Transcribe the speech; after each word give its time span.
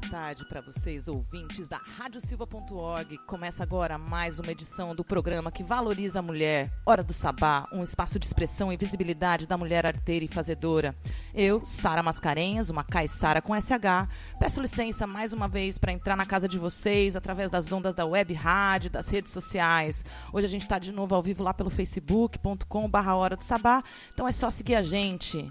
tarde 0.00 0.44
para 0.44 0.60
vocês, 0.60 1.08
ouvintes 1.08 1.68
da 1.68 1.78
radiosilva.org. 1.78 3.18
Começa 3.26 3.62
agora 3.62 3.98
mais 3.98 4.38
uma 4.38 4.52
edição 4.52 4.94
do 4.94 5.04
programa 5.04 5.50
que 5.50 5.62
valoriza 5.62 6.18
a 6.18 6.22
mulher. 6.22 6.70
Hora 6.86 7.02
do 7.02 7.12
Sabá, 7.12 7.66
um 7.72 7.82
espaço 7.82 8.18
de 8.18 8.26
expressão 8.26 8.72
e 8.72 8.76
visibilidade 8.76 9.46
da 9.46 9.56
mulher 9.56 9.86
arteira 9.86 10.24
e 10.24 10.28
fazedora. 10.28 10.94
Eu, 11.34 11.64
Sara 11.64 12.02
Mascarenhas, 12.02 12.70
uma 12.70 12.84
Sara 13.06 13.42
com 13.42 13.54
SH, 13.54 14.08
peço 14.38 14.60
licença 14.60 15.06
mais 15.06 15.32
uma 15.32 15.48
vez 15.48 15.78
para 15.78 15.92
entrar 15.92 16.16
na 16.16 16.26
casa 16.26 16.48
de 16.48 16.58
vocês 16.58 17.16
através 17.16 17.50
das 17.50 17.72
ondas 17.72 17.94
da 17.94 18.06
web 18.06 18.32
rádio, 18.34 18.90
das 18.90 19.08
redes 19.08 19.32
sociais. 19.32 20.04
Hoje 20.32 20.46
a 20.46 20.50
gente 20.50 20.62
está 20.62 20.78
de 20.78 20.92
novo 20.92 21.14
ao 21.14 21.22
vivo 21.22 21.42
lá 21.42 21.52
pelo 21.52 21.70
facebook.com/barra 21.70 23.16
Hora 23.16 23.36
do 23.36 23.44
Sabá. 23.44 23.82
Então 24.12 24.28
é 24.28 24.32
só 24.32 24.50
seguir 24.50 24.76
a 24.76 24.82
gente. 24.82 25.50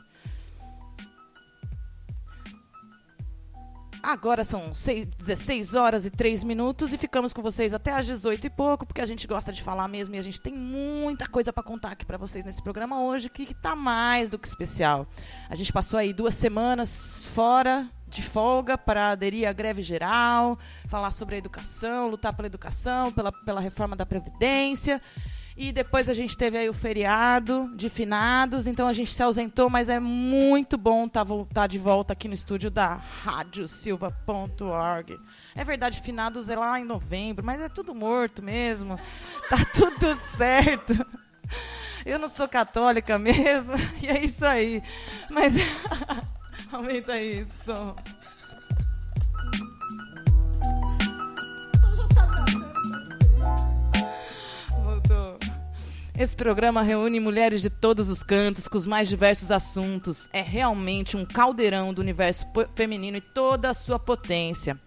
Agora 4.07 4.45
são 4.45 4.73
6, 4.73 5.05
16 5.17 5.75
horas 5.75 6.05
e 6.05 6.09
3 6.09 6.45
minutos 6.45 6.93
e 6.93 6.97
ficamos 6.97 7.33
com 7.33 7.41
vocês 7.41 7.73
até 7.73 7.91
às 7.91 8.05
18 8.05 8.47
e 8.47 8.49
pouco, 8.49 8.85
porque 8.85 9.01
a 9.01 9.05
gente 9.05 9.27
gosta 9.27 9.51
de 9.51 9.61
falar 9.61 9.85
mesmo 9.89 10.15
e 10.15 10.17
a 10.17 10.21
gente 10.21 10.39
tem 10.39 10.53
muita 10.53 11.27
coisa 11.27 11.51
para 11.51 11.61
contar 11.61 11.91
aqui 11.91 12.05
para 12.05 12.17
vocês 12.17 12.45
nesse 12.45 12.63
programa 12.63 13.01
hoje, 13.01 13.29
que 13.29 13.43
está 13.43 13.75
mais 13.75 14.29
do 14.29 14.39
que 14.39 14.47
especial. 14.47 15.05
A 15.49 15.55
gente 15.55 15.73
passou 15.73 15.99
aí 15.99 16.13
duas 16.13 16.35
semanas 16.35 17.25
fora 17.33 17.85
de 18.07 18.23
folga 18.23 18.77
para 18.77 19.11
aderir 19.11 19.45
à 19.45 19.51
greve 19.51 19.81
geral, 19.81 20.57
falar 20.87 21.11
sobre 21.11 21.35
a 21.35 21.37
educação, 21.37 22.07
lutar 22.07 22.33
pela 22.33 22.45
educação, 22.45 23.11
pela, 23.11 23.33
pela 23.33 23.59
reforma 23.59 23.93
da 23.93 24.05
Previdência. 24.05 25.01
E 25.59 25.71
depois 25.71 26.07
a 26.07 26.13
gente 26.13 26.37
teve 26.37 26.55
aí 26.55 26.69
o 26.69 26.73
feriado 26.73 27.71
de 27.75 27.89
finados, 27.89 28.67
então 28.67 28.87
a 28.87 28.93
gente 28.93 29.11
se 29.11 29.23
ausentou, 29.23 29.71
mas 29.71 29.89
é 29.89 29.99
muito 29.99 30.77
bom 30.77 31.07
estar 31.07 31.25
tá, 31.51 31.65
de 31.65 31.79
volta 31.79 32.13
aqui 32.13 32.27
no 32.27 32.35
estúdio 32.35 32.69
da 32.69 32.93
radiosilva.org. 32.93 35.17
É 35.55 35.63
verdade, 35.63 35.99
finados 35.99 36.47
é 36.47 36.55
lá 36.55 36.79
em 36.79 36.85
novembro, 36.85 37.43
mas 37.43 37.59
é 37.59 37.67
tudo 37.67 37.95
morto 37.95 38.43
mesmo. 38.43 38.97
Tá 39.49 39.57
tudo 39.73 40.15
certo. 40.15 40.93
Eu 42.05 42.19
não 42.19 42.27
sou 42.27 42.47
católica 42.47 43.17
mesmo, 43.17 43.73
e 44.03 44.07
é 44.07 44.23
isso 44.23 44.45
aí. 44.45 44.83
Mas 45.29 45.53
aumenta 46.71 47.19
isso. 47.19 47.95
Esse 56.17 56.35
programa 56.35 56.81
reúne 56.81 57.19
mulheres 57.19 57.61
de 57.61 57.69
todos 57.69 58.09
os 58.09 58.23
cantos, 58.23 58.67
com 58.67 58.75
os 58.75 58.87
mais 58.87 59.07
diversos 59.07 59.51
assuntos. 59.51 60.27
É 60.33 60.41
realmente 60.41 61.15
um 61.15 61.23
caldeirão 61.23 61.93
do 61.93 62.01
universo 62.01 62.43
feminino 62.73 63.17
e 63.17 63.21
toda 63.21 63.69
a 63.69 63.73
sua 63.75 63.99
potência. 63.99 64.79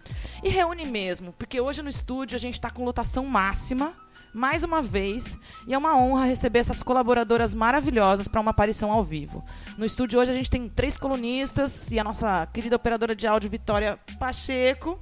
E 0.42 0.48
reúne 0.48 0.84
mesmo, 0.84 1.32
porque 1.32 1.60
hoje 1.60 1.82
no 1.82 1.88
estúdio 1.88 2.34
a 2.34 2.40
gente 2.40 2.54
está 2.54 2.68
com 2.68 2.84
lotação 2.84 3.24
máxima, 3.26 3.94
mais 4.34 4.64
uma 4.64 4.82
vez, 4.82 5.38
e 5.68 5.72
é 5.72 5.78
uma 5.78 5.96
honra 5.96 6.24
receber 6.24 6.58
essas 6.58 6.82
colaboradoras 6.82 7.54
maravilhosas 7.54 8.26
para 8.26 8.40
uma 8.40 8.50
aparição 8.50 8.90
ao 8.90 9.04
vivo. 9.04 9.44
No 9.78 9.84
estúdio 9.84 10.18
hoje 10.18 10.32
a 10.32 10.34
gente 10.34 10.50
tem 10.50 10.68
três 10.68 10.98
colunistas 10.98 11.92
e 11.92 12.00
a 12.00 12.02
nossa 12.02 12.44
querida 12.46 12.74
operadora 12.74 13.14
de 13.14 13.28
áudio 13.28 13.48
Vitória 13.48 14.00
Pacheco. 14.18 14.98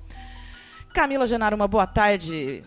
Camila 0.92 1.26
Genaro, 1.26 1.56
uma 1.56 1.68
boa 1.68 1.86
tarde. 1.86 2.62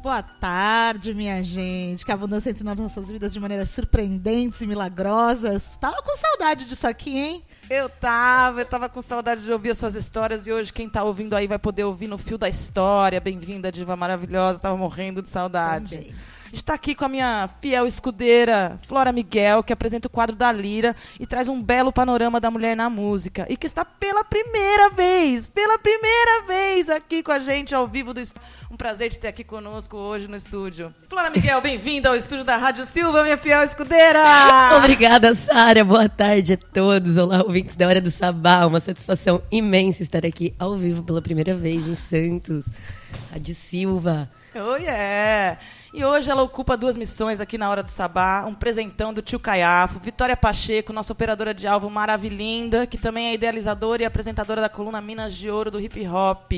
Boa 0.00 0.22
tarde, 0.22 1.12
minha 1.12 1.42
gente. 1.42 2.04
Que 2.04 2.12
a 2.12 2.14
abundância 2.14 2.50
entre 2.50 2.62
nas 2.62 2.78
nossas 2.78 3.10
vidas 3.10 3.32
de 3.32 3.40
maneiras 3.40 3.70
surpreendentes 3.70 4.60
e 4.60 4.66
milagrosas. 4.66 5.76
Tava 5.76 6.00
com 6.02 6.16
saudade 6.16 6.66
disso 6.66 6.86
aqui, 6.86 7.18
hein? 7.18 7.44
Eu 7.68 7.88
tava, 7.88 8.60
eu 8.60 8.64
tava 8.64 8.88
com 8.88 9.02
saudade 9.02 9.42
de 9.42 9.52
ouvir 9.52 9.70
as 9.70 9.78
suas 9.78 9.96
histórias 9.96 10.46
e 10.46 10.52
hoje 10.52 10.72
quem 10.72 10.88
tá 10.88 11.02
ouvindo 11.02 11.34
aí 11.34 11.48
vai 11.48 11.58
poder 11.58 11.82
ouvir 11.82 12.06
no 12.06 12.16
fio 12.16 12.38
da 12.38 12.48
história. 12.48 13.20
Bem-vinda, 13.20 13.72
diva 13.72 13.96
maravilhosa. 13.96 14.60
Tava 14.60 14.76
morrendo 14.76 15.20
de 15.20 15.28
saudade. 15.28 15.96
Também. 15.96 16.14
Está 16.52 16.74
aqui 16.74 16.94
com 16.94 17.04
a 17.04 17.08
minha 17.08 17.48
fiel 17.60 17.86
escudeira, 17.86 18.78
Flora 18.86 19.12
Miguel, 19.12 19.62
que 19.62 19.72
apresenta 19.72 20.06
o 20.06 20.10
quadro 20.10 20.34
da 20.34 20.50
Lira 20.50 20.96
e 21.20 21.26
traz 21.26 21.48
um 21.48 21.62
belo 21.62 21.92
panorama 21.92 22.40
da 22.40 22.50
mulher 22.50 22.74
na 22.74 22.88
música. 22.88 23.46
E 23.50 23.56
que 23.56 23.66
está 23.66 23.84
pela 23.84 24.24
primeira 24.24 24.90
vez, 24.90 25.46
pela 25.46 25.78
primeira 25.78 26.46
vez 26.46 26.88
aqui 26.88 27.22
com 27.22 27.32
a 27.32 27.38
gente 27.38 27.74
ao 27.74 27.86
vivo 27.86 28.14
do 28.14 28.22
Um 28.70 28.76
prazer 28.76 29.10
de 29.10 29.18
ter 29.18 29.28
aqui 29.28 29.44
conosco 29.44 29.96
hoje 29.96 30.26
no 30.26 30.36
estúdio. 30.36 30.94
Flora 31.10 31.30
Miguel, 31.30 31.60
bem-vinda 31.60 32.08
ao 32.08 32.16
estúdio 32.16 32.44
da 32.44 32.56
Rádio 32.56 32.86
Silva, 32.86 33.22
minha 33.22 33.36
fiel 33.36 33.62
escudeira. 33.62 34.22
Obrigada, 34.78 35.34
Sara. 35.34 35.84
Boa 35.84 36.08
tarde 36.08 36.54
a 36.54 36.56
todos. 36.56 37.16
Olá, 37.18 37.42
ouvintes 37.42 37.76
da 37.76 37.86
Hora 37.86 38.00
do 38.00 38.10
Sabá. 38.10 38.64
Uma 38.64 38.80
satisfação 38.80 39.42
imensa 39.50 40.02
estar 40.02 40.24
aqui 40.24 40.54
ao 40.58 40.76
vivo 40.78 41.02
pela 41.02 41.20
primeira 41.20 41.54
vez 41.54 41.86
em 41.86 41.94
Santos. 41.94 42.66
Rádio 43.30 43.54
Silva. 43.54 44.30
Oh, 44.54 44.76
yeah! 44.76 45.58
E 45.98 46.04
hoje 46.04 46.30
ela 46.30 46.44
ocupa 46.44 46.76
duas 46.76 46.96
missões 46.96 47.40
aqui 47.40 47.58
na 47.58 47.68
Hora 47.68 47.82
do 47.82 47.90
Sabá, 47.90 48.44
um 48.46 48.54
presentão 48.54 49.12
do 49.12 49.20
tio 49.20 49.40
Caiafo, 49.40 49.98
Vitória 49.98 50.36
Pacheco, 50.36 50.92
nossa 50.92 51.12
operadora 51.12 51.52
de 51.52 51.66
alvo 51.66 51.90
maravilhinda, 51.90 52.86
que 52.86 52.96
também 52.96 53.26
é 53.26 53.34
idealizadora 53.34 54.04
e 54.04 54.06
apresentadora 54.06 54.60
da 54.60 54.68
coluna 54.68 55.00
Minas 55.00 55.34
de 55.34 55.50
Ouro 55.50 55.72
do 55.72 55.80
Hip 55.80 56.06
Hop. 56.06 56.52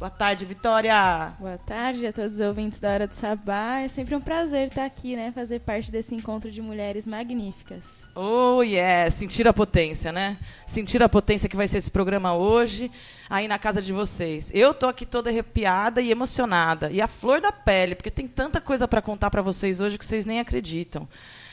Boa 0.00 0.08
tarde, 0.08 0.46
Vitória. 0.46 1.34
Boa 1.38 1.58
tarde 1.58 2.06
a 2.06 2.10
todos 2.10 2.40
os 2.40 2.46
ouvintes 2.46 2.80
da 2.80 2.90
Hora 2.90 3.06
do 3.06 3.14
Sabá. 3.14 3.80
É 3.80 3.88
sempre 3.88 4.16
um 4.16 4.20
prazer 4.20 4.68
estar 4.68 4.86
aqui, 4.86 5.14
né? 5.14 5.30
Fazer 5.30 5.60
parte 5.60 5.92
desse 5.92 6.14
encontro 6.14 6.50
de 6.50 6.62
mulheres 6.62 7.06
magníficas. 7.06 7.84
Oh, 8.14 8.62
yeah! 8.62 9.10
Sentir 9.10 9.46
a 9.46 9.52
potência, 9.52 10.10
né? 10.10 10.38
Sentir 10.66 11.02
a 11.02 11.08
potência 11.08 11.50
que 11.50 11.56
vai 11.56 11.68
ser 11.68 11.76
esse 11.76 11.90
programa 11.90 12.34
hoje, 12.34 12.90
aí 13.28 13.46
na 13.46 13.58
casa 13.58 13.82
de 13.82 13.92
vocês. 13.92 14.50
Eu 14.54 14.72
tô 14.72 14.86
aqui 14.86 15.04
toda 15.04 15.28
arrepiada 15.28 16.00
e 16.00 16.10
emocionada. 16.10 16.90
E 16.90 17.02
a 17.02 17.06
flor 17.06 17.42
da 17.42 17.52
pele, 17.52 17.94
porque 17.94 18.10
tem 18.10 18.26
tanta 18.26 18.58
coisa 18.58 18.88
para 18.88 19.02
contar 19.02 19.28
para 19.28 19.42
vocês 19.42 19.80
hoje 19.80 19.98
que 19.98 20.06
vocês 20.06 20.24
nem 20.24 20.40
acreditam. 20.40 21.06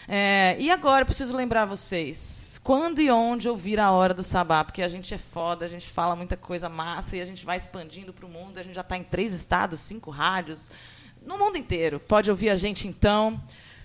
É, 0.07 0.55
e 0.57 0.71
agora, 0.71 1.01
eu 1.01 1.05
preciso 1.05 1.35
lembrar 1.35 1.65
vocês 1.65 2.56
quando 2.57 3.01
e 3.01 3.09
onde 3.09 3.49
ouvir 3.49 3.79
a 3.79 3.91
hora 3.91 4.13
do 4.13 4.23
sabá, 4.23 4.63
porque 4.63 4.81
a 4.81 4.87
gente 4.87 5.13
é 5.13 5.17
foda, 5.17 5.65
a 5.65 5.67
gente 5.67 5.87
fala 5.89 6.15
muita 6.15 6.37
coisa 6.37 6.69
massa 6.69 7.17
e 7.17 7.21
a 7.21 7.25
gente 7.25 7.45
vai 7.45 7.57
expandindo 7.57 8.13
para 8.13 8.25
o 8.25 8.29
mundo. 8.29 8.57
A 8.57 8.63
gente 8.63 8.75
já 8.75 8.81
está 8.81 8.97
em 8.97 9.03
três 9.03 9.33
estados, 9.33 9.79
cinco 9.79 10.11
rádios, 10.11 10.71
no 11.25 11.37
mundo 11.37 11.57
inteiro. 11.57 11.99
Pode 11.99 12.29
ouvir 12.29 12.49
a 12.49 12.55
gente 12.55 12.87
então. 12.87 13.41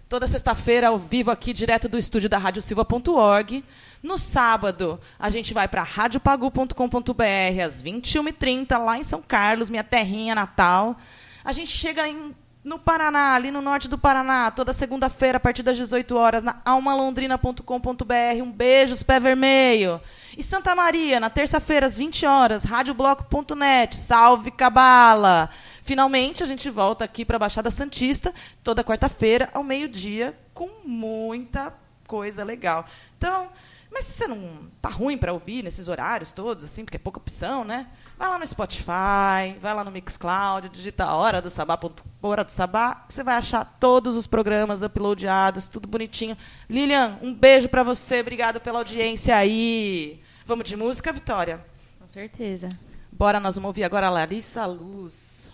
Toda 0.08 0.28
sexta-feira, 0.28 0.88
ao 0.88 0.98
vivo, 0.98 1.30
aqui, 1.30 1.54
direto 1.54 1.88
do 1.88 1.96
estúdio 1.96 2.28
da 2.28 2.36
radiosilva.org. 2.36 3.64
No 4.02 4.18
sábado, 4.18 5.00
a 5.18 5.30
gente 5.30 5.54
vai 5.54 5.66
para 5.66 5.82
radiopagu.com.br, 5.82 7.62
às 7.64 7.82
21h30, 7.82 8.78
lá 8.78 8.98
em 8.98 9.02
São 9.02 9.22
Carlos, 9.22 9.70
minha 9.70 9.82
terrinha 9.82 10.34
natal. 10.34 10.98
A 11.42 11.52
gente 11.52 11.70
chega 11.70 12.06
em 12.06 12.34
no 12.64 12.78
Paraná, 12.78 13.34
ali 13.34 13.50
no 13.50 13.60
norte 13.60 13.88
do 13.88 13.98
Paraná, 13.98 14.50
toda 14.50 14.72
segunda-feira, 14.72 15.36
a 15.38 15.40
partir 15.40 15.64
das 15.64 15.76
18 15.76 16.16
horas, 16.16 16.44
na 16.44 16.60
almalondrina.com.br. 16.64 18.42
Um 18.42 18.52
beijo, 18.52 19.04
pé 19.04 19.18
vermelho. 19.18 20.00
E 20.36 20.42
Santa 20.42 20.74
Maria, 20.74 21.18
na 21.18 21.28
terça-feira, 21.28 21.86
às 21.86 21.96
20 21.96 22.24
horas, 22.24 22.64
radiobloco.net. 22.64 23.96
Salve 23.96 24.52
Cabala! 24.52 25.50
Finalmente, 25.82 26.44
a 26.44 26.46
gente 26.46 26.70
volta 26.70 27.04
aqui 27.04 27.24
para 27.24 27.34
a 27.36 27.40
Baixada 27.40 27.70
Santista, 27.70 28.32
toda 28.62 28.84
quarta-feira, 28.84 29.48
ao 29.52 29.64
meio-dia, 29.64 30.38
com 30.54 30.70
muita 30.84 31.74
coisa 32.06 32.44
legal. 32.44 32.86
Então, 33.18 33.48
mas 33.92 34.06
se 34.06 34.12
você 34.12 34.26
não 34.26 34.70
tá 34.80 34.88
ruim 34.88 35.18
para 35.18 35.32
ouvir 35.32 35.62
nesses 35.62 35.86
horários 35.86 36.32
todos, 36.32 36.64
assim, 36.64 36.84
porque 36.84 36.96
é 36.96 37.00
pouca 37.00 37.20
opção, 37.20 37.64
né? 37.64 37.88
Vai 38.18 38.28
lá 38.28 38.38
no 38.38 38.46
Spotify, 38.46 39.58
vai 39.60 39.74
lá 39.74 39.84
no 39.84 39.90
Mixcloud, 39.90 40.68
digita 40.70 41.12
hora 41.12 41.42
do 41.42 41.50
sabá, 41.50 41.78
hora 42.22 42.44
do 42.44 42.50
sabá, 42.50 43.04
você 43.08 43.22
vai 43.22 43.36
achar 43.36 43.76
todos 43.78 44.16
os 44.16 44.26
programas 44.26 44.82
uploadados, 44.82 45.68
tudo 45.68 45.86
bonitinho. 45.86 46.36
Lilian, 46.70 47.18
um 47.20 47.34
beijo 47.34 47.68
para 47.68 47.82
você, 47.82 48.20
obrigado 48.20 48.60
pela 48.60 48.78
audiência 48.78 49.36
aí. 49.36 50.22
Vamos 50.46 50.68
de 50.68 50.76
música, 50.76 51.12
Vitória? 51.12 51.64
Com 52.00 52.08
certeza. 52.08 52.68
Bora, 53.12 53.38
nós 53.38 53.56
vamos 53.56 53.68
ouvir 53.68 53.84
agora 53.84 54.06
a 54.06 54.10
Larissa 54.10 54.64
Luz. 54.64 55.52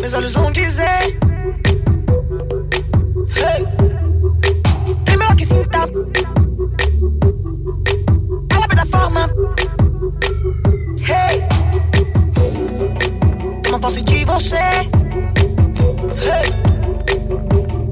Meus 0.00 0.14
olhos 0.14 0.32
vão 0.32 0.52
dizer. 0.52 1.18
Hey. 3.36 3.66
Tremeu 5.04 5.36
que 5.36 5.44
sinta. 5.44 5.78
Ela 8.50 8.66
da 8.66 8.86
forma. 8.86 9.30
Hey. 10.98 11.48
você. 14.38 14.56
Hey. 16.26 16.52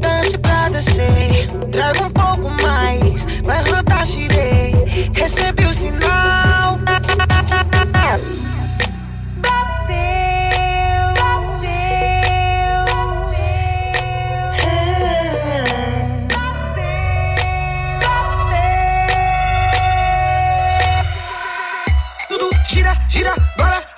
Dance 0.01 0.39
pra 0.39 0.69
descer, 0.69 1.49
traga 1.73 2.03
um 2.05 2.11
pouco 2.11 2.63
mais, 2.63 3.25
vai 3.43 3.63
rodar 3.63 4.05
girei. 4.05 4.85
Recebi 5.13 5.65
o 5.65 5.73
sinal. 5.73 6.79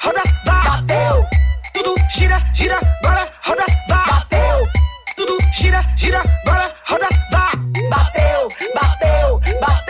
Roda, 0.00 0.22
vai. 0.44 0.64
Bateu. 0.64 1.24
Tudo 1.74 1.94
gira, 2.10 2.42
gira, 2.54 2.80
bora, 3.02 3.28
roda, 3.42 3.64
vai. 3.88 4.06
Bateu. 4.06 4.66
Tudo 5.16 5.38
gira, 5.52 5.84
gira, 5.96 6.22
bora, 6.44 6.74
roda, 6.86 7.08
vai. 7.30 7.56
Bateu, 7.90 8.48
bateu, 8.74 9.40
bateu, 9.40 9.40
bateu, 9.60 9.87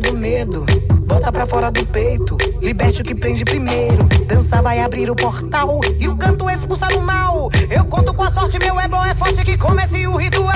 do 0.00 0.16
medo. 0.16 0.64
Bota 1.06 1.30
pra 1.30 1.46
fora 1.46 1.70
do 1.70 1.84
peito, 1.86 2.36
liberte 2.60 3.02
o 3.02 3.04
que 3.04 3.14
prende 3.14 3.44
primeiro. 3.44 4.04
Dança 4.26 4.62
vai 4.62 4.80
abrir 4.80 5.10
o 5.10 5.14
portal 5.14 5.80
e 5.98 6.08
o 6.08 6.16
canto 6.16 6.48
expulsar 6.48 6.92
o 6.96 7.02
mal. 7.02 7.50
Eu 7.68 7.84
conto 7.84 8.14
com 8.14 8.22
a 8.22 8.30
sorte, 8.30 8.58
meu 8.58 8.74
bom, 8.88 9.04
é 9.04 9.14
forte 9.14 9.44
que 9.44 9.56
comece 9.58 10.06
o 10.06 10.16
ritual. 10.16 10.49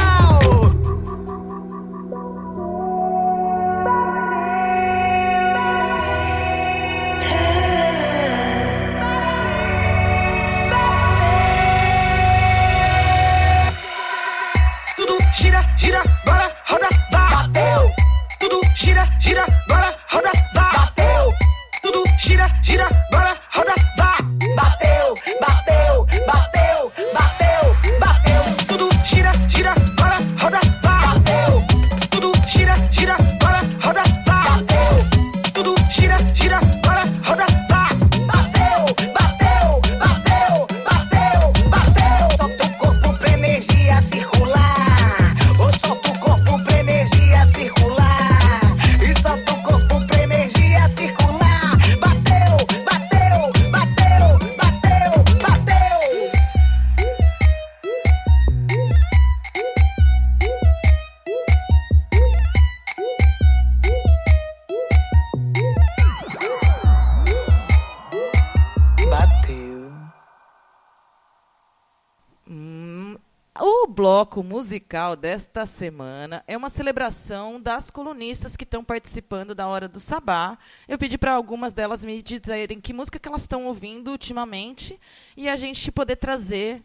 Musical 74.74 75.14
desta 75.14 75.66
semana 75.66 76.42
é 76.48 76.56
uma 76.56 76.68
celebração 76.68 77.60
das 77.60 77.92
colunistas 77.92 78.56
que 78.56 78.64
estão 78.64 78.82
participando 78.82 79.54
da 79.54 79.68
Hora 79.68 79.86
do 79.86 80.00
Sabá. 80.00 80.58
Eu 80.88 80.98
pedi 80.98 81.16
para 81.16 81.32
algumas 81.32 81.72
delas 81.72 82.04
me 82.04 82.20
dizerem 82.20 82.80
que 82.80 82.92
música 82.92 83.20
que 83.20 83.28
elas 83.28 83.42
estão 83.42 83.66
ouvindo 83.66 84.10
ultimamente 84.10 84.98
e 85.36 85.48
a 85.48 85.54
gente 85.54 85.92
poder 85.92 86.16
trazer 86.16 86.82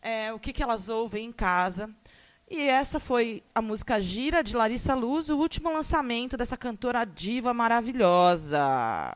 é, 0.00 0.32
o 0.32 0.38
que, 0.38 0.52
que 0.52 0.62
elas 0.62 0.88
ouvem 0.88 1.26
em 1.26 1.32
casa. 1.32 1.90
E 2.48 2.60
essa 2.60 3.00
foi 3.00 3.42
a 3.52 3.60
música 3.60 4.00
Gira, 4.00 4.40
de 4.40 4.54
Larissa 4.54 4.94
Luz, 4.94 5.28
o 5.28 5.36
último 5.36 5.72
lançamento 5.72 6.36
dessa 6.36 6.56
cantora 6.56 7.04
diva 7.04 7.52
maravilhosa. 7.52 9.12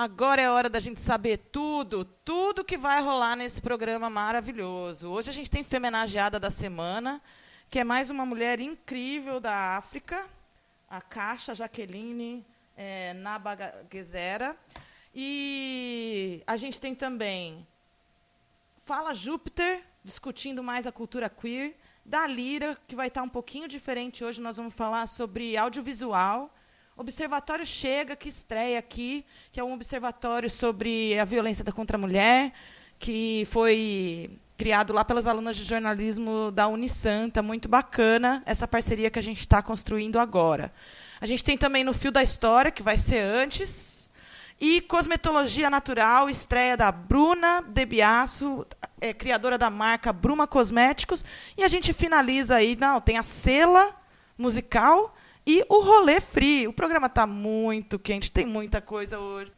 Agora 0.00 0.40
é 0.40 0.48
hora 0.48 0.70
da 0.70 0.78
gente 0.78 1.00
saber 1.00 1.38
tudo, 1.50 2.04
tudo 2.04 2.62
que 2.62 2.78
vai 2.78 3.02
rolar 3.02 3.34
nesse 3.34 3.60
programa 3.60 4.08
maravilhoso. 4.08 5.08
Hoje 5.08 5.28
a 5.28 5.32
gente 5.32 5.50
tem 5.50 5.64
Femenageada 5.64 6.38
da 6.38 6.52
Semana, 6.52 7.20
que 7.68 7.80
é 7.80 7.82
mais 7.82 8.08
uma 8.08 8.24
mulher 8.24 8.60
incrível 8.60 9.40
da 9.40 9.76
África, 9.76 10.24
a 10.88 11.00
Caixa 11.00 11.52
Jaqueline 11.52 12.46
é. 12.76 13.12
E 15.12 16.44
a 16.46 16.56
gente 16.56 16.80
tem 16.80 16.94
também 16.94 17.66
Fala 18.84 19.12
Júpiter, 19.12 19.82
discutindo 20.04 20.62
mais 20.62 20.86
a 20.86 20.92
cultura 20.92 21.28
queer. 21.28 21.74
Da 22.04 22.24
Lira, 22.24 22.78
que 22.86 22.94
vai 22.94 23.08
estar 23.08 23.24
um 23.24 23.28
pouquinho 23.28 23.66
diferente 23.66 24.24
hoje, 24.24 24.40
nós 24.40 24.58
vamos 24.58 24.74
falar 24.74 25.08
sobre 25.08 25.56
audiovisual. 25.56 26.54
Observatório 26.98 27.64
Chega, 27.64 28.16
que 28.16 28.28
estreia 28.28 28.76
aqui, 28.76 29.24
que 29.52 29.60
é 29.60 29.62
um 29.62 29.72
observatório 29.72 30.50
sobre 30.50 31.16
a 31.16 31.24
violência 31.24 31.64
contra 31.66 31.96
a 31.96 32.00
mulher, 32.00 32.52
que 32.98 33.46
foi 33.52 34.36
criado 34.56 34.92
lá 34.92 35.04
pelas 35.04 35.28
alunas 35.28 35.56
de 35.56 35.62
jornalismo 35.62 36.50
da 36.50 36.66
Unisanta. 36.66 37.40
Muito 37.40 37.68
bacana 37.68 38.42
essa 38.44 38.66
parceria 38.66 39.12
que 39.12 39.18
a 39.18 39.22
gente 39.22 39.38
está 39.38 39.62
construindo 39.62 40.18
agora. 40.18 40.72
A 41.20 41.26
gente 41.26 41.44
tem 41.44 41.56
também 41.56 41.84
no 41.84 41.94
Fio 41.94 42.10
da 42.10 42.20
História, 42.20 42.72
que 42.72 42.82
vai 42.82 42.98
ser 42.98 43.20
antes. 43.20 44.10
E 44.60 44.80
Cosmetologia 44.80 45.70
Natural, 45.70 46.28
estreia 46.28 46.76
da 46.76 46.90
Bruna 46.90 47.62
Debiasso, 47.62 48.66
é, 49.00 49.14
criadora 49.14 49.56
da 49.56 49.70
marca 49.70 50.12
Bruma 50.12 50.48
Cosméticos. 50.48 51.24
E 51.56 51.62
a 51.62 51.68
gente 51.68 51.92
finaliza 51.92 52.56
aí, 52.56 52.74
não, 52.74 53.00
tem 53.00 53.18
a 53.18 53.22
Cela 53.22 53.94
musical 54.36 55.14
e 55.48 55.64
o 55.66 55.80
Rolê 55.82 56.20
Free. 56.20 56.68
O 56.68 56.74
programa 56.74 57.06
está 57.06 57.26
muito 57.26 57.98
quente, 57.98 58.30
tem 58.30 58.44
muita 58.44 58.82
coisa 58.82 59.18
hoje. 59.18 59.50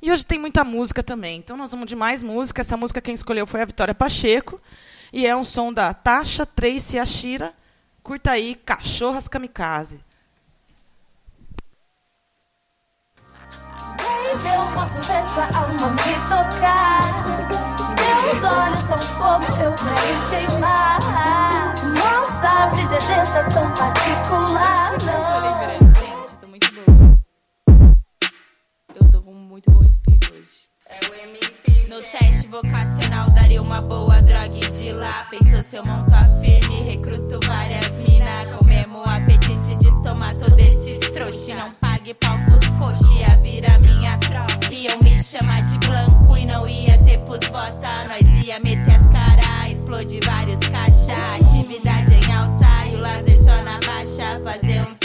E 0.00 0.10
hoje 0.10 0.24
tem 0.24 0.38
muita 0.38 0.64
música 0.64 1.02
também. 1.02 1.36
Então 1.36 1.58
nós 1.58 1.70
vamos 1.70 1.86
de 1.86 1.94
mais 1.94 2.22
música. 2.22 2.62
Essa 2.62 2.74
música 2.74 3.02
quem 3.02 3.12
escolheu 3.12 3.46
foi 3.46 3.60
a 3.60 3.66
Vitória 3.66 3.94
Pacheco. 3.94 4.58
E 5.12 5.26
é 5.26 5.36
um 5.36 5.44
som 5.44 5.70
da 5.70 5.92
Tasha 5.92 6.46
Tracy 6.46 6.98
Ashira. 6.98 7.52
Curta 8.02 8.30
aí, 8.30 8.54
Cachorras 8.54 9.28
Kamikaze. 9.28 10.00
Eu 14.32 14.72
posso 14.72 14.94
ver 15.06 15.22
sua 15.28 15.44
alma 15.54 15.90
me 15.90 16.14
tocar. 16.30 17.69
Seus 18.30 18.44
olhos 18.44 18.78
são 18.78 19.02
fogo, 19.02 19.44
eu 19.60 19.74
quero 19.74 20.30
queimar. 20.30 21.00
Nossa 21.82 22.66
brisa 22.68 22.94
é 22.94 22.98
densa, 23.00 23.42
tão 23.52 23.74
particular. 23.74 24.92
Não. 25.04 25.50
Gente, 25.94 26.34
tô 26.40 26.46
muito 26.46 26.72
boa. 26.72 27.18
Eu 28.94 29.10
tô 29.10 29.20
com 29.20 29.32
muito 29.32 29.68
bom 29.72 29.82
espírito 29.82 30.32
hoje. 30.32 30.68
No 31.88 32.00
teste 32.02 32.46
vocacional 32.46 33.30
daria 33.30 33.60
uma 33.60 33.82
boa 33.82 34.22
droga 34.22 34.48
de 34.48 34.92
lá. 34.92 35.26
Pensou 35.28 35.60
se 35.60 35.74
eu 35.74 35.84
monto 35.84 36.14
a 36.14 36.24
firme, 36.40 36.82
recruto 36.82 37.40
várias 37.48 37.96
mina. 37.96 38.46
Com 38.56 38.64
mesmo 38.64 39.02
apetite 39.02 39.74
de 39.74 40.02
tomar 40.04 40.36
todo 40.36 40.56
esses 40.60 41.00
trouxe. 41.10 41.52
Não 41.54 41.72
pague 41.72 42.14
pau 42.14 42.38
pros 42.46 42.64
coxi, 42.76 43.12
ia 43.18 43.36
virar 43.38 43.80
minha 43.80 44.16
tropa. 44.18 44.72
Iam 44.72 45.00
me 45.00 45.20
chamar 45.20 45.62
de 45.62 45.76
blanco 45.78 46.19
e 46.40 46.46
não 46.46 46.66
ia 46.66 46.96
ter 46.98 47.18
pros 47.18 47.40
bota. 47.48 48.04
Nós 48.08 48.46
ia 48.46 48.58
meter 48.60 48.94
as 48.94 49.06
caras, 49.08 49.72
explodir 49.72 50.24
vários 50.24 50.58
caixa. 50.60 51.36
Atividade 51.36 52.14
em 52.14 52.32
alta 52.32 52.86
e 52.90 52.96
o 52.96 53.00
laser 53.00 53.36
só 53.36 53.62
na 53.62 53.78
baixa. 53.80 54.40
Fazer 54.42 54.80
uns 54.82 54.98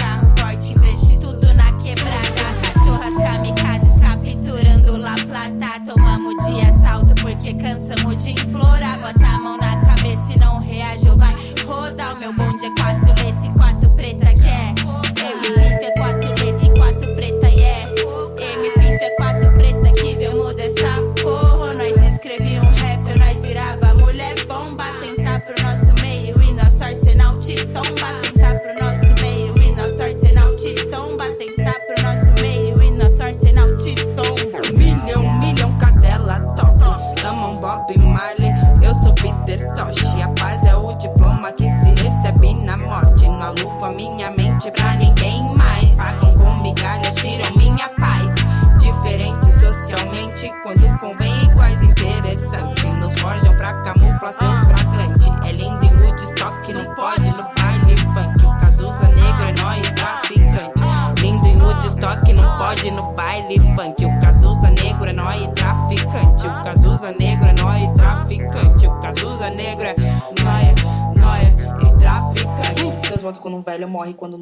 morre, 74.06 74.14
quando 74.16 74.38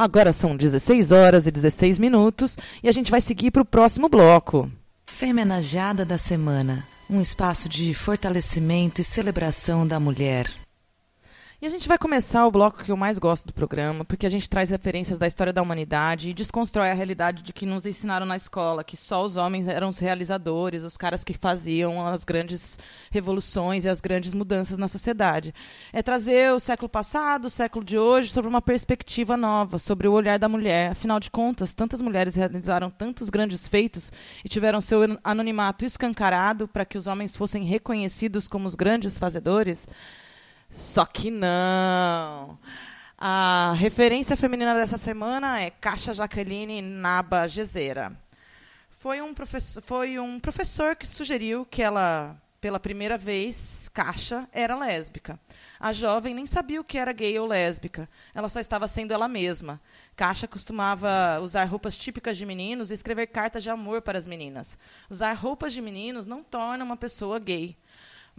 Agora 0.00 0.32
são 0.32 0.56
16 0.56 1.12
horas 1.12 1.46
e 1.46 1.50
16 1.50 1.98
minutos 1.98 2.56
e 2.82 2.88
a 2.88 2.92
gente 2.92 3.10
vai 3.10 3.20
seguir 3.20 3.50
para 3.50 3.60
o 3.60 3.66
próximo 3.66 4.08
bloco. 4.08 4.72
Femenajada 5.04 6.06
da 6.06 6.16
Semana 6.16 6.86
um 7.10 7.20
espaço 7.20 7.68
de 7.68 7.92
fortalecimento 7.92 9.00
e 9.00 9.04
celebração 9.04 9.84
da 9.86 9.98
mulher. 9.98 10.48
A 11.70 11.72
gente 11.72 11.86
vai 11.86 11.98
começar 11.98 12.44
o 12.48 12.50
bloco 12.50 12.82
que 12.82 12.90
eu 12.90 12.96
mais 12.96 13.16
gosto 13.16 13.46
do 13.46 13.52
programa, 13.52 14.04
porque 14.04 14.26
a 14.26 14.28
gente 14.28 14.50
traz 14.50 14.70
referências 14.70 15.20
da 15.20 15.26
história 15.28 15.52
da 15.52 15.62
humanidade 15.62 16.28
e 16.28 16.34
desconstrói 16.34 16.90
a 16.90 16.94
realidade 16.94 17.44
de 17.44 17.52
que 17.52 17.64
nos 17.64 17.86
ensinaram 17.86 18.26
na 18.26 18.34
escola, 18.34 18.82
que 18.82 18.96
só 18.96 19.24
os 19.24 19.36
homens 19.36 19.68
eram 19.68 19.88
os 19.88 20.00
realizadores, 20.00 20.82
os 20.82 20.96
caras 20.96 21.22
que 21.22 21.32
faziam 21.32 22.04
as 22.04 22.24
grandes 22.24 22.76
revoluções 23.08 23.84
e 23.84 23.88
as 23.88 24.00
grandes 24.00 24.34
mudanças 24.34 24.78
na 24.78 24.88
sociedade. 24.88 25.54
É 25.92 26.02
trazer 26.02 26.52
o 26.52 26.58
século 26.58 26.88
passado, 26.88 27.44
o 27.44 27.50
século 27.50 27.84
de 27.84 27.96
hoje, 27.96 28.32
sobre 28.32 28.48
uma 28.48 28.60
perspectiva 28.60 29.36
nova, 29.36 29.78
sobre 29.78 30.08
o 30.08 30.12
olhar 30.12 30.40
da 30.40 30.48
mulher. 30.48 30.90
Afinal 30.90 31.20
de 31.20 31.30
contas, 31.30 31.72
tantas 31.72 32.02
mulheres 32.02 32.34
realizaram 32.34 32.90
tantos 32.90 33.30
grandes 33.30 33.68
feitos 33.68 34.10
e 34.44 34.48
tiveram 34.48 34.80
seu 34.80 35.02
anonimato 35.22 35.84
escancarado 35.84 36.66
para 36.66 36.84
que 36.84 36.98
os 36.98 37.06
homens 37.06 37.36
fossem 37.36 37.62
reconhecidos 37.62 38.48
como 38.48 38.66
os 38.66 38.74
grandes 38.74 39.20
fazedores. 39.20 39.86
Só 40.70 41.04
que 41.04 41.30
não. 41.30 42.58
A 43.18 43.74
referência 43.76 44.36
feminina 44.36 44.74
dessa 44.74 44.96
semana 44.96 45.60
é 45.60 45.70
Caixa 45.70 46.14
Jaqueline 46.14 46.80
Naba 46.80 47.46
Gezeira. 47.46 48.16
Foi 48.98 49.20
um, 49.20 49.34
foi 49.82 50.18
um 50.18 50.38
professor 50.40 50.94
que 50.96 51.06
sugeriu 51.06 51.66
que 51.66 51.82
ela, 51.82 52.40
pela 52.60 52.78
primeira 52.80 53.18
vez, 53.18 53.90
Caixa 53.92 54.48
era 54.52 54.76
lésbica. 54.76 55.38
A 55.78 55.92
jovem 55.92 56.34
nem 56.34 56.46
sabia 56.46 56.80
o 56.80 56.84
que 56.84 56.98
era 56.98 57.12
gay 57.12 57.38
ou 57.38 57.46
lésbica. 57.46 58.08
Ela 58.34 58.48
só 58.48 58.60
estava 58.60 58.86
sendo 58.86 59.12
ela 59.12 59.28
mesma. 59.28 59.80
Caixa 60.14 60.46
costumava 60.46 61.40
usar 61.42 61.64
roupas 61.64 61.96
típicas 61.96 62.36
de 62.36 62.46
meninos 62.46 62.90
e 62.90 62.94
escrever 62.94 63.26
cartas 63.26 63.62
de 63.62 63.70
amor 63.70 64.02
para 64.02 64.18
as 64.18 64.26
meninas. 64.26 64.78
Usar 65.08 65.32
roupas 65.32 65.72
de 65.72 65.82
meninos 65.82 66.26
não 66.26 66.42
torna 66.42 66.84
uma 66.84 66.96
pessoa 66.96 67.38
gay. 67.38 67.76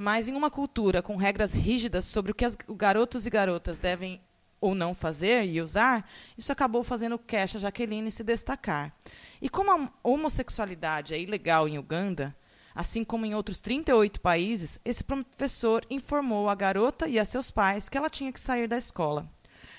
Mas 0.02 0.28
em 0.28 0.34
uma 0.34 0.50
cultura 0.50 1.00
com 1.00 1.16
regras 1.16 1.54
rígidas 1.54 2.06
sobre 2.06 2.32
o 2.32 2.34
que 2.34 2.44
as 2.44 2.56
garotos 2.56 3.28
e 3.28 3.30
garotas 3.30 3.78
devem 3.78 4.20
ou 4.60 4.74
não 4.74 4.96
fazer 4.96 5.46
e 5.46 5.62
usar, 5.62 6.10
isso 6.36 6.52
acabou 6.52 6.84
fazendo 6.84 7.20
Kesha 7.20 7.60
Jaqueline 7.60 8.10
se 8.10 8.24
destacar. 8.24 8.92
E 9.40 9.48
como 9.48 9.70
a 9.70 9.92
homossexualidade 10.04 11.14
é 11.14 11.20
ilegal 11.20 11.68
em 11.68 11.78
Uganda, 11.78 12.36
assim 12.74 13.04
como 13.04 13.28
em 13.28 13.36
outros 13.36 13.60
38 13.60 14.20
países, 14.22 14.80
esse 14.84 15.04
professor 15.04 15.86
informou 15.88 16.50
a 16.50 16.56
garota 16.56 17.08
e 17.08 17.20
a 17.20 17.26
seus 17.26 17.52
pais 17.52 17.88
que 17.88 17.96
ela 17.96 18.10
tinha 18.10 18.34
que 18.34 18.40
sair 18.40 18.68
da 18.68 18.78
escola. 18.78 19.30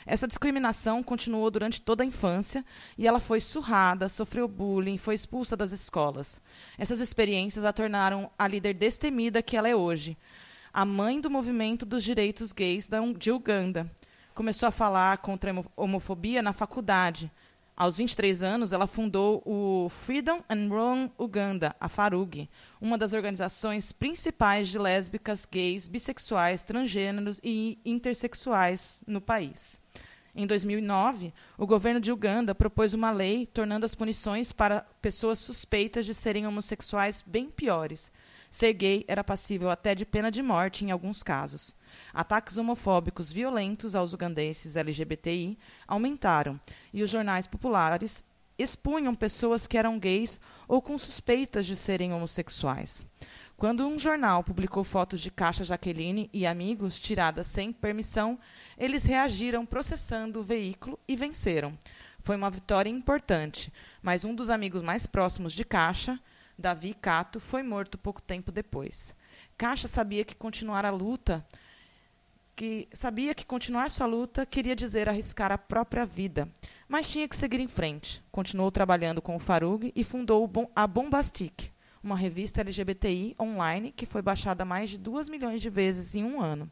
Essa 0.06 0.26
discriminação 0.26 1.02
continuou 1.02 1.50
durante 1.50 1.80
toda 1.80 2.02
a 2.02 2.06
infância 2.06 2.64
e 2.98 3.06
ela 3.06 3.20
foi 3.20 3.40
surrada, 3.40 4.08
sofreu 4.08 4.48
bullying, 4.48 4.98
foi 4.98 5.14
expulsa 5.14 5.56
das 5.56 5.72
escolas. 5.72 6.40
Essas 6.76 7.00
experiências 7.00 7.64
a 7.64 7.72
tornaram 7.72 8.30
a 8.38 8.48
líder 8.48 8.74
destemida 8.76 9.42
que 9.42 9.56
ela 9.56 9.68
é 9.68 9.76
hoje. 9.76 10.16
a 10.74 10.86
mãe 10.86 11.20
do 11.20 11.28
movimento 11.28 11.84
dos 11.84 12.02
direitos 12.02 12.50
gays 12.50 12.88
de 13.18 13.30
Uganda. 13.30 13.90
Começou 14.34 14.66
a 14.66 14.72
falar 14.72 15.18
contra 15.18 15.50
a 15.50 15.52
homo- 15.52 15.70
homofobia 15.76 16.40
na 16.40 16.54
faculdade. 16.54 17.30
Aos 17.76 17.98
23 17.98 18.42
anos, 18.42 18.72
ela 18.72 18.86
fundou 18.86 19.42
o 19.44 19.90
Freedom 19.90 20.42
and 20.48 20.68
Wrong 20.70 21.12
Uganda, 21.18 21.76
a 21.78 21.90
FARUG, 21.90 22.48
uma 22.80 22.96
das 22.96 23.12
organizações 23.12 23.92
principais 23.92 24.68
de 24.68 24.78
lésbicas, 24.78 25.44
gays, 25.44 25.88
bissexuais, 25.88 26.62
transgêneros 26.62 27.38
e 27.44 27.78
intersexuais 27.84 29.02
no 29.06 29.20
país. 29.20 29.81
Em 30.34 30.46
2009, 30.46 31.30
o 31.58 31.66
governo 31.66 32.00
de 32.00 32.10
Uganda 32.10 32.54
propôs 32.54 32.94
uma 32.94 33.10
lei 33.10 33.44
tornando 33.44 33.84
as 33.84 33.94
punições 33.94 34.50
para 34.50 34.80
pessoas 35.02 35.38
suspeitas 35.38 36.06
de 36.06 36.14
serem 36.14 36.46
homossexuais 36.46 37.22
bem 37.26 37.50
piores. 37.50 38.10
Ser 38.48 38.72
gay 38.72 39.04
era 39.06 39.22
passível 39.22 39.70
até 39.70 39.94
de 39.94 40.06
pena 40.06 40.30
de 40.30 40.40
morte 40.42 40.86
em 40.86 40.90
alguns 40.90 41.22
casos. 41.22 41.76
Ataques 42.14 42.56
homofóbicos 42.56 43.30
violentos 43.30 43.94
aos 43.94 44.14
ugandenses 44.14 44.74
LGBTI 44.74 45.58
aumentaram 45.86 46.58
e 46.94 47.02
os 47.02 47.10
jornais 47.10 47.46
populares 47.46 48.24
expunham 48.58 49.14
pessoas 49.14 49.66
que 49.66 49.76
eram 49.76 49.98
gays 49.98 50.40
ou 50.66 50.80
com 50.80 50.96
suspeitas 50.96 51.66
de 51.66 51.76
serem 51.76 52.12
homossexuais. 52.14 53.06
Quando 53.62 53.86
um 53.86 53.96
jornal 53.96 54.42
publicou 54.42 54.82
fotos 54.82 55.20
de 55.20 55.30
Caixa 55.30 55.62
Jaqueline 55.62 56.28
e 56.32 56.44
amigos 56.44 56.98
tiradas 56.98 57.46
sem 57.46 57.72
permissão, 57.72 58.36
eles 58.76 59.04
reagiram 59.04 59.64
processando 59.64 60.40
o 60.40 60.42
veículo 60.42 60.98
e 61.06 61.14
venceram. 61.14 61.78
Foi 62.18 62.34
uma 62.34 62.50
vitória 62.50 62.90
importante, 62.90 63.72
mas 64.02 64.24
um 64.24 64.34
dos 64.34 64.50
amigos 64.50 64.82
mais 64.82 65.06
próximos 65.06 65.52
de 65.52 65.64
Caixa, 65.64 66.18
Davi 66.58 66.92
Cato, 66.92 67.38
foi 67.38 67.62
morto 67.62 67.96
pouco 67.96 68.20
tempo 68.20 68.50
depois. 68.50 69.14
Caixa 69.56 69.86
sabia 69.86 70.24
que 70.24 70.34
continuar 70.34 70.84
a 70.84 70.90
luta 70.90 71.46
que 72.56 72.88
sabia 72.92 73.32
que 73.32 73.46
continuar 73.46 73.90
sua 73.90 74.06
luta 74.06 74.44
queria 74.44 74.74
dizer 74.74 75.08
arriscar 75.08 75.52
a 75.52 75.56
própria 75.56 76.04
vida, 76.04 76.48
mas 76.88 77.08
tinha 77.08 77.28
que 77.28 77.36
seguir 77.36 77.60
em 77.60 77.68
frente. 77.68 78.20
Continuou 78.32 78.72
trabalhando 78.72 79.22
com 79.22 79.36
o 79.36 79.38
Farug 79.38 79.92
e 79.94 80.02
fundou 80.02 80.50
a 80.74 80.84
Bombastic, 80.84 81.70
uma 82.02 82.16
revista 82.16 82.60
LGBTI 82.60 83.36
online 83.40 83.92
que 83.92 84.06
foi 84.06 84.22
baixada 84.22 84.64
mais 84.64 84.90
de 84.90 84.98
2 84.98 85.28
milhões 85.28 85.60
de 85.60 85.70
vezes 85.70 86.14
em 86.14 86.24
um 86.24 86.40
ano. 86.40 86.70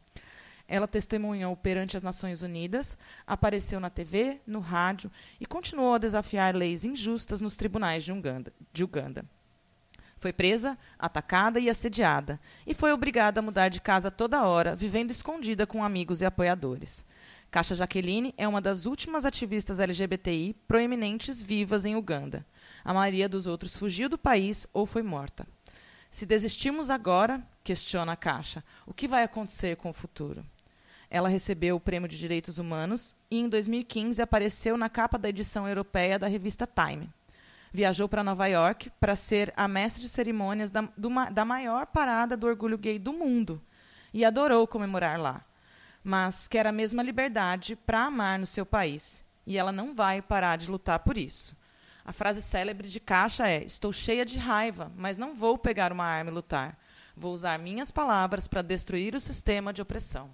Ela 0.67 0.87
testemunhou 0.87 1.55
perante 1.55 1.97
as 1.97 2.03
Nações 2.03 2.41
Unidas, 2.41 2.97
apareceu 3.27 3.79
na 3.79 3.89
TV, 3.89 4.39
no 4.47 4.59
rádio 4.59 5.11
e 5.39 5.45
continuou 5.45 5.95
a 5.95 5.97
desafiar 5.97 6.55
leis 6.55 6.85
injustas 6.85 7.41
nos 7.41 7.57
tribunais 7.57 8.03
de 8.03 8.11
Uganda. 8.11 8.53
De 8.71 8.83
Uganda. 8.83 9.25
Foi 10.17 10.31
presa, 10.31 10.77
atacada 10.99 11.59
e 11.59 11.67
assediada, 11.67 12.39
e 12.65 12.75
foi 12.75 12.93
obrigada 12.93 13.39
a 13.39 13.43
mudar 13.43 13.69
de 13.69 13.81
casa 13.81 14.11
toda 14.11 14.43
hora, 14.43 14.75
vivendo 14.75 15.09
escondida 15.09 15.65
com 15.65 15.83
amigos 15.83 16.21
e 16.21 16.25
apoiadores. 16.25 17.03
Caixa 17.49 17.75
Jaqueline 17.75 18.33
é 18.37 18.47
uma 18.47 18.61
das 18.61 18.85
últimas 18.85 19.25
ativistas 19.25 19.79
LGBTI 19.79 20.55
proeminentes 20.67 21.41
vivas 21.41 21.85
em 21.85 21.95
Uganda. 21.95 22.45
A 22.83 22.93
maioria 22.93 23.29
dos 23.29 23.47
outros 23.47 23.75
fugiu 23.75 24.09
do 24.09 24.17
país 24.17 24.67
ou 24.73 24.85
foi 24.85 25.01
morta. 25.01 25.47
Se 26.09 26.25
desistirmos 26.25 26.89
agora, 26.89 27.41
questiona 27.63 28.13
a 28.13 28.17
Caixa, 28.17 28.63
o 28.85 28.93
que 28.93 29.07
vai 29.07 29.23
acontecer 29.23 29.77
com 29.77 29.89
o 29.89 29.93
futuro? 29.93 30.45
Ela 31.09 31.29
recebeu 31.29 31.75
o 31.75 31.79
Prêmio 31.79 32.07
de 32.07 32.17
Direitos 32.17 32.57
Humanos 32.57 33.15
e, 33.29 33.39
em 33.39 33.47
2015, 33.47 34.21
apareceu 34.21 34.77
na 34.77 34.89
capa 34.89 35.17
da 35.17 35.29
edição 35.29 35.67
europeia 35.67 36.17
da 36.17 36.27
revista 36.27 36.67
Time. 36.67 37.09
Viajou 37.73 38.09
para 38.09 38.23
Nova 38.23 38.47
York 38.47 38.91
para 38.99 39.15
ser 39.15 39.53
a 39.55 39.67
mestre 39.67 40.01
de 40.01 40.09
cerimônias 40.09 40.71
da, 40.71 40.81
do 40.97 41.09
da 41.31 41.45
maior 41.45 41.85
parada 41.85 42.35
do 42.35 42.47
orgulho 42.47 42.77
gay 42.77 42.99
do 42.99 43.13
mundo 43.13 43.61
e 44.13 44.25
adorou 44.25 44.67
comemorar 44.67 45.19
lá. 45.19 45.41
Mas 46.03 46.47
quer 46.47 46.67
a 46.67 46.71
mesma 46.71 47.01
liberdade 47.01 47.75
para 47.75 48.05
amar 48.05 48.39
no 48.39 48.47
seu 48.47 48.65
país 48.65 49.23
e 49.45 49.57
ela 49.57 49.71
não 49.71 49.93
vai 49.93 50.21
parar 50.21 50.57
de 50.57 50.69
lutar 50.69 50.99
por 50.99 51.17
isso. 51.17 51.55
A 52.11 52.13
frase 52.13 52.41
célebre 52.41 52.89
de 52.89 52.99
Caixa 52.99 53.47
é: 53.47 53.63
Estou 53.63 53.93
cheia 53.93 54.25
de 54.25 54.37
raiva, 54.37 54.91
mas 54.97 55.17
não 55.17 55.33
vou 55.33 55.57
pegar 55.57 55.93
uma 55.93 56.03
arma 56.03 56.29
e 56.29 56.33
lutar. 56.33 56.77
Vou 57.15 57.33
usar 57.33 57.57
minhas 57.57 57.89
palavras 57.89 58.49
para 58.49 58.61
destruir 58.61 59.15
o 59.15 59.19
sistema 59.21 59.71
de 59.71 59.81
opressão. 59.81 60.29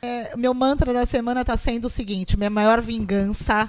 É, 0.00 0.36
meu 0.36 0.54
mantra 0.54 0.92
da 0.92 1.04
semana 1.04 1.40
está 1.40 1.56
sendo 1.56 1.86
o 1.86 1.90
seguinte: 1.90 2.36
minha 2.36 2.48
maior 2.48 2.80
vingança 2.80 3.68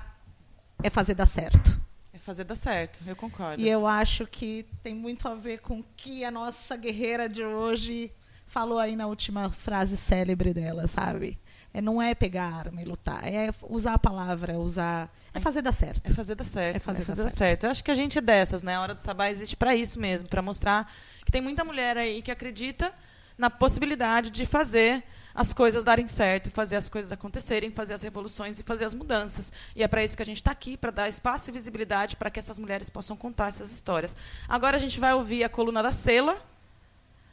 é 0.83 0.89
fazer 0.91 1.15
dar 1.15 1.25
certo. 1.25 1.81
É 2.13 2.19
fazer 2.19 2.43
dar 2.43 2.55
certo, 2.55 2.99
eu 3.07 3.15
concordo. 3.15 3.59
E 3.59 3.67
eu 3.67 3.87
acho 3.87 4.27
que 4.27 4.67
tem 4.83 4.93
muito 4.93 5.27
a 5.27 5.33
ver 5.33 5.61
com 5.61 5.79
o 5.79 5.85
que 5.97 6.23
a 6.23 6.29
nossa 6.29 6.77
guerreira 6.77 7.27
de 7.27 7.43
hoje 7.43 8.11
falou 8.51 8.79
aí 8.79 8.97
na 8.97 9.07
última 9.07 9.49
frase 9.49 9.95
célebre 9.95 10.53
dela, 10.53 10.85
sabe? 10.85 11.39
É, 11.73 11.79
não 11.79 12.01
é 12.01 12.13
pegar 12.13 12.53
arma 12.53 12.81
e 12.81 12.85
lutar, 12.85 13.25
é 13.25 13.49
usar 13.69 13.93
a 13.93 13.97
palavra, 13.97 14.59
usar. 14.59 15.09
É 15.33 15.39
fazer 15.39 15.61
dar 15.61 15.71
certo. 15.71 16.11
É 16.11 16.13
fazer 16.13 16.35
dar 16.35 16.43
certo. 16.43 16.75
É 16.75 16.79
fazer 16.79 17.05
dar 17.05 17.15
dar 17.15 17.29
certo. 17.29 17.63
Eu 17.63 17.71
acho 17.71 17.81
que 17.81 17.89
a 17.89 17.95
gente 17.95 18.17
é 18.17 18.21
dessas, 18.21 18.61
né? 18.61 18.75
A 18.75 18.81
Hora 18.81 18.93
do 18.93 19.01
Sabá 19.01 19.29
existe 19.29 19.55
para 19.55 19.73
isso 19.73 19.97
mesmo, 19.97 20.27
para 20.27 20.41
mostrar 20.41 20.91
que 21.25 21.31
tem 21.31 21.41
muita 21.41 21.63
mulher 21.63 21.97
aí 21.97 22.21
que 22.21 22.29
acredita 22.29 22.93
na 23.37 23.49
possibilidade 23.49 24.29
de 24.29 24.45
fazer 24.45 25.01
as 25.33 25.53
coisas 25.53 25.85
darem 25.85 26.09
certo, 26.09 26.51
fazer 26.51 26.75
as 26.75 26.89
coisas 26.89 27.09
acontecerem, 27.09 27.71
fazer 27.71 27.93
as 27.93 28.01
revoluções 28.01 28.59
e 28.59 28.63
fazer 28.63 28.83
as 28.83 28.93
mudanças. 28.93 29.49
E 29.73 29.81
é 29.81 29.87
para 29.87 30.03
isso 30.03 30.17
que 30.17 30.23
a 30.23 30.25
gente 30.25 30.41
está 30.41 30.51
aqui, 30.51 30.75
para 30.75 30.91
dar 30.91 31.07
espaço 31.07 31.49
e 31.49 31.53
visibilidade 31.53 32.17
para 32.17 32.29
que 32.29 32.37
essas 32.37 32.59
mulheres 32.59 32.89
possam 32.89 33.15
contar 33.15 33.47
essas 33.47 33.71
histórias. 33.71 34.13
Agora 34.49 34.75
a 34.75 34.79
gente 34.79 34.99
vai 34.99 35.13
ouvir 35.13 35.41
a 35.45 35.47
coluna 35.47 35.81
da 35.81 35.93
Sela 35.93 36.50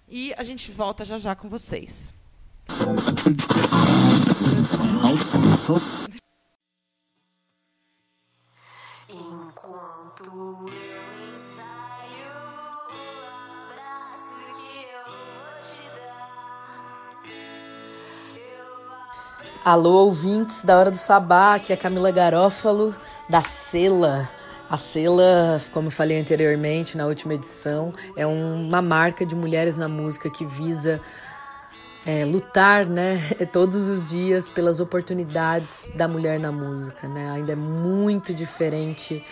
e 0.08 0.32
a 0.36 0.42
gente 0.42 0.72
volta 0.72 1.04
já 1.04 1.18
já 1.18 1.34
com 1.34 1.48
vocês. 1.48 2.12
Enquanto 9.08 10.24
eu 10.24 10.68
ensaio 11.30 12.32
o 12.90 13.00
abraço 13.62 14.38
que 14.56 14.74
eu 14.92 15.06
vou 15.34 15.52
te 15.60 15.84
dar. 15.96 16.30
Alô, 19.64 20.04
ouvintes 20.04 20.62
da 20.62 20.78
Hora 20.78 20.90
do 20.90 20.96
Sabá, 20.96 21.54
aqui 21.54 21.72
é 21.72 21.74
a 21.74 21.78
Camila 21.78 22.10
Garófalo, 22.10 22.94
da 23.28 23.42
Sela. 23.42 24.28
A 24.70 24.76
Sela, 24.76 25.60
como 25.72 25.86
eu 25.88 25.90
falei 25.90 26.20
anteriormente 26.20 26.96
na 26.96 27.06
última 27.06 27.34
edição, 27.34 27.92
é 28.14 28.26
um- 28.26 28.66
uma 28.66 28.82
marca 28.82 29.24
de 29.24 29.34
mulheres 29.34 29.76
na 29.78 29.88
música 29.88 30.28
que 30.30 30.44
visa 30.44 31.00
é, 32.06 32.24
lutar, 32.24 32.86
né, 32.86 33.16
todos 33.52 33.86
os 33.88 34.08
dias 34.08 34.48
pelas 34.48 34.80
oportunidades 34.80 35.92
da 35.94 36.08
mulher 36.08 36.38
na 36.40 36.50
música, 36.50 37.06
né? 37.06 37.30
Ainda 37.32 37.52
é 37.52 37.56
muito 37.56 38.32
diferente, 38.32 39.22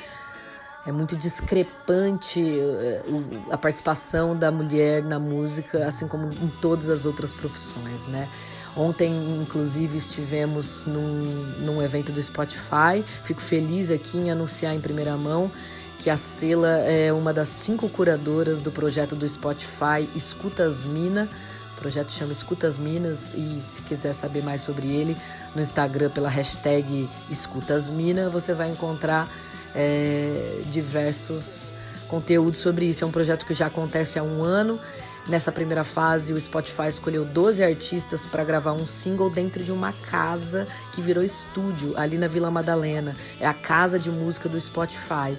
é 0.86 0.92
muito 0.92 1.16
discrepante 1.16 2.42
eh, 2.42 3.02
a 3.50 3.56
participação 3.56 4.36
da 4.36 4.50
mulher 4.50 5.02
na 5.02 5.18
música, 5.18 5.86
assim 5.86 6.06
como 6.06 6.30
em 6.30 6.48
todas 6.60 6.90
as 6.90 7.06
outras 7.06 7.32
profissões, 7.32 8.06
né? 8.08 8.28
Ontem, 8.76 9.10
inclusive, 9.40 9.96
estivemos 9.96 10.84
num, 10.84 11.54
num 11.64 11.82
evento 11.82 12.12
do 12.12 12.22
Spotify. 12.22 13.02
Fico 13.24 13.40
feliz 13.40 13.90
aqui 13.90 14.18
em 14.18 14.30
anunciar 14.30 14.74
em 14.74 14.80
primeira 14.80 15.16
mão 15.16 15.50
que 15.98 16.10
a 16.10 16.16
Sela 16.16 16.68
é 16.80 17.12
uma 17.12 17.32
das 17.32 17.48
cinco 17.48 17.88
curadoras 17.88 18.60
do 18.60 18.70
projeto 18.70 19.16
do 19.16 19.26
Spotify 19.26 20.08
Escutas 20.14 20.84
Mina. 20.84 21.28
O 21.76 21.80
projeto 21.80 22.12
chama 22.12 22.32
Escutas 22.32 22.78
Minas 22.78 23.34
e 23.34 23.60
se 23.60 23.82
quiser 23.82 24.12
saber 24.12 24.42
mais 24.42 24.62
sobre 24.62 24.86
ele, 24.86 25.16
no 25.54 25.60
Instagram 25.60 26.10
pela 26.10 26.28
hashtag 26.28 27.08
Escutas 27.30 27.90
Mina, 27.90 28.30
você 28.30 28.54
vai 28.54 28.70
encontrar 28.70 29.30
é, 29.74 30.62
diversos 30.70 31.74
conteúdos 32.08 32.60
sobre 32.60 32.86
isso. 32.86 33.04
É 33.04 33.06
um 33.06 33.10
projeto 33.10 33.44
que 33.44 33.52
já 33.52 33.66
acontece 33.66 34.18
há 34.18 34.22
um 34.22 34.42
ano. 34.42 34.80
Nessa 35.28 35.50
primeira 35.50 35.82
fase, 35.82 36.32
o 36.32 36.40
Spotify 36.40 36.88
escolheu 36.88 37.24
12 37.24 37.62
artistas 37.64 38.26
para 38.26 38.44
gravar 38.44 38.72
um 38.72 38.86
single 38.86 39.28
dentro 39.28 39.64
de 39.64 39.72
uma 39.72 39.92
casa 39.92 40.68
que 40.92 41.00
virou 41.00 41.24
estúdio 41.24 41.98
ali 41.98 42.16
na 42.16 42.28
Vila 42.28 42.48
Madalena. 42.48 43.16
É 43.40 43.46
a 43.46 43.54
casa 43.54 43.98
de 43.98 44.08
música 44.08 44.48
do 44.48 44.58
Spotify. 44.60 45.36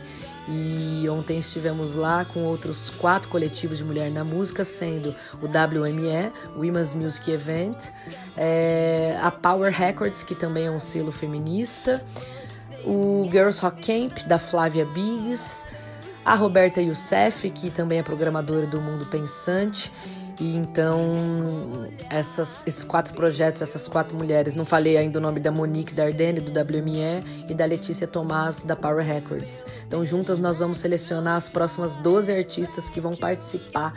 E 0.50 1.08
ontem 1.10 1.40
estivemos 1.40 1.96
lá 1.96 2.26
com 2.26 2.44
outros 2.44 2.90
quatro 2.90 3.30
coletivos 3.30 3.78
de 3.78 3.84
mulher 3.86 4.12
na 4.12 4.24
música, 4.26 4.64
sendo 4.64 5.16
o 5.42 5.46
WME, 5.46 6.32
Women's 6.56 6.94
Music 6.94 7.30
Event, 7.32 7.88
é, 8.36 9.18
a 9.22 9.32
Power 9.32 9.74
Records, 9.74 10.24
que 10.24 10.36
também 10.36 10.68
é 10.68 10.72
um 10.72 10.80
selo 10.80 11.12
feminista, 11.12 12.04
o 12.86 13.28
Girls 13.30 13.62
Rock 13.62 13.86
Camp, 13.86 14.26
da 14.26 14.40
Flávia 14.40 14.86
Biggs, 14.86 15.66
a 16.28 16.36
Roberta 16.36 16.82
Youssef, 16.82 17.50
que 17.52 17.72
também 17.72 18.00
é 18.00 18.04
programadora 18.04 18.68
do 18.68 18.82
Mundo 18.82 19.06
Pensante, 19.06 19.90
E 20.40 20.56
então, 20.56 21.90
essas, 22.12 22.68
esses 22.68 22.84
quatro 22.84 23.14
projetos, 23.16 23.62
essas 23.62 23.88
quatro 23.88 24.16
mulheres, 24.16 24.54
não 24.54 24.66
falei 24.66 24.96
ainda 24.96 25.18
o 25.18 25.22
nome 25.22 25.40
da 25.40 25.52
Monique 25.52 25.94
Dardenne, 25.94 26.40
do 26.42 26.52
WME, 26.52 27.48
e 27.50 27.56
da 27.56 27.66
Letícia 27.66 28.06
Tomás, 28.06 28.62
da 28.62 28.76
Power 28.76 29.04
Records. 29.04 29.66
Então, 29.88 30.06
juntas, 30.06 30.38
nós 30.38 30.60
vamos 30.60 30.78
selecionar 30.78 31.38
as 31.38 31.50
próximas 31.50 31.96
12 31.96 32.32
artistas 32.32 32.88
que 32.88 33.02
vão 33.02 33.16
participar 33.16 33.94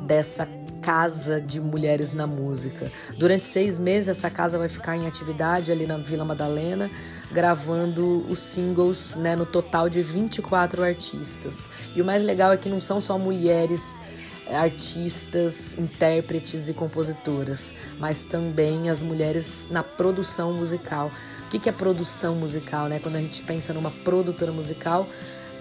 dessa 0.00 0.48
casa 0.82 1.40
de 1.40 1.60
mulheres 1.60 2.12
na 2.12 2.26
música. 2.26 2.92
Durante 3.16 3.46
seis 3.46 3.78
meses, 3.78 4.08
essa 4.08 4.28
casa 4.28 4.58
vai 4.58 4.68
ficar 4.68 4.96
em 4.96 5.06
atividade 5.06 5.72
ali 5.72 5.86
na 5.86 5.96
Vila 5.96 6.24
Madalena, 6.24 6.90
gravando 7.34 8.24
os 8.30 8.38
singles 8.38 9.16
né, 9.16 9.34
no 9.34 9.44
total 9.44 9.88
de 9.88 10.00
24 10.00 10.84
artistas. 10.84 11.68
E 11.94 12.00
o 12.00 12.04
mais 12.04 12.22
legal 12.22 12.52
é 12.52 12.56
que 12.56 12.68
não 12.68 12.80
são 12.80 13.00
só 13.00 13.18
mulheres 13.18 14.00
artistas, 14.48 15.76
intérpretes 15.76 16.68
e 16.68 16.72
compositoras, 16.72 17.74
mas 17.98 18.22
também 18.22 18.88
as 18.88 19.02
mulheres 19.02 19.66
na 19.68 19.82
produção 19.82 20.52
musical. 20.52 21.10
O 21.46 21.50
que 21.50 21.68
é 21.68 21.72
produção 21.72 22.36
musical, 22.36 22.88
né? 22.88 23.00
Quando 23.02 23.16
a 23.16 23.20
gente 23.20 23.42
pensa 23.42 23.72
numa 23.72 23.90
produtora 23.90 24.52
musical, 24.52 25.06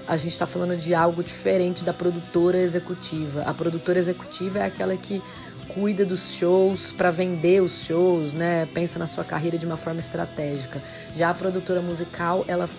a 0.08 0.16
gente 0.18 0.34
está 0.34 0.46
falando 0.46 0.78
de 0.78 0.94
algo 0.94 1.24
diferente 1.24 1.84
da 1.84 1.94
produtora 1.94 2.58
executiva. 2.58 3.44
A 3.44 3.54
produtora 3.54 3.98
executiva 3.98 4.60
é 4.60 4.66
aquela 4.66 4.96
que 4.98 5.22
cuida 5.68 6.06
dos 6.06 6.36
shows 6.36 6.92
para 6.92 7.12
vender 7.12 7.62
os 7.62 7.86
shows, 7.86 8.34
né? 8.34 8.68
Pensa 8.74 9.00
na 9.00 9.08
sua 9.08 9.24
carreira 9.24 9.58
de 9.58 9.66
uma 9.66 9.78
forma 9.78 10.00
estratégica. 10.00 10.82
Já 11.16 11.30
a 11.30 11.34
produtora 11.34 11.82
musical, 11.82 12.46
ela 12.48 12.70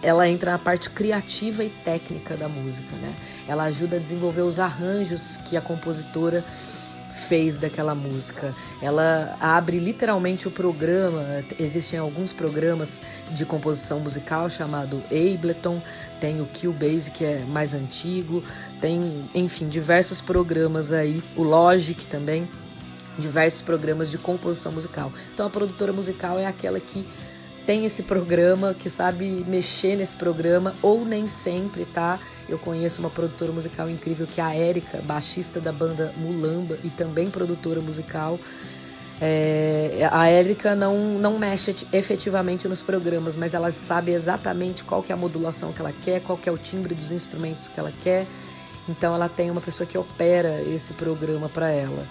ela 0.00 0.28
entra 0.28 0.52
na 0.52 0.58
parte 0.58 0.90
criativa 0.90 1.64
e 1.64 1.70
técnica 1.84 2.36
da 2.36 2.48
música, 2.48 2.94
né? 2.96 3.12
Ela 3.48 3.64
ajuda 3.64 3.96
a 3.96 3.98
desenvolver 3.98 4.42
os 4.42 4.58
arranjos 4.58 5.36
que 5.38 5.56
a 5.56 5.60
compositora 5.60 6.44
fez 7.18 7.56
daquela 7.56 7.94
música. 7.94 8.54
Ela 8.80 9.36
abre 9.40 9.80
literalmente 9.80 10.46
o 10.46 10.50
programa. 10.50 11.44
Existem 11.58 11.98
alguns 11.98 12.32
programas 12.32 13.02
de 13.30 13.44
composição 13.44 13.98
musical 13.98 14.48
chamado 14.48 15.02
Ableton, 15.10 15.82
tem 16.20 16.40
o 16.40 16.46
Cubase 16.46 17.10
que 17.10 17.24
é 17.24 17.44
mais 17.48 17.74
antigo, 17.74 18.42
tem, 18.80 19.28
enfim, 19.34 19.68
diversos 19.68 20.20
programas 20.20 20.92
aí, 20.92 21.22
o 21.36 21.42
Logic 21.42 22.06
também, 22.06 22.48
diversos 23.18 23.62
programas 23.62 24.10
de 24.10 24.18
composição 24.18 24.72
musical. 24.72 25.12
Então 25.32 25.46
a 25.46 25.50
produtora 25.50 25.92
musical 25.92 26.38
é 26.38 26.46
aquela 26.46 26.78
que 26.78 27.06
tem 27.66 27.84
esse 27.84 28.02
programa, 28.02 28.72
que 28.72 28.88
sabe 28.88 29.44
mexer 29.46 29.96
nesse 29.96 30.16
programa, 30.16 30.74
ou 30.80 31.04
nem 31.04 31.28
sempre, 31.28 31.84
tá? 31.84 32.18
Eu 32.48 32.58
conheço 32.58 33.00
uma 33.00 33.10
produtora 33.10 33.52
musical 33.52 33.90
incrível 33.90 34.26
que 34.26 34.40
é 34.40 34.44
a 34.44 34.54
Érica, 34.54 35.02
baixista 35.02 35.60
da 35.60 35.70
banda 35.70 36.10
Mulamba 36.16 36.78
e 36.82 36.88
também 36.88 37.28
produtora 37.28 37.80
musical. 37.80 38.40
É, 39.20 40.08
a 40.10 40.28
Érica 40.28 40.74
não, 40.74 40.96
não 41.18 41.38
mexe 41.38 41.74
efetivamente 41.92 42.66
nos 42.68 42.82
programas, 42.82 43.36
mas 43.36 43.52
ela 43.52 43.70
sabe 43.70 44.12
exatamente 44.12 44.84
qual 44.84 45.02
que 45.02 45.12
é 45.12 45.14
a 45.14 45.18
modulação 45.18 45.72
que 45.72 45.80
ela 45.80 45.92
quer, 45.92 46.22
qual 46.22 46.38
que 46.38 46.48
é 46.48 46.52
o 46.52 46.56
timbre 46.56 46.94
dos 46.94 47.12
instrumentos 47.12 47.68
que 47.68 47.78
ela 47.78 47.92
quer. 48.02 48.24
Então 48.88 49.14
ela 49.14 49.28
tem 49.28 49.50
uma 49.50 49.60
pessoa 49.60 49.86
que 49.86 49.98
opera 49.98 50.62
esse 50.62 50.92
programa 50.94 51.48
para 51.48 51.70
ela 51.70 52.06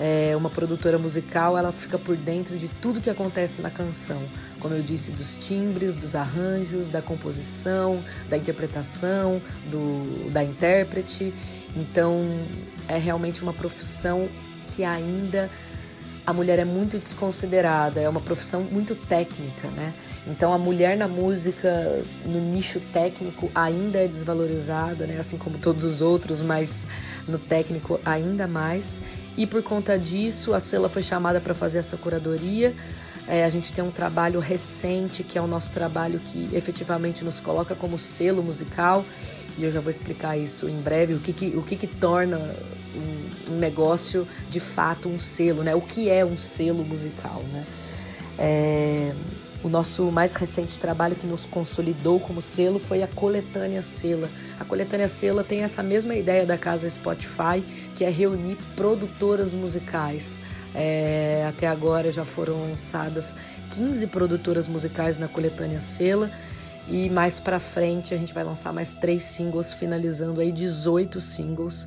é, 0.00 0.34
uma 0.34 0.48
produtora 0.48 0.98
musical, 0.98 1.58
ela 1.58 1.70
fica 1.70 1.98
por 1.98 2.16
dentro 2.16 2.56
de 2.56 2.68
tudo 2.68 3.02
que 3.02 3.10
acontece 3.10 3.60
na 3.60 3.70
canção. 3.70 4.20
Como 4.58 4.74
eu 4.74 4.82
disse, 4.82 5.10
dos 5.10 5.36
timbres, 5.36 5.94
dos 5.94 6.16
arranjos, 6.16 6.88
da 6.88 7.02
composição, 7.02 8.02
da 8.30 8.38
interpretação, 8.38 9.42
do, 9.70 10.30
da 10.30 10.42
intérprete. 10.42 11.34
Então, 11.76 12.24
é 12.88 12.96
realmente 12.96 13.42
uma 13.42 13.52
profissão 13.52 14.26
que 14.68 14.82
ainda 14.82 15.50
a 16.26 16.32
mulher 16.32 16.58
é 16.58 16.64
muito 16.64 16.98
desconsiderada, 16.98 18.00
é 18.00 18.08
uma 18.08 18.20
profissão 18.20 18.62
muito 18.62 18.94
técnica, 18.94 19.68
né? 19.68 19.92
Então 20.26 20.52
a 20.52 20.58
mulher 20.58 20.96
na 20.96 21.08
música, 21.08 22.02
no 22.26 22.38
nicho 22.40 22.78
técnico, 22.92 23.50
ainda 23.54 23.98
é 23.98 24.06
desvalorizada, 24.06 25.06
né? 25.06 25.18
Assim 25.18 25.38
como 25.38 25.58
todos 25.58 25.82
os 25.82 26.00
outros, 26.00 26.42
mas 26.42 26.86
no 27.26 27.38
técnico 27.38 27.98
ainda 28.04 28.46
mais. 28.46 29.00
E 29.36 29.46
por 29.46 29.62
conta 29.62 29.98
disso, 29.98 30.52
a 30.52 30.60
Sela 30.60 30.88
foi 30.88 31.02
chamada 31.02 31.40
para 31.40 31.54
fazer 31.54 31.78
essa 31.78 31.96
curadoria. 31.96 32.74
É, 33.26 33.44
a 33.44 33.48
gente 33.48 33.72
tem 33.72 33.82
um 33.82 33.90
trabalho 33.90 34.40
recente, 34.40 35.22
que 35.22 35.38
é 35.38 35.40
o 35.40 35.46
nosso 35.46 35.72
trabalho 35.72 36.18
que 36.18 36.50
efetivamente 36.52 37.24
nos 37.24 37.38
coloca 37.38 37.74
como 37.74 37.98
selo 37.98 38.42
musical. 38.42 39.04
E 39.56 39.64
eu 39.64 39.70
já 39.70 39.80
vou 39.80 39.90
explicar 39.90 40.36
isso 40.36 40.68
em 40.68 40.80
breve, 40.80 41.14
o 41.14 41.18
que, 41.20 41.32
que 41.32 41.46
o 41.56 41.62
que, 41.62 41.76
que 41.76 41.86
torna 41.86 42.38
um, 43.48 43.58
negócio 43.58 44.26
de 44.48 44.60
fato 44.60 45.08
um 45.08 45.20
selo, 45.20 45.62
né? 45.62 45.74
O 45.74 45.80
que 45.80 46.08
é 46.08 46.24
um 46.24 46.36
selo 46.36 46.84
musical, 46.84 47.42
né? 47.52 47.64
É, 48.38 49.12
o 49.62 49.68
nosso 49.68 50.10
mais 50.10 50.34
recente 50.34 50.78
trabalho 50.78 51.14
que 51.14 51.26
nos 51.26 51.44
consolidou 51.44 52.18
como 52.18 52.40
selo 52.40 52.78
foi 52.78 53.02
a 53.02 53.06
Coletânea 53.06 53.82
Sela. 53.82 54.28
A 54.58 54.64
Coletânea 54.64 55.08
Sela 55.08 55.44
tem 55.44 55.62
essa 55.62 55.82
mesma 55.82 56.14
ideia 56.14 56.46
da 56.46 56.56
casa 56.56 56.88
Spotify, 56.88 57.62
que 57.94 58.04
é 58.04 58.10
reunir 58.10 58.56
produtoras 58.74 59.52
musicais. 59.52 60.40
É, 60.74 61.44
até 61.48 61.66
agora 61.66 62.10
já 62.10 62.24
foram 62.24 62.60
lançadas 62.62 63.36
15 63.72 64.06
produtoras 64.06 64.66
musicais 64.66 65.18
na 65.18 65.28
Coletânea 65.28 65.80
Sela. 65.80 66.30
E 66.88 67.10
mais 67.10 67.38
para 67.38 67.60
frente 67.60 68.14
a 68.14 68.16
gente 68.16 68.32
vai 68.32 68.42
lançar 68.42 68.72
mais 68.72 68.94
três 68.94 69.24
singles, 69.24 69.74
finalizando 69.74 70.40
aí 70.40 70.50
18 70.50 71.20
singles 71.20 71.86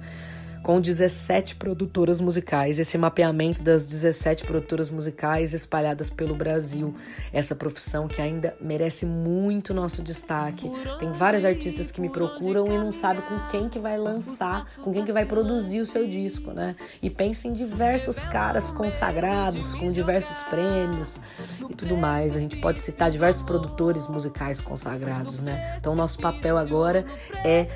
com 0.63 0.79
17 0.79 1.57
produtoras 1.57 2.21
musicais, 2.21 2.79
esse 2.79 2.97
mapeamento 2.97 3.61
das 3.61 3.83
17 3.83 4.45
produtoras 4.45 4.89
musicais 4.89 5.53
espalhadas 5.53 6.09
pelo 6.09 6.33
Brasil. 6.33 6.95
Essa 7.33 7.53
profissão 7.53 8.07
que 8.07 8.21
ainda 8.21 8.55
merece 8.61 9.05
muito 9.05 9.73
nosso 9.73 10.01
destaque. 10.01 10.71
Tem 10.99 11.11
vários 11.11 11.43
artistas 11.43 11.91
que 11.91 11.99
me 11.99 12.09
procuram 12.09 12.67
e 12.67 12.77
não 12.77 12.93
sabem 12.93 13.21
com 13.23 13.37
quem 13.49 13.67
que 13.67 13.77
vai 13.77 13.97
lançar, 13.97 14.65
com 14.81 14.93
quem 14.93 15.03
que 15.03 15.11
vai 15.11 15.25
produzir 15.25 15.81
o 15.81 15.85
seu 15.85 16.07
disco, 16.07 16.51
né? 16.51 16.77
E 17.01 17.09
pensa 17.09 17.49
em 17.49 17.53
diversos 17.53 18.23
caras 18.23 18.71
consagrados, 18.71 19.73
com 19.73 19.89
diversos 19.89 20.43
prêmios 20.43 21.21
e 21.69 21.75
tudo 21.75 21.97
mais. 21.97 22.37
A 22.37 22.39
gente 22.39 22.55
pode 22.57 22.79
citar 22.79 23.11
diversos 23.11 23.41
produtores 23.41 24.07
musicais 24.07 24.61
consagrados, 24.61 25.41
né? 25.41 25.75
Então, 25.77 25.93
nosso 25.93 26.19
papel 26.19 26.57
agora 26.57 27.05
é 27.43 27.67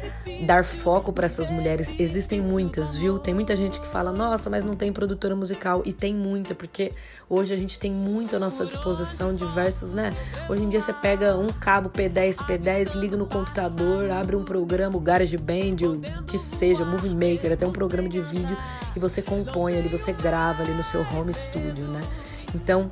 dar 0.46 0.64
foco 0.64 1.12
para 1.12 1.26
essas 1.26 1.50
mulheres. 1.50 1.94
Existem 2.00 2.40
muitas 2.40 2.77
muitas, 2.78 2.96
viu? 2.96 3.18
Tem 3.18 3.34
muita 3.34 3.56
gente 3.56 3.80
que 3.80 3.88
fala, 3.88 4.12
nossa, 4.12 4.50
mas 4.50 4.64
não 4.64 4.76
tem 4.76 4.94
produtora 4.94 5.36
musical. 5.36 5.82
E 5.86 5.92
tem 5.92 6.14
muita, 6.14 6.54
porque 6.54 6.92
hoje 7.28 7.54
a 7.54 7.58
gente 7.58 7.80
tem 7.80 7.92
muito 7.92 8.36
à 8.36 8.40
nossa 8.40 8.66
disposição, 8.66 9.36
diversas, 9.36 9.94
né? 9.94 10.16
Hoje 10.48 10.64
em 10.64 10.70
dia 10.70 10.80
você 10.80 10.94
pega 10.94 11.36
um 11.36 11.48
cabo 11.48 11.90
P10, 11.90 12.38
P10, 12.46 12.96
liga 12.96 13.18
no 13.18 13.26
computador, 13.26 14.12
abre 14.12 14.36
um 14.36 14.44
programa, 14.44 14.98
o 14.98 15.00
GarageBand, 15.00 15.78
o 16.20 16.24
que 16.24 16.38
seja, 16.38 16.86
Movie 16.86 17.10
Maker, 17.10 17.52
até 17.52 17.66
um 17.66 17.72
programa 17.72 18.08
de 18.08 18.22
vídeo, 18.22 18.56
e 18.96 19.00
você 19.00 19.22
compõe 19.22 19.78
ali, 19.78 19.88
você 19.88 20.14
grava 20.14 20.62
ali 20.62 20.74
no 20.74 20.84
seu 20.84 21.02
home 21.02 21.34
studio, 21.34 21.86
né? 21.88 22.02
Então, 22.56 22.90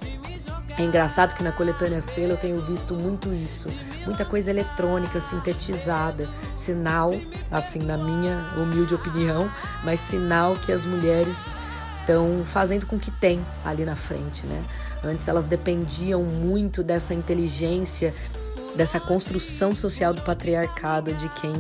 é 0.78 0.84
engraçado 0.84 1.34
que 1.34 1.44
na 1.44 1.52
coletânea 1.52 2.02
selo 2.02 2.34
eu 2.34 2.38
tenho 2.38 2.60
visto 2.62 2.94
muito 2.94 3.34
isso, 3.34 3.70
muita 4.06 4.26
coisa 4.26 4.52
eletrônica 4.52 5.20
sintetizada, 5.20 6.30
sinal, 6.54 7.12
assim 7.50 7.80
na 7.80 7.98
minha 7.98 8.52
humilde 8.58 8.94
opinião, 8.94 9.50
mas 9.84 10.00
sinal 10.02 10.56
que 10.56 10.72
as 10.74 10.86
mulheres 10.86 11.56
estão 12.02 12.44
fazendo 12.46 12.86
com 12.86 13.00
que 13.00 13.10
tem 13.10 13.44
ali 13.64 13.86
na 13.86 13.96
frente, 13.96 14.46
né? 14.46 14.64
Antes 15.04 15.28
elas 15.28 15.46
dependiam 15.46 16.24
muito 16.24 16.84
dessa 16.84 17.14
inteligência, 17.14 18.14
dessa 18.76 19.00
construção 19.00 19.74
social 19.74 20.14
do 20.14 20.22
patriarcado 20.22 21.14
de 21.14 21.30
quem 21.30 21.54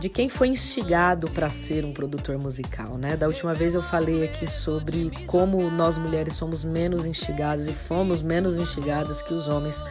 de 0.00 0.08
quem 0.08 0.28
foi 0.28 0.48
instigado 0.48 1.28
para 1.30 1.50
ser 1.50 1.84
um 1.84 1.92
produtor 1.92 2.38
musical, 2.38 2.96
né? 2.96 3.16
Da 3.16 3.26
última 3.26 3.52
vez 3.52 3.74
eu 3.74 3.82
falei 3.82 4.24
aqui 4.24 4.46
sobre 4.46 5.10
como 5.26 5.70
nós 5.70 5.98
mulheres 5.98 6.34
somos 6.34 6.62
menos 6.62 7.04
instigadas 7.04 7.66
e 7.66 7.72
fomos 7.72 8.22
menos 8.22 8.58
instigadas 8.58 9.22
que 9.22 9.34
os 9.34 9.48
homens 9.48 9.84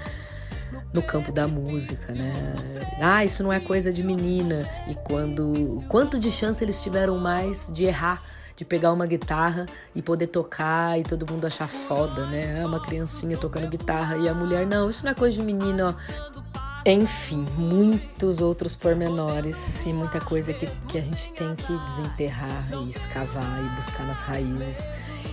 no 0.94 1.02
campo 1.02 1.32
da 1.32 1.48
música, 1.48 2.14
né? 2.14 2.56
Ah, 3.02 3.26
isso 3.26 3.44
não 3.44 3.52
é 3.52 3.60
coisa 3.60 3.92
de 3.92 4.02
menina. 4.02 4.68
E 4.88 4.96
quando 4.96 5.84
quanto 5.90 6.18
de 6.20 6.32
chance 6.32 6.64
eles 6.64 6.82
tiveram 6.82 7.18
mais 7.18 7.70
de 7.74 7.84
errar, 7.84 8.24
de 8.56 8.64
pegar 8.64 8.94
uma 8.94 9.06
guitarra 9.06 9.66
e 9.94 10.02
poder 10.02 10.28
tocar 10.28 10.98
e 11.00 11.04
todo 11.04 11.32
mundo 11.32 11.46
achar 11.46 11.68
foda, 11.68 12.26
né? 12.28 12.62
Ah, 12.62 12.66
uma 12.66 12.80
criancinha 12.80 13.38
tocando 13.38 13.68
guitarra 13.68 14.18
e 14.18 14.30
a 14.30 14.34
mulher 14.34 14.66
não, 14.66 14.90
isso 14.90 15.04
não 15.04 15.12
é 15.12 15.16
coisa 15.16 15.38
de 15.38 15.46
menina, 15.46 15.90
ó. 15.90 16.67
Enfim, 16.90 17.44
muitos 17.58 18.40
outros 18.40 18.74
pormenores 18.74 19.86
e 19.86 19.92
muita 19.92 20.22
coisa 20.22 20.54
que, 20.54 20.68
que 20.88 20.98
a 20.98 21.02
gente 21.02 21.32
tem 21.32 21.54
que 21.54 21.78
desenterrar 21.80 22.66
e 22.72 22.90
escavar 22.90 23.60
e 23.62 23.76
buscar 23.76 24.08
nas 24.08 24.22
raízes. 24.22 24.90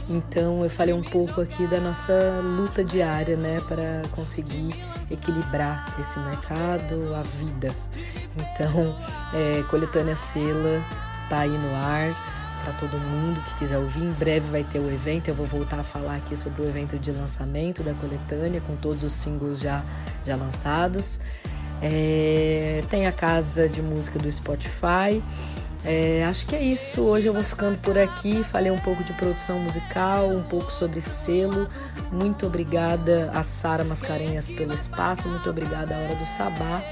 Então, 0.08 0.64
eu 0.64 0.68
falei 0.68 0.92
um 0.92 1.00
pouco 1.00 1.40
aqui 1.40 1.64
da 1.68 1.78
nossa 1.78 2.42
luta 2.42 2.82
diária, 2.82 3.36
né, 3.36 3.60
para 3.68 4.02
conseguir 4.10 4.74
equilibrar 5.08 5.94
esse 6.00 6.18
mercado, 6.18 7.14
a 7.14 7.22
vida. 7.22 7.72
Então, 8.36 8.98
é, 9.32 9.62
Coletânea 9.70 10.16
Sela 10.16 10.84
tá 11.30 11.38
aí 11.38 11.56
no 11.56 11.72
ar 11.72 12.33
para 12.64 12.72
todo 12.72 12.98
mundo 12.98 13.40
que 13.42 13.58
quiser 13.58 13.78
ouvir. 13.78 14.02
Em 14.02 14.12
breve 14.12 14.50
vai 14.50 14.64
ter 14.64 14.78
o 14.78 14.90
evento, 14.90 15.28
eu 15.28 15.34
vou 15.34 15.46
voltar 15.46 15.78
a 15.78 15.84
falar 15.84 16.16
aqui 16.16 16.34
sobre 16.34 16.62
o 16.62 16.68
evento 16.68 16.98
de 16.98 17.12
lançamento 17.12 17.82
da 17.82 17.92
coletânea, 17.94 18.60
com 18.66 18.74
todos 18.76 19.04
os 19.04 19.12
singles 19.12 19.60
já, 19.60 19.82
já 20.24 20.34
lançados. 20.34 21.20
É, 21.82 22.82
tem 22.88 23.06
a 23.06 23.12
casa 23.12 23.68
de 23.68 23.82
música 23.82 24.18
do 24.18 24.30
Spotify. 24.32 25.22
É, 25.84 26.24
acho 26.24 26.46
que 26.46 26.56
é 26.56 26.62
isso. 26.62 27.02
Hoje 27.02 27.28
eu 27.28 27.34
vou 27.34 27.44
ficando 27.44 27.78
por 27.78 27.98
aqui. 27.98 28.42
Falei 28.42 28.70
um 28.70 28.78
pouco 28.78 29.04
de 29.04 29.12
produção 29.12 29.58
musical, 29.58 30.30
um 30.30 30.42
pouco 30.42 30.72
sobre 30.72 31.00
selo. 31.00 31.68
Muito 32.10 32.46
obrigada 32.46 33.30
a 33.34 33.42
Sara 33.42 33.84
Mascarenhas 33.84 34.50
pelo 34.50 34.72
espaço. 34.72 35.28
Muito 35.28 35.48
obrigada 35.50 35.94
à 35.94 35.98
Hora 35.98 36.14
do 36.14 36.24
Sabá. 36.24 36.82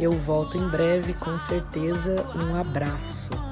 Eu 0.00 0.12
volto 0.12 0.56
em 0.56 0.66
breve, 0.66 1.12
com 1.12 1.38
certeza. 1.38 2.24
Um 2.34 2.58
abraço. 2.58 3.47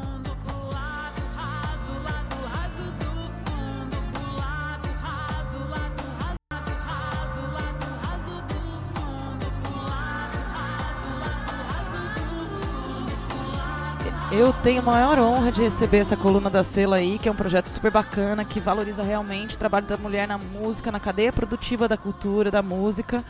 Eu 14.38 14.52
tenho 14.52 14.80
a 14.80 14.84
maior 14.84 15.18
honra 15.18 15.50
de 15.50 15.62
receber 15.62 15.96
essa 15.96 16.14
coluna 16.14 16.50
da 16.50 16.62
Sela 16.62 16.96
aí, 16.96 17.18
que 17.18 17.26
é 17.26 17.32
um 17.32 17.34
projeto 17.34 17.68
super 17.68 17.90
bacana, 17.90 18.44
que 18.44 18.60
valoriza 18.60 19.02
realmente 19.02 19.54
o 19.54 19.58
trabalho 19.58 19.86
da 19.86 19.96
mulher 19.96 20.28
na 20.28 20.36
música, 20.36 20.92
na 20.92 21.00
cadeia 21.00 21.32
produtiva 21.32 21.88
da 21.88 21.96
cultura, 21.96 22.50
da 22.50 22.62
música. 22.62 23.24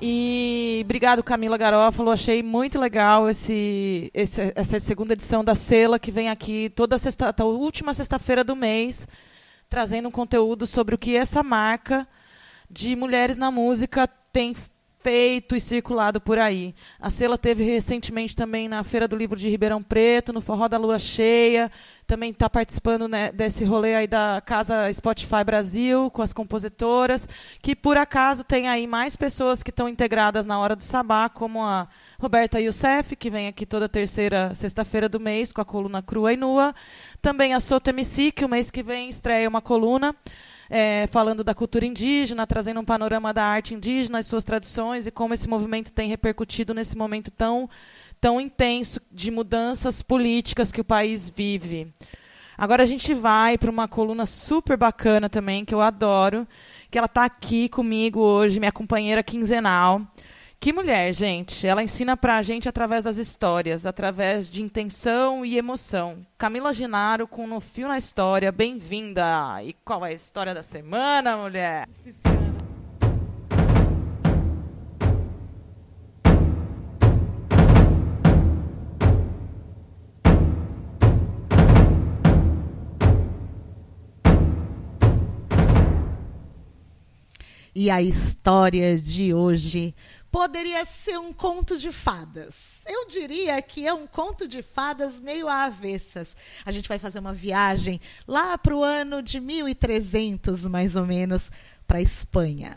E 0.00 0.80
obrigado, 0.82 1.22
Camila 1.22 1.58
Garófalo. 1.58 2.10
Achei 2.10 2.42
muito 2.42 2.80
legal 2.80 3.28
esse, 3.28 4.10
esse, 4.14 4.50
essa 4.54 4.80
segunda 4.80 5.12
edição 5.12 5.44
da 5.44 5.54
Sela, 5.54 5.98
que 5.98 6.10
vem 6.10 6.30
aqui 6.30 6.70
toda 6.70 6.98
sexta, 6.98 7.34
a 7.36 7.44
última 7.44 7.92
sexta-feira 7.92 8.42
do 8.42 8.56
mês, 8.56 9.06
trazendo 9.68 10.08
um 10.08 10.12
conteúdo 10.12 10.66
sobre 10.66 10.94
o 10.94 10.98
que 10.98 11.14
essa 11.14 11.42
marca 11.42 12.08
de 12.70 12.96
mulheres 12.96 13.36
na 13.36 13.50
música 13.50 14.08
tem 14.32 14.56
feito 15.06 15.54
e 15.54 15.60
circulado 15.60 16.20
por 16.20 16.36
aí. 16.36 16.74
A 16.98 17.10
Sela 17.10 17.38
teve 17.38 17.62
recentemente 17.62 18.34
também 18.34 18.68
na 18.68 18.82
Feira 18.82 19.06
do 19.06 19.14
Livro 19.14 19.38
de 19.38 19.48
Ribeirão 19.48 19.80
Preto, 19.80 20.32
no 20.32 20.40
Forró 20.40 20.66
da 20.66 20.76
Lua 20.76 20.98
Cheia, 20.98 21.70
também 22.08 22.32
está 22.32 22.50
participando 22.50 23.06
né, 23.06 23.30
desse 23.30 23.64
rolê 23.64 23.94
aí 23.94 24.08
da 24.08 24.42
Casa 24.44 24.92
Spotify 24.92 25.44
Brasil, 25.44 26.10
com 26.10 26.22
as 26.22 26.32
compositoras, 26.32 27.28
que 27.62 27.76
por 27.76 27.96
acaso 27.96 28.42
tem 28.42 28.68
aí 28.68 28.84
mais 28.88 29.14
pessoas 29.14 29.62
que 29.62 29.70
estão 29.70 29.88
integradas 29.88 30.44
na 30.44 30.58
Hora 30.58 30.74
do 30.74 30.82
Sabá, 30.82 31.28
como 31.28 31.62
a 31.62 31.86
Roberta 32.18 32.60
Youssef, 32.60 33.14
que 33.14 33.30
vem 33.30 33.46
aqui 33.46 33.64
toda 33.64 33.88
terceira 33.88 34.56
sexta-feira 34.56 35.08
do 35.08 35.20
mês 35.20 35.52
com 35.52 35.60
a 35.60 35.64
coluna 35.64 36.02
Crua 36.02 36.32
e 36.32 36.36
Nua, 36.36 36.74
também 37.22 37.54
a 37.54 37.60
Soto 37.60 37.90
MC, 37.90 38.32
que 38.32 38.44
o 38.44 38.48
mês 38.48 38.72
que 38.72 38.82
vem 38.82 39.08
estreia 39.08 39.48
uma 39.48 39.62
coluna, 39.62 40.16
é, 40.68 41.06
falando 41.08 41.44
da 41.44 41.54
cultura 41.54 41.86
indígena, 41.86 42.46
trazendo 42.46 42.80
um 42.80 42.84
panorama 42.84 43.32
da 43.32 43.44
arte 43.44 43.74
indígena, 43.74 44.18
as 44.18 44.26
suas 44.26 44.44
tradições 44.44 45.06
e 45.06 45.10
como 45.10 45.34
esse 45.34 45.48
movimento 45.48 45.92
tem 45.92 46.08
repercutido 46.08 46.74
nesse 46.74 46.96
momento 46.96 47.30
tão, 47.30 47.68
tão 48.20 48.40
intenso 48.40 49.00
de 49.10 49.30
mudanças 49.30 50.02
políticas 50.02 50.72
que 50.72 50.80
o 50.80 50.84
país 50.84 51.30
vive. 51.30 51.92
Agora 52.58 52.82
a 52.82 52.86
gente 52.86 53.12
vai 53.12 53.58
para 53.58 53.70
uma 53.70 53.86
coluna 53.86 54.24
super 54.24 54.76
bacana 54.76 55.28
também, 55.28 55.64
que 55.64 55.74
eu 55.74 55.80
adoro, 55.82 56.48
que 56.90 56.96
ela 56.96 57.06
está 57.06 57.24
aqui 57.24 57.68
comigo 57.68 58.20
hoje, 58.20 58.58
minha 58.58 58.72
companheira 58.72 59.22
quinzenal. 59.22 60.00
Que 60.58 60.72
mulher, 60.72 61.12
gente. 61.12 61.66
Ela 61.66 61.82
ensina 61.82 62.16
pra 62.16 62.42
gente 62.42 62.68
através 62.68 63.04
das 63.04 63.18
histórias, 63.18 63.86
através 63.86 64.50
de 64.50 64.62
intenção 64.62 65.44
e 65.44 65.56
emoção. 65.56 66.26
Camila 66.36 66.72
Ginaro 66.72 67.28
com 67.28 67.46
No 67.46 67.60
Fio 67.60 67.86
na 67.86 67.98
História. 67.98 68.50
Bem-vinda. 68.50 69.62
E 69.62 69.74
qual 69.84 70.04
é 70.04 70.08
a 70.10 70.12
história 70.12 70.54
da 70.54 70.62
semana, 70.62 71.36
mulher? 71.36 71.86
E 87.78 87.90
a 87.90 88.00
história 88.00 88.96
de 88.96 89.34
hoje 89.34 89.94
poderia 90.36 90.84
ser 90.84 91.18
um 91.18 91.32
conto 91.32 91.78
de 91.78 91.90
fadas. 91.90 92.82
Eu 92.84 93.08
diria 93.08 93.62
que 93.62 93.86
é 93.86 93.94
um 93.94 94.06
conto 94.06 94.46
de 94.46 94.60
fadas 94.60 95.18
meio 95.18 95.48
avessas. 95.48 96.36
A 96.62 96.70
gente 96.70 96.90
vai 96.90 96.98
fazer 96.98 97.20
uma 97.20 97.32
viagem 97.32 97.98
lá 98.28 98.58
para 98.58 98.76
o 98.76 98.84
ano 98.84 99.22
de 99.22 99.40
1300, 99.40 100.66
mais 100.66 100.94
ou 100.94 101.06
menos, 101.06 101.50
para 101.86 101.96
a 101.96 102.02
Espanha. 102.02 102.76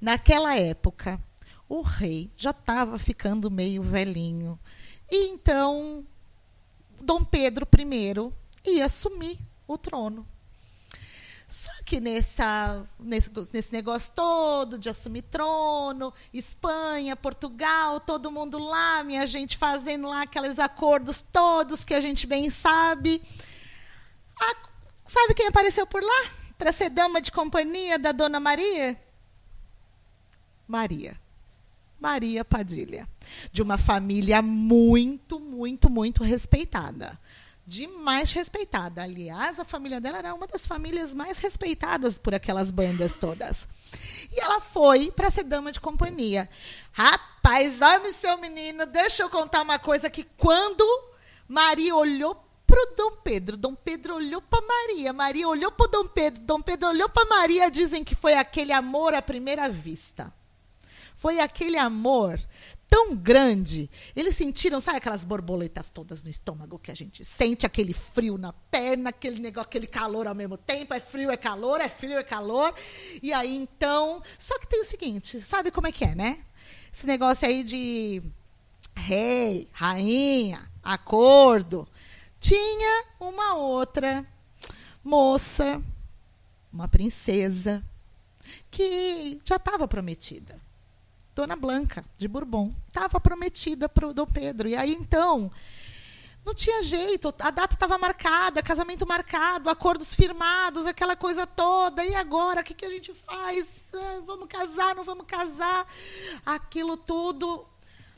Naquela 0.00 0.58
época, 0.58 1.20
o 1.68 1.82
rei 1.82 2.30
já 2.34 2.48
estava 2.48 2.98
ficando 2.98 3.50
meio 3.50 3.82
velhinho. 3.82 4.58
E 5.10 5.28
então, 5.28 6.02
Dom 7.02 7.22
Pedro 7.22 7.68
I 7.78 8.72
ia 8.72 8.86
assumir 8.86 9.38
o 9.68 9.76
trono. 9.76 10.26
Só 11.48 11.70
que 11.84 12.00
nessa, 12.00 12.84
nesse, 12.98 13.30
nesse 13.52 13.72
negócio 13.72 14.12
todo 14.12 14.76
de 14.76 14.88
assumir 14.88 15.22
trono, 15.22 16.12
Espanha, 16.34 17.14
Portugal, 17.14 18.00
todo 18.00 18.32
mundo 18.32 18.58
lá, 18.58 19.04
minha 19.04 19.24
gente 19.28 19.56
fazendo 19.56 20.08
lá 20.08 20.22
aqueles 20.22 20.58
acordos 20.58 21.22
todos 21.22 21.84
que 21.84 21.94
a 21.94 22.00
gente 22.00 22.26
bem 22.26 22.50
sabe. 22.50 23.22
A, 24.40 24.56
sabe 25.06 25.34
quem 25.34 25.46
apareceu 25.46 25.86
por 25.86 26.02
lá? 26.02 26.30
Para 26.58 26.72
ser 26.72 26.90
dama 26.90 27.20
de 27.20 27.30
companhia 27.30 27.96
da 27.96 28.10
Dona 28.10 28.40
Maria? 28.40 29.00
Maria. 30.66 31.16
Maria 32.00 32.44
Padilha. 32.44 33.08
De 33.52 33.62
uma 33.62 33.78
família 33.78 34.42
muito, 34.42 35.38
muito, 35.38 35.88
muito 35.88 36.24
respeitada 36.24 37.16
demais 37.66 38.30
respeitada. 38.32 39.02
Aliás, 39.02 39.58
a 39.58 39.64
família 39.64 40.00
dela 40.00 40.18
era 40.18 40.34
uma 40.34 40.46
das 40.46 40.66
famílias 40.66 41.12
mais 41.12 41.38
respeitadas 41.38 42.16
por 42.16 42.34
aquelas 42.34 42.70
bandas 42.70 43.16
todas. 43.16 43.66
E 44.30 44.40
ela 44.40 44.60
foi 44.60 45.10
para 45.10 45.30
ser 45.30 45.42
dama 45.42 45.72
de 45.72 45.80
companhia. 45.80 46.48
Rapaz, 46.92 47.82
homem 47.82 48.12
seu 48.12 48.38
menino, 48.38 48.86
deixa 48.86 49.22
eu 49.24 49.30
contar 49.30 49.62
uma 49.62 49.78
coisa 49.78 50.08
que 50.08 50.22
quando 50.22 50.84
Maria 51.48 51.94
olhou 51.94 52.34
para 52.66 52.80
o 52.80 52.94
Dom 52.96 53.16
Pedro, 53.22 53.56
Dom 53.56 53.74
Pedro 53.74 54.16
olhou 54.16 54.42
para 54.42 54.66
Maria, 54.66 55.12
Maria 55.12 55.48
olhou 55.48 55.70
para 55.70 55.90
Dom 55.90 56.06
Pedro, 56.06 56.42
Dom 56.42 56.60
Pedro 56.60 56.88
olhou 56.88 57.08
para 57.08 57.28
Maria, 57.28 57.70
dizem 57.70 58.04
que 58.04 58.14
foi 58.14 58.34
aquele 58.34 58.72
amor 58.72 59.14
à 59.14 59.22
primeira 59.22 59.68
vista. 59.68 60.32
Foi 61.14 61.40
aquele 61.40 61.78
amor 61.78 62.38
tão 62.88 63.14
grande. 63.14 63.90
Eles 64.14 64.36
sentiram, 64.36 64.80
sabe 64.80 64.98
aquelas 64.98 65.24
borboletas 65.24 65.90
todas 65.90 66.22
no 66.22 66.30
estômago 66.30 66.78
que 66.78 66.90
a 66.90 66.94
gente 66.94 67.24
sente, 67.24 67.66
aquele 67.66 67.92
frio 67.92 68.38
na 68.38 68.52
perna, 68.52 69.10
aquele 69.10 69.40
negócio, 69.40 69.68
aquele 69.68 69.86
calor 69.86 70.26
ao 70.26 70.34
mesmo 70.34 70.56
tempo, 70.56 70.94
é 70.94 71.00
frio, 71.00 71.30
é 71.30 71.36
calor, 71.36 71.80
é 71.80 71.88
frio, 71.88 72.16
é 72.16 72.24
calor. 72.24 72.74
E 73.22 73.32
aí 73.32 73.56
então, 73.56 74.22
só 74.38 74.58
que 74.58 74.68
tem 74.68 74.80
o 74.80 74.84
seguinte, 74.84 75.40
sabe 75.40 75.70
como 75.70 75.86
é 75.86 75.92
que 75.92 76.04
é, 76.04 76.14
né? 76.14 76.44
Esse 76.92 77.06
negócio 77.06 77.46
aí 77.46 77.62
de 77.62 78.22
rei, 78.94 79.68
rainha, 79.72 80.70
acordo. 80.82 81.86
Tinha 82.40 83.04
uma 83.20 83.54
outra 83.54 84.26
moça, 85.02 85.82
uma 86.72 86.88
princesa, 86.88 87.82
que 88.70 89.40
já 89.44 89.56
estava 89.56 89.86
prometida. 89.88 90.65
Dona 91.36 91.54
Blanca 91.54 92.02
de 92.16 92.26
Bourbon. 92.26 92.74
Estava 92.88 93.20
prometida 93.20 93.90
para 93.90 94.08
o 94.08 94.14
Dom 94.14 94.24
Pedro. 94.24 94.66
E 94.66 94.74
aí, 94.74 94.94
então, 94.94 95.52
não 96.42 96.54
tinha 96.54 96.82
jeito. 96.82 97.28
A 97.38 97.50
data 97.50 97.74
estava 97.74 97.98
marcada, 97.98 98.62
casamento 98.62 99.06
marcado, 99.06 99.68
acordos 99.68 100.14
firmados, 100.14 100.86
aquela 100.86 101.14
coisa 101.14 101.46
toda. 101.46 102.02
E 102.02 102.14
agora, 102.14 102.62
o 102.62 102.64
que, 102.64 102.72
que 102.72 102.86
a 102.86 102.88
gente 102.88 103.12
faz? 103.12 103.92
Ah, 103.94 104.22
vamos 104.24 104.48
casar, 104.48 104.94
não 104.94 105.04
vamos 105.04 105.26
casar? 105.26 105.86
Aquilo 106.46 106.96
tudo. 106.96 107.66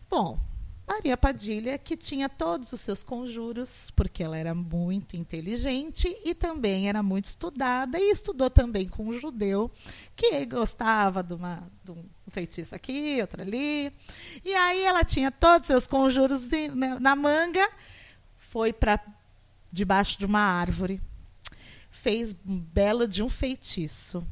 Bom, 0.08 0.38
Maria 0.86 1.16
Padilha, 1.16 1.76
que 1.76 1.96
tinha 1.96 2.28
todos 2.28 2.72
os 2.72 2.80
seus 2.80 3.02
conjuros, 3.02 3.90
porque 3.96 4.22
ela 4.22 4.38
era 4.38 4.54
muito 4.54 5.16
inteligente 5.16 6.16
e 6.24 6.36
também 6.36 6.88
era 6.88 7.02
muito 7.02 7.24
estudada, 7.24 7.98
e 7.98 8.12
estudou 8.12 8.48
também 8.48 8.88
com 8.88 9.08
um 9.08 9.12
judeu 9.12 9.70
que 10.14 10.46
gostava 10.46 11.20
de, 11.20 11.34
uma, 11.34 11.68
de 11.84 11.90
um 11.90 12.04
feitiço 12.30 12.74
aqui, 12.74 13.18
outro 13.20 13.42
ali. 13.42 13.92
E 14.44 14.54
aí 14.54 14.84
ela 14.84 15.04
tinha 15.04 15.30
todos 15.30 15.62
os 15.62 15.66
seus 15.66 15.86
conjuros 15.86 16.46
de, 16.46 16.68
na, 16.68 17.00
na 17.00 17.16
manga, 17.16 17.68
foi 18.36 18.72
para 18.72 19.00
debaixo 19.70 20.18
de 20.18 20.26
uma 20.26 20.40
árvore, 20.40 21.00
fez 21.90 22.34
um 22.46 22.58
belo 22.58 23.06
de 23.06 23.22
um 23.22 23.28
feitiço, 23.28 24.26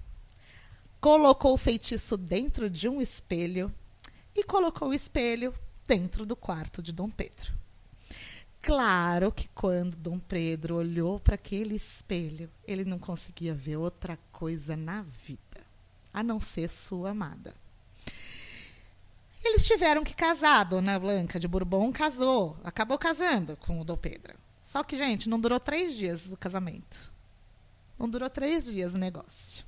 colocou 1.01 1.53
o 1.53 1.59
feitiço 1.59 2.17
dentro 2.17 2.71
de 2.71 2.89
um 2.89 3.01
espelho 3.01 3.73
e 4.35 4.43
colocou 4.43 4.89
o 4.89 4.95
espelho 4.95 5.55
dentro 5.87 6.27
do 6.27 6.35
quarto 6.35 6.83
de 6.83 6.93
Dom 6.93 7.11
Pedro. 7.11 7.53
Claro 8.67 9.31
que 9.31 9.49
quando 9.55 9.97
Dom 9.97 10.19
Pedro 10.19 10.75
olhou 10.75 11.21
para 11.21 11.37
aquele 11.37 11.77
espelho, 11.77 12.51
ele 12.67 12.85
não 12.85 12.99
conseguia 12.99 13.55
ver 13.55 13.77
outra 13.77 14.19
coisa 14.33 14.77
na 14.77 15.03
vida, 15.03 15.65
a 16.13 16.21
não 16.21 16.41
ser 16.41 16.69
sua 16.69 17.11
amada. 17.11 17.55
Eles 19.47 19.65
tiveram 19.65 20.03
que 20.03 20.13
casar, 20.13 20.65
Dona 20.65 20.99
Blanca 20.99 21.39
de 21.39 21.47
Bourbon 21.47 21.93
casou, 21.93 22.57
acabou 22.65 22.99
casando 22.99 23.57
com 23.57 23.81
o 23.81 23.85
Dom 23.85 23.97
Pedro. 23.97 24.35
Só 24.61 24.83
que, 24.83 24.97
gente, 24.97 25.29
não 25.29 25.39
durou 25.39 25.61
três 25.61 25.95
dias 25.95 26.33
o 26.33 26.37
casamento. 26.37 27.13
Não 27.97 28.09
durou 28.09 28.29
três 28.29 28.67
dias 28.67 28.95
o 28.95 28.99
negócio. 28.99 29.65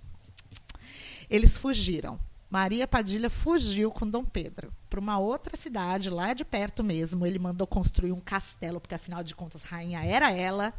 Eles 1.31 1.57
fugiram. 1.57 2.19
Maria 2.51 2.89
Padilha 2.89 3.31
fugiu 3.31 3.93
com 3.93 4.05
Dom 4.05 4.25
Pedro 4.25 4.73
para 4.91 4.99
uma 4.99 5.19
outra 5.19 5.57
cidade, 5.57 6.11
lá 6.11 6.35
de 6.35 6.45
perto 6.45 6.83
mesmo. 6.83 7.25
Ele 7.25 7.39
mandou 7.39 7.67
construir 7.67 8.11
um 8.11 8.21
castelo, 8.21 8.81
porque 8.81 8.97
afinal 8.97 9.23
de 9.23 9.35
contas, 9.35 9.63
rainha 9.63 10.05
era 10.05 10.33
ela. 10.33 10.75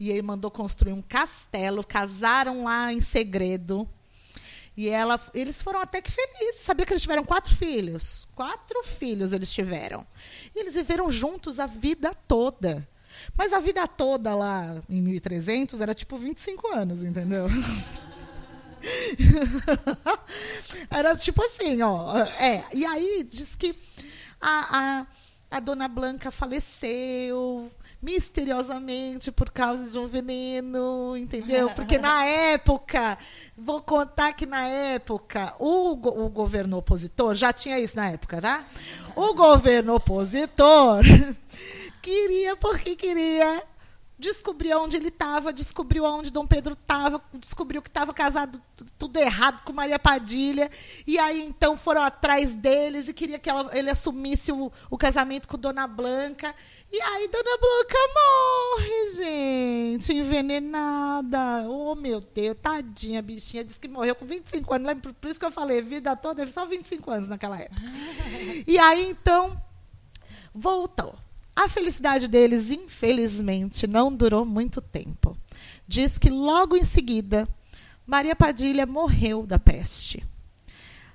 E 0.00 0.10
ele 0.10 0.22
mandou 0.22 0.50
construir 0.50 0.92
um 0.92 1.02
castelo, 1.02 1.86
casaram 1.86 2.64
lá 2.64 2.92
em 2.92 3.00
segredo. 3.00 3.88
E 4.76 4.88
ela, 4.88 5.18
eles 5.32 5.62
foram 5.62 5.80
até 5.80 6.02
que 6.02 6.10
felizes. 6.10 6.62
Sabia 6.62 6.84
que 6.84 6.92
eles 6.92 7.02
tiveram 7.02 7.24
quatro 7.24 7.54
filhos? 7.54 8.28
Quatro 8.34 8.82
filhos 8.82 9.32
eles 9.32 9.50
tiveram. 9.50 10.06
E 10.54 10.60
eles 10.60 10.74
viveram 10.74 11.10
juntos 11.10 11.58
a 11.58 11.66
vida 11.66 12.14
toda. 12.28 12.86
Mas 13.36 13.52
a 13.52 13.58
vida 13.58 13.86
toda 13.88 14.34
lá 14.34 14.82
em 14.88 15.00
1300 15.00 15.80
era 15.80 15.94
tipo 15.94 16.16
25 16.16 16.68
anos, 16.74 17.02
entendeu? 17.02 17.46
Era 20.90 21.16
tipo 21.16 21.42
assim, 21.42 21.80
ó. 21.82 22.18
É, 22.38 22.64
e 22.72 22.84
aí 22.84 23.26
diz 23.28 23.54
que 23.54 23.74
a, 24.40 24.78
a, 25.00 25.06
a 25.56 25.60
dona 25.60 25.88
Blanca 25.88 26.30
faleceu 26.30 27.70
misteriosamente 28.00 29.32
por 29.32 29.50
causa 29.50 29.88
de 29.90 29.98
um 29.98 30.06
veneno, 30.06 31.16
entendeu? 31.16 31.70
Porque 31.70 31.98
na 31.98 32.24
época, 32.24 33.18
vou 33.56 33.80
contar 33.82 34.32
que 34.32 34.46
na 34.46 34.68
época, 34.68 35.54
o, 35.58 35.92
o 35.92 36.28
governo 36.28 36.76
opositor, 36.76 37.34
já 37.34 37.52
tinha 37.52 37.78
isso 37.78 37.96
na 37.96 38.10
época, 38.10 38.40
tá? 38.40 38.64
O 39.14 39.34
governo 39.34 39.94
opositor 39.94 41.02
queria 42.02 42.56
porque 42.56 42.94
queria 42.94 43.62
descobriu 44.18 44.80
onde 44.80 44.96
ele 44.96 45.08
estava, 45.08 45.52
descobriu 45.52 46.04
onde 46.04 46.30
Dom 46.30 46.46
Pedro 46.46 46.72
estava, 46.72 47.20
descobriu 47.34 47.82
que 47.82 47.88
estava 47.88 48.14
casado 48.14 48.60
tudo 48.98 49.18
errado 49.18 49.62
com 49.62 49.72
Maria 49.72 49.98
Padilha, 49.98 50.70
e 51.06 51.18
aí 51.18 51.42
então 51.42 51.76
foram 51.76 52.02
atrás 52.02 52.54
deles 52.54 53.08
e 53.08 53.12
queria 53.12 53.38
que 53.38 53.48
ela- 53.50 53.70
ele 53.76 53.90
assumisse 53.90 54.50
o, 54.52 54.72
o 54.90 54.96
casamento 54.96 55.46
com 55.46 55.58
Dona 55.58 55.86
Blanca, 55.86 56.54
e 56.90 57.00
aí 57.00 57.28
Dona 57.28 57.58
Blanca 57.58 57.98
morre, 58.14 59.10
gente, 59.16 60.12
envenenada, 60.14 61.68
oh 61.68 61.94
meu 61.94 62.20
Deus, 62.20 62.56
tadinha, 62.60 63.20
bichinha, 63.20 63.64
disse 63.64 63.78
que 63.80 63.88
morreu 63.88 64.14
com 64.14 64.24
25 64.24 64.74
anos, 64.74 64.86
lembra? 64.86 65.12
por 65.12 65.28
isso 65.30 65.38
que 65.38 65.46
eu 65.46 65.50
falei, 65.52 65.82
vida 65.82 66.16
toda, 66.16 66.36
teve 66.36 66.52
só 66.52 66.64
25 66.64 67.10
anos 67.10 67.28
naquela 67.28 67.58
época. 67.60 67.80
e 68.66 68.78
aí 68.78 69.10
então, 69.10 69.60
voltou. 70.54 71.14
A 71.56 71.70
felicidade 71.70 72.28
deles, 72.28 72.70
infelizmente, 72.70 73.86
não 73.86 74.14
durou 74.14 74.44
muito 74.44 74.82
tempo. 74.82 75.34
Diz 75.88 76.18
que 76.18 76.28
logo 76.28 76.76
em 76.76 76.84
seguida, 76.84 77.48
Maria 78.06 78.36
Padilha 78.36 78.84
morreu 78.84 79.46
da 79.46 79.58
peste. 79.58 80.22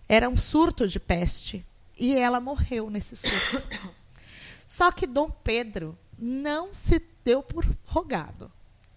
Era 0.10 0.28
um 0.28 0.36
surto 0.36 0.88
de 0.88 1.00
peste 1.00 1.64
e 1.96 2.16
ela 2.16 2.40
morreu 2.40 2.90
nesse 2.90 3.16
surto. 3.16 3.92
Só 4.66 4.92
que 4.92 5.06
Dom 5.06 5.30
Pedro 5.30 5.96
não 6.18 6.74
se 6.74 7.00
deu 7.24 7.44
por 7.44 7.64
rogado. 7.86 8.52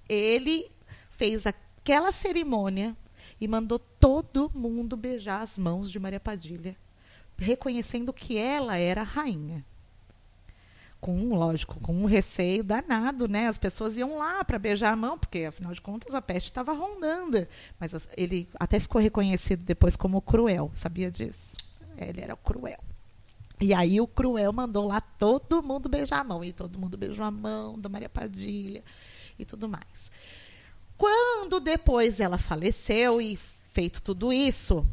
Ele 0.08 0.70
fez 1.10 1.46
aquela 1.46 2.10
cerimônia 2.10 2.96
e 3.38 3.46
mandou 3.46 3.78
todo 3.78 4.50
mundo 4.54 4.96
beijar 4.96 5.42
as 5.42 5.58
mãos 5.58 5.90
de 5.90 5.98
Maria 5.98 6.20
Padilha, 6.20 6.74
reconhecendo 7.36 8.14
que 8.14 8.38
ela 8.38 8.78
era 8.78 9.02
a 9.02 9.04
rainha 9.04 9.62
com, 11.04 11.34
lógico, 11.34 11.78
com 11.80 11.92
um 11.94 12.06
receio 12.06 12.64
danado, 12.64 13.28
né? 13.28 13.46
As 13.46 13.58
pessoas 13.58 13.98
iam 13.98 14.16
lá 14.16 14.42
para 14.42 14.58
beijar 14.58 14.90
a 14.90 14.96
mão, 14.96 15.18
porque 15.18 15.44
afinal 15.44 15.70
de 15.74 15.80
contas 15.82 16.14
a 16.14 16.22
peste 16.22 16.46
estava 16.46 16.72
rondando. 16.72 17.46
Mas 17.78 17.92
as- 17.94 18.08
ele 18.16 18.48
até 18.58 18.80
ficou 18.80 19.02
reconhecido 19.02 19.62
depois 19.62 19.96
como 19.96 20.22
cruel, 20.22 20.70
sabia 20.74 21.10
disso? 21.10 21.58
Ele 21.98 22.22
era 22.22 22.34
cruel. 22.34 22.82
E 23.60 23.74
aí 23.74 24.00
o 24.00 24.06
cruel 24.06 24.50
mandou 24.50 24.86
lá 24.86 24.98
todo 25.02 25.62
mundo 25.62 25.90
beijar 25.90 26.20
a 26.20 26.24
mão 26.24 26.42
e 26.42 26.54
todo 26.54 26.78
mundo 26.78 26.96
beijou 26.96 27.22
a 27.26 27.30
mão 27.30 27.78
da 27.78 27.90
Maria 27.90 28.08
Padilha 28.08 28.82
e 29.38 29.44
tudo 29.44 29.68
mais. 29.68 30.10
Quando 30.96 31.60
depois 31.60 32.18
ela 32.18 32.38
faleceu 32.38 33.20
e 33.20 33.36
feito 33.72 34.00
tudo 34.00 34.32
isso, 34.32 34.86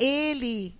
ele 0.00 0.74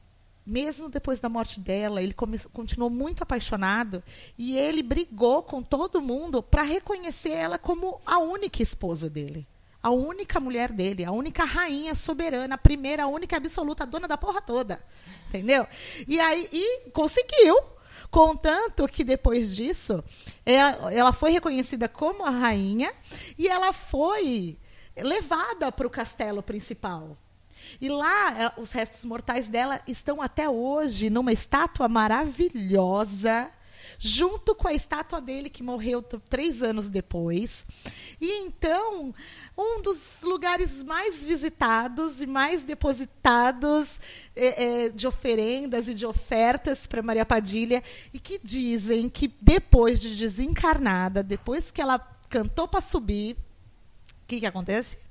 mesmo 0.47 0.91
depois 0.91 1.21
da 1.21 1.29
morte 1.29 1.59
dela, 1.59 2.03
ele 2.03 2.15
continuou 2.53 2.91
muito 2.91 3.23
apaixonado 3.23 4.03
e 4.37 4.57
ele 4.57 4.83
brigou 4.83 5.43
com 5.43 5.63
todo 5.63 6.03
mundo 6.03 6.43
para 6.43 6.63
reconhecer 6.63 7.31
ela 7.31 7.59
como 7.59 8.01
a 8.05 8.19
única 8.19 8.63
esposa 8.63 9.09
dele. 9.09 9.47
A 9.83 9.91
única 9.91 10.41
mulher 10.41 10.73
dele, 10.73 11.05
a 11.05 11.13
única 11.13 11.45
rainha 11.45 11.95
soberana, 11.95 12.55
a 12.55 12.59
primeira, 12.59 13.05
a 13.05 13.07
única 13.07 13.37
absoluta, 13.37 13.85
a 13.85 13.87
dona 13.87 14.09
da 14.09 14.17
porra 14.17 14.41
toda. 14.41 14.83
Entendeu? 15.29 15.67
E 16.09 16.19
aí 16.21 16.49
e 16.53 16.91
conseguiu. 16.91 17.57
Contanto 18.11 18.87
que 18.87 19.03
depois 19.03 19.57
disso, 19.57 20.03
ela, 20.45 20.93
ela 20.93 21.13
foi 21.13 21.33
reconhecida 21.33 21.89
como 21.89 22.25
a 22.25 22.31
rainha 22.31 22.93
e 23.37 23.49
ela 23.49 23.73
foi 23.73 24.59
levada 24.97 25.73
para 25.73 25.87
o 25.87 25.91
castelo 25.91 26.43
principal. 26.43 27.17
E 27.81 27.89
lá, 27.89 28.53
os 28.57 28.71
restos 28.71 29.05
mortais 29.05 29.49
dela 29.49 29.81
estão 29.87 30.23
até 30.23 30.49
hoje 30.49 31.11
numa 31.11 31.33
estátua 31.33 31.89
maravilhosa, 31.89 33.51
junto 33.99 34.55
com 34.55 34.69
a 34.69 34.73
estátua 34.73 35.21
dele, 35.21 35.51
que 35.51 35.63
morreu 35.63 36.03
três 36.03 36.63
anos 36.63 36.89
depois. 36.89 37.67
E 38.21 38.43
então, 38.43 39.15
um 39.57 39.83
dos 39.83 40.23
lugares 40.23 40.83
mais 40.83 41.25
visitados 41.25 42.21
e 42.23 42.27
mais 42.27 42.63
depositados 42.63 44.01
eh, 44.35 44.65
eh, 44.65 44.89
de 44.89 45.07
oferendas 45.07 45.89
e 45.89 45.95
de 45.95 46.07
ofertas 46.07 46.87
para 46.87 47.03
Maria 47.03 47.27
Padilha, 47.27 47.83
e 48.13 48.19
que 48.19 48.41
dizem 48.43 49.09
que 49.09 49.33
depois 49.41 50.01
de 50.01 50.17
desencarnada, 50.17 51.23
depois 51.23 51.71
que 51.71 51.81
ela 51.81 51.99
cantou 52.29 52.67
para 52.67 52.81
subir, 52.81 53.37
o 54.23 54.27
que, 54.27 54.41
que 54.41 54.47
acontece? 54.47 55.04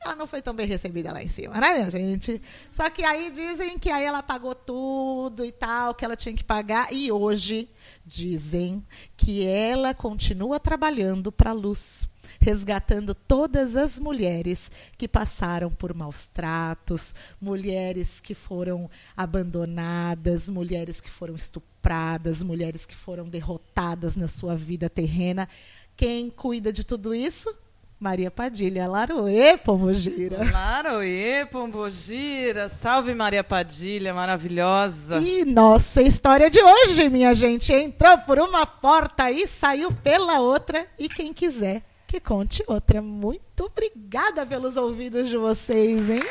Ela 0.00 0.14
não 0.14 0.26
foi 0.26 0.40
tão 0.40 0.54
bem 0.54 0.66
recebida 0.66 1.12
lá 1.12 1.22
em 1.22 1.28
cima, 1.28 1.60
né, 1.60 1.72
minha 1.72 1.90
gente? 1.90 2.40
Só 2.70 2.88
que 2.88 3.04
aí 3.04 3.30
dizem 3.30 3.78
que 3.78 3.90
aí 3.90 4.04
ela 4.04 4.22
pagou 4.22 4.54
tudo 4.54 5.44
e 5.44 5.50
tal, 5.50 5.94
que 5.94 6.04
ela 6.04 6.16
tinha 6.16 6.34
que 6.34 6.44
pagar. 6.44 6.92
E 6.92 7.10
hoje 7.10 7.68
dizem 8.06 8.84
que 9.16 9.44
ela 9.44 9.92
continua 9.92 10.60
trabalhando 10.60 11.32
para 11.32 11.50
a 11.50 11.54
luz, 11.54 12.08
resgatando 12.40 13.12
todas 13.12 13.76
as 13.76 13.98
mulheres 13.98 14.70
que 14.96 15.08
passaram 15.08 15.68
por 15.68 15.92
maus 15.92 16.28
tratos, 16.28 17.14
mulheres 17.40 18.20
que 18.20 18.34
foram 18.34 18.88
abandonadas, 19.16 20.48
mulheres 20.48 21.00
que 21.00 21.10
foram 21.10 21.34
estupradas, 21.34 22.42
mulheres 22.42 22.86
que 22.86 22.94
foram 22.94 23.28
derrotadas 23.28 24.14
na 24.14 24.28
sua 24.28 24.54
vida 24.54 24.88
terrena. 24.88 25.48
Quem 25.96 26.30
cuida 26.30 26.72
de 26.72 26.84
tudo 26.84 27.12
isso? 27.12 27.52
Maria 28.00 28.30
Padilha, 28.30 28.86
Laroê, 28.86 29.56
Pomogira. 29.56 30.38
Laroê, 30.52 31.44
Pombogira, 31.46 32.68
salve 32.68 33.12
Maria 33.12 33.42
Padilha, 33.42 34.14
maravilhosa. 34.14 35.18
E 35.18 35.44
nossa 35.44 36.00
história 36.00 36.48
de 36.48 36.62
hoje, 36.62 37.08
minha 37.08 37.34
gente, 37.34 37.72
entrou 37.72 38.16
por 38.18 38.38
uma 38.38 38.64
porta 38.64 39.30
e 39.32 39.48
saiu 39.48 39.90
pela 39.90 40.38
outra. 40.38 40.86
E 40.96 41.08
quem 41.08 41.32
quiser 41.32 41.82
que 42.06 42.20
conte 42.20 42.62
outra. 42.66 43.02
Muito 43.02 43.64
obrigada 43.64 44.46
pelos 44.46 44.76
ouvidos 44.76 45.28
de 45.28 45.36
vocês, 45.36 46.08
hein? 46.08 46.22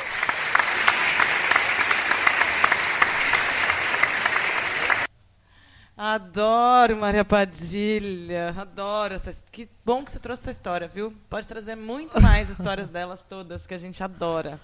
Adoro 5.97 6.95
Maria 6.95 7.25
Padilha, 7.25 8.53
adoro 8.55 9.15
essa. 9.15 9.33
Que 9.51 9.67
bom 9.83 10.05
que 10.05 10.11
você 10.11 10.19
trouxe 10.19 10.43
essa 10.43 10.51
história, 10.51 10.87
viu? 10.87 11.11
Pode 11.27 11.47
trazer 11.47 11.75
muito 11.75 12.21
mais 12.21 12.51
histórias 12.51 12.87
delas 12.87 13.23
todas 13.23 13.65
que 13.65 13.73
a 13.73 13.79
gente 13.79 14.03
adora. 14.03 14.59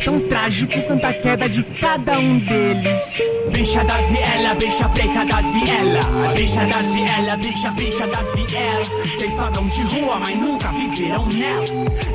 Tão 0.06 0.22
trágico 0.22 0.82
quanto 0.84 1.04
a 1.04 1.12
queda 1.12 1.50
de 1.50 1.62
cada 1.64 2.18
um 2.18 2.40
deles. 2.40 3.22
Bicha 3.52 3.84
das 3.84 4.08
viela, 4.08 4.56
bicha 4.56 4.88
preta 4.90 5.26
das 5.26 5.46
viela 5.52 6.34
Bicha 6.34 6.66
das 6.66 6.86
viela, 6.94 7.36
bicha, 7.36 7.72
bicha 7.72 8.08
das 8.08 8.32
viela 8.34 8.86
Vocês 9.04 9.34
pagam 9.34 9.68
de 9.68 9.82
rua, 9.82 10.20
mas 10.20 10.38
nunca 10.38 10.72
viveram 10.72 11.26
nela. 11.26 11.66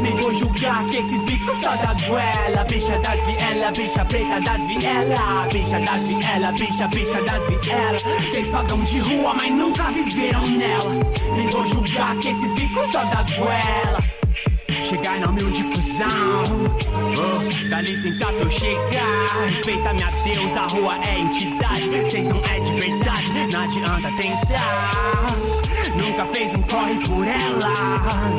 Nem 0.01 0.17
vou 0.17 0.33
julgar 0.39 0.85
que 0.85 0.99
esses 0.99 1.23
bicos 1.25 1.59
só 1.59 1.77
da 1.77 1.93
goela 2.07 2.65
Bicha 2.65 2.99
das 3.01 3.21
viela, 3.27 3.73
bicha 3.73 4.05
preta 4.07 4.41
das 4.41 4.67
viela 4.67 5.49
Bicha 5.53 5.81
das 5.81 6.07
viela, 6.07 6.53
bicha, 6.53 6.89
bicha 6.89 7.23
das 7.25 7.47
viela 7.49 7.99
Vocês 8.23 8.49
pagam 8.49 8.79
de 8.85 8.99
rua, 9.01 9.35
mas 9.35 9.51
nunca 9.51 9.83
viveram 9.91 10.47
nela. 10.47 10.95
Nem 11.37 11.49
vou 11.49 11.67
julgar 11.67 12.17
que 12.17 12.29
esses 12.29 12.53
bicos 12.55 12.87
só 12.93 13.05
da 13.05 13.23
goela 13.37 14.04
Chegar 14.89 15.19
na 15.19 15.29
humilde 15.29 15.65
cuzão 15.65 16.09
oh, 17.17 17.69
Dá 17.69 17.81
licença 17.81 18.27
pra 18.27 18.35
eu 18.35 18.51
chegar. 18.51 19.47
Respeita 19.47 19.95
minha 19.95 20.11
deusa, 20.23 20.61
a 20.61 20.67
rua 20.67 20.95
é 21.07 21.21
entidade. 21.21 22.11
Cês 22.11 22.27
não 22.27 22.43
é 22.51 22.61
de 22.61 22.73
verdade, 22.73 23.33
não 23.53 23.61
adianta 23.63 24.11
tentar. 24.21 25.27
Nunca 25.97 26.27
fez 26.27 26.55
um 26.55 26.63
corre 26.63 26.99
por 27.07 27.27
ela. 27.27 27.75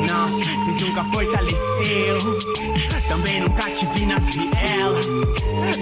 Não, 0.08 0.42
cês 0.42 0.88
nunca 0.88 1.04
fortaleceu 1.04 2.55
Também 3.08 3.40
nunca 3.40 3.70
te 3.70 3.86
vi 3.94 4.06
nas 4.06 4.24
vielas. 4.24 5.06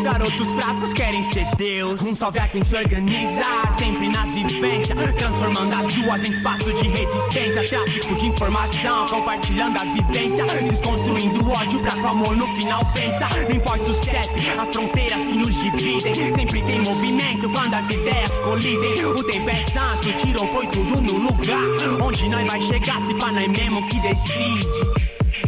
Garotos 0.03 0.49
fracos 0.61 0.93
querem 0.93 1.23
ser 1.33 1.47
Deus. 1.57 2.01
Um 2.03 2.15
salve 2.15 2.39
a 2.39 2.49
quem 2.49 2.63
se 2.63 2.77
organiza 2.77 3.43
Sempre 3.79 4.09
nas 4.09 4.31
vivências. 4.31 4.99
Transformando 5.17 5.75
as 5.75 5.97
ruas 5.97 6.29
em 6.29 6.33
espaço 6.33 6.73
de 6.73 6.89
resistência. 6.89 7.79
Tráfico 7.79 8.15
de 8.15 8.27
informação 8.27 9.07
Compartilhando 9.07 9.77
as 9.77 9.89
vivências. 9.93 10.53
Desconstruindo 10.69 11.45
o 11.45 11.51
ódio 11.51 11.81
pra 11.81 11.93
que 11.93 12.01
o 12.01 12.07
amor 12.07 12.37
no 12.37 12.47
final 12.57 12.85
pensa 12.95 13.29
Não 13.49 13.57
importa 13.57 13.85
o 13.85 13.95
CEP, 13.95 14.61
as 14.61 14.69
fronteiras 14.75 15.25
que 15.25 15.35
nos 15.35 15.55
dividem. 15.55 16.15
Sempre 16.35 16.63
tem 16.63 16.81
movimento 16.81 17.49
quando 17.51 17.75
as 17.75 17.91
ideias 17.91 18.31
colidem. 18.39 19.05
O 19.07 19.25
tempo 19.25 19.49
é 19.49 19.57
santo, 19.57 20.13
tirou, 20.19 20.47
põe 20.49 20.67
tudo 20.69 21.01
no 21.01 21.19
lugar. 21.19 22.03
Onde 22.03 22.29
nós 22.29 22.47
vai 22.47 22.61
chegar 22.61 23.01
se 23.03 23.15
pá 23.15 23.33
nós 23.33 23.49
mesmo 23.49 23.87
que 23.89 24.01
decide 24.01 25.04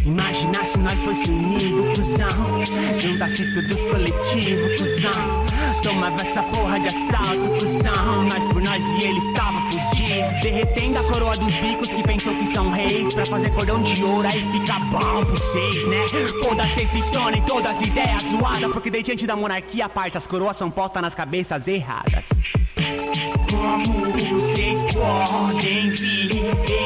Imagina 0.06 0.64
se 0.64 0.78
nós 0.78 1.02
fosse 1.02 1.28
unido, 1.32 1.82
cuzão. 1.96 2.64
Juntasse 3.00 3.44
todos 3.54 3.80
coletivo, 3.90 4.68
cuzão. 4.78 5.44
Tomava 5.82 6.22
essa 6.22 6.42
porra 6.44 6.78
de 6.78 6.86
assalto, 6.86 7.48
cuzão. 7.58 8.22
Nós 8.22 8.52
por 8.52 8.62
nós 8.62 8.84
e 9.02 9.04
eles 9.04 9.24
tava 9.34 9.60
fudido. 9.62 10.40
Derretendo 10.42 10.98
a 10.98 11.02
coroa 11.02 11.36
dos 11.36 11.52
bicos 11.56 11.88
que 11.88 12.02
pensou 12.04 12.32
que 12.36 12.46
são 12.54 12.70
reis. 12.70 13.12
Pra 13.14 13.26
fazer 13.26 13.50
cordão 13.50 13.82
de 13.82 14.00
ouro 14.04 14.28
aí 14.28 14.40
fica 14.52 14.78
bom 14.92 15.24
pro 15.24 15.36
seis, 15.36 15.88
né? 15.88 16.06
Foda-se 16.44 16.82
esse 16.82 17.02
tornem 17.10 17.42
todas 17.42 17.76
as 17.76 17.80
ideias 17.84 18.22
zoadas. 18.22 18.72
Porque 18.72 18.90
daí 18.92 19.02
diante 19.02 19.26
da 19.26 19.34
monarquia, 19.34 19.88
parte 19.88 20.16
as 20.16 20.26
coroas 20.26 20.56
são 20.56 20.70
postas 20.70 21.02
nas 21.02 21.16
cabeças 21.16 21.66
erradas. 21.66 22.26
Como 23.50 24.12
vocês 24.12 24.78
podem 24.94 25.90
viver 25.90 26.76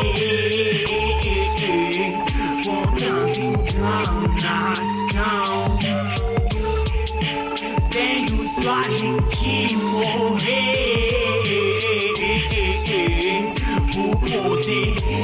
Vendo 7.91 8.45
só 8.63 8.83
gente 8.83 9.77
morrer. 9.77 11.11
Por 13.95 14.17
poder 14.19 15.20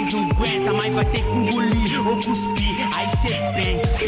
podre 0.00 0.06
que 0.06 0.10
cês 0.10 0.14
não 0.14 0.30
aguenta 0.30 0.72
Mas 0.72 0.94
vai 0.94 1.04
ter 1.06 1.22
que 1.22 1.28
engolir 1.28 2.06
ou 2.06 2.16
cuspir. 2.16 2.88
Aí 2.96 3.08
cê 3.16 3.28
pensa. 3.54 3.98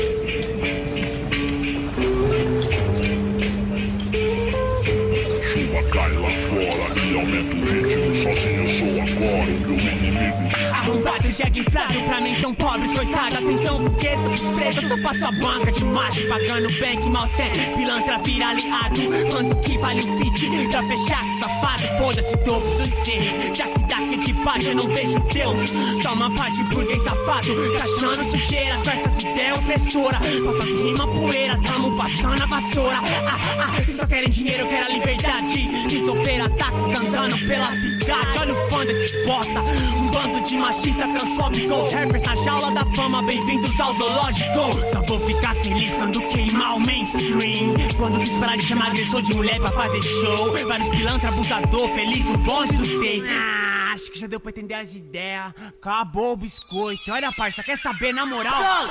Chuva 5.53 5.83
cai 5.91 6.13
lá 6.13 6.31
fora 6.49 7.01
e 7.01 7.17
aumenta 7.17 7.57
o 7.57 7.61
ritmo. 7.65 8.15
Sozinho 8.15 8.63
eu 8.63 8.69
sou 8.69 8.89
agora 9.03 9.51
o 9.51 9.69
meu 9.69 9.93
inimigo. 9.93 10.43
Arrombados 10.73 11.37
jegue 11.37 11.61
inflado 11.61 12.01
pra 12.07 12.21
mim 12.21 12.35
são 12.35 12.55
pobres, 12.55 12.93
coitadas 12.93 13.35
Atenção, 13.35 13.85
gueto, 14.01 14.55
preto, 14.57 14.89
só 14.89 15.03
passo 15.03 15.27
a 15.27 15.33
banca 15.33 15.71
de 15.71 15.85
macho 15.85 16.29
Pagando 16.29 16.73
bem 16.81 17.01
que 17.01 17.09
mal 17.09 17.29
tem, 17.37 17.77
pilantra 17.77 18.19
vira 18.19 18.49
aliado 18.49 19.01
Quanto 19.31 19.57
que 19.57 19.79
vale 19.79 20.01
o 20.01 20.19
fit? 20.19 20.69
Pra 20.71 20.83
fechar 20.83 21.23
com 21.23 21.41
safado 21.41 21.83
Foda-se 21.99 22.35
o 22.35 22.37
dobro 22.39 22.71
dos 22.79 22.89
seis, 22.89 23.57
já 23.57 23.67
que 23.67 23.85
de 24.25 24.69
eu 24.69 24.75
não 24.75 24.89
vejo 24.89 25.19
Deus. 25.33 25.71
Só 26.03 26.13
uma 26.13 26.31
parte 26.31 26.57
de 26.57 26.75
burguês 26.75 27.03
safado, 27.03 27.49
tá 27.77 27.85
achando 27.85 28.31
sujeira 28.31 28.77
Com 28.77 28.91
essas 28.91 29.25
ideias 29.25 29.59
opressora, 29.59 30.19
passas 30.19 30.69
rima 30.69 31.07
poeira 31.07 31.59
Tamo 31.67 31.97
passando 31.97 32.43
a 32.43 32.47
vassoura, 32.47 32.99
ah, 32.99 33.39
ah, 33.59 33.81
vocês 33.81 33.97
só 33.97 34.07
querem 34.07 34.29
dinheiro, 34.29 34.63
eu 34.63 34.69
quero 34.69 34.87
a 34.87 34.89
liberdade. 34.89 35.87
De 35.89 36.05
sofrer 36.05 36.41
ataques 36.41 37.01
andando 37.01 37.39
pela 37.47 37.67
cidade. 37.67 38.39
Olha 38.39 38.55
o 38.55 38.71
fã 38.71 38.83
bosta, 39.27 39.61
um 39.61 40.11
bando 40.11 40.41
de 40.47 40.57
machista 40.57 41.07
transfóbicos 41.07 41.93
Rappers 41.93 42.23
na 42.23 42.37
jaula 42.37 42.71
da 42.73 42.85
fama, 42.95 43.23
bem-vindos 43.23 43.79
ao 43.81 43.93
zoológico. 43.95 44.89
Só 44.93 45.03
vou 45.03 45.21
ficar 45.21 45.55
feliz 45.57 45.95
quando 45.95 46.21
queimar 46.29 46.77
o 46.77 46.81
mainstream. 46.81 47.75
Quando 47.97 48.19
vocês 48.19 48.39
parar 48.39 48.57
de 48.57 48.65
chamar 48.65 48.89
agressor 48.89 49.23
de 49.23 49.35
mulher 49.35 49.61
pra 49.61 49.71
fazer 49.71 50.03
show. 50.03 50.53
Vários 50.67 50.89
pilantra 50.89 51.29
abusador, 51.29 51.89
feliz 51.91 52.25
no 52.25 52.39
bonde 52.39 52.77
dos 52.77 52.89
seis. 52.89 53.25
ah, 53.29 53.72
Acho 54.03 54.11
que 54.11 54.19
já 54.19 54.27
deu 54.27 54.41
pra 54.41 54.51
entender 54.51 54.75
as 54.75 54.95
ideias. 54.95 55.55
Acabou 55.81 56.33
o 56.33 56.37
biscoito. 56.37 57.13
Olha 57.13 57.31
parça, 57.31 57.63
quer 57.63 57.79
saber 57.79 58.13
na 58.13 58.27
moral? 58.27 58.89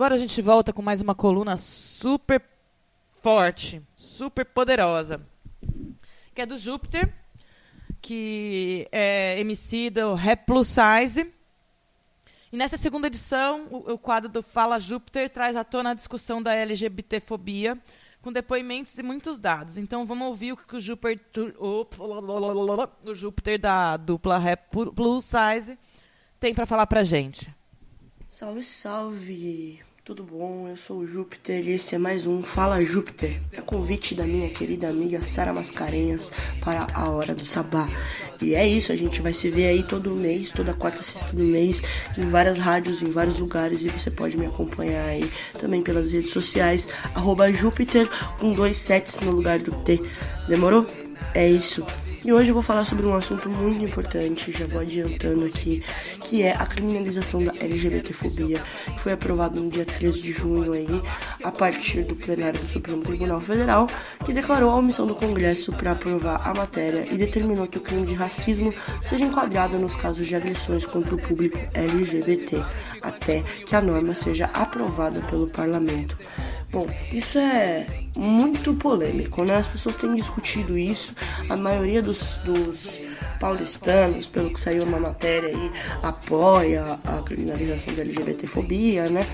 Agora 0.00 0.14
a 0.14 0.18
gente 0.18 0.40
volta 0.40 0.72
com 0.72 0.80
mais 0.80 1.02
uma 1.02 1.14
coluna 1.14 1.58
super 1.58 2.42
forte, 3.22 3.82
super 3.94 4.46
poderosa, 4.46 5.20
que 6.34 6.40
é 6.40 6.46
do 6.46 6.56
Júpiter, 6.56 7.12
que 8.00 8.88
é 8.90 9.38
MC 9.40 9.90
do 9.90 10.14
Rap 10.14 10.46
Plus 10.46 10.68
Size. 10.68 11.30
E 12.50 12.56
nessa 12.56 12.78
segunda 12.78 13.08
edição, 13.08 13.68
o, 13.70 13.92
o 13.92 13.98
quadro 13.98 14.30
do 14.30 14.42
Fala 14.42 14.78
Júpiter 14.78 15.28
traz 15.28 15.54
à 15.54 15.64
tona 15.64 15.90
a 15.90 15.94
discussão 15.94 16.42
da 16.42 16.54
LGBTfobia, 16.54 17.76
com 18.22 18.32
depoimentos 18.32 18.96
e 18.96 19.02
muitos 19.02 19.38
dados. 19.38 19.76
Então 19.76 20.06
vamos 20.06 20.28
ouvir 20.28 20.52
o 20.52 20.56
que 20.56 20.76
o 20.76 20.80
Júpiter, 20.80 21.54
o, 21.58 21.86
Júpiter 23.12 23.60
da 23.60 23.98
dupla 23.98 24.38
Rap 24.38 24.62
Plus 24.96 25.26
Size 25.26 25.78
tem 26.40 26.54
para 26.54 26.64
falar 26.64 26.86
pra 26.86 27.04
gente. 27.04 27.54
Salve, 28.26 28.62
salve! 28.62 29.89
Tudo 30.02 30.24
bom? 30.24 30.66
Eu 30.66 30.78
sou 30.78 31.00
o 31.00 31.06
Júpiter 31.06 31.62
e 31.62 31.72
esse 31.72 31.94
é 31.94 31.98
mais 31.98 32.26
um 32.26 32.42
Fala 32.42 32.80
Júpiter. 32.80 33.36
É 33.52 33.60
convite 33.60 34.14
da 34.14 34.24
minha 34.24 34.48
querida 34.48 34.88
amiga 34.88 35.22
Sara 35.22 35.52
Mascarenhas 35.52 36.32
para 36.62 36.86
a 36.94 37.10
Hora 37.10 37.34
do 37.34 37.44
Sabá. 37.44 37.86
E 38.42 38.54
é 38.54 38.66
isso, 38.66 38.92
a 38.92 38.96
gente 38.96 39.20
vai 39.20 39.34
se 39.34 39.50
ver 39.50 39.68
aí 39.68 39.82
todo 39.82 40.16
mês, 40.16 40.50
toda 40.50 40.72
quarta 40.72 41.02
sexta 41.02 41.36
do 41.36 41.44
mês, 41.44 41.82
em 42.16 42.26
várias 42.26 42.58
rádios, 42.58 43.02
em 43.02 43.12
vários 43.12 43.36
lugares. 43.36 43.84
E 43.84 43.88
você 43.90 44.10
pode 44.10 44.38
me 44.38 44.46
acompanhar 44.46 45.04
aí 45.04 45.30
também 45.60 45.82
pelas 45.82 46.12
redes 46.12 46.30
sociais, 46.30 46.88
arroba 47.14 47.52
Júpiter 47.52 48.08
com 48.38 48.54
dois 48.54 48.78
sets 48.78 49.20
no 49.20 49.32
lugar 49.32 49.58
do 49.58 49.70
T. 49.82 50.02
Demorou? 50.48 50.86
É 51.34 51.46
isso. 51.46 51.84
E 52.22 52.30
hoje 52.34 52.50
eu 52.50 52.54
vou 52.54 52.62
falar 52.62 52.82
sobre 52.82 53.06
um 53.06 53.14
assunto 53.14 53.48
muito 53.48 53.82
importante, 53.82 54.52
já 54.52 54.66
vou 54.66 54.82
adiantando 54.82 55.46
aqui, 55.46 55.82
que 56.20 56.42
é 56.42 56.52
a 56.52 56.66
criminalização 56.66 57.42
da 57.42 57.52
LGBTfobia, 57.58 58.60
que 58.84 59.00
foi 59.00 59.12
aprovado 59.12 59.58
no 59.58 59.70
dia 59.70 59.86
13 59.86 60.20
de 60.20 60.30
junho 60.30 60.74
aí, 60.74 61.02
a 61.42 61.50
partir 61.50 62.02
do 62.02 62.14
plenário 62.14 62.60
do 62.60 62.68
Supremo 62.68 63.02
Tribunal 63.02 63.40
Federal, 63.40 63.86
que 64.24 64.34
declarou 64.34 64.70
a 64.70 64.76
omissão 64.76 65.06
do 65.06 65.14
Congresso 65.14 65.72
para 65.72 65.92
aprovar 65.92 66.46
a 66.46 66.52
matéria 66.52 67.06
e 67.10 67.16
determinou 67.16 67.66
que 67.66 67.78
o 67.78 67.80
crime 67.80 68.04
de 68.04 68.12
racismo 68.12 68.74
seja 69.00 69.24
enquadrado 69.24 69.78
nos 69.78 69.96
casos 69.96 70.26
de 70.26 70.36
agressões 70.36 70.84
contra 70.84 71.14
o 71.14 71.18
público 71.18 71.58
LGBT, 71.72 72.62
até 73.00 73.42
que 73.64 73.74
a 73.74 73.80
norma 73.80 74.12
seja 74.12 74.44
aprovada 74.52 75.22
pelo 75.22 75.50
parlamento. 75.50 76.18
Bom, 76.70 76.86
isso 77.12 77.36
é 77.38 77.84
muito 78.16 78.72
polêmico, 78.74 79.44
né? 79.44 79.56
As 79.56 79.66
pessoas 79.66 79.96
têm 79.96 80.14
discutido 80.14 80.78
isso. 80.78 81.14
A 81.48 81.56
maioria 81.56 82.00
dos, 82.00 82.36
dos 82.38 83.00
paulistanos, 83.40 84.28
pelo 84.28 84.52
que 84.52 84.60
saiu 84.60 84.86
na 84.86 85.00
matéria 85.00 85.48
aí, 85.48 85.72
apoia 86.02 87.00
a 87.04 87.22
criminalização 87.22 87.92
da 87.94 88.02
LGBTfobia, 88.02 89.10
né? 89.10 89.26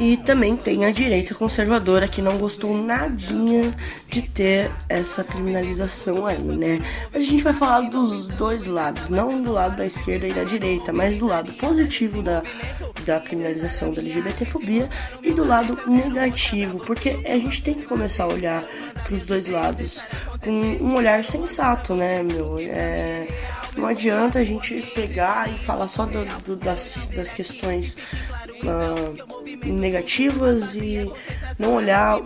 E 0.00 0.16
também 0.16 0.56
tem 0.56 0.84
a 0.84 0.92
direita 0.92 1.34
conservadora 1.34 2.06
que 2.06 2.22
não 2.22 2.38
gostou 2.38 2.76
nadinha 2.76 3.74
de 4.08 4.22
ter 4.22 4.70
essa 4.88 5.24
criminalização 5.24 6.24
aí, 6.24 6.38
né? 6.38 6.80
Mas 7.12 7.24
a 7.24 7.26
gente 7.26 7.42
vai 7.42 7.52
falar 7.52 7.80
dos 7.88 8.28
dois 8.28 8.66
lados, 8.66 9.08
não 9.08 9.42
do 9.42 9.52
lado 9.52 9.76
da 9.76 9.84
esquerda 9.84 10.28
e 10.28 10.32
da 10.32 10.44
direita, 10.44 10.92
mas 10.92 11.18
do 11.18 11.26
lado 11.26 11.52
positivo 11.54 12.22
da, 12.22 12.44
da 13.04 13.18
criminalização 13.18 13.92
da 13.92 14.00
LGBTfobia 14.00 14.88
e 15.20 15.32
do 15.32 15.44
lado 15.44 15.76
negativo, 15.88 16.78
porque 16.78 17.20
a 17.24 17.38
gente 17.38 17.60
tem 17.62 17.74
que 17.74 17.86
começar 17.86 18.24
a 18.24 18.28
olhar 18.28 18.62
para 19.02 19.14
os 19.14 19.26
dois 19.26 19.48
lados 19.48 20.04
com 20.42 20.50
um 20.50 20.94
olhar 20.94 21.24
sensato, 21.24 21.94
né, 21.94 22.22
meu? 22.22 22.56
É, 22.60 23.26
não 23.76 23.86
adianta 23.86 24.38
a 24.38 24.44
gente 24.44 24.80
pegar 24.94 25.48
e 25.48 25.58
falar 25.58 25.88
só 25.88 26.04
do, 26.04 26.24
do, 26.44 26.56
das, 26.56 27.08
das 27.14 27.28
questões 27.28 27.96
uh, 28.62 29.70
negativas 29.70 30.74
e 30.74 31.10
não 31.58 31.74
olhar 31.74 32.18
o 32.18 32.24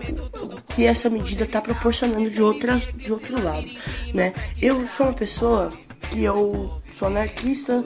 que 0.68 0.86
essa 0.86 1.08
medida 1.08 1.44
está 1.44 1.60
proporcionando 1.60 2.28
de, 2.28 2.42
outras, 2.42 2.88
de 2.94 3.12
outro 3.12 3.42
lado, 3.42 3.66
né? 4.14 4.32
Eu 4.60 4.86
sou 4.88 5.06
uma 5.06 5.14
pessoa 5.14 5.70
que 6.10 6.22
eu 6.22 6.80
sou 6.94 7.08
anarquista 7.08 7.84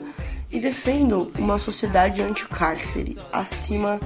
e 0.51 0.59
defendo 0.59 1.31
uma 1.37 1.59
sociedade 1.59 2.21
anti-cárcere 2.21 3.17
acima 3.31 3.99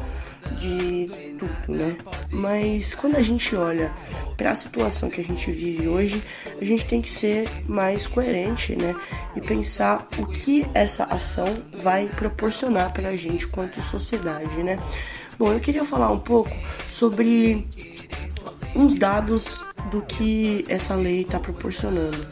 de 0.58 1.10
tudo, 1.38 1.78
né? 1.78 1.98
Mas 2.32 2.94
quando 2.94 3.16
a 3.18 3.22
gente 3.22 3.56
olha 3.56 3.94
para 4.38 4.52
a 4.52 4.56
situação 4.56 5.10
que 5.10 5.22
a 5.22 5.24
gente 5.24 5.52
vive 5.52 5.88
hoje, 5.88 6.24
a 6.60 6.66
gente 6.66 6.86
tem 6.86 7.02
que 7.02 7.10
ser 7.10 7.50
mais 7.68 8.08
coerente, 8.08 8.76
né? 8.76 8.96
E 9.36 9.42
pensar 9.42 10.08
o 10.18 10.26
que 10.26 10.66
essa 10.74 11.04
ação 11.06 11.48
vai 11.82 12.08
proporcionar 12.08 12.92
para 12.94 13.10
a 13.10 13.18
gente 13.18 13.48
quanto 13.48 13.82
sociedade, 13.84 14.64
né? 14.64 14.78
Bom, 15.38 15.52
eu 15.52 15.60
queria 15.60 15.86
falar 15.86 16.12
um 16.12 16.20
pouco 16.20 16.52
sobre 16.90 17.66
uns 18.76 18.96
dados 18.96 19.62
do 19.90 20.02
que 20.04 20.64
essa 20.70 20.96
lei 20.96 21.22
está 21.22 21.40
proporcionando, 21.40 22.26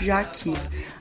já 0.00 0.24
que 0.24 0.54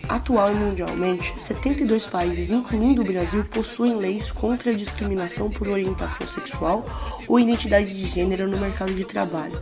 Atual 0.08 0.52
e 0.52 0.56
mundialmente, 0.56 1.34
72 1.38 2.08
países, 2.08 2.50
incluindo 2.52 3.02
o 3.02 3.06
Brasil, 3.06 3.46
possuem 3.46 3.96
leis 3.96 4.32
contra 4.32 4.72
a 4.72 4.76
discriminação 4.76 5.50
por 5.50 5.68
orientação 5.68 6.28
sexual 6.28 6.86
ou 7.28 7.40
identidade 7.40 7.94
de 7.94 8.08
gênero 8.08 8.50
no 8.50 8.58
mercado 8.58 8.94
de 8.94 9.06
trabalho. 9.06 9.62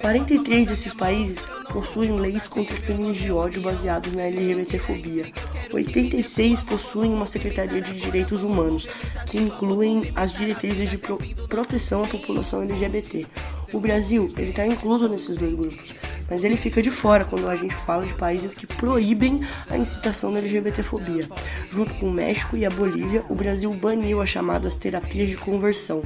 43 0.00 0.68
desses 0.68 0.92
países 0.92 1.46
possuem 1.70 2.18
leis 2.18 2.48
contra 2.48 2.74
crimes 2.76 3.16
de 3.16 3.30
ódio 3.30 3.62
baseados 3.62 4.12
na 4.14 4.22
LGBTfobia. 4.22 5.32
86 5.72 6.60
possuem 6.62 7.12
uma 7.12 7.26
Secretaria 7.26 7.80
de 7.80 7.94
Direitos 7.94 8.42
Humanos, 8.42 8.88
que 9.26 9.38
incluem 9.38 10.10
as 10.16 10.32
diretrizes 10.32 10.90
de 10.90 10.98
pro 10.98 11.18
proteção 11.48 12.02
à 12.02 12.06
população 12.06 12.62
LGBT. 12.62 13.26
O 13.72 13.78
Brasil, 13.78 14.26
está 14.36 14.66
incluso 14.66 15.08
nesses 15.08 15.36
dois 15.38 15.52
grupos 15.52 15.94
mas 16.32 16.44
ele 16.44 16.56
fica 16.56 16.80
de 16.80 16.90
fora 16.90 17.26
quando 17.26 17.46
a 17.46 17.54
gente 17.54 17.74
fala 17.74 18.06
de 18.06 18.14
países 18.14 18.54
que 18.54 18.66
proíbem 18.66 19.46
a 19.68 19.76
incitação 19.76 20.32
da 20.32 20.38
LGBTfobia. 20.38 21.28
Junto 21.68 21.92
com 21.96 22.06
o 22.06 22.10
México 22.10 22.56
e 22.56 22.64
a 22.64 22.70
Bolívia, 22.70 23.22
o 23.28 23.34
Brasil 23.34 23.70
baniu 23.74 24.22
as 24.22 24.30
chamadas 24.30 24.74
terapias 24.74 25.28
de 25.28 25.36
conversão. 25.36 26.02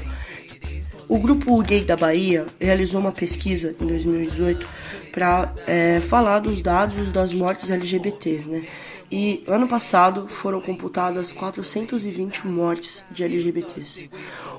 O 1.07 1.21
grupo 1.21 1.63
Gay 1.63 1.85
da 1.85 1.97
Bahia 1.97 2.45
realizou 2.59 3.01
uma 3.01 3.13
pesquisa 3.13 3.77
em 3.81 3.87
2018 3.87 4.67
para 5.13 5.55
é, 5.65 6.01
falar 6.01 6.41
dos 6.41 6.61
dados 6.61 7.13
das 7.13 7.33
mortes 7.33 7.71
LGBTs, 7.71 8.49
né? 8.49 8.67
E 9.09 9.45
ano 9.47 9.69
passado 9.69 10.27
foram 10.27 10.61
computadas 10.61 11.31
420 11.31 12.49
mortes 12.49 13.05
de 13.13 13.23
LGBTs. 13.23 14.11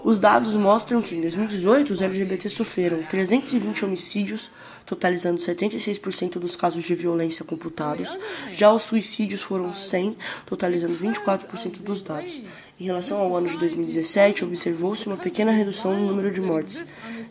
Os 0.02 0.18
dados 0.18 0.56
mostram 0.56 1.02
que 1.02 1.16
em 1.16 1.20
2018 1.20 1.92
os 1.92 2.02
LGBTs 2.02 2.56
sofreram 2.56 3.04
320 3.04 3.84
homicídios, 3.84 4.50
totalizando 4.88 5.40
76% 5.40 6.40
dos 6.40 6.56
casos 6.56 6.84
de 6.86 6.96
violência 6.96 7.44
computados. 7.44 8.18
Já 8.52 8.74
os 8.74 8.84
suicídios 8.84 9.42
foram 9.42 9.74
100, 9.74 10.18
totalizando 10.46 10.98
24% 10.98 11.80
dos 11.82 12.02
dados. 12.02 12.42
Em 12.80 12.86
relação 12.86 13.20
ao 13.20 13.36
ano 13.36 13.50
de 13.50 13.58
2017, 13.58 14.46
observou-se 14.46 15.06
uma 15.06 15.18
pequena 15.18 15.52
redução 15.52 15.94
no 15.94 16.08
número 16.08 16.32
de 16.32 16.40
mortes. 16.40 16.84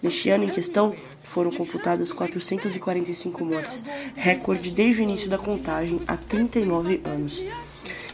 Neste 0.02 0.28
ano 0.28 0.44
em 0.44 0.50
questão, 0.50 0.94
foram 1.24 1.50
computadas 1.50 2.12
445 2.12 3.44
mortes, 3.44 3.82
recorde 4.14 4.70
desde 4.70 5.00
o 5.00 5.04
início 5.04 5.30
da 5.30 5.38
contagem 5.38 6.00
há 6.07 6.16
39 6.16 7.00
anos. 7.04 7.42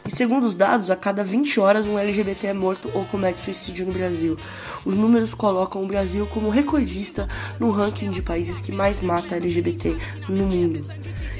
E 0.04 0.10
segundo 0.10 0.44
os 0.44 0.56
dados, 0.56 0.90
a 0.90 0.96
cada 0.96 1.22
20 1.22 1.60
horas 1.60 1.86
um 1.86 1.96
LGBT 1.96 2.48
é 2.48 2.52
morto 2.52 2.90
ou 2.92 3.04
comete 3.04 3.38
suicídio 3.38 3.86
no 3.86 3.92
Brasil. 3.92 4.36
Os 4.84 4.96
números 4.96 5.32
colocam 5.32 5.82
o 5.82 5.86
Brasil 5.86 6.26
como 6.26 6.50
recordista 6.50 7.28
no 7.60 7.70
ranking 7.70 8.10
de 8.10 8.20
países 8.20 8.60
que 8.60 8.72
mais 8.72 9.00
mata 9.00 9.36
LGBT 9.36 9.96
no 10.28 10.46
mundo. 10.46 10.84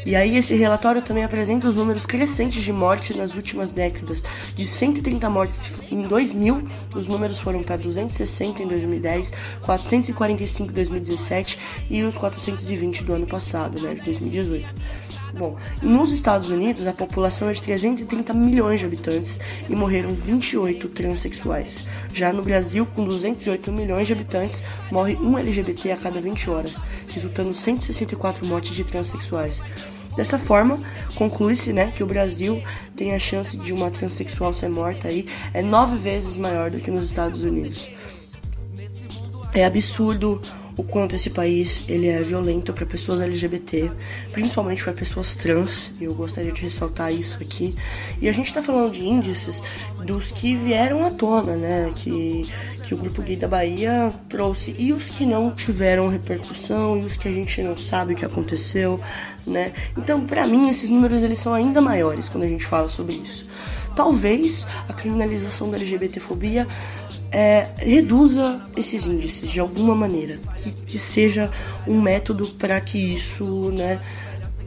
E 0.07 0.15
aí 0.15 0.37
esse 0.37 0.55
relatório 0.55 1.03
também 1.03 1.25
apresenta 1.25 1.69
os 1.69 1.77
números 1.77 2.07
crescentes 2.07 2.63
de 2.63 2.73
morte 2.73 3.17
nas 3.17 3.35
últimas 3.35 3.73
décadas. 3.73 4.23
De 4.55 4.67
130 4.67 5.29
mortes 5.29 5.81
em 5.91 6.03
2000, 6.03 6.63
os 6.95 7.07
números 7.07 7.41
foram 7.41 7.63
para 7.63 7.77
260 7.77 8.63
em 8.63 8.69
2010, 8.69 9.33
445 9.63 10.71
em 10.71 10.75
2017 10.75 11.59
e 11.91 12.03
os 12.03 12.17
420 12.17 13.05
do 13.05 13.15
ano 13.15 13.27
passado, 13.27 13.81
né, 13.81 13.95
de 13.95 14.03
2018. 14.03 14.69
Bom, 15.35 15.57
nos 15.83 16.13
Estados 16.13 16.51
Unidos 16.51 16.87
a 16.87 16.93
população 16.93 17.49
é 17.49 17.53
de 17.53 17.63
330 17.63 18.35
milhões 18.35 18.81
de 18.81 18.87
habitantes 18.87 19.41
e 19.69 19.75
morreram 19.75 20.11
28 20.11 20.89
transexuais. 20.91 21.89
Já 22.13 22.33
no 22.33 22.43
Brasil, 22.43 22.87
com 22.87 23.07
208 23.07 23.73
milhões 23.73 24.07
de 24.07 24.13
habitantes, 24.13 24.63
morre 24.91 25.17
um 25.17 25.39
LGBT 25.39 25.93
a 25.93 25.97
cada 25.97 26.21
20 26.21 26.51
horas, 26.51 26.81
resultando 27.09 27.55
164 27.55 28.47
mortes 28.47 28.75
de 28.75 28.85
transexuais. 28.85 29.63
Dessa 30.15 30.39
forma, 30.39 30.79
conclui-se 31.15 31.73
né, 31.73 31.91
que 31.97 32.03
o 32.03 32.07
Brasil 32.07 32.63
tem 32.95 33.15
a 33.15 33.19
chance 33.19 33.57
de 33.57 33.73
uma 33.73 33.91
transexual 33.91 34.53
ser 34.53 34.69
morta 34.69 35.09
aí 35.09 35.27
é 35.55 35.63
nove 35.63 35.97
vezes 35.97 36.37
maior 36.37 36.71
do 36.71 36.79
que 36.79 36.91
nos 36.91 37.05
Estados 37.05 37.43
Unidos. 37.43 37.89
É 39.55 39.65
absurdo 39.65 40.41
o 40.77 40.83
quanto 40.83 41.15
esse 41.15 41.31
país 41.31 41.85
ele 41.89 42.09
é 42.09 42.23
violento 42.23 42.73
para 42.73 42.87
pessoas 42.87 43.21
LGBT, 43.21 43.91
principalmente 44.33 44.83
para 44.83 44.93
pessoas 44.93 45.37
trans. 45.37 45.93
Eu 46.01 46.15
gostaria 46.15 46.53
de 46.53 46.63
ressaltar 46.63 47.13
isso 47.13 47.39
aqui. 47.43 47.75
E 48.21 48.29
a 48.29 48.33
gente 48.33 48.47
está 48.47 48.63
falando 48.63 48.93
de 48.93 49.05
índices 49.05 49.63
dos 50.05 50.31
que 50.31 50.55
vieram 50.55 51.05
à 51.07 51.11
tona, 51.11 51.57
né? 51.57 51.93
Que 51.95 52.47
que 52.83 52.95
o 52.95 52.99
grupo 52.99 53.23
gay 53.23 53.37
da 53.37 53.49
Bahia 53.49 54.13
trouxe 54.29 54.75
e 54.79 54.93
os 54.93 55.09
que 55.09 55.25
não 55.25 55.51
tiveram 55.51 56.09
repercussão 56.09 56.99
e 56.99 57.07
os 57.07 57.17
que 57.17 57.27
a 57.27 57.33
gente 57.33 57.63
não 57.63 57.75
sabe 57.75 58.13
o 58.13 58.17
que 58.17 58.25
aconteceu, 58.25 59.01
né? 59.47 59.73
Então, 59.97 60.27
para 60.27 60.47
mim, 60.47 60.69
esses 60.69 60.91
números 60.91 61.23
eles 61.23 61.39
são 61.39 61.55
ainda 61.55 61.81
maiores 61.81 62.29
quando 62.29 62.45
a 62.45 62.49
gente 62.49 62.67
fala 62.67 62.89
sobre 62.89 63.15
isso. 63.15 63.49
Talvez 63.97 64.67
a 64.89 64.93
criminalização 64.93 65.71
da 65.71 65.77
LGBTfobia 65.77 66.67
é, 67.33 67.69
reduza 67.79 68.61
esses 68.77 69.07
índices 69.07 69.51
de 69.51 69.59
alguma 69.59 69.95
maneira, 69.95 70.39
que, 70.63 70.71
que 70.71 70.99
seja 70.99 71.51
um 71.87 72.01
método 72.01 72.47
para 72.59 72.81
que 72.81 72.99
isso, 72.99 73.73
né, 73.73 74.01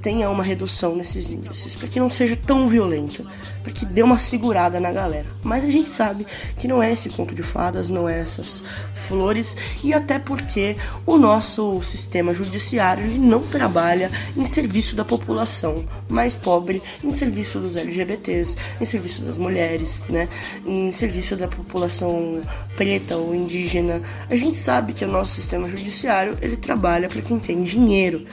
tenha 0.05 0.29
uma 0.29 0.43
redução 0.43 0.95
nesses 0.95 1.31
índices, 1.31 1.75
para 1.75 1.87
que 1.87 1.99
não 1.99 2.11
seja 2.11 2.35
tão 2.35 2.67
violento, 2.67 3.25
para 3.63 3.71
que 3.73 3.87
dê 3.87 4.03
uma 4.03 4.19
segurada 4.19 4.79
na 4.79 4.91
galera. 4.91 5.25
Mas 5.43 5.63
a 5.63 5.69
gente 5.71 5.89
sabe 5.89 6.27
que 6.59 6.67
não 6.67 6.81
é 6.81 6.91
esse 6.91 7.09
conto 7.09 7.33
de 7.33 7.41
fadas, 7.41 7.89
não 7.89 8.07
é 8.07 8.19
essas 8.19 8.63
flores, 8.93 9.57
e 9.83 9.95
até 9.95 10.19
porque 10.19 10.75
o 11.07 11.17
nosso 11.17 11.81
sistema 11.81 12.35
judiciário 12.35 13.07
não 13.19 13.41
trabalha 13.41 14.11
em 14.37 14.45
serviço 14.45 14.95
da 14.95 15.03
população 15.03 15.83
mais 16.07 16.35
pobre, 16.35 16.83
em 17.03 17.11
serviço 17.11 17.59
dos 17.59 17.75
LGBTs, 17.75 18.57
em 18.79 18.85
serviço 18.85 19.23
das 19.23 19.37
mulheres, 19.37 20.05
né, 20.07 20.29
em 20.67 20.91
serviço 20.91 21.35
da 21.35 21.47
população 21.47 22.43
preta 22.75 23.17
ou 23.17 23.33
indígena. 23.33 23.99
A 24.29 24.35
gente 24.35 24.55
sabe 24.55 24.93
que 24.93 25.03
o 25.03 25.11
nosso 25.11 25.31
sistema 25.31 25.67
judiciário 25.67 26.37
ele 26.43 26.57
trabalha 26.57 27.07
para 27.07 27.23
quem 27.23 27.39
tem 27.39 27.63
dinheiro. 27.63 28.23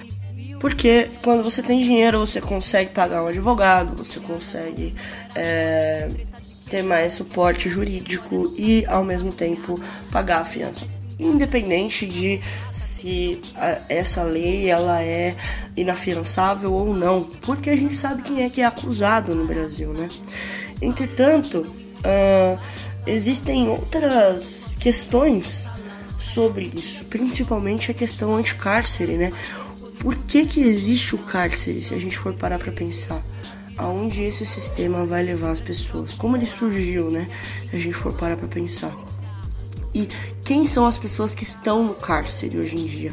Porque 0.63 1.11
quando 1.25 1.43
você 1.43 1.61
tem 1.61 1.81
dinheiro, 1.81 2.21
você 2.21 2.41
consegue 2.41 2.91
pagar 2.91 3.25
um 3.25 3.27
advogado, 3.27 3.97
você 3.97 4.21
consegue 4.21 4.95
é, 5.35 6.07
ter 6.71 6.85
mais 6.85 7.15
suporte 7.15 7.69
jurídico 7.69 8.55
e, 8.57 8.87
ao 8.87 9.03
mesmo 9.03 9.33
tempo, 9.33 9.79
pagar 10.13 10.41
a 10.41 10.45
fiança. 10.45 10.87
Independente 11.19 12.07
de 12.07 12.41
se 12.71 13.41
essa 13.89 14.23
lei 14.23 14.71
ela 14.71 15.03
é 15.03 15.35
inafiançável 15.77 16.73
ou 16.73 16.95
não, 16.95 17.25
porque 17.25 17.69
a 17.69 17.77
gente 17.77 17.97
sabe 17.97 18.23
quem 18.23 18.45
é 18.45 18.49
que 18.49 18.61
é 18.61 18.65
acusado 18.65 19.35
no 19.35 19.45
Brasil, 19.45 19.93
né? 19.93 20.09
Entretanto, 20.81 21.59
uh, 21.59 22.61
existem 23.05 23.69
outras 23.69 24.77
questões 24.79 25.69
sobre 26.17 26.71
isso, 26.73 27.05
principalmente 27.07 27.91
a 27.91 27.95
questão 27.95 28.37
anticárcere, 28.37 29.17
né? 29.17 29.33
Por 30.03 30.17
que, 30.17 30.45
que 30.45 30.61
existe 30.61 31.15
o 31.15 31.19
cárcere, 31.19 31.81
se 31.81 31.95
a 31.95 31.99
gente 31.99 32.19
for 32.19 32.35
parar 32.35 32.59
para 32.59 32.73
pensar? 32.73 33.23
Aonde 33.77 34.25
esse 34.25 34.45
sistema 34.45 35.07
vai 35.07 35.23
levar 35.23 35.51
as 35.51 35.61
pessoas? 35.61 36.13
Como 36.13 36.37
ele 36.37 36.45
surgiu, 36.45 37.09
né? 37.09 37.29
Se 37.71 37.77
a 37.77 37.79
gente 37.79 37.95
for 37.95 38.13
parar 38.13 38.37
para 38.37 38.49
pensar. 38.49 38.93
E 39.95 40.09
quem 40.45 40.67
são 40.67 40.87
as 40.87 40.97
pessoas 40.97 41.37
que 41.37 41.45
estão 41.45 41.85
no 41.85 41.95
cárcere 41.95 42.59
hoje 42.59 42.77
em 42.79 42.85
dia? 42.85 43.13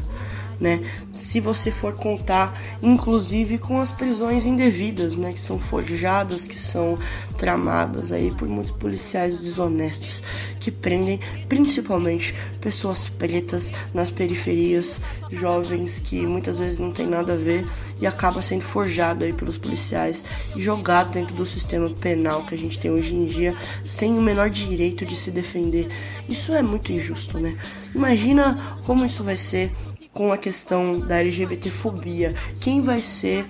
Né? 0.60 0.82
Se 1.14 1.40
você 1.40 1.72
for 1.72 1.94
contar, 1.94 2.60
inclusive 2.82 3.58
com 3.58 3.80
as 3.80 3.92
prisões 3.92 4.46
indevidas, 4.46 5.16
né? 5.16 5.34
Que 5.34 5.40
são 5.40 5.60
forjadas, 5.60 6.48
que 6.48 6.58
são 6.58 6.96
tramadas 7.38 8.12
aí 8.12 8.32
por 8.32 8.48
muitos 8.48 8.72
policiais 8.72 9.40
desonestos 9.40 10.22
que 10.60 10.70
prendem 10.70 11.20
principalmente 11.48 12.36
pessoas 12.60 13.08
pretas 13.08 13.74
nas 13.94 14.12
periferias, 14.12 15.00
jovens 15.32 16.00
que 16.00 16.26
muitas 16.26 16.60
vezes 16.60 16.80
não 16.80 16.92
tem 16.92 17.08
nada 17.08 17.34
a 17.34 17.38
ver 17.38 17.66
e 18.02 18.06
acaba 18.06 18.42
sendo 18.42 18.62
forjado 18.62 19.24
aí 19.24 19.34
pelos 19.34 19.58
policiais 19.58 20.24
e 20.56 20.62
jogado 20.62 21.12
dentro 21.12 21.36
do 21.36 21.46
sistema 21.46 21.90
penal 21.90 22.44
que 22.44 22.56
a 22.56 22.58
gente 22.58 22.78
tem 22.80 22.92
hoje 22.92 23.16
em 23.16 23.26
dia 23.26 23.56
sem 23.86 24.18
o 24.18 24.22
menor 24.22 24.50
direito 24.50 25.06
de 25.06 25.16
se 25.16 25.32
defender. 25.32 25.88
Isso 26.28 26.54
é 26.54 26.62
muito 26.62 26.92
injusto, 26.92 27.40
né? 27.40 27.58
Imagina 27.96 28.58
como 28.86 29.06
isso 29.06 29.24
vai 29.24 29.38
ser 29.38 29.72
com 30.14 30.32
a 30.32 30.38
questão 30.38 31.00
da 31.00 31.20
LGBTfobia. 31.20 32.34
Quem 32.60 32.82
vai 32.82 33.02
ser, 33.02 33.46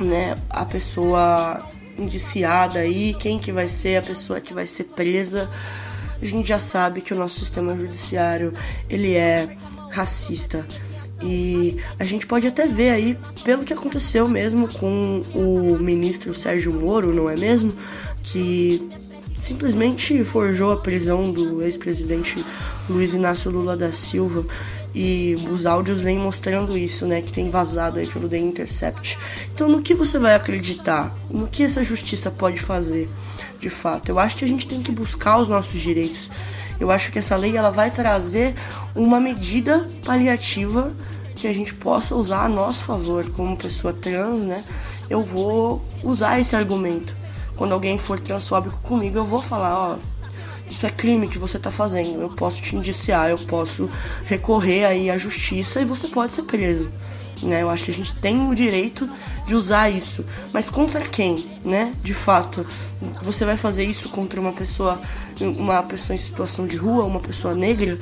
né, 0.00 0.34
a 0.48 0.64
pessoa 0.64 1.62
indiciada 1.98 2.80
aí, 2.80 3.14
quem 3.14 3.38
que 3.38 3.52
vai 3.52 3.68
ser 3.68 3.98
a 3.98 4.02
pessoa 4.02 4.40
que 4.40 4.54
vai 4.54 4.66
ser 4.66 4.84
presa? 4.84 5.50
A 6.20 6.24
gente 6.24 6.48
já 6.48 6.58
sabe 6.58 7.00
que 7.00 7.12
o 7.12 7.16
nosso 7.16 7.40
sistema 7.40 7.76
judiciário, 7.76 8.54
ele 8.88 9.14
é 9.14 9.56
racista. 9.90 10.66
E 11.20 11.76
a 11.98 12.04
gente 12.04 12.26
pode 12.26 12.46
até 12.48 12.66
ver 12.66 12.90
aí, 12.90 13.18
pelo 13.44 13.64
que 13.64 13.72
aconteceu 13.72 14.28
mesmo 14.28 14.66
com 14.68 15.20
o 15.34 15.78
ministro 15.78 16.34
Sérgio 16.34 16.72
Moro, 16.72 17.14
não 17.14 17.30
é 17.30 17.36
mesmo? 17.36 17.72
Que 18.24 18.90
simplesmente 19.38 20.24
forjou 20.24 20.72
a 20.72 20.76
prisão 20.76 21.30
do 21.32 21.62
ex-presidente 21.62 22.44
Luiz 22.88 23.14
Inácio 23.14 23.50
Lula 23.50 23.76
da 23.76 23.92
Silva 23.92 24.44
e 24.94 25.36
os 25.50 25.64
áudios 25.64 26.02
vêm 26.02 26.18
mostrando 26.18 26.76
isso, 26.76 27.06
né? 27.06 27.22
Que 27.22 27.32
tem 27.32 27.48
vazado 27.50 27.98
aí 27.98 28.06
pelo 28.06 28.28
The 28.28 28.38
Intercept. 28.38 29.18
Então, 29.54 29.68
no 29.68 29.82
que 29.82 29.94
você 29.94 30.18
vai 30.18 30.34
acreditar? 30.34 31.14
No 31.30 31.48
que 31.48 31.62
essa 31.62 31.82
justiça 31.82 32.30
pode 32.30 32.58
fazer, 32.58 33.08
de 33.58 33.70
fato? 33.70 34.08
Eu 34.08 34.18
acho 34.18 34.36
que 34.36 34.44
a 34.44 34.48
gente 34.48 34.66
tem 34.66 34.82
que 34.82 34.92
buscar 34.92 35.38
os 35.38 35.48
nossos 35.48 35.80
direitos. 35.80 36.28
Eu 36.78 36.90
acho 36.90 37.10
que 37.12 37.18
essa 37.18 37.36
lei 37.36 37.56
ela 37.56 37.70
vai 37.70 37.90
trazer 37.90 38.54
uma 38.94 39.20
medida 39.20 39.88
paliativa 40.04 40.92
que 41.36 41.46
a 41.46 41.52
gente 41.52 41.74
possa 41.74 42.14
usar 42.14 42.44
a 42.44 42.48
nosso 42.48 42.84
favor, 42.84 43.28
como 43.30 43.56
pessoa 43.56 43.92
trans, 43.92 44.40
né? 44.40 44.62
Eu 45.08 45.22
vou 45.22 45.82
usar 46.02 46.38
esse 46.38 46.54
argumento. 46.54 47.14
Quando 47.56 47.72
alguém 47.72 47.98
for 47.98 48.18
transfóbico 48.18 48.80
comigo, 48.82 49.18
eu 49.18 49.24
vou 49.24 49.40
falar, 49.40 49.76
ó, 49.76 49.96
isso 50.72 50.86
é 50.86 50.90
crime 50.90 51.28
que 51.28 51.38
você 51.38 51.58
está 51.58 51.70
fazendo. 51.70 52.20
Eu 52.20 52.30
posso 52.30 52.60
te 52.62 52.74
indiciar, 52.74 53.28
eu 53.28 53.38
posso 53.38 53.90
recorrer 54.24 54.86
aí 54.86 55.10
à 55.10 55.18
justiça 55.18 55.80
e 55.80 55.84
você 55.84 56.08
pode 56.08 56.32
ser 56.32 56.42
preso. 56.44 56.90
Né? 57.42 57.62
Eu 57.62 57.68
acho 57.68 57.84
que 57.84 57.90
a 57.90 57.94
gente 57.94 58.14
tem 58.16 58.48
o 58.48 58.54
direito 58.54 59.08
de 59.46 59.54
usar 59.54 59.90
isso. 59.90 60.24
Mas 60.52 60.70
contra 60.70 61.02
quem, 61.02 61.44
né? 61.62 61.92
De 62.02 62.14
fato, 62.14 62.66
você 63.20 63.44
vai 63.44 63.56
fazer 63.56 63.84
isso 63.84 64.08
contra 64.08 64.40
uma 64.40 64.52
pessoa, 64.52 65.00
uma 65.40 65.82
pessoa 65.82 66.14
em 66.14 66.18
situação 66.18 66.66
de 66.66 66.76
rua, 66.76 67.04
uma 67.04 67.20
pessoa 67.20 67.54
negra? 67.54 67.98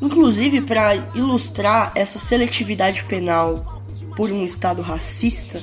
Inclusive, 0.00 0.60
para 0.60 0.94
ilustrar 1.14 1.90
essa 1.96 2.18
seletividade 2.18 3.02
penal 3.04 3.82
por 4.14 4.30
um 4.30 4.44
estado 4.44 4.80
racista, 4.80 5.60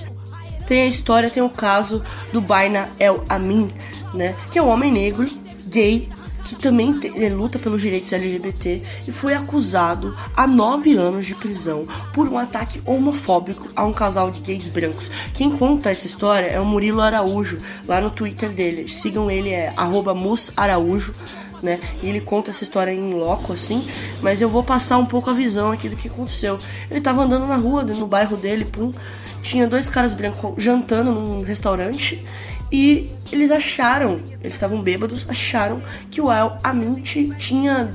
tem 0.67 0.81
a 0.81 0.87
história, 0.87 1.29
tem 1.29 1.43
o 1.43 1.49
caso 1.49 2.03
do 2.33 2.41
Baina 2.41 2.89
El 2.99 3.23
Amin, 3.29 3.71
né? 4.13 4.35
Que 4.51 4.59
é 4.59 4.61
um 4.61 4.67
homem 4.67 4.91
negro 4.91 5.44
gay 5.75 6.07
que 6.45 6.55
também 6.55 6.93
luta 7.35 7.59
pelos 7.59 7.81
direitos 7.81 8.13
LGBT 8.13 8.81
e 9.07 9.11
foi 9.11 9.33
acusado 9.33 10.15
a 10.35 10.45
nove 10.45 10.95
anos 10.95 11.25
de 11.25 11.35
prisão 11.35 11.87
por 12.13 12.29
um 12.29 12.37
ataque 12.37 12.81
homofóbico 12.85 13.67
a 13.75 13.83
um 13.83 13.91
casal 13.91 14.29
de 14.29 14.41
gays 14.41 14.67
brancos. 14.67 15.09
Quem 15.33 15.49
conta 15.49 15.89
essa 15.89 16.05
história 16.05 16.45
é 16.45 16.59
o 16.59 16.65
Murilo 16.65 17.01
Araújo, 17.01 17.57
lá 17.87 17.99
no 17.99 18.11
Twitter 18.11 18.53
dele. 18.53 18.87
Sigam 18.87 19.29
ele, 19.29 19.49
é 19.49 19.73
musaraújo. 20.15 21.15
Né? 21.63 21.79
E 22.03 22.09
ele 22.09 22.21
conta 22.21 22.51
essa 22.51 22.63
história 22.63 22.91
em 22.91 23.13
loco, 23.15 23.51
assim, 23.51 23.87
mas 24.21 24.39
eu 24.39 24.47
vou 24.47 24.61
passar 24.61 24.99
um 24.99 25.05
pouco 25.05 25.31
a 25.31 25.33
visão 25.33 25.71
aqui 25.71 25.89
do 25.89 25.95
que 25.95 26.07
aconteceu. 26.09 26.59
Ele 26.91 27.01
tava 27.01 27.23
andando 27.23 27.47
na 27.47 27.55
rua, 27.55 27.81
no 27.81 28.05
bairro 28.05 28.37
dele, 28.37 28.65
pum, 28.65 28.91
tinha 29.41 29.65
dois 29.65 29.89
caras 29.89 30.13
brancos 30.13 30.61
jantando 30.61 31.11
num 31.11 31.41
restaurante 31.41 32.23
e 32.75 33.09
eles 33.31 33.51
acharam, 33.51 34.19
eles 34.41 34.53
estavam 34.53 34.81
bêbados, 34.81 35.29
acharam 35.29 35.81
que 36.11 36.19
o 36.19 36.29
El 36.29 36.57
Amint 36.61 37.15
tinha 37.37 37.89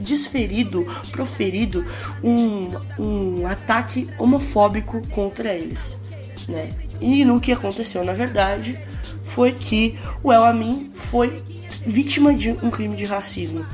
desferido, 0.00 0.84
proferido 1.12 1.86
um, 2.20 2.68
um 2.98 3.46
ataque 3.46 4.08
homofóbico 4.18 5.06
contra 5.10 5.54
eles, 5.54 6.00
né? 6.48 6.68
E 7.00 7.24
no 7.24 7.40
que 7.40 7.52
aconteceu, 7.52 8.04
na 8.04 8.12
verdade, 8.12 8.76
foi 9.22 9.52
que 9.52 9.96
o 10.24 10.32
El 10.32 10.42
Amin 10.42 10.90
foi 10.92 11.40
vítima 11.86 12.34
de 12.34 12.50
um 12.50 12.70
crime 12.70 12.96
de 12.96 13.04
racismo. 13.04 13.64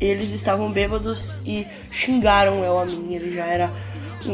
Eles 0.00 0.32
estavam 0.32 0.72
bêbados 0.72 1.36
e 1.46 1.64
xingaram 1.92 2.60
o 2.60 2.64
El 2.64 2.80
Amin. 2.80 3.14
Ele 3.14 3.32
já 3.32 3.46
era 3.46 3.72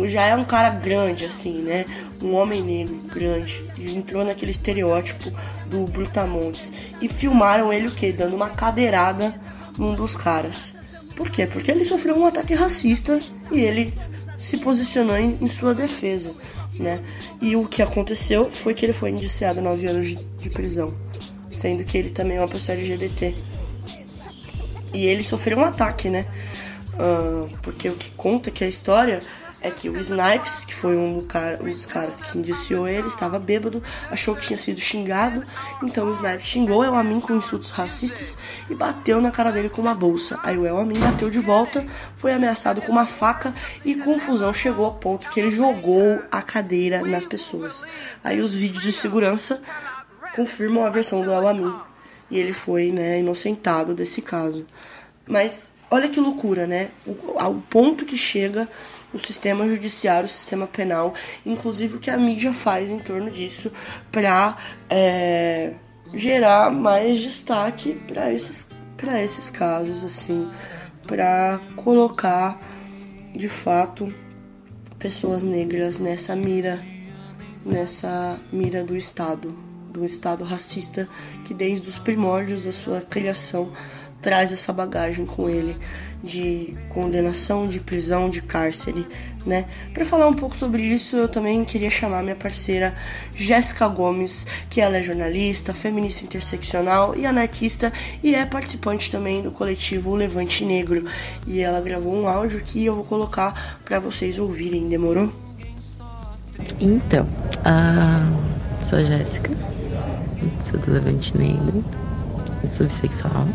já 0.06 0.22
é 0.22 0.34
um 0.34 0.44
cara 0.44 0.70
grande, 0.70 1.24
assim, 1.24 1.62
né? 1.62 1.84
Um 2.22 2.34
homem 2.34 2.62
negro 2.62 2.98
grande. 3.12 3.62
E 3.76 3.96
entrou 3.96 4.24
naquele 4.24 4.50
estereótipo 4.50 5.30
do 5.68 5.84
Brutamontes. 5.84 6.72
E 7.00 7.08
filmaram 7.08 7.72
ele 7.72 7.88
o 7.88 7.92
quê? 7.92 8.12
Dando 8.12 8.34
uma 8.34 8.50
cadeirada 8.50 9.38
num 9.78 9.94
dos 9.94 10.16
caras. 10.16 10.74
Por 11.16 11.30
quê? 11.30 11.46
Porque 11.46 11.70
ele 11.70 11.84
sofreu 11.84 12.16
um 12.16 12.26
ataque 12.26 12.54
racista 12.54 13.18
e 13.50 13.60
ele 13.60 13.92
se 14.38 14.58
posicionou 14.58 15.16
em, 15.16 15.38
em 15.40 15.48
sua 15.48 15.74
defesa, 15.74 16.34
né? 16.74 17.02
E 17.40 17.56
o 17.56 17.66
que 17.66 17.82
aconteceu 17.82 18.50
foi 18.50 18.74
que 18.74 18.84
ele 18.84 18.92
foi 18.92 19.10
indiciado 19.10 19.60
a 19.60 19.62
9 19.62 19.86
anos 19.86 20.08
de, 20.08 20.14
de 20.14 20.50
prisão, 20.50 20.94
sendo 21.50 21.84
que 21.84 21.96
ele 21.96 22.10
também 22.10 22.36
é 22.36 22.40
uma 22.40 22.48
pessoa 22.48 22.76
LGBT. 22.76 23.34
E 24.92 25.06
ele 25.06 25.22
sofreu 25.22 25.58
um 25.58 25.64
ataque, 25.64 26.10
né? 26.10 26.26
Uh, 26.94 27.50
porque 27.62 27.88
o 27.88 27.94
que 27.94 28.10
conta 28.12 28.50
que 28.50 28.64
a 28.64 28.68
história 28.68 29.22
é 29.66 29.70
que 29.70 29.88
o 29.88 29.96
Snipes, 29.98 30.64
que 30.64 30.72
foi 30.72 30.96
um 30.96 31.18
dos 31.18 31.86
caras 31.86 32.20
que 32.20 32.38
indiciou 32.38 32.86
ele, 32.86 33.08
estava 33.08 33.36
bêbado, 33.36 33.82
achou 34.08 34.36
que 34.36 34.42
tinha 34.42 34.56
sido 34.56 34.80
xingado, 34.80 35.42
então 35.82 36.06
o 36.06 36.12
Snipes 36.12 36.46
xingou 36.46 36.80
o 36.80 36.84
Elamin 36.84 37.20
com 37.20 37.34
insultos 37.34 37.70
racistas 37.70 38.38
e 38.70 38.74
bateu 38.76 39.20
na 39.20 39.32
cara 39.32 39.50
dele 39.50 39.68
com 39.68 39.82
uma 39.82 39.94
bolsa. 39.94 40.38
Aí 40.44 40.56
o 40.56 40.64
Elamin 40.64 41.00
bateu 41.00 41.28
de 41.28 41.40
volta, 41.40 41.84
foi 42.14 42.32
ameaçado 42.32 42.80
com 42.80 42.92
uma 42.92 43.06
faca 43.06 43.52
e 43.84 43.96
confusão 43.96 44.52
chegou 44.52 44.86
ao 44.86 44.94
ponto 44.94 45.28
que 45.30 45.40
ele 45.40 45.50
jogou 45.50 46.22
a 46.30 46.40
cadeira 46.40 47.02
nas 47.02 47.24
pessoas. 47.24 47.84
Aí 48.22 48.40
os 48.40 48.54
vídeos 48.54 48.84
de 48.84 48.92
segurança 48.92 49.60
confirmam 50.36 50.84
a 50.84 50.90
versão 50.90 51.22
do 51.22 51.32
Elamin 51.32 51.74
e 52.30 52.38
ele 52.38 52.52
foi 52.52 52.92
né, 52.92 53.18
inocentado 53.18 53.94
desse 53.94 54.22
caso. 54.22 54.64
Mas 55.26 55.72
olha 55.90 56.08
que 56.08 56.20
loucura, 56.20 56.66
né? 56.68 56.90
O, 57.04 57.38
ao 57.38 57.54
ponto 57.54 58.04
que 58.04 58.16
chega 58.16 58.68
o 59.16 59.18
sistema 59.18 59.66
judiciário, 59.66 60.26
o 60.26 60.28
sistema 60.28 60.66
penal, 60.66 61.14
inclusive 61.44 61.96
o 61.96 61.98
que 61.98 62.10
a 62.10 62.16
mídia 62.16 62.52
faz 62.52 62.90
em 62.90 62.98
torno 62.98 63.30
disso 63.30 63.72
para 64.12 64.56
é, 64.88 65.74
gerar 66.14 66.70
mais 66.70 67.18
destaque 67.20 67.94
para 68.06 68.32
esses, 68.32 68.68
esses 69.22 69.50
casos, 69.50 70.04
assim, 70.04 70.50
para 71.06 71.58
colocar 71.74 72.60
de 73.34 73.48
fato 73.48 74.12
pessoas 74.98 75.42
negras 75.42 75.98
nessa 75.98 76.34
mira, 76.34 76.82
nessa 77.64 78.38
mira 78.52 78.82
do 78.82 78.96
Estado, 78.96 79.56
do 79.90 80.04
Estado 80.04 80.44
racista 80.44 81.08
que 81.44 81.54
desde 81.54 81.88
os 81.88 81.98
primórdios 81.98 82.62
da 82.62 82.72
sua 82.72 83.00
criação 83.00 83.72
traz 84.26 84.50
essa 84.50 84.72
bagagem 84.72 85.24
com 85.24 85.48
ele 85.48 85.76
de 86.20 86.74
condenação, 86.88 87.68
de 87.68 87.78
prisão, 87.78 88.28
de 88.28 88.42
cárcere, 88.42 89.06
né? 89.46 89.66
Para 89.94 90.04
falar 90.04 90.26
um 90.26 90.34
pouco 90.34 90.56
sobre 90.56 90.82
isso, 90.82 91.16
eu 91.16 91.28
também 91.28 91.64
queria 91.64 91.88
chamar 91.88 92.24
minha 92.24 92.34
parceira 92.34 92.92
Jéssica 93.36 93.86
Gomes, 93.86 94.44
que 94.68 94.80
ela 94.80 94.96
é 94.96 95.02
jornalista, 95.04 95.72
feminista 95.72 96.24
interseccional 96.24 97.14
e 97.16 97.24
anarquista 97.24 97.92
e 98.20 98.34
é 98.34 98.44
participante 98.44 99.12
também 99.12 99.42
do 99.42 99.52
coletivo 99.52 100.16
Levante 100.16 100.64
Negro. 100.64 101.04
E 101.46 101.60
ela 101.60 101.80
gravou 101.80 102.12
um 102.12 102.26
áudio 102.26 102.60
que 102.62 102.84
eu 102.84 102.96
vou 102.96 103.04
colocar 103.04 103.78
para 103.84 104.00
vocês 104.00 104.40
ouvirem, 104.40 104.88
demorou? 104.88 105.30
Então, 106.80 107.22
uh, 107.24 108.84
sou 108.84 109.04
Jéssica, 109.04 109.52
sou 110.58 110.80
do 110.80 110.94
Levante 110.94 111.38
Negro, 111.38 111.84
sou 112.66 112.86
bissexual 112.86 113.46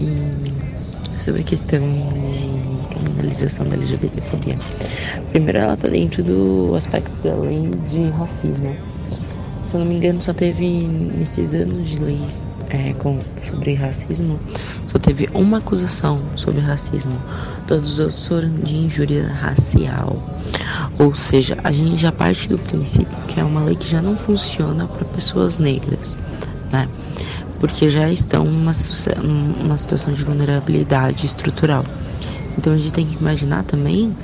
e 0.00 0.52
sobre 1.18 1.40
a 1.40 1.44
questão 1.44 1.80
de 1.80 2.94
criminalização 2.94 3.66
da 3.66 3.76
LGBTfobia. 3.76 4.58
Primeiro, 5.30 5.58
ela 5.58 5.74
está 5.74 5.88
dentro 5.88 6.22
do 6.22 6.74
aspecto 6.74 7.10
da 7.22 7.34
lei 7.34 7.70
de 7.88 8.10
racismo. 8.10 8.76
Se 9.62 9.74
eu 9.74 9.80
não 9.80 9.86
me 9.86 9.96
engano, 9.96 10.20
só 10.20 10.32
teve 10.32 10.66
nesses 11.16 11.54
anos 11.54 11.88
de 11.88 11.98
lei 11.98 12.20
é, 12.70 12.92
com, 12.94 13.18
sobre 13.36 13.74
racismo, 13.74 14.38
só 14.86 14.98
teve 14.98 15.28
uma 15.34 15.58
acusação 15.58 16.20
sobre 16.36 16.60
racismo. 16.60 17.12
Todos 17.66 17.92
os 17.92 17.98
outros 17.98 18.26
foram 18.26 18.54
de 18.58 18.76
injúria 18.76 19.28
racial. 19.28 20.22
Ou 20.98 21.14
seja, 21.14 21.56
a 21.62 21.72
gente 21.72 22.02
já 22.02 22.12
parte 22.12 22.48
do 22.48 22.58
princípio 22.58 23.16
que 23.28 23.40
é 23.40 23.44
uma 23.44 23.62
lei 23.64 23.76
que 23.76 23.88
já 23.88 24.02
não 24.02 24.16
funciona 24.16 24.86
para 24.86 25.04
pessoas 25.06 25.58
negras, 25.58 26.16
né? 26.72 26.88
Porque 27.64 27.88
já 27.88 28.10
estão 28.10 28.44
numa, 28.44 28.72
numa 29.22 29.78
situação 29.78 30.12
de 30.12 30.22
vulnerabilidade 30.22 31.24
estrutural. 31.24 31.82
Então 32.58 32.74
a 32.74 32.76
gente 32.76 32.92
tem 32.92 33.06
que 33.06 33.16
imaginar 33.16 33.64
também 33.64 34.14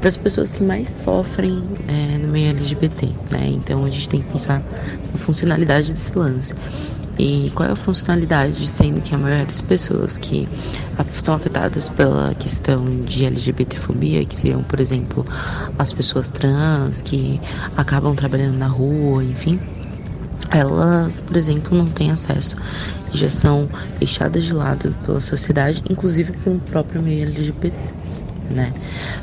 para 0.00 0.08
as 0.08 0.16
pessoas 0.16 0.54
que 0.54 0.62
mais 0.62 0.88
sofrem 0.88 1.62
é, 1.86 2.16
no 2.16 2.28
meio 2.28 2.48
LGBT, 2.48 3.06
né? 3.30 3.48
Então 3.48 3.84
a 3.84 3.90
gente 3.90 4.08
tem 4.08 4.22
que 4.22 4.32
pensar 4.32 4.62
na 5.12 5.18
funcionalidade 5.18 5.92
desse 5.92 6.16
lance. 6.16 6.54
E 7.18 7.52
qual 7.54 7.68
é 7.68 7.72
a 7.72 7.76
funcionalidade, 7.76 8.66
sendo 8.66 9.02
que 9.02 9.14
a 9.14 9.18
maioria 9.18 9.44
das 9.44 9.60
pessoas 9.60 10.16
que 10.16 10.48
são 11.22 11.34
afetadas 11.34 11.90
pela 11.90 12.34
questão 12.34 13.02
de 13.02 13.26
LGBTfobia, 13.26 14.24
que 14.24 14.34
seriam, 14.34 14.62
por 14.62 14.80
exemplo, 14.80 15.26
as 15.78 15.92
pessoas 15.92 16.30
trans 16.30 17.02
que 17.02 17.38
acabam 17.76 18.14
trabalhando 18.14 18.56
na 18.56 18.68
rua, 18.68 19.22
enfim, 19.22 19.60
elas, 20.50 21.20
por 21.20 21.36
exemplo, 21.36 21.76
não 21.76 21.90
têm 21.90 22.10
acesso 22.10 22.56
e 23.12 23.18
já 23.18 23.28
são 23.30 23.66
deixadas 23.98 24.44
de 24.44 24.52
lado 24.54 24.96
pela 25.02 25.20
sociedade, 25.20 25.82
inclusive 25.88 26.32
pelo 26.32 26.60
próprio 26.60 27.02
meio 27.02 27.22
LGBT. 27.24 27.76
Né? 28.50 28.72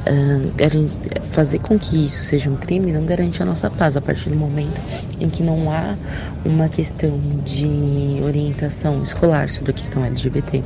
Uh, 0.08 0.90
fazer 1.34 1.60
com 1.60 1.78
que 1.78 2.06
isso 2.06 2.24
seja 2.24 2.50
um 2.50 2.56
crime 2.56 2.94
não 2.94 3.06
garante 3.06 3.44
a 3.44 3.46
nossa 3.46 3.70
paz 3.70 3.98
a 3.98 4.02
partir 4.02 4.30
do 4.30 4.38
momento 4.38 4.80
em 5.20 5.30
que 5.30 5.44
não 5.44 5.70
há 5.70 5.98
uma 6.46 6.70
questão 6.70 7.20
de 7.44 8.22
orientação 8.24 9.04
escolar 9.04 9.50
sobre 9.50 9.72
a 9.72 9.74
questão 9.74 10.06
LGBT, 10.06 10.64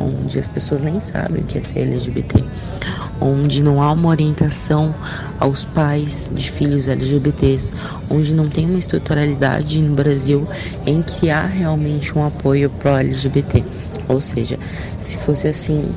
onde 0.00 0.38
as 0.38 0.48
pessoas 0.48 0.82
nem 0.82 0.98
sabem 0.98 1.42
o 1.42 1.46
que 1.46 1.58
é 1.58 1.62
ser 1.62 1.80
LGBT, 1.80 2.42
onde 3.20 3.62
não 3.62 3.80
há 3.80 3.92
uma 3.92 4.08
orientação 4.08 4.94
aos 5.38 5.64
pais 5.64 6.30
de 6.34 6.50
filhos 6.50 6.88
LGBTs, 6.88 7.74
onde 8.10 8.34
não 8.34 8.48
tem 8.48 8.66
uma 8.66 8.78
estruturalidade 8.78 9.80
no 9.80 9.94
Brasil 9.94 10.48
em 10.86 11.02
que 11.02 11.30
há 11.30 11.46
realmente 11.46 12.16
um 12.18 12.26
apoio 12.26 12.70
pro 12.70 12.96
LGBT. 12.96 13.64
Ou 14.08 14.20
seja, 14.20 14.58
se 15.00 15.16
fosse 15.16 15.46
assim, 15.46 15.88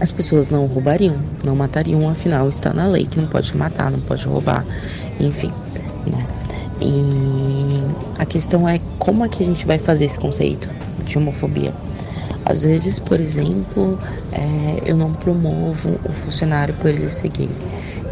as 0.00 0.10
pessoas 0.10 0.50
não 0.50 0.66
roubariam, 0.66 1.16
não 1.44 1.54
matariam, 1.54 2.08
afinal 2.08 2.48
está 2.48 2.72
na 2.72 2.86
lei 2.86 3.06
que 3.06 3.20
não 3.20 3.28
pode 3.28 3.56
matar, 3.56 3.90
não 3.90 4.00
pode 4.00 4.26
roubar, 4.26 4.64
enfim, 5.20 5.52
né? 6.06 6.26
E 6.80 7.82
a 8.18 8.26
questão 8.26 8.68
é 8.68 8.80
como 8.98 9.24
é 9.24 9.28
que 9.28 9.42
a 9.42 9.46
gente 9.46 9.66
vai 9.66 9.78
fazer 9.78 10.06
esse 10.06 10.18
conceito 10.18 10.68
de 11.04 11.16
homofobia? 11.16 11.72
Às 12.44 12.62
vezes, 12.62 12.98
por 12.98 13.18
exemplo, 13.20 13.98
é, 14.32 14.82
eu 14.84 14.96
não 14.96 15.12
promovo 15.14 15.98
o 16.04 16.12
funcionário 16.12 16.74
por 16.74 16.90
ele 16.90 17.08
ser 17.08 17.28
gay. 17.28 17.48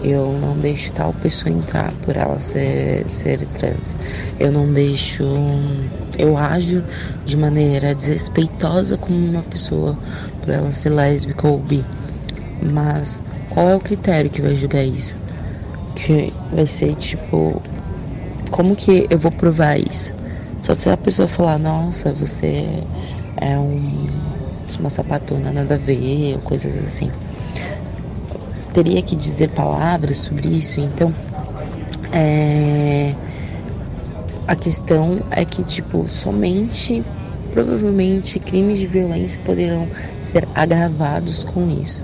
Eu 0.02 0.32
não 0.40 0.56
deixo 0.56 0.92
tal 0.92 1.12
pessoa 1.12 1.52
entrar 1.52 1.92
por 2.02 2.16
ela 2.16 2.40
ser, 2.40 3.04
ser 3.08 3.46
trans. 3.48 3.96
Eu 4.40 4.50
não 4.50 4.72
deixo. 4.72 5.22
Eu 6.18 6.36
ajo 6.36 6.82
de 7.24 7.36
maneira 7.36 7.94
desrespeitosa 7.94 8.96
com 8.96 9.12
uma 9.12 9.42
pessoa 9.42 9.96
por 10.42 10.52
ela 10.52 10.70
ser 10.70 10.90
lésbica 10.90 11.48
ou 11.48 11.58
bi. 11.58 11.84
Mas 12.72 13.22
qual 13.50 13.68
é 13.68 13.74
o 13.74 13.80
critério 13.80 14.30
que 14.30 14.42
vai 14.42 14.54
julgar 14.54 14.84
isso? 14.84 15.16
Que 15.94 16.32
vai 16.52 16.66
ser 16.66 16.94
tipo. 16.96 17.62
Como 18.50 18.76
que 18.76 19.06
eu 19.08 19.18
vou 19.18 19.32
provar 19.32 19.78
isso? 19.78 20.12
Só 20.60 20.74
se 20.74 20.90
a 20.90 20.96
pessoa 20.96 21.26
falar, 21.26 21.58
nossa, 21.58 22.12
você 22.12 22.64
é 23.36 23.58
um, 23.58 24.06
uma 24.78 24.90
sapatona 24.90 25.50
nada 25.50 25.74
a 25.74 25.78
ver, 25.78 26.34
ou 26.34 26.40
coisas 26.40 26.76
assim. 26.76 27.10
Teria 28.72 29.02
que 29.02 29.16
dizer 29.16 29.50
palavras 29.50 30.20
sobre 30.20 30.48
isso, 30.48 30.80
então 30.80 31.12
é, 32.12 33.14
a 34.46 34.54
questão 34.54 35.20
é 35.30 35.44
que, 35.44 35.64
tipo, 35.64 36.08
somente, 36.08 37.02
provavelmente, 37.52 38.38
crimes 38.38 38.78
de 38.78 38.86
violência 38.86 39.40
poderão 39.44 39.86
ser 40.20 40.48
agravados 40.54 41.44
com 41.44 41.70
isso. 41.70 42.02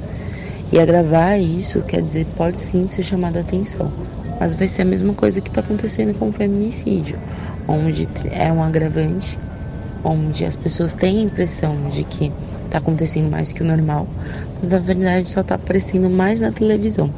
E 0.70 0.78
agravar 0.78 1.40
isso 1.40 1.82
quer 1.82 2.02
dizer, 2.02 2.26
pode 2.36 2.58
sim 2.58 2.86
ser 2.86 3.02
chamada 3.02 3.40
atenção. 3.40 3.90
Mas 4.38 4.54
vai 4.54 4.68
ser 4.68 4.82
a 4.82 4.84
mesma 4.84 5.14
coisa 5.14 5.40
que 5.40 5.48
está 5.48 5.60
acontecendo 5.60 6.16
com 6.16 6.28
o 6.28 6.32
feminicídio, 6.32 7.18
onde 7.66 8.08
é 8.30 8.52
um 8.52 8.62
agravante 8.62 9.38
onde 10.04 10.44
as 10.44 10.56
pessoas 10.56 10.94
têm 10.94 11.18
a 11.18 11.22
impressão 11.22 11.88
de 11.88 12.04
que 12.04 12.32
está 12.64 12.78
acontecendo 12.78 13.30
mais 13.30 13.52
que 13.52 13.62
o 13.62 13.66
normal, 13.66 14.06
mas 14.56 14.68
na 14.68 14.78
verdade 14.78 15.30
só 15.30 15.40
está 15.40 15.54
aparecendo 15.54 16.08
mais 16.08 16.40
na 16.40 16.52
televisão. 16.52 17.10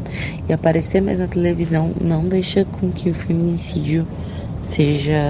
E 0.48 0.52
aparecer 0.52 1.00
mais 1.00 1.18
na 1.18 1.26
televisão 1.26 1.92
não 2.00 2.26
deixa 2.28 2.64
com 2.64 2.90
que 2.90 3.10
o 3.10 3.14
feminicídio 3.14 4.06
seja, 4.62 5.20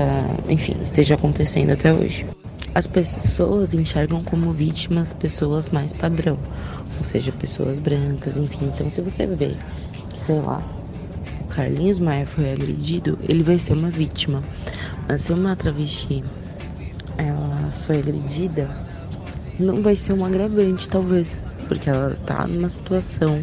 enfim, 0.49 0.77
esteja 0.83 1.15
acontecendo 1.15 1.71
até 1.71 1.93
hoje. 1.93 2.25
As 2.75 2.87
pessoas 2.87 3.75
enxergam 3.75 4.21
como 4.21 4.53
vítimas 4.53 5.13
pessoas 5.13 5.71
mais 5.71 5.93
padrão, 5.93 6.39
ou 6.99 7.05
seja, 7.05 7.33
pessoas 7.33 7.81
brancas, 7.81 8.37
enfim. 8.37 8.67
Então, 8.67 8.89
se 8.89 9.01
você 9.01 9.27
vê, 9.27 9.53
sei 10.15 10.41
lá, 10.41 10.63
o 11.45 11.49
Carlinhos 11.49 11.99
Maia 11.99 12.27
foi 12.27 12.53
agredido, 12.53 13.19
ele 13.29 13.43
vai 13.43 13.59
ser 13.59 13.77
uma 13.77 13.91
vítima. 13.91 14.43
Mas 15.09 15.23
se 15.23 15.33
uma 15.33 15.57
travesti 15.57 16.23
ela 17.19 17.71
foi 17.87 17.99
agredida, 17.99 18.71
não 19.59 19.83
vai 19.83 19.97
ser 19.97 20.13
um 20.13 20.25
agravante, 20.25 20.89
talvez, 20.89 21.43
porque 21.67 21.91
ela 21.91 22.17
tá 22.25 22.47
numa 22.47 22.69
situação 22.69 23.43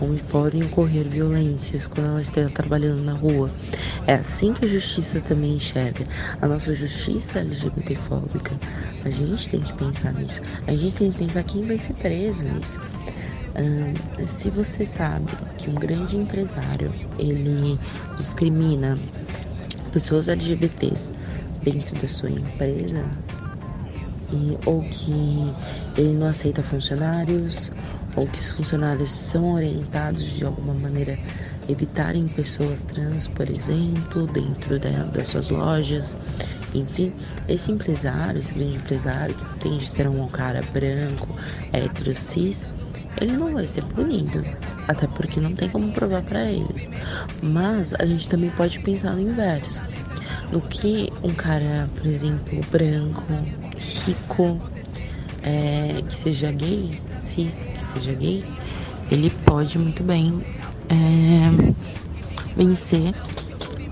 onde 0.00 0.22
podem 0.24 0.62
ocorrer 0.64 1.04
violências 1.04 1.86
quando 1.86 2.08
ela 2.08 2.20
esteja 2.20 2.50
trabalhando 2.50 3.02
na 3.02 3.12
rua. 3.12 3.50
É 4.06 4.14
assim 4.14 4.52
que 4.52 4.64
a 4.64 4.68
justiça 4.68 5.20
também 5.20 5.56
enxerga. 5.56 6.06
A 6.40 6.48
nossa 6.48 6.74
justiça 6.74 7.40
LGBTfóbica. 7.40 8.58
A 9.04 9.10
gente 9.10 9.48
tem 9.48 9.60
que 9.60 9.72
pensar 9.74 10.12
nisso. 10.14 10.40
A 10.66 10.72
gente 10.72 10.94
tem 10.94 11.10
que 11.10 11.18
pensar 11.18 11.42
quem 11.42 11.62
vai 11.62 11.78
ser 11.78 11.94
preso 11.94 12.44
nisso. 12.44 12.80
Se 14.26 14.48
você 14.50 14.86
sabe 14.86 15.30
que 15.58 15.68
um 15.68 15.74
grande 15.74 16.16
empresário 16.16 16.92
ele 17.18 17.78
discrimina 18.16 18.96
pessoas 19.92 20.28
LGBTs 20.28 21.12
dentro 21.62 21.94
da 22.00 22.08
sua 22.08 22.30
empresa 22.30 23.04
e, 24.32 24.58
ou 24.64 24.82
que 24.84 25.52
ele 25.98 26.16
não 26.16 26.26
aceita 26.26 26.62
funcionários 26.62 27.70
ou 28.16 28.26
que 28.26 28.38
os 28.38 28.50
funcionários 28.52 29.10
são 29.10 29.54
orientados 29.54 30.24
de 30.24 30.44
alguma 30.44 30.74
maneira 30.74 31.18
a 31.68 31.72
evitarem 31.72 32.22
pessoas 32.28 32.82
trans, 32.82 33.28
por 33.28 33.48
exemplo, 33.48 34.26
dentro 34.26 34.78
da, 34.78 35.04
das 35.04 35.28
suas 35.28 35.50
lojas. 35.50 36.16
Enfim, 36.74 37.12
esse 37.48 37.70
empresário, 37.70 38.38
esse 38.38 38.52
grande 38.54 38.76
empresário 38.76 39.34
que 39.34 39.60
tem 39.60 39.78
de 39.78 39.88
ser 39.88 40.08
um 40.08 40.26
cara 40.28 40.60
branco, 40.72 41.28
hétero, 41.72 42.14
cis, 42.16 42.66
ele 43.20 43.36
não 43.36 43.52
vai 43.52 43.68
ser 43.68 43.84
punido, 43.84 44.44
até 44.88 45.06
porque 45.06 45.40
não 45.40 45.54
tem 45.54 45.68
como 45.68 45.92
provar 45.92 46.22
para 46.22 46.44
eles. 46.44 46.88
Mas 47.42 47.94
a 47.94 48.04
gente 48.04 48.28
também 48.28 48.50
pode 48.50 48.80
pensar 48.80 49.12
no 49.12 49.20
inverso. 49.20 49.82
No 50.50 50.60
que 50.60 51.10
um 51.22 51.32
cara, 51.32 51.88
por 51.96 52.06
exemplo, 52.06 52.60
branco, 52.70 53.24
rico, 54.06 54.60
é, 55.42 56.02
que 56.06 56.14
seja 56.14 56.50
gay, 56.52 57.00
cis, 57.22 57.68
que 57.68 57.78
seja 57.78 58.12
gay, 58.12 58.44
ele 59.10 59.30
pode 59.30 59.78
muito 59.78 60.02
bem 60.02 60.42
é, 60.88 61.74
vencer 62.56 63.14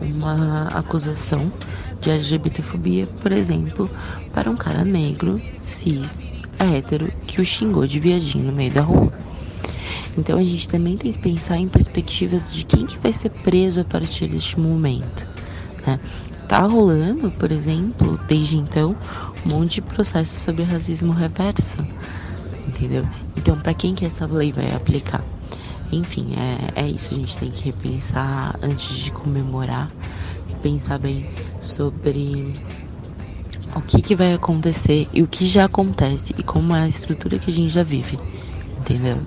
uma 0.00 0.68
acusação 0.68 1.52
de 2.00 2.10
LGBTfobia, 2.10 3.06
por 3.06 3.32
exemplo, 3.32 3.90
para 4.32 4.50
um 4.50 4.56
cara 4.56 4.84
negro, 4.84 5.40
cis, 5.60 6.26
hétero, 6.58 7.12
que 7.26 7.40
o 7.40 7.44
xingou 7.44 7.86
de 7.86 8.00
viadinho 8.00 8.46
no 8.46 8.52
meio 8.52 8.72
da 8.72 8.82
rua. 8.82 9.12
Então 10.16 10.38
a 10.38 10.44
gente 10.44 10.68
também 10.68 10.96
tem 10.96 11.12
que 11.12 11.18
pensar 11.18 11.58
em 11.58 11.68
perspectivas 11.68 12.52
de 12.52 12.64
quem 12.64 12.86
que 12.86 12.98
vai 12.98 13.12
ser 13.12 13.30
preso 13.30 13.80
a 13.80 13.84
partir 13.84 14.28
deste 14.28 14.58
momento. 14.58 15.26
Né? 15.86 16.00
Tá 16.48 16.60
rolando, 16.60 17.30
por 17.30 17.52
exemplo, 17.52 18.18
desde 18.26 18.56
então, 18.56 18.96
um 19.46 19.48
monte 19.50 19.74
de 19.74 19.82
processos 19.82 20.40
sobre 20.40 20.64
racismo 20.64 21.12
reverso, 21.12 21.76
entendeu? 22.80 23.06
Então, 23.36 23.58
para 23.58 23.74
quem 23.74 23.94
que 23.94 24.06
essa 24.06 24.26
lei 24.26 24.52
vai 24.52 24.74
aplicar? 24.74 25.22
Enfim, 25.92 26.32
é, 26.74 26.80
é 26.80 26.88
isso. 26.88 27.12
A 27.12 27.18
gente 27.18 27.36
tem 27.36 27.50
que 27.50 27.64
repensar 27.64 28.58
antes 28.62 28.96
de 28.96 29.10
comemorar, 29.10 29.90
pensar 30.62 30.98
bem 30.98 31.28
sobre 31.60 32.52
o 33.76 33.82
que, 33.82 34.00
que 34.00 34.14
vai 34.14 34.32
acontecer 34.32 35.06
e 35.12 35.22
o 35.22 35.28
que 35.28 35.46
já 35.46 35.66
acontece 35.66 36.34
e 36.38 36.42
como 36.42 36.74
é 36.74 36.82
a 36.82 36.88
estrutura 36.88 37.38
que 37.38 37.50
a 37.50 37.54
gente 37.54 37.68
já 37.68 37.82
vive, 37.82 38.18
entendeu? 38.78 39.18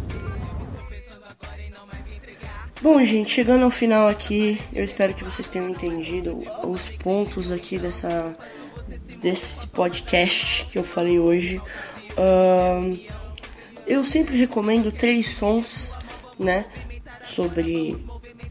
Bom, 2.81 3.03
gente, 3.05 3.31
chegando 3.31 3.63
ao 3.63 3.69
final 3.69 4.09
aqui, 4.09 4.59
eu 4.73 4.83
espero 4.83 5.13
que 5.13 5.23
vocês 5.23 5.47
tenham 5.47 5.69
entendido 5.69 6.39
os 6.67 6.89
pontos 6.89 7.51
aqui 7.51 7.77
dessa 7.77 8.33
desse 9.21 9.65
podcast 9.67 10.67
que 10.67 10.77
eu 10.77 10.83
falei 10.83 11.17
hoje. 11.17 11.61
Uh, 12.17 12.99
eu 13.87 14.03
sempre 14.03 14.37
recomendo 14.37 14.91
três 14.91 15.29
sons, 15.29 15.97
né, 16.39 16.65
sobre 17.21 17.95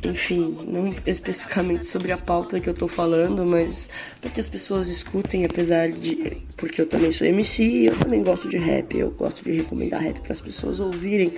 enfim, 0.04 0.56
não 0.66 0.94
especificamente 1.06 1.86
sobre 1.86 2.10
a 2.10 2.18
pauta 2.18 2.58
que 2.58 2.68
eu 2.68 2.74
tô 2.74 2.88
falando, 2.88 3.44
mas 3.46 3.88
para 4.20 4.30
que 4.30 4.40
as 4.40 4.48
pessoas 4.48 4.88
escutem, 4.88 5.44
apesar 5.44 5.88
de. 5.88 6.38
Porque 6.56 6.82
eu 6.82 6.88
também 6.88 7.12
sou 7.12 7.26
MC 7.26 7.88
eu 7.88 7.96
também 7.98 8.22
gosto 8.22 8.48
de 8.48 8.56
rap, 8.56 8.96
eu 8.96 9.10
gosto 9.12 9.44
de 9.44 9.52
recomendar 9.52 10.02
rap 10.02 10.20
para 10.20 10.32
as 10.32 10.40
pessoas 10.40 10.80
ouvirem. 10.80 11.34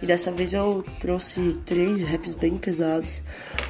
E 0.00 0.06
dessa 0.06 0.30
vez 0.30 0.52
eu 0.52 0.84
trouxe 1.00 1.54
três 1.66 2.02
raps 2.02 2.34
bem 2.34 2.56
pesados. 2.56 3.20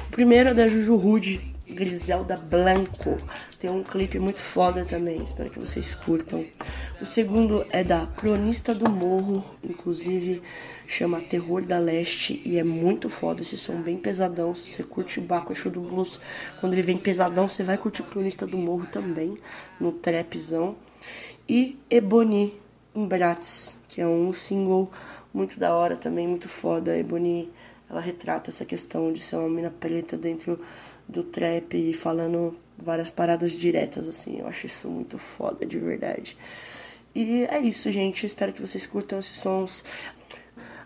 O 0.09 0.11
primeiro 0.11 0.49
é 0.49 0.53
da 0.53 0.67
Juju 0.67 0.95
Rude, 0.95 1.41
Griselda 1.75 2.37
Blanco. 2.37 3.17
Tem 3.59 3.69
um 3.69 3.83
clipe 3.83 4.17
muito 4.17 4.39
foda 4.39 4.85
também, 4.85 5.21
espero 5.21 5.49
que 5.49 5.59
vocês 5.59 5.93
curtam. 5.93 6.45
O 7.01 7.05
segundo 7.05 7.65
é 7.69 7.83
da 7.83 8.07
Cronista 8.07 8.73
do 8.73 8.89
Morro, 8.89 9.43
inclusive 9.61 10.41
chama 10.87 11.19
Terror 11.19 11.63
da 11.63 11.77
Leste 11.77 12.41
e 12.45 12.57
é 12.57 12.63
muito 12.63 13.09
foda 13.09 13.41
esse 13.41 13.57
som, 13.57 13.81
bem 13.81 13.97
pesadão. 13.97 14.55
Se 14.55 14.71
você 14.71 14.83
curte 14.83 15.19
Baco 15.19 15.51
Exu 15.51 15.69
do 15.69 15.81
Blues, 15.81 16.21
quando 16.59 16.73
ele 16.73 16.81
vem 16.81 16.97
pesadão, 16.97 17.47
você 17.47 17.63
vai 17.63 17.77
curtir 17.77 18.03
Cronista 18.03 18.47
do 18.47 18.57
Morro 18.57 18.87
também, 18.91 19.37
no 19.79 19.91
trapzão. 19.91 20.77
E 21.47 21.77
Ebony 21.89 22.59
Umbrates, 22.95 23.77
que 23.89 23.99
é 23.99 24.07
um 24.07 24.31
single 24.31 24.89
muito 25.33 25.59
da 25.59 25.75
hora 25.75 25.97
também, 25.97 26.27
muito 26.27 26.47
foda. 26.47 26.97
Ebony, 26.97 27.51
ela 27.89 27.99
retrata 27.99 28.49
essa 28.49 28.63
questão 28.63 29.11
de 29.11 29.19
ser 29.19 29.35
uma 29.35 29.49
mina 29.49 29.69
preta 29.69 30.15
dentro 30.15 30.59
do 31.07 31.23
trap 31.23 31.75
e 31.75 31.93
falando 31.93 32.57
várias 32.77 33.09
paradas 33.09 33.51
diretas, 33.51 34.07
assim. 34.07 34.39
Eu 34.39 34.47
acho 34.47 34.65
isso 34.65 34.89
muito 34.89 35.17
foda, 35.17 35.65
de 35.65 35.77
verdade. 35.77 36.37
E 37.13 37.45
é 37.45 37.59
isso, 37.59 37.91
gente. 37.91 38.25
Espero 38.25 38.51
que 38.51 38.61
vocês 38.61 38.85
curtam 38.85 39.19
esses 39.19 39.37
sons. 39.37 39.83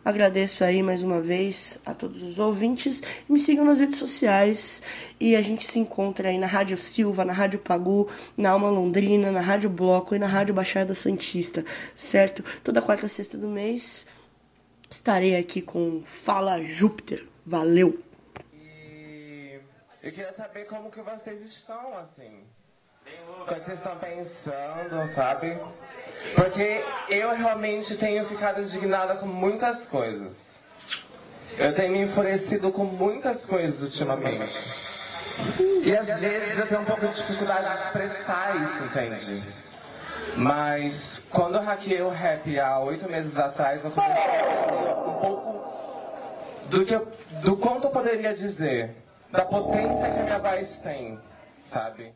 Agradeço 0.03 0.63
aí 0.63 0.81
mais 0.81 1.03
uma 1.03 1.19
vez 1.19 1.79
a 1.85 1.93
todos 1.93 2.23
os 2.23 2.39
ouvintes. 2.39 3.01
Me 3.27 3.39
sigam 3.39 3.65
nas 3.65 3.79
redes 3.79 3.97
sociais 3.97 4.81
e 5.19 5.35
a 5.35 5.41
gente 5.41 5.65
se 5.65 5.77
encontra 5.77 6.29
aí 6.29 6.37
na 6.37 6.47
Rádio 6.47 6.77
Silva, 6.77 7.25
na 7.25 7.33
Rádio 7.33 7.59
Pagu, 7.59 8.07
na 8.37 8.51
Alma 8.51 8.69
Londrina, 8.69 9.31
na 9.31 9.41
Rádio 9.41 9.69
Bloco 9.69 10.15
e 10.15 10.19
na 10.19 10.27
Rádio 10.27 10.53
Baixada 10.53 10.93
Santista, 10.93 11.65
certo? 11.95 12.43
Toda 12.63 12.81
quarta 12.81 13.07
e 13.07 13.09
sexta 13.09 13.37
do 13.37 13.47
mês 13.47 14.05
estarei 14.89 15.35
aqui 15.35 15.61
com 15.61 16.01
Fala 16.05 16.63
Júpiter. 16.63 17.25
Valeu! 17.45 18.08
Eu 20.01 20.11
queria 20.13 20.31
saber 20.31 20.65
como 20.65 20.89
que 20.89 21.01
vocês 21.01 21.41
estão, 21.41 21.97
assim. 21.97 22.45
Quando 23.45 23.63
vocês 23.63 23.79
estão 23.79 23.97
pensando, 23.97 25.07
sabe? 25.13 25.57
Porque 26.35 26.81
eu 27.09 27.35
realmente 27.35 27.97
tenho 27.97 28.25
ficado 28.25 28.61
indignada 28.61 29.15
com 29.15 29.25
muitas 29.25 29.87
coisas. 29.87 30.57
Eu 31.57 31.75
tenho 31.75 31.91
me 31.91 32.01
enfurecido 32.01 32.71
com 32.71 32.85
muitas 32.85 33.45
coisas 33.45 33.81
ultimamente. 33.81 34.57
E 35.83 35.95
às 35.95 36.19
vezes 36.19 36.57
eu 36.57 36.67
tenho 36.67 36.81
um 36.81 36.85
pouco 36.85 37.05
de 37.05 37.15
dificuldade 37.15 37.67
de 37.67 37.75
expressar 37.75 38.55
isso, 38.55 38.83
entende? 38.83 39.43
Mas 40.37 41.23
quando 41.29 41.55
eu 41.55 41.61
hackeei 41.61 42.01
o 42.01 42.09
rap 42.09 42.57
há 42.57 42.79
oito 42.79 43.09
meses 43.09 43.37
atrás, 43.37 43.83
eu 43.83 43.91
comecei 43.91 44.23
a 44.23 44.65
entender 44.65 45.09
um 45.09 45.19
pouco 45.19 45.73
do, 46.69 46.85
que 46.85 46.95
eu, 46.95 47.07
do 47.41 47.57
quanto 47.57 47.87
eu 47.87 47.91
poderia 47.91 48.33
dizer, 48.33 48.95
da 49.31 49.45
potência 49.45 50.11
que 50.11 50.19
a 50.19 50.23
minha 50.23 50.39
voz 50.39 50.79
tem, 50.79 51.19
sabe? 51.63 52.13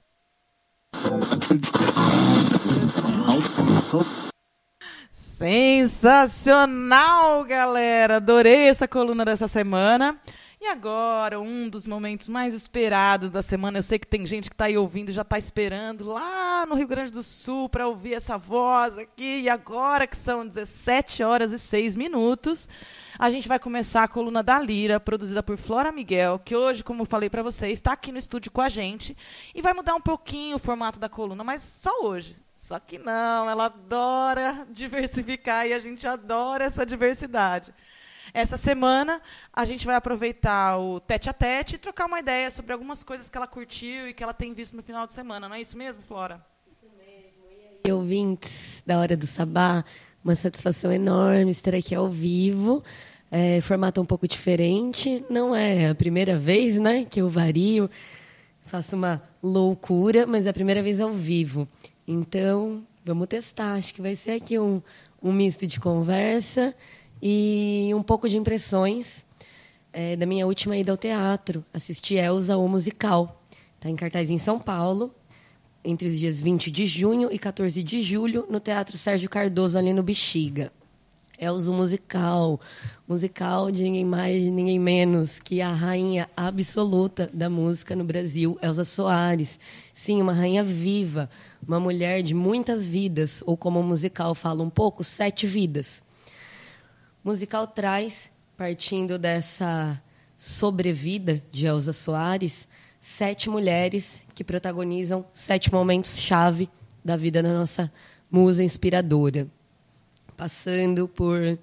Sensacional, 5.11 7.43
galera! 7.43 8.15
Adorei 8.17 8.69
essa 8.69 8.87
coluna 8.87 9.25
dessa 9.25 9.47
semana. 9.47 10.19
E 10.63 10.67
agora, 10.67 11.41
um 11.41 11.67
dos 11.67 11.85
momentos 11.85 12.29
mais 12.29 12.53
esperados 12.53 13.29
da 13.29 13.41
semana. 13.41 13.79
Eu 13.79 13.83
sei 13.83 13.99
que 13.99 14.07
tem 14.07 14.25
gente 14.25 14.49
que 14.49 14.53
está 14.53 14.63
aí 14.63 14.77
ouvindo 14.77 15.11
já 15.11 15.21
está 15.21 15.37
esperando 15.37 16.05
lá 16.05 16.65
no 16.65 16.75
Rio 16.75 16.87
Grande 16.87 17.11
do 17.11 17.21
Sul 17.21 17.67
para 17.67 17.85
ouvir 17.85 18.13
essa 18.13 18.37
voz 18.37 18.97
aqui. 18.97 19.41
E 19.41 19.49
agora, 19.49 20.07
que 20.07 20.15
são 20.15 20.47
17 20.47 21.21
horas 21.21 21.51
e 21.51 21.59
6 21.59 21.97
minutos, 21.97 22.69
a 23.19 23.29
gente 23.29 23.45
vai 23.45 23.59
começar 23.59 24.03
a 24.03 24.07
coluna 24.07 24.41
da 24.41 24.57
Lira, 24.57 25.01
produzida 25.01 25.43
por 25.43 25.57
Flora 25.57 25.91
Miguel, 25.91 26.39
que 26.39 26.55
hoje, 26.55 26.81
como 26.81 27.01
eu 27.01 27.07
falei 27.07 27.29
para 27.29 27.43
vocês, 27.43 27.73
está 27.73 27.91
aqui 27.91 28.13
no 28.13 28.17
estúdio 28.17 28.49
com 28.49 28.61
a 28.61 28.69
gente. 28.69 29.17
E 29.53 29.61
vai 29.61 29.73
mudar 29.73 29.95
um 29.95 30.01
pouquinho 30.01 30.55
o 30.55 30.59
formato 30.59 30.97
da 30.97 31.09
coluna, 31.09 31.43
mas 31.43 31.59
só 31.59 32.05
hoje. 32.05 32.41
Só 32.55 32.79
que 32.79 32.97
não, 32.97 33.49
ela 33.49 33.65
adora 33.65 34.65
diversificar 34.71 35.67
e 35.67 35.73
a 35.73 35.79
gente 35.79 36.07
adora 36.07 36.63
essa 36.63 36.85
diversidade. 36.85 37.73
Essa 38.33 38.57
semana 38.57 39.21
a 39.53 39.63
gente 39.63 39.85
vai 39.85 39.95
aproveitar 39.95 40.79
o 40.79 40.99
tete 40.99 41.29
a 41.29 41.33
tete 41.33 41.75
e 41.75 41.77
trocar 41.77 42.07
uma 42.07 42.19
ideia 42.19 42.49
sobre 42.49 42.73
algumas 42.73 43.03
coisas 43.03 43.29
que 43.29 43.37
ela 43.37 43.45
curtiu 43.45 44.09
e 44.09 44.13
que 44.13 44.23
ela 44.23 44.33
tem 44.33 44.53
visto 44.55 44.75
no 44.75 44.81
final 44.81 45.05
de 45.05 45.13
semana. 45.13 45.47
Não 45.47 45.55
é 45.55 45.61
isso 45.61 45.77
mesmo, 45.77 46.01
Flora? 46.01 46.43
Isso 46.65 46.91
mesmo. 46.97 47.43
E 47.85 47.87
aí, 47.87 47.93
ouvintes 47.93 48.81
da 48.87 48.97
Hora 48.97 49.15
do 49.15 49.27
Sabá, 49.27 49.85
uma 50.23 50.33
satisfação 50.33 50.91
enorme 50.91 51.51
estar 51.51 51.75
aqui 51.75 51.93
ao 51.93 52.09
vivo. 52.09 52.83
É, 53.29 53.61
formato 53.61 54.01
um 54.01 54.05
pouco 54.05 54.27
diferente. 54.27 55.23
Não 55.29 55.55
é 55.55 55.89
a 55.89 55.95
primeira 55.95 56.35
vez 56.35 56.79
né, 56.79 57.05
que 57.05 57.21
eu 57.21 57.29
vario, 57.29 57.87
faço 58.65 58.95
uma 58.95 59.21
loucura, 59.43 60.25
mas 60.25 60.47
é 60.47 60.49
a 60.49 60.53
primeira 60.53 60.81
vez 60.81 60.99
ao 60.99 61.11
vivo. 61.11 61.67
Então, 62.07 62.83
vamos 63.05 63.27
testar. 63.27 63.73
Acho 63.73 63.93
que 63.93 64.01
vai 64.01 64.15
ser 64.15 64.31
aqui 64.31 64.57
um, 64.57 64.81
um 65.21 65.31
misto 65.31 65.67
de 65.67 65.79
conversa 65.79 66.75
e 67.25 67.89
um 67.95 68.03
pouco 68.03 68.27
de 68.27 68.37
impressões 68.37 69.25
é, 69.93 70.13
da 70.17 70.25
minha 70.25 70.45
última 70.45 70.75
ida 70.75 70.91
ao 70.91 70.97
teatro. 70.97 71.63
Assisti 71.73 72.15
Elsa, 72.15 72.57
o 72.57 72.67
musical. 72.67 73.41
Está 73.77 73.89
em 73.89 73.95
cartaz 73.95 74.29
em 74.29 74.37
São 74.37 74.59
Paulo, 74.59 75.09
entre 75.85 76.09
os 76.09 76.19
dias 76.19 76.37
20 76.37 76.69
de 76.69 76.85
junho 76.85 77.29
e 77.31 77.39
14 77.39 77.81
de 77.81 78.01
julho, 78.01 78.45
no 78.49 78.59
Teatro 78.59 78.97
Sérgio 78.97 79.29
Cardoso, 79.29 79.77
ali 79.77 79.93
no 79.93 80.03
Bexiga. 80.03 80.69
Elza 81.39 81.71
musical, 81.71 82.59
musical 83.07 83.71
de 83.71 83.83
ninguém 83.83 84.05
mais, 84.05 84.43
de 84.43 84.51
ninguém 84.51 84.77
menos 84.77 85.39
que 85.39 85.61
a 85.61 85.71
rainha 85.71 86.29
absoluta 86.35 87.29
da 87.33 87.49
música 87.49 87.95
no 87.95 88.03
Brasil, 88.03 88.59
Elza 88.61 88.83
Soares. 88.83 89.57
Sim, 89.93 90.21
uma 90.21 90.33
rainha 90.33 90.63
viva, 90.63 91.29
uma 91.65 91.79
mulher 91.79 92.21
de 92.21 92.33
muitas 92.33 92.85
vidas, 92.85 93.41
ou 93.45 93.55
como 93.55 93.79
o 93.79 93.83
musical 93.83 94.35
fala 94.35 94.61
um 94.61 94.69
pouco, 94.69 95.05
sete 95.05 95.47
vidas. 95.47 96.02
Musical 97.23 97.65
traz, 97.65 98.29
partindo 98.57 99.17
dessa 99.17 100.01
sobrevida 100.37 101.41
de 101.53 101.65
Elza 101.65 101.93
Soares, 101.93 102.67
sete 102.99 103.49
mulheres 103.49 104.21
que 104.35 104.43
protagonizam 104.43 105.25
sete 105.33 105.71
momentos 105.71 106.19
chave 106.19 106.69
da 107.01 107.15
vida 107.15 107.41
da 107.41 107.53
nossa 107.53 107.89
musa 108.29 108.61
inspiradora, 108.61 109.47
passando 110.35 111.07
por 111.07 111.57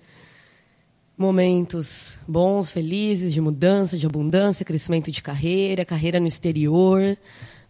momentos 1.15 2.17
bons, 2.27 2.73
felizes, 2.73 3.31
de 3.31 3.41
mudança, 3.43 3.99
de 3.99 4.07
abundância, 4.07 4.65
crescimento 4.65 5.11
de 5.11 5.23
carreira, 5.23 5.85
carreira 5.85 6.19
no 6.19 6.27
exterior, 6.27 7.19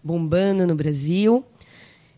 bombando 0.00 0.64
no 0.64 0.76
Brasil, 0.76 1.44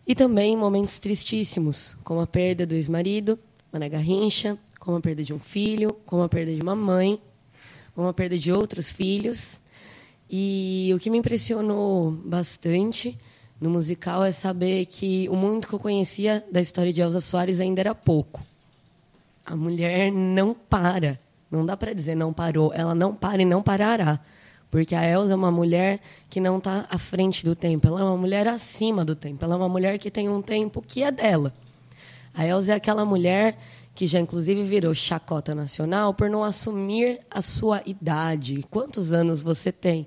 e 0.06 0.14
também 0.14 0.54
momentos 0.54 0.98
tristíssimos, 0.98 1.96
como 2.04 2.20
a 2.20 2.26
perda 2.26 2.66
do 2.66 2.74
ex-marido, 2.74 3.38
Mané 3.72 3.88
Garrincha, 3.88 4.58
como 4.82 4.96
a 4.96 5.00
perda 5.00 5.22
de 5.22 5.32
um 5.32 5.38
filho, 5.38 5.96
como 6.04 6.24
a 6.24 6.28
perda 6.28 6.52
de 6.52 6.60
uma 6.60 6.74
mãe, 6.74 7.20
como 7.94 8.08
a 8.08 8.12
perda 8.12 8.36
de 8.36 8.50
outros 8.50 8.90
filhos. 8.90 9.60
E 10.28 10.90
o 10.92 10.98
que 10.98 11.08
me 11.08 11.18
impressionou 11.18 12.10
bastante 12.10 13.16
no 13.60 13.70
musical 13.70 14.24
é 14.24 14.32
saber 14.32 14.86
que 14.86 15.28
o 15.28 15.36
mundo 15.36 15.68
que 15.68 15.72
eu 15.72 15.78
conhecia 15.78 16.44
da 16.50 16.60
história 16.60 16.92
de 16.92 17.00
Elza 17.00 17.20
Soares 17.20 17.60
ainda 17.60 17.80
era 17.80 17.94
pouco. 17.94 18.42
A 19.46 19.54
mulher 19.54 20.10
não 20.10 20.52
para. 20.52 21.16
Não 21.48 21.64
dá 21.64 21.76
para 21.76 21.92
dizer 21.92 22.16
não 22.16 22.32
parou. 22.32 22.72
Ela 22.74 22.92
não 22.92 23.14
para 23.14 23.40
e 23.40 23.44
não 23.44 23.62
parará. 23.62 24.18
Porque 24.68 24.96
a 24.96 25.08
Elza 25.08 25.34
é 25.34 25.36
uma 25.36 25.52
mulher 25.52 26.00
que 26.28 26.40
não 26.40 26.58
está 26.58 26.86
à 26.90 26.98
frente 26.98 27.44
do 27.44 27.54
tempo. 27.54 27.86
Ela 27.86 28.00
é 28.00 28.04
uma 28.04 28.16
mulher 28.16 28.48
acima 28.48 29.04
do 29.04 29.14
tempo. 29.14 29.44
Ela 29.44 29.54
é 29.54 29.58
uma 29.58 29.68
mulher 29.68 29.96
que 29.98 30.10
tem 30.10 30.28
um 30.28 30.42
tempo 30.42 30.82
que 30.82 31.04
é 31.04 31.12
dela. 31.12 31.54
A 32.34 32.44
Elza 32.44 32.72
é 32.72 32.74
aquela 32.74 33.04
mulher 33.04 33.56
que 33.94 34.06
já 34.06 34.18
inclusive 34.18 34.62
virou 34.62 34.94
chacota 34.94 35.54
nacional 35.54 36.14
por 36.14 36.30
não 36.30 36.42
assumir 36.42 37.20
a 37.30 37.40
sua 37.42 37.82
idade. 37.84 38.64
Quantos 38.70 39.12
anos 39.12 39.42
você 39.42 39.70
tem? 39.70 40.06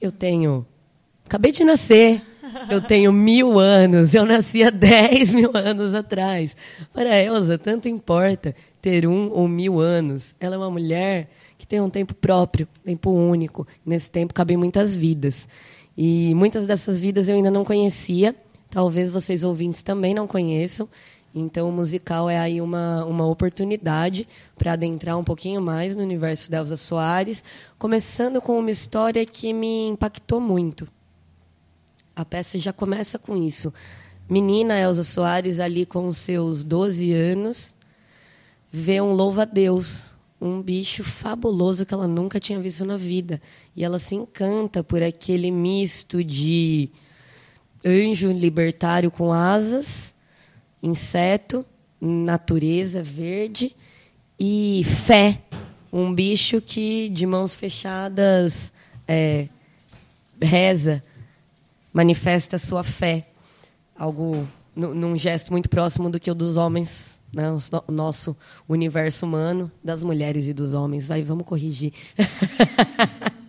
Eu 0.00 0.10
tenho 0.10 0.66
Acabei 1.30 1.52
de 1.52 1.62
nascer. 1.62 2.20
Eu 2.68 2.80
tenho 2.80 3.12
mil 3.12 3.56
anos. 3.56 4.12
Eu 4.12 4.26
nasci 4.26 4.64
há 4.64 4.70
dez 4.70 5.32
mil 5.32 5.52
anos 5.54 5.94
atrás. 5.94 6.56
Para 6.92 7.10
a 7.10 7.22
Elza, 7.22 7.56
tanto 7.56 7.88
importa 7.88 8.52
ter 8.82 9.06
um 9.06 9.30
ou 9.30 9.46
mil 9.46 9.78
anos. 9.78 10.34
Ela 10.40 10.56
é 10.56 10.58
uma 10.58 10.72
mulher 10.72 11.30
que 11.56 11.64
tem 11.64 11.80
um 11.80 11.88
tempo 11.88 12.14
próprio, 12.14 12.66
tempo 12.84 13.12
único. 13.12 13.64
Nesse 13.86 14.10
tempo 14.10 14.34
cabem 14.34 14.56
muitas 14.56 14.96
vidas. 14.96 15.48
E 15.96 16.34
muitas 16.34 16.66
dessas 16.66 16.98
vidas 16.98 17.28
eu 17.28 17.36
ainda 17.36 17.48
não 17.48 17.64
conhecia. 17.64 18.34
Talvez 18.68 19.12
vocês 19.12 19.44
ouvintes 19.44 19.84
também 19.84 20.12
não 20.12 20.26
conheçam. 20.26 20.88
Então, 21.34 21.68
o 21.68 21.72
musical 21.72 22.28
é 22.28 22.38
aí 22.38 22.60
uma, 22.60 23.04
uma 23.04 23.26
oportunidade 23.26 24.26
para 24.58 24.72
adentrar 24.72 25.16
um 25.16 25.22
pouquinho 25.22 25.62
mais 25.62 25.94
no 25.94 26.02
universo 26.02 26.50
da 26.50 26.58
Elza 26.58 26.76
Soares, 26.76 27.44
começando 27.78 28.40
com 28.40 28.58
uma 28.58 28.70
história 28.70 29.24
que 29.24 29.52
me 29.52 29.88
impactou 29.88 30.40
muito. 30.40 30.88
A 32.16 32.24
peça 32.24 32.58
já 32.58 32.72
começa 32.72 33.18
com 33.18 33.36
isso. 33.36 33.72
Menina 34.28 34.78
Elza 34.78 35.04
Soares, 35.04 35.60
ali 35.60 35.86
com 35.86 36.10
seus 36.12 36.64
12 36.64 37.12
anos, 37.12 37.74
vê 38.72 39.00
um 39.00 39.12
louva-a-Deus, 39.12 40.14
um 40.40 40.60
bicho 40.60 41.04
fabuloso 41.04 41.86
que 41.86 41.94
ela 41.94 42.08
nunca 42.08 42.40
tinha 42.40 42.58
visto 42.58 42.84
na 42.84 42.96
vida. 42.96 43.40
E 43.76 43.84
ela 43.84 43.98
se 43.98 44.16
encanta 44.16 44.82
por 44.82 45.02
aquele 45.02 45.50
misto 45.50 46.24
de 46.24 46.90
anjo 47.84 48.32
libertário 48.32 49.10
com 49.10 49.32
asas, 49.32 50.14
inseto, 50.82 51.64
natureza 52.00 53.02
verde 53.02 53.76
e 54.38 54.82
fé. 54.84 55.42
Um 55.92 56.14
bicho 56.14 56.60
que, 56.60 57.08
de 57.08 57.26
mãos 57.26 57.54
fechadas, 57.54 58.72
é, 59.06 59.48
reza 60.40 61.02
manifesta 61.92 62.56
sua 62.58 62.84
fé, 62.84 63.26
algo 63.98 64.46
num 64.74 65.16
gesto 65.16 65.50
muito 65.50 65.68
próximo 65.68 66.08
do 66.08 66.20
que 66.20 66.30
o 66.30 66.34
dos 66.34 66.56
homens, 66.56 67.20
né? 67.32 67.44
o 67.86 67.92
nosso 67.92 68.36
universo 68.68 69.26
humano, 69.26 69.70
das 69.82 70.02
mulheres 70.02 70.46
e 70.46 70.52
dos 70.52 70.74
homens. 70.74 71.06
Vai, 71.06 71.22
vamos 71.22 71.44
corrigir. 71.44 71.92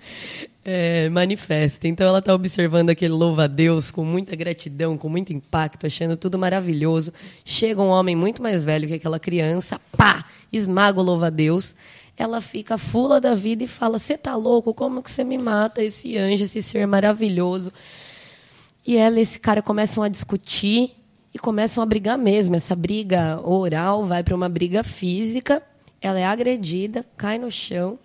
é, 0.63 1.09
manifesta. 1.09 1.87
Então 1.87 2.07
ela 2.07 2.19
está 2.19 2.33
observando 2.33 2.89
aquele 2.89 3.13
louva-a-Deus 3.13 3.91
com 3.91 4.03
muita 4.05 4.35
gratidão, 4.35 4.97
com 4.97 5.09
muito 5.09 5.33
impacto, 5.33 5.87
achando 5.87 6.15
tudo 6.15 6.37
maravilhoso. 6.37 7.11
Chega 7.43 7.81
um 7.81 7.89
homem 7.89 8.15
muito 8.15 8.41
mais 8.41 8.63
velho 8.63 8.87
que 8.87 8.93
aquela 8.93 9.19
criança, 9.19 9.79
pá, 9.97 10.25
esmaga 10.51 10.99
o 10.99 11.03
louva-a-Deus. 11.03 11.75
Ela 12.15 12.39
fica 12.41 12.77
fula 12.77 13.19
da 13.19 13.33
vida 13.33 13.63
e 13.63 13.67
fala: 13.67 13.97
Você 13.97 14.17
tá 14.17 14.35
louco? 14.35 14.73
Como 14.73 15.01
que 15.01 15.09
você 15.09 15.23
me 15.23 15.37
mata, 15.37 15.83
esse 15.83 16.17
anjo, 16.17 16.43
esse 16.43 16.61
ser 16.61 16.85
maravilhoso? 16.85 17.71
E 18.85 18.97
ela 18.97 19.19
e 19.19 19.21
esse 19.21 19.39
cara 19.39 19.61
começam 19.61 20.03
a 20.03 20.09
discutir 20.09 20.91
e 21.33 21.39
começam 21.39 21.81
a 21.81 21.85
brigar 21.85 22.17
mesmo. 22.17 22.55
Essa 22.55 22.75
briga 22.75 23.39
oral 23.43 24.03
vai 24.03 24.23
para 24.23 24.35
uma 24.35 24.49
briga 24.49 24.83
física. 24.83 25.63
Ela 26.01 26.19
é 26.19 26.25
agredida, 26.25 27.05
cai 27.15 27.37
no 27.37 27.51
chão, 27.51 27.97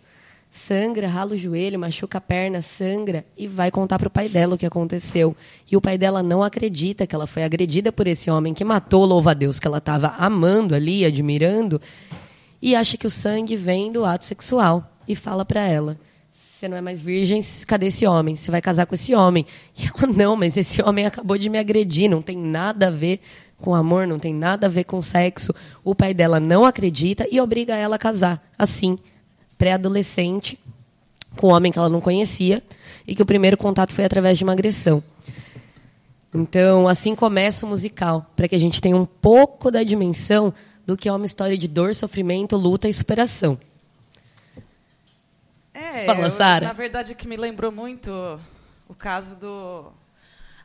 sangra, 0.56 1.06
rala 1.08 1.32
o 1.32 1.36
joelho, 1.36 1.78
machuca 1.78 2.18
a 2.18 2.20
perna, 2.20 2.62
sangra 2.62 3.24
e 3.36 3.46
vai 3.46 3.70
contar 3.70 3.98
para 3.98 4.08
o 4.08 4.10
pai 4.10 4.28
dela 4.28 4.54
o 4.54 4.58
que 4.58 4.66
aconteceu. 4.66 5.36
E 5.70 5.76
o 5.76 5.80
pai 5.80 5.96
dela 5.96 6.22
não 6.22 6.42
acredita 6.42 7.06
que 7.06 7.14
ela 7.14 7.26
foi 7.26 7.44
agredida 7.44 7.92
por 7.92 8.06
esse 8.06 8.30
homem 8.30 8.54
que 8.54 8.64
matou, 8.64 9.04
louva 9.04 9.30
a 9.30 9.34
Deus, 9.34 9.60
que 9.60 9.66
ela 9.66 9.78
estava 9.78 10.14
amando 10.18 10.74
ali, 10.74 11.04
admirando, 11.04 11.80
e 12.60 12.74
acha 12.74 12.96
que 12.96 13.06
o 13.06 13.10
sangue 13.10 13.56
vem 13.56 13.92
do 13.92 14.04
ato 14.04 14.24
sexual. 14.24 14.92
E 15.06 15.14
fala 15.14 15.44
para 15.44 15.60
ela: 15.60 15.96
você 16.32 16.68
não 16.68 16.76
é 16.76 16.80
mais 16.80 17.02
virgem, 17.02 17.40
cadê 17.66 17.86
esse 17.86 18.06
homem? 18.06 18.34
Você 18.34 18.50
vai 18.50 18.62
casar 18.62 18.86
com 18.86 18.94
esse 18.94 19.14
homem. 19.14 19.44
E 19.78 19.86
ela, 19.86 20.12
não, 20.12 20.34
mas 20.34 20.56
esse 20.56 20.82
homem 20.82 21.04
acabou 21.04 21.36
de 21.36 21.50
me 21.50 21.58
agredir, 21.58 22.08
não 22.08 22.22
tem 22.22 22.36
nada 22.36 22.88
a 22.88 22.90
ver 22.90 23.20
com 23.58 23.74
amor, 23.74 24.06
não 24.06 24.18
tem 24.18 24.34
nada 24.34 24.66
a 24.66 24.70
ver 24.70 24.84
com 24.84 25.00
sexo. 25.02 25.54
O 25.84 25.94
pai 25.94 26.14
dela 26.14 26.40
não 26.40 26.64
acredita 26.64 27.28
e 27.30 27.40
obriga 27.40 27.76
ela 27.76 27.96
a 27.96 27.98
casar, 27.98 28.42
assim, 28.58 28.98
pré-adolescente, 29.56 30.58
com 31.36 31.48
um 31.48 31.52
homem 31.52 31.70
que 31.70 31.78
ela 31.78 31.88
não 31.88 32.00
conhecia 32.00 32.62
e 33.06 33.14
que 33.14 33.22
o 33.22 33.26
primeiro 33.26 33.56
contato 33.56 33.92
foi 33.92 34.04
através 34.04 34.38
de 34.38 34.44
uma 34.44 34.52
agressão. 34.52 35.02
Então, 36.34 36.86
assim 36.86 37.14
começa 37.14 37.64
o 37.64 37.68
musical, 37.68 38.30
para 38.36 38.46
que 38.46 38.54
a 38.54 38.58
gente 38.58 38.80
tenha 38.80 38.96
um 38.96 39.06
pouco 39.06 39.70
da 39.70 39.82
dimensão 39.82 40.52
do 40.86 40.96
que 40.96 41.08
é 41.08 41.12
uma 41.12 41.26
história 41.26 41.56
de 41.56 41.66
dor, 41.66 41.94
sofrimento, 41.94 42.56
luta 42.56 42.88
e 42.88 42.92
superação. 42.92 43.58
É, 45.72 46.06
Fala, 46.06 46.30
Sara. 46.30 46.66
Na 46.66 46.72
verdade, 46.72 47.14
que 47.14 47.26
me 47.26 47.36
lembrou 47.36 47.70
muito 47.70 48.10
o 48.88 48.94
caso 48.94 49.36
do. 49.36 49.92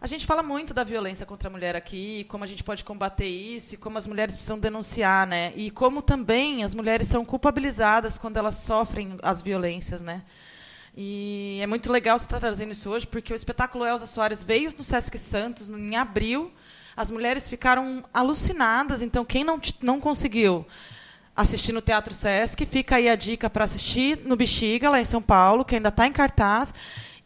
A 0.04 0.08
gente 0.08 0.26
fala 0.26 0.42
muito 0.42 0.74
da 0.74 0.84
violência 0.84 1.28
contra 1.28 1.48
a 1.48 1.52
mulher 1.52 1.76
aqui, 1.76 2.24
como 2.24 2.44
a 2.44 2.48
gente 2.48 2.64
pode 2.64 2.84
combater 2.84 3.28
isso, 3.28 3.76
e 3.76 3.78
como 3.78 4.00
as 4.00 4.08
mulheres 4.08 4.36
precisam 4.36 4.58
denunciar, 4.58 5.28
né? 5.28 5.54
E 5.56 5.70
como 5.70 6.02
também 6.02 6.64
as 6.64 6.74
mulheres 6.74 7.06
são 7.06 7.24
culpabilizadas 7.24 8.18
quando 8.18 8.38
elas 8.38 8.56
sofrem 8.56 9.16
as 9.22 9.44
violências, 9.44 10.02
né? 10.02 10.24
E 10.98 11.60
é 11.62 11.68
muito 11.68 11.92
legal 11.92 12.18
você 12.18 12.26
estar 12.26 12.40
trazendo 12.40 12.72
isso 12.72 12.90
hoje, 12.90 13.06
porque 13.06 13.32
o 13.32 13.36
espetáculo 13.36 13.86
Elza 13.86 14.08
Soares 14.08 14.44
veio 14.44 14.74
no 14.76 14.84
Sesc 14.84 15.20
Santos 15.20 15.70
em 15.70 15.96
abril. 15.96 16.52
As 16.98 17.12
mulheres 17.12 17.48
ficaram 17.48 18.04
alucinadas, 18.12 19.04
então 19.04 19.24
quem 19.24 19.44
não, 19.44 19.62
não 19.84 20.02
conseguiu 20.02 20.66
assistir 21.36 21.74
no 21.74 21.82
Teatro 21.82 22.16
Sesc. 22.16 22.66
Fica 22.66 22.96
aí 22.96 23.08
a 23.08 23.16
dica 23.16 23.52
para 23.52 23.66
assistir 23.66 24.18
no 24.26 24.36
Bexiga, 24.36 24.90
lá 24.90 25.00
em 25.00 25.06
São 25.06 25.22
Paulo, 25.22 25.64
que 25.64 25.76
ainda 25.76 25.90
está 25.90 26.08
em 26.08 26.12
cartaz. 26.12 26.74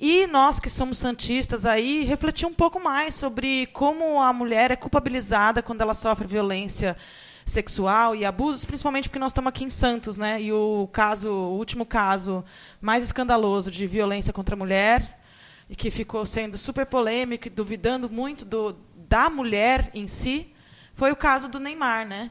E 0.07 0.27
nós 0.27 0.59
que 0.59 0.69
somos 0.69 0.99
santistas 0.99 1.65
aí, 1.65 2.03
refletir 2.03 2.45
um 2.45 2.53
pouco 2.53 2.79
mais 2.79 3.15
sobre 3.15 3.65
como 3.73 4.21
a 4.21 4.31
mulher 4.31 4.69
é 4.69 4.75
culpabilizada 4.75 5.63
quando 5.63 5.81
ela 5.81 5.95
sofre 5.95 6.27
violência 6.27 6.95
sexual 7.43 8.15
e 8.15 8.23
abusos, 8.23 8.65
principalmente 8.65 9.09
porque 9.09 9.17
nós 9.17 9.31
estamos 9.31 9.49
aqui 9.49 9.63
em 9.63 9.69
Santos, 9.71 10.15
né? 10.15 10.39
E 10.39 10.53
o 10.53 10.87
caso, 10.93 11.31
o 11.31 11.57
último 11.57 11.87
caso 11.87 12.45
mais 12.79 13.03
escandaloso 13.03 13.71
de 13.71 13.87
violência 13.87 14.31
contra 14.31 14.53
a 14.53 14.57
mulher, 14.59 15.19
e 15.67 15.75
que 15.75 15.89
ficou 15.89 16.23
sendo 16.23 16.55
super 16.55 16.85
polêmico, 16.85 17.49
duvidando 17.49 18.07
muito 18.07 18.45
do, 18.45 18.75
da 19.09 19.27
mulher 19.27 19.89
em 19.91 20.05
si, 20.05 20.53
foi 20.93 21.11
o 21.11 21.15
caso 21.15 21.49
do 21.49 21.59
Neymar, 21.59 22.05
né? 22.05 22.29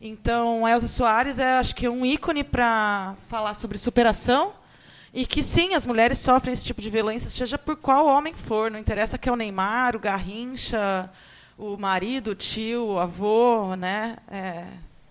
Então, 0.00 0.68
Elza 0.68 0.86
Soares 0.86 1.40
é, 1.40 1.58
acho 1.58 1.74
que, 1.74 1.88
um 1.88 2.06
ícone 2.06 2.44
para 2.44 3.16
falar 3.26 3.54
sobre 3.54 3.78
superação 3.78 4.52
e 5.16 5.24
que, 5.24 5.42
sim, 5.42 5.72
as 5.72 5.86
mulheres 5.86 6.18
sofrem 6.18 6.52
esse 6.52 6.66
tipo 6.66 6.82
de 6.82 6.90
violência, 6.90 7.30
seja 7.30 7.56
por 7.56 7.74
qual 7.74 8.06
homem 8.06 8.34
for. 8.34 8.70
Não 8.70 8.78
interessa 8.78 9.16
que 9.16 9.30
é 9.30 9.32
o 9.32 9.36
Neymar, 9.36 9.96
o 9.96 9.98
Garrincha, 9.98 11.10
o 11.56 11.78
marido, 11.78 12.32
o 12.32 12.34
tio, 12.34 12.84
o 12.84 12.98
avô, 12.98 13.74
né? 13.76 14.18
É, 14.30 14.64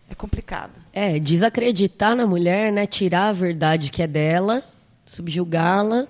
É 0.08 0.14
complicado. 0.14 0.74
É, 0.93 1.18
desacreditar 1.18 2.16
na 2.16 2.28
mulher, 2.28 2.72
né? 2.72 2.86
Tirar 2.86 3.30
a 3.30 3.34
verdade 3.34 3.89
que 3.89 4.03
é 4.03 4.08
dela, 4.08 4.64
subjugá-la 5.08 6.08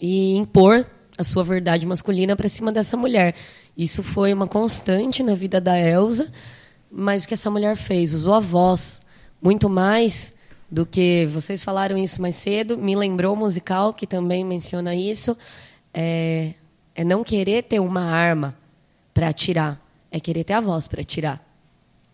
e 0.00 0.34
impor 0.36 0.84
a 1.16 1.22
sua 1.22 1.44
verdade 1.44 1.86
masculina 1.86 2.34
para 2.34 2.48
cima 2.48 2.72
dessa 2.72 2.96
mulher. 2.96 3.36
Isso 3.76 4.02
foi 4.02 4.34
uma 4.34 4.48
constante 4.48 5.22
na 5.22 5.36
vida 5.36 5.60
da 5.60 5.78
Elsa, 5.78 6.28
mas 6.90 7.22
o 7.22 7.28
que 7.28 7.34
essa 7.34 7.52
mulher 7.52 7.76
fez? 7.76 8.14
Usou 8.14 8.34
a 8.34 8.40
voz 8.40 9.00
muito 9.40 9.70
mais 9.70 10.34
do 10.70 10.84
que 10.84 11.26
vocês 11.32 11.64
falaram 11.64 11.96
isso 11.96 12.20
mais 12.20 12.36
cedo. 12.36 12.76
Me 12.76 12.94
lembrou 12.94 13.34
o 13.34 13.36
musical 13.36 13.92
que 13.92 14.06
também 14.06 14.44
menciona 14.44 14.94
isso. 14.94 15.36
É, 15.92 16.52
é 16.94 17.04
não 17.04 17.24
querer 17.24 17.62
ter 17.64 17.80
uma 17.80 18.02
arma 18.02 18.56
para 19.14 19.28
atirar, 19.28 19.80
é 20.12 20.20
querer 20.20 20.44
ter 20.44 20.52
a 20.52 20.60
voz 20.60 20.86
para 20.86 21.00
atirar. 21.00 21.44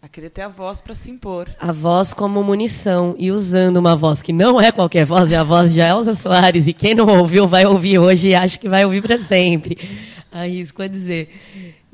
A 0.00 0.08
querer 0.08 0.28
ter 0.28 0.42
a 0.42 0.48
voz 0.48 0.82
para 0.82 0.94
se 0.94 1.10
impor. 1.10 1.48
A 1.58 1.72
voz 1.72 2.12
como 2.12 2.42
munição 2.42 3.14
e 3.18 3.30
usando 3.30 3.78
uma 3.78 3.96
voz 3.96 4.20
que 4.20 4.34
não 4.34 4.60
é 4.60 4.70
qualquer 4.70 5.06
voz, 5.06 5.32
é 5.32 5.36
a 5.36 5.42
voz 5.42 5.72
de 5.72 5.80
Elza 5.80 6.12
Soares. 6.12 6.66
E 6.66 6.74
quem 6.74 6.94
não 6.94 7.06
ouviu 7.06 7.48
vai 7.48 7.64
ouvir 7.64 7.98
hoje 7.98 8.28
e 8.28 8.34
acha 8.34 8.58
que 8.58 8.68
vai 8.68 8.84
ouvir 8.84 9.00
para 9.00 9.18
sempre. 9.18 9.78
Arrisco 10.30 10.82
a 10.82 10.88
dizer. 10.88 11.30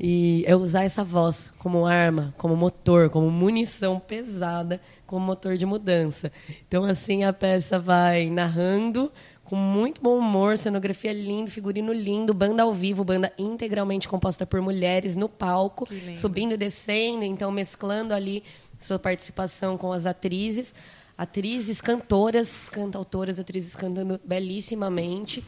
E 0.03 0.43
é 0.47 0.55
usar 0.55 0.83
essa 0.83 1.03
voz 1.03 1.51
como 1.59 1.85
arma, 1.85 2.33
como 2.35 2.55
motor, 2.55 3.07
como 3.11 3.29
munição 3.29 3.99
pesada, 3.99 4.81
como 5.05 5.23
motor 5.23 5.57
de 5.57 5.65
mudança. 5.65 6.31
Então, 6.67 6.83
assim, 6.83 7.23
a 7.23 7.31
peça 7.31 7.77
vai 7.77 8.27
narrando 8.31 9.11
com 9.43 9.55
muito 9.55 10.01
bom 10.01 10.17
humor, 10.17 10.57
cenografia 10.57 11.13
linda, 11.13 11.51
figurino 11.51 11.93
lindo, 11.93 12.33
banda 12.33 12.63
ao 12.63 12.73
vivo, 12.73 13.03
banda 13.03 13.31
integralmente 13.37 14.07
composta 14.07 14.43
por 14.43 14.59
mulheres 14.59 15.15
no 15.15 15.29
palco, 15.29 15.87
subindo 16.15 16.53
e 16.53 16.57
descendo, 16.57 17.23
então 17.23 17.51
mesclando 17.51 18.11
ali 18.11 18.43
sua 18.79 18.97
participação 18.97 19.77
com 19.77 19.91
as 19.91 20.07
atrizes, 20.07 20.73
atrizes, 21.15 21.79
cantoras, 21.79 22.69
cantautoras, 22.69 23.37
atrizes 23.37 23.75
cantando 23.75 24.19
belíssimamente, 24.25 25.45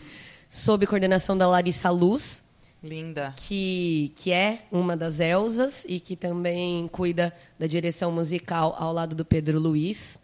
sob 0.47 0.86
coordenação 0.86 1.36
da 1.36 1.47
Larissa 1.47 1.89
Luz, 1.89 2.42
Linda. 2.84 3.34
que, 3.38 4.11
que 4.17 4.34
é 4.34 4.65
uma 4.69 4.97
das 4.97 5.21
Elsas 5.21 5.86
e 5.88 5.99
que 6.01 6.17
também 6.17 6.88
cuida 6.89 7.34
da 7.57 7.65
direção 7.65 8.11
musical 8.11 8.75
ao 8.77 8.91
lado 8.91 9.15
do 9.15 9.23
Pedro 9.23 9.57
Luiz. 9.57 10.19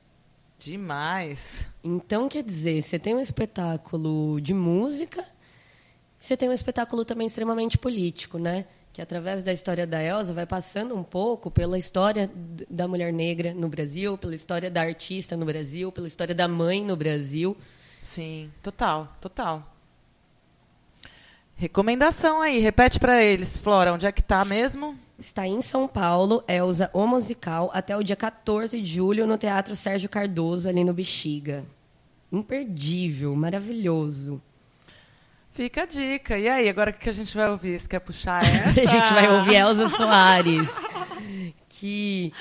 Demais. 0.60 1.66
Então, 1.82 2.28
quer 2.28 2.43
dizer, 2.43 2.82
você 2.82 2.99
tem 2.99 3.16
um 3.16 3.20
espetáculo 3.20 4.41
de 4.41 4.53
música, 4.53 5.24
você 6.18 6.36
tem 6.36 6.49
um 6.49 6.53
espetáculo 6.53 7.05
também 7.05 7.28
extremamente 7.28 7.78
político, 7.78 8.38
né? 8.38 8.66
Que 8.91 9.01
através 9.01 9.41
da 9.41 9.53
história 9.53 9.88
da 9.88 10.03
Elsa 10.03 10.34
vai 10.34 10.45
passando 10.45 10.93
um 10.93 11.03
pouco 11.03 11.49
pela 11.49 11.78
história 11.78 12.30
da 12.70 12.89
mulher 12.89 13.14
negra 13.14 13.53
no 13.53 13.70
Brasil, 13.70 14.18
pela 14.18 14.36
história 14.36 14.70
da 14.70 14.82
artista 14.82 15.38
no 15.38 15.45
Brasil, 15.45 15.93
pela 15.93 16.07
história 16.07 16.36
da 16.36 16.47
mãe 16.47 16.84
no 16.84 16.97
Brasil. 16.97 17.55
Sim, 18.03 18.51
total, 18.62 19.16
total. 19.22 19.79
Recomendação 21.60 22.41
aí, 22.41 22.57
repete 22.57 22.97
para 22.97 23.22
eles, 23.22 23.57
Flora, 23.57 23.91
onde 23.91 24.05
é 24.05 24.14
que 24.14 24.24
tá 24.24 24.45
mesmo? 24.45 24.97
Está 25.20 25.45
em 25.45 25.62
São 25.62 25.89
Paulo, 25.89 26.41
Elza, 26.47 26.89
o 26.93 27.05
musical, 27.05 27.70
até 27.74 27.97
o 27.97 28.01
dia 28.01 28.16
14 28.16 28.80
de 28.80 28.88
julho 28.89 29.28
no 29.28 29.38
Teatro 29.38 29.76
Sérgio 29.76 30.07
Cardoso, 30.07 30.70
ali 30.70 30.86
no 30.86 30.93
Bexiga. 30.93 31.66
Imperdível, 32.32 33.36
maravilhoso. 33.36 34.41
Fica 35.51 35.84
a 35.84 35.86
dica. 35.86 36.38
E 36.38 36.47
aí, 36.47 36.70
agora 36.70 36.91
o 36.91 36.93
que 36.93 37.10
a 37.10 37.12
gente 37.12 37.36
vai 37.36 37.49
ouvir? 37.49 37.78
Você 37.78 37.89
quer 37.89 37.99
puxar 37.99 38.39
essa? 38.47 38.80
a 38.80 38.86
gente 38.86 39.14
vai 39.14 39.30
ouvir 39.30 39.55
Elza 39.55 39.89
Soares, 39.89 40.70
que 41.68 42.32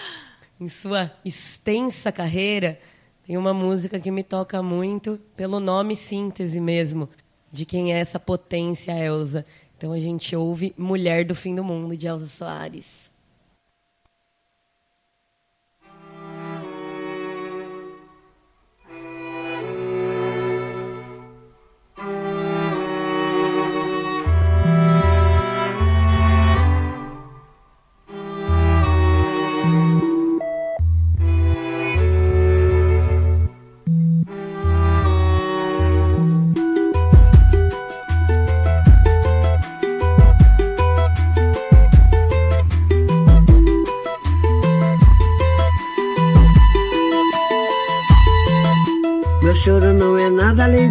em 0.60 0.68
sua 0.68 1.10
extensa 1.24 2.12
carreira 2.12 2.78
tem 3.26 3.36
uma 3.36 3.52
música 3.52 3.98
que 3.98 4.12
me 4.12 4.22
toca 4.22 4.62
muito 4.62 5.18
pelo 5.34 5.58
nome 5.58 5.96
síntese 5.96 6.60
mesmo, 6.60 7.08
de 7.52 7.64
quem 7.64 7.92
é 7.92 7.98
essa 7.98 8.18
potência 8.18 8.92
Elza. 8.92 9.44
Então 9.76 9.92
a 9.92 10.00
gente 10.00 10.34
ouve 10.34 10.74
Mulher 10.76 11.24
do 11.24 11.34
Fim 11.34 11.54
do 11.54 11.62
Mundo, 11.62 11.96
de 11.96 12.06
Elza 12.06 12.26
Soares. 12.26 12.97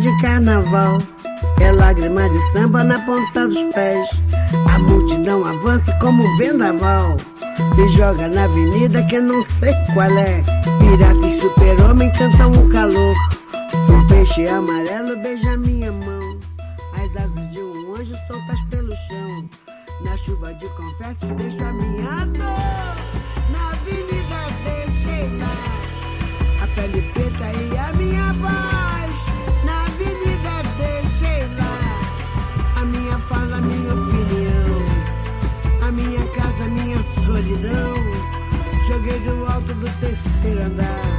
De 0.07 0.21
carnaval. 0.21 0.99
É 1.59 1.71
lágrima 1.71 2.29
de 2.29 2.39
samba 2.51 2.83
na 2.83 2.99
ponta 2.99 3.47
dos 3.47 3.73
pés. 3.73 4.09
A 4.73 4.79
multidão 4.79 5.45
avança 5.45 5.91
como 5.99 6.23
um 6.23 6.37
vendaval. 6.37 7.17
Me 7.75 7.89
joga 7.89 8.27
na 8.29 8.45
avenida 8.45 9.03
que 9.03 9.19
não 9.19 9.43
sei 9.43 9.73
qual 9.93 10.17
é. 10.17 10.43
Pirata 10.79 11.27
e 11.27 11.41
super-homem 11.41 12.11
cantam 12.13 12.51
o 12.51 12.69
calor. 12.69 13.15
Um 13.89 14.07
peixe 14.07 14.47
amarelo 14.47 15.17
beija 15.17 15.57
minha 15.57 15.91
mão. 15.91 16.39
As 16.93 17.23
asas 17.23 17.51
de 17.51 17.59
um 17.59 17.95
anjo 17.95 18.15
soltas 18.27 18.61
pelo 18.69 18.95
chão. 19.07 19.49
Na 20.05 20.15
chuva 20.17 20.53
de 20.53 20.67
confetes 20.69 21.29
deixo 21.37 21.63
a 21.63 21.73
minha 21.73 22.25
dor. 22.25 22.95
Na 23.51 23.69
avenida 23.71 24.39
deixei 24.63 25.37
lá. 25.37 26.63
A 26.63 26.67
pele 26.75 27.01
preta 27.13 27.45
e 27.59 27.77
a 27.77 27.93
minha 27.93 28.33
voz. 28.33 28.56
Solidão. 37.47 37.93
Joguei 38.87 39.19
do 39.19 39.45
alto 39.45 39.73
do 39.73 39.99
terceiro 39.99 40.61
andar. 40.63 41.16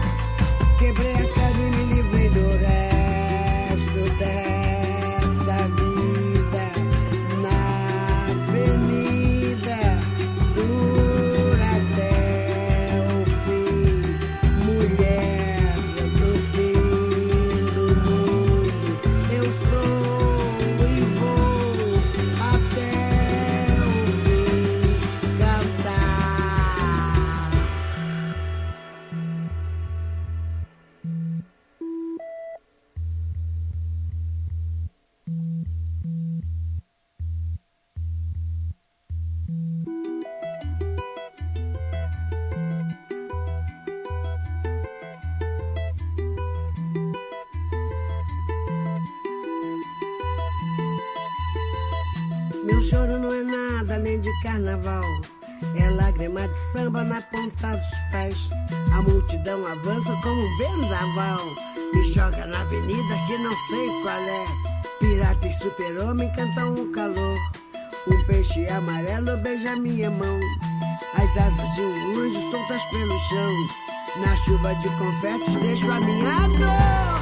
Samba 56.89 57.05
na 57.05 57.20
ponta 57.20 57.77
dos 57.77 57.86
pés. 58.10 58.51
A 58.94 59.02
multidão 59.02 59.66
avança 59.66 60.12
como 60.23 60.40
um 60.40 60.56
vendaval. 60.56 61.44
Me 61.93 62.05
joga 62.12 62.47
na 62.47 62.60
avenida 62.60 63.15
que 63.27 63.39
não 63.39 63.55
sei 63.69 63.89
qual 64.02 64.23
é. 64.23 64.47
Pirata 64.98 65.47
e 65.47 65.52
super-homem 65.52 66.32
cantam 66.32 66.74
o 66.74 66.90
calor. 66.93 67.36
Um 68.06 68.24
peixe 68.24 68.66
amarelo 68.69 69.36
beija 69.39 69.77
minha 69.77 70.10
mão. 70.10 70.40
As 71.15 71.31
asas 71.36 71.74
de 71.74 71.82
um 71.82 72.20
anjo 72.20 72.51
soltas 72.51 72.82
pelo 72.85 73.19
chão. 73.28 73.52
Na 74.24 74.36
chuva 74.36 74.74
de 74.77 74.89
confetes 74.89 75.56
deixo 75.56 75.90
a 75.90 76.01
minha 76.01 76.48
dor. 76.48 77.18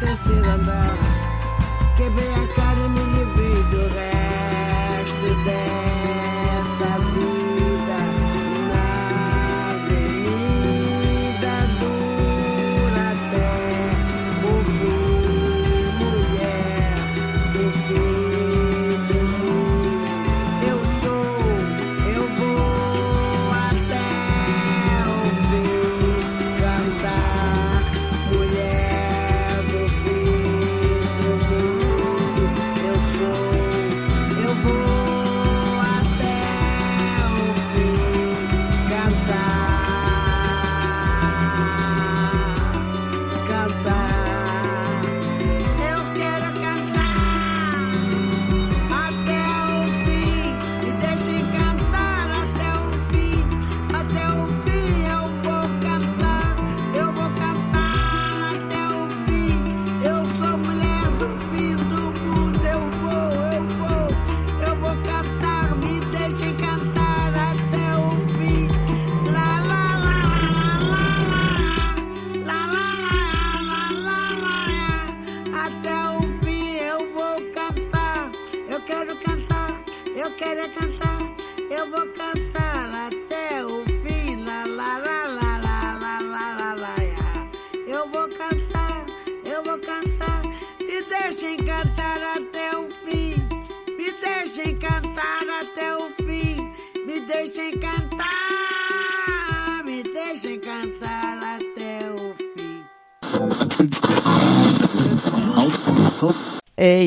Fazer 0.00 0.44
andar. 0.46 0.96
Quebrei 1.96 2.32
a 2.32 2.46
cara 2.54 2.80
e 2.80 2.88
me 2.88 3.04
livrei 3.18 3.62
do 3.64 3.82
resto 3.94 5.44
dessa 5.44 5.89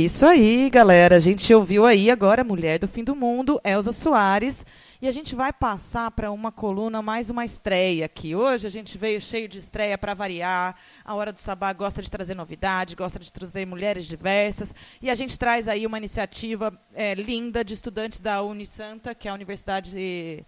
isso 0.03 0.25
aí, 0.25 0.69
galera. 0.69 1.15
A 1.15 1.19
gente 1.19 1.53
ouviu 1.53 1.85
aí 1.85 2.11
agora 2.11 2.43
Mulher 2.43 2.77
do 2.77 2.87
Fim 2.87 3.03
do 3.03 3.15
Mundo, 3.15 3.61
Elza 3.63 3.93
Soares. 3.93 4.65
E 5.01 5.07
a 5.07 5.11
gente 5.11 5.33
vai 5.33 5.53
passar 5.53 6.11
para 6.11 6.31
uma 6.31 6.51
coluna, 6.51 7.01
mais 7.01 7.29
uma 7.29 7.45
estreia 7.45 8.05
aqui. 8.05 8.35
Hoje 8.35 8.67
a 8.67 8.69
gente 8.69 8.97
veio 8.97 9.21
cheio 9.21 9.47
de 9.47 9.59
estreia 9.59 9.97
para 9.97 10.13
variar. 10.13 10.75
A 11.05 11.15
Hora 11.15 11.31
do 11.31 11.39
Sabá 11.39 11.71
gosta 11.71 12.01
de 12.01 12.11
trazer 12.11 12.35
novidade, 12.35 12.95
gosta 12.95 13.17
de 13.17 13.31
trazer 13.31 13.65
mulheres 13.65 14.05
diversas. 14.05 14.75
E 15.01 15.09
a 15.09 15.15
gente 15.15 15.39
traz 15.39 15.67
aí 15.67 15.85
uma 15.85 15.97
iniciativa 15.97 16.73
é, 16.93 17.13
linda 17.13 17.63
de 17.63 17.73
estudantes 17.73 18.19
da 18.19 18.41
Unisanta, 18.41 19.15
que 19.15 19.27
é 19.27 19.31
a 19.31 19.33
Universidade 19.33 19.91
de 19.91 20.43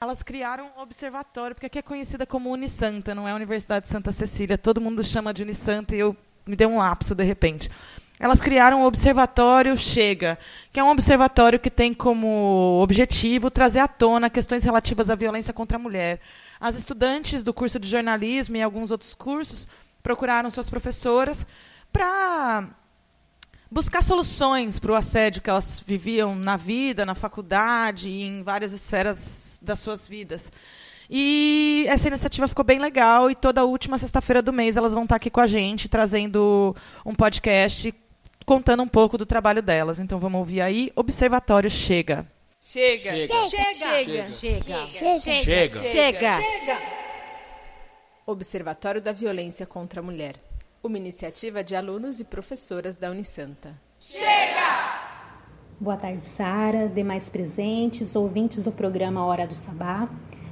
elas 0.00 0.22
criaram 0.22 0.70
um 0.76 0.80
observatório, 0.80 1.56
porque 1.56 1.66
aqui 1.66 1.78
é 1.80 1.82
conhecida 1.82 2.24
como 2.24 2.52
Unisanta, 2.52 3.16
não 3.16 3.26
é 3.26 3.32
a 3.32 3.34
Universidade 3.34 3.86
de 3.86 3.90
Santa 3.90 4.12
Cecília. 4.12 4.56
Todo 4.56 4.80
mundo 4.80 5.02
chama 5.02 5.34
de 5.34 5.42
Unisanta 5.42 5.96
e 5.96 5.98
eu 5.98 6.16
me 6.46 6.54
dei 6.54 6.66
um 6.66 6.78
lapso 6.78 7.14
de 7.14 7.24
repente. 7.24 7.68
Elas 8.20 8.40
criaram 8.40 8.82
o 8.82 8.86
Observatório 8.86 9.76
Chega, 9.76 10.38
que 10.72 10.80
é 10.80 10.84
um 10.84 10.90
observatório 10.90 11.58
que 11.58 11.70
tem 11.70 11.94
como 11.94 12.80
objetivo 12.82 13.50
trazer 13.50 13.78
à 13.78 13.86
tona 13.86 14.28
questões 14.28 14.64
relativas 14.64 15.08
à 15.08 15.14
violência 15.14 15.52
contra 15.52 15.76
a 15.76 15.80
mulher. 15.80 16.20
As 16.60 16.74
estudantes 16.74 17.44
do 17.44 17.54
curso 17.54 17.78
de 17.78 17.88
jornalismo 17.88 18.56
e 18.56 18.62
alguns 18.62 18.90
outros 18.90 19.14
cursos 19.14 19.68
procuraram 20.02 20.50
suas 20.50 20.68
professoras 20.68 21.46
para 21.92 22.68
buscar 23.70 24.02
soluções 24.02 24.80
para 24.80 24.92
o 24.92 24.96
assédio 24.96 25.40
que 25.40 25.50
elas 25.50 25.80
viviam 25.86 26.34
na 26.34 26.56
vida, 26.56 27.06
na 27.06 27.14
faculdade 27.14 28.10
e 28.10 28.22
em 28.22 28.42
várias 28.42 28.72
esferas 28.72 29.60
das 29.62 29.78
suas 29.78 30.08
vidas. 30.08 30.50
E 31.08 31.86
essa 31.88 32.08
iniciativa 32.08 32.48
ficou 32.48 32.64
bem 32.64 32.78
legal 32.78 33.30
e 33.30 33.34
toda 33.34 33.64
última 33.64 33.96
sexta-feira 33.96 34.42
do 34.42 34.52
mês 34.52 34.76
elas 34.76 34.92
vão 34.92 35.04
estar 35.04 35.16
aqui 35.16 35.30
com 35.30 35.40
a 35.40 35.46
gente 35.46 35.88
trazendo 35.88 36.74
um 37.04 37.14
podcast 37.14 37.94
contando 38.48 38.82
um 38.82 38.88
pouco 38.88 39.18
do 39.18 39.26
trabalho 39.26 39.60
delas. 39.60 39.98
Então 39.98 40.18
vamos 40.18 40.38
ouvir 40.38 40.62
aí 40.62 40.90
Observatório 40.96 41.68
Chega. 41.68 42.26
Chega. 42.58 43.12
Chega. 43.12 43.48
Chega. 43.48 44.28
Chega. 44.28 44.86
Chega. 44.86 45.42
Chega. 45.42 45.80
Chega. 45.80 46.78
Observatório 48.26 49.02
da 49.02 49.12
Violência 49.12 49.66
contra 49.66 50.00
a 50.00 50.02
Mulher. 50.02 50.36
Uma 50.82 50.96
iniciativa 50.96 51.62
de 51.62 51.76
alunos 51.76 52.20
e 52.20 52.24
professoras 52.24 52.96
da 52.96 53.10
Unisanta. 53.10 53.78
Boa 55.78 55.96
tarde, 55.96 56.24
Sara, 56.24 56.88
demais 56.88 57.28
presentes, 57.28 58.16
ouvintes 58.16 58.64
do 58.64 58.72
programa 58.72 59.24
Hora 59.26 59.46
do 59.46 59.54
Sabá. 59.54 60.08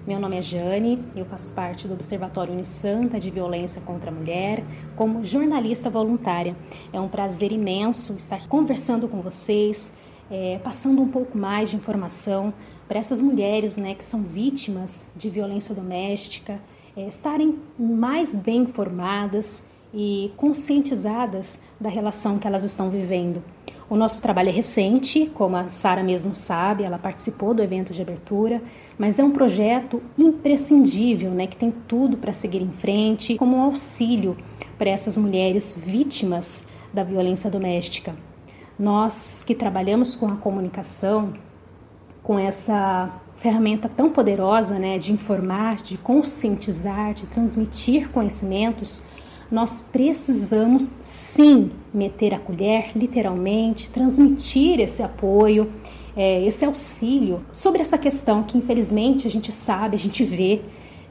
Meu 0.07 0.21
nome 0.21 0.37
é 0.37 0.43
Jane, 0.43 1.03
eu 1.17 1.25
faço 1.25 1.53
parte 1.53 1.89
do 1.89 1.95
Observatório 1.95 2.55
Unisanta 2.55 3.19
de 3.19 3.29
Violência 3.29 3.83
contra 3.83 4.09
a 4.09 4.15
Mulher 4.15 4.63
como 4.95 5.25
jornalista 5.25 5.91
voluntária. 5.91 6.55
É 6.93 7.01
um 7.01 7.09
prazer 7.09 7.51
imenso 7.51 8.13
estar 8.13 8.47
conversando 8.47 9.09
com 9.09 9.21
vocês, 9.21 9.93
é, 10.31 10.61
passando 10.63 11.03
um 11.03 11.09
pouco 11.09 11.37
mais 11.37 11.71
de 11.71 11.77
informação 11.77 12.55
para 12.87 13.01
essas 13.01 13.21
mulheres 13.21 13.77
né, 13.77 13.97
que 13.97 14.05
são 14.05 14.23
vítimas 14.23 15.11
de 15.17 15.29
violência 15.29 15.75
doméstica, 15.75 16.61
é, 16.97 17.09
estarem 17.09 17.59
mais 17.77 18.37
bem 18.37 18.59
informadas 18.59 19.67
e 19.93 20.31
conscientizadas 20.37 21.61
da 21.81 21.89
relação 21.89 22.39
que 22.39 22.47
elas 22.47 22.63
estão 22.63 22.91
vivendo. 22.91 23.43
O 23.89 23.95
nosso 23.95 24.21
trabalho 24.21 24.49
é 24.49 24.53
recente, 24.53 25.31
como 25.33 25.57
a 25.57 25.69
Sara 25.69 26.03
mesmo 26.03 26.35
sabe, 26.35 26.83
ela 26.83 26.99
participou 26.99 27.55
do 27.55 27.63
evento 27.63 27.93
de 27.93 28.03
abertura, 28.03 28.61
mas 28.99 29.21
é 29.21 29.25
um 29.25 29.31
projeto 29.31 30.03
imprescindível, 30.19 31.31
né, 31.31 31.47
que 31.47 31.57
tem 31.57 31.71
tudo 31.87 32.17
para 32.17 32.33
seguir 32.33 32.63
em 32.63 32.73
frente, 32.73 33.37
como 33.37 33.57
um 33.57 33.63
auxílio 33.63 34.37
para 34.77 34.91
essas 34.91 35.17
mulheres 35.17 35.79
vítimas 35.81 36.67
da 36.93 37.05
violência 37.05 37.49
doméstica. 37.49 38.17
Nós 38.77 39.45
que 39.45 39.55
trabalhamos 39.55 40.17
com 40.17 40.27
a 40.27 40.37
comunicação, 40.37 41.35
com 42.25 42.37
essa 42.41 43.09
ferramenta 43.37 43.89
tão 43.89 44.11
poderosa, 44.11 44.81
né, 44.81 44.99
de 44.99 45.13
informar, 45.13 45.77
de 45.77 45.97
conscientizar, 45.97 47.15
de 47.15 47.27
transmitir 47.27 48.11
conhecimentos, 48.11 49.01
nós 49.51 49.81
precisamos 49.81 50.93
sim 51.01 51.71
meter 51.93 52.35
a 52.35 52.39
colher, 52.39 52.91
literalmente, 52.97 53.91
transmitir 53.91 54.81
esse 54.81 55.03
apoio, 55.03 55.73
é, 56.17 56.45
esse 56.45 56.65
auxílio 56.65 57.45
sobre 57.53 57.83
essa 57.83 57.99
questão 57.99 58.43
que 58.43 58.59
infelizmente 58.59 59.27
a 59.27 59.31
gente 59.31 59.53
sabe, 59.53 59.97
a 59.97 59.99
gente 59.99 60.25
vê 60.25 60.63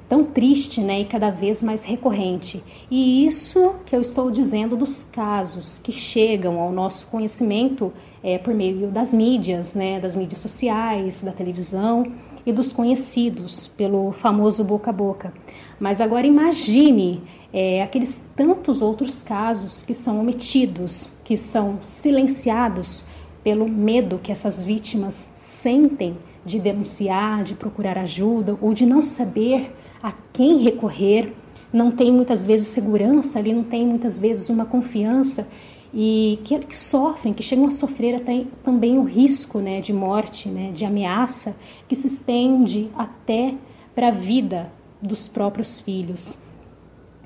tão 0.07 0.23
triste 0.23 0.81
né, 0.81 1.01
e 1.01 1.05
cada 1.05 1.31
vez 1.31 1.63
mais 1.63 1.83
recorrente. 1.83 2.63
E 2.89 3.25
isso 3.25 3.75
que 3.85 3.95
eu 3.95 4.01
estou 4.01 4.29
dizendo 4.29 4.75
dos 4.75 5.03
casos 5.03 5.79
que 5.79 5.91
chegam 5.91 6.59
ao 6.59 6.71
nosso 6.71 7.07
conhecimento 7.07 7.91
é, 8.23 8.37
por 8.37 8.53
meio 8.53 8.87
das 8.87 9.13
mídias, 9.13 9.73
né, 9.73 9.99
das 9.99 10.15
mídias 10.15 10.39
sociais, 10.39 11.21
da 11.21 11.31
televisão 11.31 12.03
e 12.45 12.53
dos 12.53 12.71
conhecidos 12.71 13.67
pelo 13.67 14.11
famoso 14.11 14.63
boca 14.63 14.91
a 14.91 14.93
boca. 14.93 15.33
Mas 15.79 15.99
agora 15.99 16.27
imagine 16.27 17.23
é, 17.57 17.81
aqueles 17.81 18.21
tantos 18.35 18.81
outros 18.81 19.21
casos 19.21 19.81
que 19.81 19.93
são 19.93 20.19
omitidos, 20.19 21.13
que 21.23 21.37
são 21.37 21.79
silenciados 21.81 23.05
pelo 23.45 23.65
medo 23.65 24.19
que 24.21 24.29
essas 24.29 24.61
vítimas 24.61 25.29
sentem 25.37 26.17
de 26.45 26.59
denunciar, 26.59 27.45
de 27.45 27.53
procurar 27.53 27.97
ajuda 27.97 28.57
ou 28.61 28.73
de 28.73 28.85
não 28.85 29.05
saber 29.05 29.73
a 30.03 30.11
quem 30.33 30.63
recorrer, 30.63 31.33
não 31.71 31.91
tem 31.91 32.11
muitas 32.11 32.43
vezes 32.43 32.67
segurança 32.67 33.39
ali, 33.39 33.53
não 33.53 33.63
tem 33.63 33.87
muitas 33.87 34.19
vezes 34.19 34.49
uma 34.49 34.65
confiança 34.65 35.47
e 35.93 36.41
que, 36.43 36.59
que 36.59 36.75
sofrem, 36.75 37.33
que 37.33 37.41
chegam 37.41 37.67
a 37.67 37.71
sofrer 37.71 38.15
até 38.15 38.43
também 38.65 38.97
o 38.97 39.03
risco 39.03 39.59
né, 39.59 39.79
de 39.79 39.93
morte, 39.93 40.49
né, 40.49 40.73
de 40.73 40.83
ameaça 40.83 41.55
que 41.87 41.95
se 41.95 42.07
estende 42.07 42.89
até 42.97 43.53
para 43.95 44.09
a 44.09 44.11
vida 44.11 44.73
dos 45.01 45.29
próprios 45.29 45.79
filhos. 45.79 46.37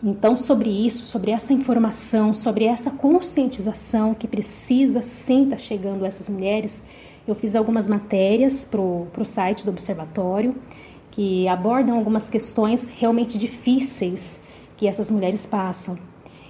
Então, 0.01 0.37
sobre 0.37 0.69
isso, 0.69 1.03
sobre 1.03 1.31
essa 1.31 1.51
informação, 1.51 2.33
sobre 2.33 2.63
essa 2.65 2.89
conscientização 2.89 4.13
que 4.13 4.27
precisa 4.27 5.01
sim 5.01 5.43
estar 5.43 5.57
tá 5.57 5.61
chegando 5.61 6.05
a 6.05 6.07
essas 6.07 6.29
mulheres, 6.29 6.83
eu 7.27 7.35
fiz 7.35 7.53
algumas 7.55 7.87
matérias 7.87 8.63
para 8.63 8.79
o 8.81 9.25
site 9.25 9.65
do 9.65 9.71
Observatório 9.71 10.55
que 11.11 11.47
abordam 11.49 11.97
algumas 11.97 12.29
questões 12.29 12.87
realmente 12.87 13.37
difíceis 13.37 14.41
que 14.77 14.87
essas 14.87 15.09
mulheres 15.09 15.45
passam. 15.45 15.97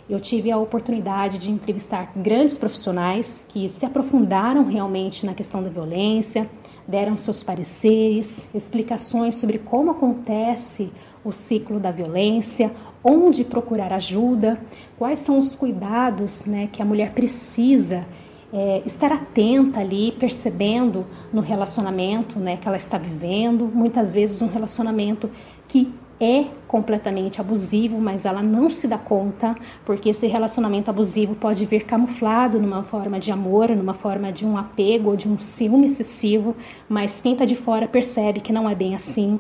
Eu 0.08 0.20
tive 0.20 0.52
a 0.52 0.58
oportunidade 0.58 1.40
de 1.40 1.52
entrevistar 1.52 2.12
grandes 2.16 2.58
profissionais 2.58 3.44
que 3.48 3.68
se 3.68 3.86
aprofundaram 3.86 4.66
realmente 4.66 5.26
na 5.26 5.34
questão 5.34 5.64
da 5.64 5.70
violência, 5.70 6.50
deram 6.88 7.18
seus 7.18 7.44
pareceres, 7.44 8.48
explicações 8.54 9.36
sobre 9.36 9.60
como 9.60 9.92
acontece 9.92 10.92
o 11.24 11.32
ciclo 11.32 11.80
da 11.80 11.92
violência, 11.92 12.72
onde 13.04 13.44
procurar 13.44 13.92
ajuda, 13.94 14.60
quais 14.98 15.20
são 15.20 15.40
os 15.40 15.56
cuidados 15.56 16.46
né, 16.46 16.70
que 16.72 16.82
a 16.82 16.86
mulher 16.86 17.12
precisa 17.12 18.06
é, 18.52 18.82
estar 18.86 19.12
atenta 19.12 19.80
ali, 19.80 20.12
percebendo 20.12 21.06
no 21.32 21.42
relacionamento 21.42 22.40
né, 22.40 22.58
que 22.58 22.68
ela 22.68 22.78
está 22.78 22.98
vivendo, 22.98 23.66
muitas 23.66 24.14
vezes 24.14 24.42
um 24.42 24.48
relacionamento 24.48 25.30
que 25.68 25.94
é 26.20 26.46
completamente 26.68 27.40
abusivo, 27.40 27.98
mas 28.00 28.26
ela 28.26 28.44
não 28.44 28.70
se 28.70 28.88
dá 28.88 28.98
conta, 28.98 29.56
porque 29.86 30.10
esse 30.10 30.28
relacionamento 30.28 30.90
abusivo 30.90 31.34
pode 31.34 31.66
vir 31.66 31.86
camuflado 31.86 32.60
numa 32.60 32.84
forma 32.84 33.20
de 33.20 33.32
amor, 33.32 33.70
numa 33.70 33.94
forma 33.94 34.32
de 34.32 34.46
um 34.46 34.58
apego 34.58 35.12
ou 35.12 35.16
de 35.16 35.30
um 35.30 35.40
ciúme 35.40 35.86
excessivo, 35.86 36.56
mas 36.90 37.22
quem 37.22 37.34
está 37.34 37.46
de 37.46 37.56
fora 37.56 37.88
percebe 37.88 38.42
que 38.42 38.52
não 38.52 38.70
é 38.70 38.76
bem 38.76 38.96
assim. 38.96 39.40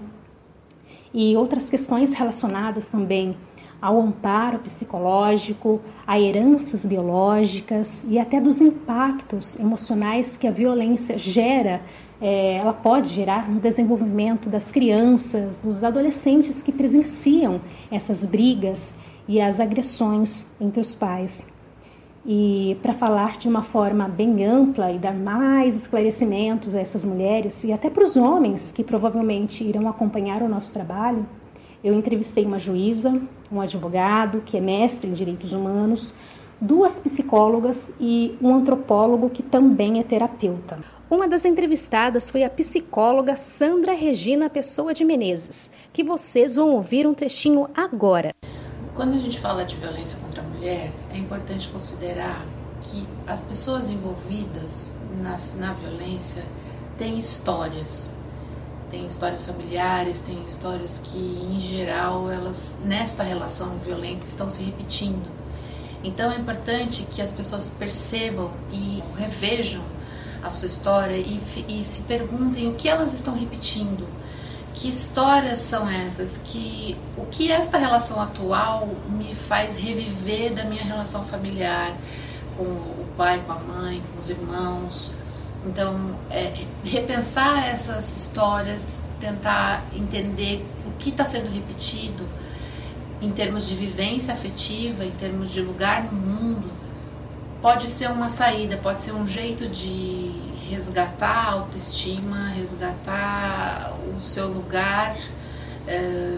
E 1.13 1.35
outras 1.35 1.69
questões 1.69 2.13
relacionadas 2.13 2.87
também 2.87 3.35
ao 3.81 3.99
amparo 3.99 4.59
psicológico, 4.59 5.81
a 6.05 6.19
heranças 6.19 6.85
biológicas 6.85 8.05
e 8.09 8.19
até 8.19 8.39
dos 8.39 8.59
impactos 8.61 9.57
emocionais 9.57 10.35
que 10.35 10.47
a 10.47 10.51
violência 10.51 11.17
gera 11.17 11.81
é, 12.21 12.57
ela 12.57 12.73
pode 12.73 13.09
gerar 13.09 13.49
no 13.49 13.59
desenvolvimento 13.59 14.49
das 14.49 14.69
crianças, 14.69 15.59
dos 15.59 15.83
adolescentes 15.83 16.61
que 16.61 16.71
presenciam 16.71 17.61
essas 17.89 18.25
brigas 18.25 18.95
e 19.27 19.39
as 19.39 19.59
agressões 19.59 20.45
entre 20.59 20.81
os 20.81 20.93
pais. 20.93 21.47
E 22.25 22.77
para 22.81 22.93
falar 22.93 23.37
de 23.37 23.47
uma 23.47 23.63
forma 23.63 24.07
bem 24.07 24.45
ampla 24.45 24.91
e 24.91 24.99
dar 24.99 25.13
mais 25.13 25.75
esclarecimentos 25.75 26.75
a 26.75 26.79
essas 26.79 27.05
mulheres 27.05 27.63
e 27.63 27.71
até 27.71 27.89
para 27.89 28.03
os 28.03 28.17
homens 28.17 28.71
que 28.71 28.83
provavelmente 28.83 29.63
irão 29.63 29.87
acompanhar 29.87 30.41
o 30.41 30.49
nosso 30.49 30.73
trabalho, 30.73 31.25
eu 31.83 31.93
entrevistei 31.93 32.45
uma 32.45 32.59
juíza, 32.59 33.21
um 33.51 33.61
advogado 33.61 34.41
que 34.45 34.57
é 34.57 34.61
mestre 34.61 35.09
em 35.09 35.13
direitos 35.13 35.53
humanos, 35.53 36.13
duas 36.59 36.99
psicólogas 36.99 37.93
e 37.99 38.37
um 38.41 38.53
antropólogo 38.53 39.29
que 39.29 39.41
também 39.41 39.99
é 39.99 40.03
terapeuta. 40.03 40.79
Uma 41.09 41.27
das 41.27 41.45
entrevistadas 41.45 42.29
foi 42.29 42.43
a 42.43 42.49
psicóloga 42.49 43.35
Sandra 43.35 43.93
Regina 43.93 44.49
Pessoa 44.49 44.93
de 44.93 45.03
Menezes, 45.03 45.71
que 45.91 46.03
vocês 46.03 46.55
vão 46.55 46.71
ouvir 46.71 47.07
um 47.07 47.13
trechinho 47.13 47.67
agora. 47.73 48.35
Quando 48.95 49.15
a 49.15 49.19
gente 49.19 49.39
fala 49.39 49.63
de 49.65 49.75
violência 49.75 50.19
contra 50.19 50.41
a 50.41 50.45
mulher, 50.45 50.91
é 51.09 51.17
importante 51.17 51.69
considerar 51.69 52.45
que 52.81 53.07
as 53.27 53.43
pessoas 53.43 53.89
envolvidas 53.89 54.93
na, 55.21 55.37
na 55.57 55.73
violência 55.73 56.43
têm 56.97 57.19
histórias, 57.19 58.13
têm 58.89 59.05
histórias 59.07 59.45
familiares, 59.45 60.21
têm 60.21 60.43
histórias 60.43 60.99
que, 60.99 61.17
em 61.17 61.61
geral, 61.61 62.29
elas 62.29 62.75
nesta 62.83 63.23
relação 63.23 63.77
violenta 63.79 64.25
estão 64.25 64.49
se 64.49 64.63
repetindo. 64.63 65.29
Então 66.03 66.31
é 66.31 66.37
importante 66.37 67.03
que 67.03 67.21
as 67.21 67.33
pessoas 67.33 67.69
percebam 67.77 68.51
e 68.71 69.03
revejam 69.17 69.83
a 70.41 70.49
sua 70.51 70.67
história 70.67 71.17
e, 71.17 71.41
e 71.67 71.83
se 71.83 72.03
perguntem 72.03 72.69
o 72.69 72.75
que 72.75 72.87
elas 72.87 73.13
estão 73.13 73.37
repetindo. 73.37 74.07
Que 74.73 74.89
histórias 74.89 75.59
são 75.61 75.89
essas? 75.89 76.41
Que 76.45 76.97
o 77.17 77.25
que 77.25 77.51
esta 77.51 77.77
relação 77.77 78.21
atual 78.21 78.87
me 79.09 79.35
faz 79.35 79.75
reviver 79.75 80.53
da 80.53 80.63
minha 80.63 80.83
relação 80.83 81.25
familiar 81.25 81.97
com 82.55 82.63
o 82.63 83.05
pai, 83.17 83.41
com 83.45 83.51
a 83.51 83.59
mãe, 83.59 84.01
com 84.13 84.21
os 84.21 84.29
irmãos? 84.29 85.13
Então, 85.65 86.15
é, 86.29 86.65
repensar 86.83 87.67
essas 87.67 88.25
histórias, 88.25 89.03
tentar 89.19 89.83
entender 89.93 90.65
o 90.87 90.91
que 90.91 91.09
está 91.09 91.25
sendo 91.25 91.51
repetido 91.51 92.25
em 93.21 93.31
termos 93.31 93.67
de 93.67 93.75
vivência 93.75 94.33
afetiva, 94.33 95.03
em 95.03 95.11
termos 95.11 95.51
de 95.51 95.61
lugar 95.61 96.03
no 96.03 96.13
mundo, 96.13 96.71
pode 97.61 97.89
ser 97.89 98.09
uma 98.09 98.29
saída, 98.29 98.77
pode 98.77 99.01
ser 99.01 99.11
um 99.11 99.27
jeito 99.27 99.67
de 99.67 100.48
resgatar 100.69 101.47
a 101.47 101.51
autoestima, 101.51 102.49
resgatar 102.49 103.93
o 104.15 104.21
seu 104.21 104.47
lugar 104.47 105.17
é, 105.87 106.37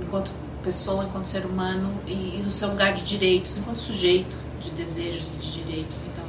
enquanto 0.00 0.30
pessoa, 0.62 1.04
enquanto 1.04 1.28
ser 1.28 1.46
humano 1.46 2.00
e, 2.06 2.40
e 2.40 2.44
o 2.46 2.52
seu 2.52 2.68
lugar 2.68 2.94
de 2.94 3.04
direitos, 3.04 3.56
enquanto 3.56 3.78
sujeito 3.78 4.36
de 4.60 4.70
desejos 4.70 5.32
e 5.34 5.36
de 5.36 5.52
direitos. 5.52 6.04
Então, 6.06 6.24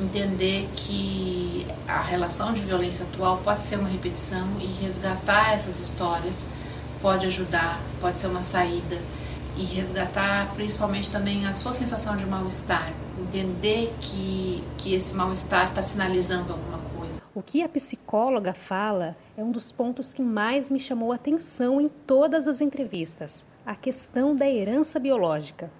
entender 0.00 0.68
que 0.74 1.66
a 1.86 2.00
relação 2.00 2.52
de 2.52 2.62
violência 2.62 3.04
atual 3.04 3.38
pode 3.44 3.64
ser 3.64 3.78
uma 3.78 3.88
repetição 3.88 4.48
e 4.60 4.66
resgatar 4.66 5.54
essas 5.54 5.80
histórias 5.80 6.46
pode 7.00 7.26
ajudar, 7.26 7.80
pode 8.00 8.18
ser 8.18 8.26
uma 8.26 8.42
saída 8.42 9.00
e 9.56 9.64
resgatar 9.64 10.52
principalmente 10.54 11.10
também 11.10 11.46
a 11.46 11.54
sua 11.54 11.72
sensação 11.72 12.16
de 12.16 12.26
mal-estar, 12.26 12.92
entender 13.26 13.92
que, 14.00 14.62
que 14.78 14.94
esse 14.94 15.14
mal-estar 15.14 15.68
está 15.68 15.82
sinalizando 15.82 16.52
alguma 16.52 16.78
coisa. 16.96 17.14
O 17.34 17.42
que 17.42 17.62
a 17.62 17.68
psicóloga 17.68 18.54
fala 18.54 19.16
é 19.36 19.42
um 19.42 19.50
dos 19.50 19.70
pontos 19.70 20.12
que 20.12 20.22
mais 20.22 20.70
me 20.70 20.78
chamou 20.78 21.12
a 21.12 21.16
atenção 21.16 21.80
em 21.80 21.88
todas 22.06 22.48
as 22.48 22.60
entrevistas: 22.60 23.44
a 23.64 23.74
questão 23.74 24.34
da 24.34 24.48
herança 24.48 24.98
biológica, 24.98 25.70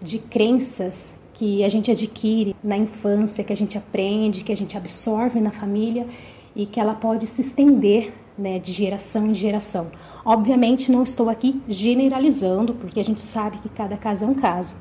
de 0.00 0.18
crenças 0.18 1.18
que 1.34 1.62
a 1.62 1.68
gente 1.68 1.90
adquire 1.90 2.56
na 2.64 2.76
infância, 2.76 3.44
que 3.44 3.52
a 3.52 3.56
gente 3.56 3.78
aprende, 3.78 4.42
que 4.42 4.52
a 4.52 4.56
gente 4.56 4.76
absorve 4.76 5.40
na 5.40 5.52
família 5.52 6.08
e 6.56 6.66
que 6.66 6.80
ela 6.80 6.94
pode 6.94 7.28
se 7.28 7.42
estender 7.42 8.12
né, 8.36 8.58
de 8.58 8.72
geração 8.72 9.26
em 9.26 9.34
geração. 9.34 9.88
Obviamente, 10.24 10.90
não 10.90 11.04
estou 11.04 11.30
aqui 11.30 11.62
generalizando, 11.68 12.74
porque 12.74 12.98
a 12.98 13.04
gente 13.04 13.20
sabe 13.20 13.58
que 13.58 13.68
cada 13.68 13.96
caso 13.96 14.24
é 14.24 14.28
um 14.28 14.34
caso, 14.34 14.74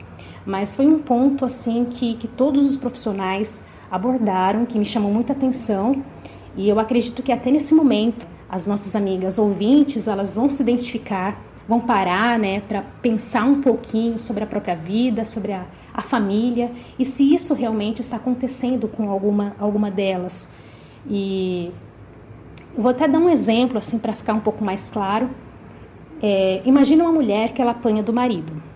mas 0.48 0.74
foi 0.74 0.88
um 0.88 0.98
ponto 0.98 1.44
assim 1.44 1.86
que, 1.86 2.16
que 2.16 2.28
todos 2.28 2.68
os 2.68 2.78
profissionais 2.78 3.68
abordaram, 3.92 4.66
que 4.66 4.80
me 4.80 4.86
chamou 4.86 5.14
muita 5.14 5.34
atenção, 5.34 6.02
e 6.56 6.70
eu 6.70 6.80
acredito 6.80 7.22
que 7.22 7.34
até 7.34 7.52
nesse 7.52 7.74
momento 7.74 8.26
as 8.50 8.66
nossas 8.66 8.96
amigas 8.96 9.38
ouvintes 9.38 10.08
elas 10.08 10.34
vão 10.34 10.50
se 10.50 10.64
identificar, 10.64 11.40
vão 11.68 11.82
parar, 11.82 12.40
né, 12.40 12.62
para 12.62 12.82
pensar 13.02 13.44
um 13.44 13.62
pouquinho 13.62 14.18
sobre 14.18 14.46
a 14.46 14.48
própria 14.48 14.74
vida, 14.74 15.26
sobre 15.26 15.52
a, 15.52 15.66
a 15.94 16.02
família 16.02 16.72
e 16.98 17.04
se 17.04 17.36
isso 17.36 17.54
realmente 17.54 18.00
está 18.00 18.16
acontecendo 18.16 18.88
com 18.88 19.12
alguma 19.12 19.54
alguma 19.60 19.92
delas. 19.92 20.50
E 21.06 21.72
Vou 22.78 22.92
até 22.92 23.08
dar 23.08 23.18
um 23.18 23.28
exemplo 23.28 23.80
assim 23.80 23.98
para 23.98 24.14
ficar 24.14 24.36
um 24.36 24.40
pouco 24.40 24.64
mais 24.64 24.88
claro. 24.88 25.32
É, 26.22 26.62
imagina 26.64 27.04
uma 27.04 27.12
mulher 27.12 27.52
que 27.52 27.60
ela 27.60 27.72
apanha 27.72 28.04
do 28.04 28.14
marido 28.14 28.67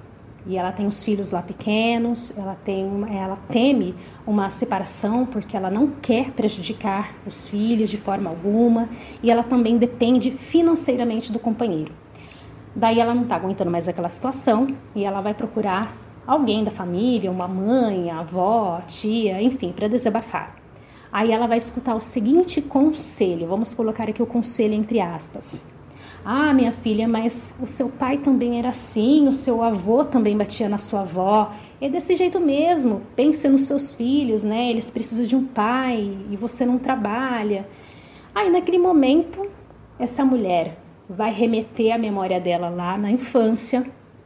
e 0.46 0.58
ela 0.58 0.72
tem 0.72 0.88
os 0.88 1.04
filhos 1.04 1.32
lá 1.32 1.42
pequenos, 1.42 2.36
ela 2.38 2.56
tem 2.66 2.86
uma, 2.86 3.10
ela 3.10 3.38
teme 3.48 3.96
uma 4.26 4.50
separação 4.50 5.26
porque 5.26 5.56
ela 5.56 5.70
não 5.70 5.88
quer 5.88 6.32
prejudicar 6.32 7.16
os 7.26 7.48
filhos 7.48 7.90
de 7.90 7.98
forma 7.98 8.30
alguma 8.30 8.90
e 9.22 9.30
ela 9.30 9.44
também 9.44 9.78
depende 9.78 10.32
financeiramente 10.32 11.32
do 11.32 11.40
companheiro. 11.40 11.94
Daí 12.76 13.00
ela 13.00 13.14
não 13.14 13.24
está 13.24 13.36
aguentando 13.36 13.70
mais 13.70 13.88
aquela 13.88 14.10
situação 14.10 14.68
e 14.96 15.04
ela 15.04 15.22
vai 15.22 15.34
procurar 15.34 15.96
alguém 16.26 16.64
da 16.64 16.72
família, 16.72 17.30
uma 17.30 17.48
mãe, 17.48 18.10
avó, 18.10 18.82
tia, 18.88 19.42
enfim, 19.42 19.72
para 19.72 19.88
desabafar. 19.88 20.56
Aí 21.12 21.32
ela 21.32 21.46
vai 21.46 21.58
escutar 21.58 21.94
o 21.94 22.02
seguinte 22.02 22.62
conselho, 22.62 23.48
vamos 23.48 23.74
colocar 23.74 24.10
aqui 24.10 24.24
o 24.24 24.26
conselho 24.26 24.74
entre 24.74 25.02
aspas. 25.02 25.64
Ah, 26.24 26.54
minha 26.54 26.72
filha, 26.72 27.08
mas 27.08 27.56
o 27.60 27.66
seu 27.66 27.90
pai 27.90 28.18
também 28.18 28.60
era 28.60 28.70
assim, 28.70 29.28
o 29.28 29.34
seu 29.34 29.64
avô 29.64 30.06
também 30.06 30.38
batia 30.38 30.70
na 30.70 30.78
sua 30.78 31.02
avó. 31.02 31.52
É 31.80 31.90
desse 31.90 32.16
jeito 32.16 32.40
mesmo. 32.40 33.02
Pense 33.16 33.48
nos 33.48 33.66
seus 33.66 33.92
filhos, 33.92 34.44
né? 34.44 34.70
Eles 34.70 34.92
precisam 34.92 35.26
de 35.26 35.36
um 35.36 35.46
pai 35.46 36.16
e 36.30 36.38
você 36.38 36.66
não 36.66 36.78
trabalha. 36.78 37.68
Aí 38.36 38.50
naquele 38.50 38.78
momento, 38.78 39.50
essa 39.98 40.24
mulher 40.24 40.78
vai 41.10 41.34
remeter 41.34 41.94
a 41.94 41.98
memória 41.98 42.40
dela 42.40 42.70
lá 42.70 42.98
na 42.98 43.12
infância, 43.12 43.84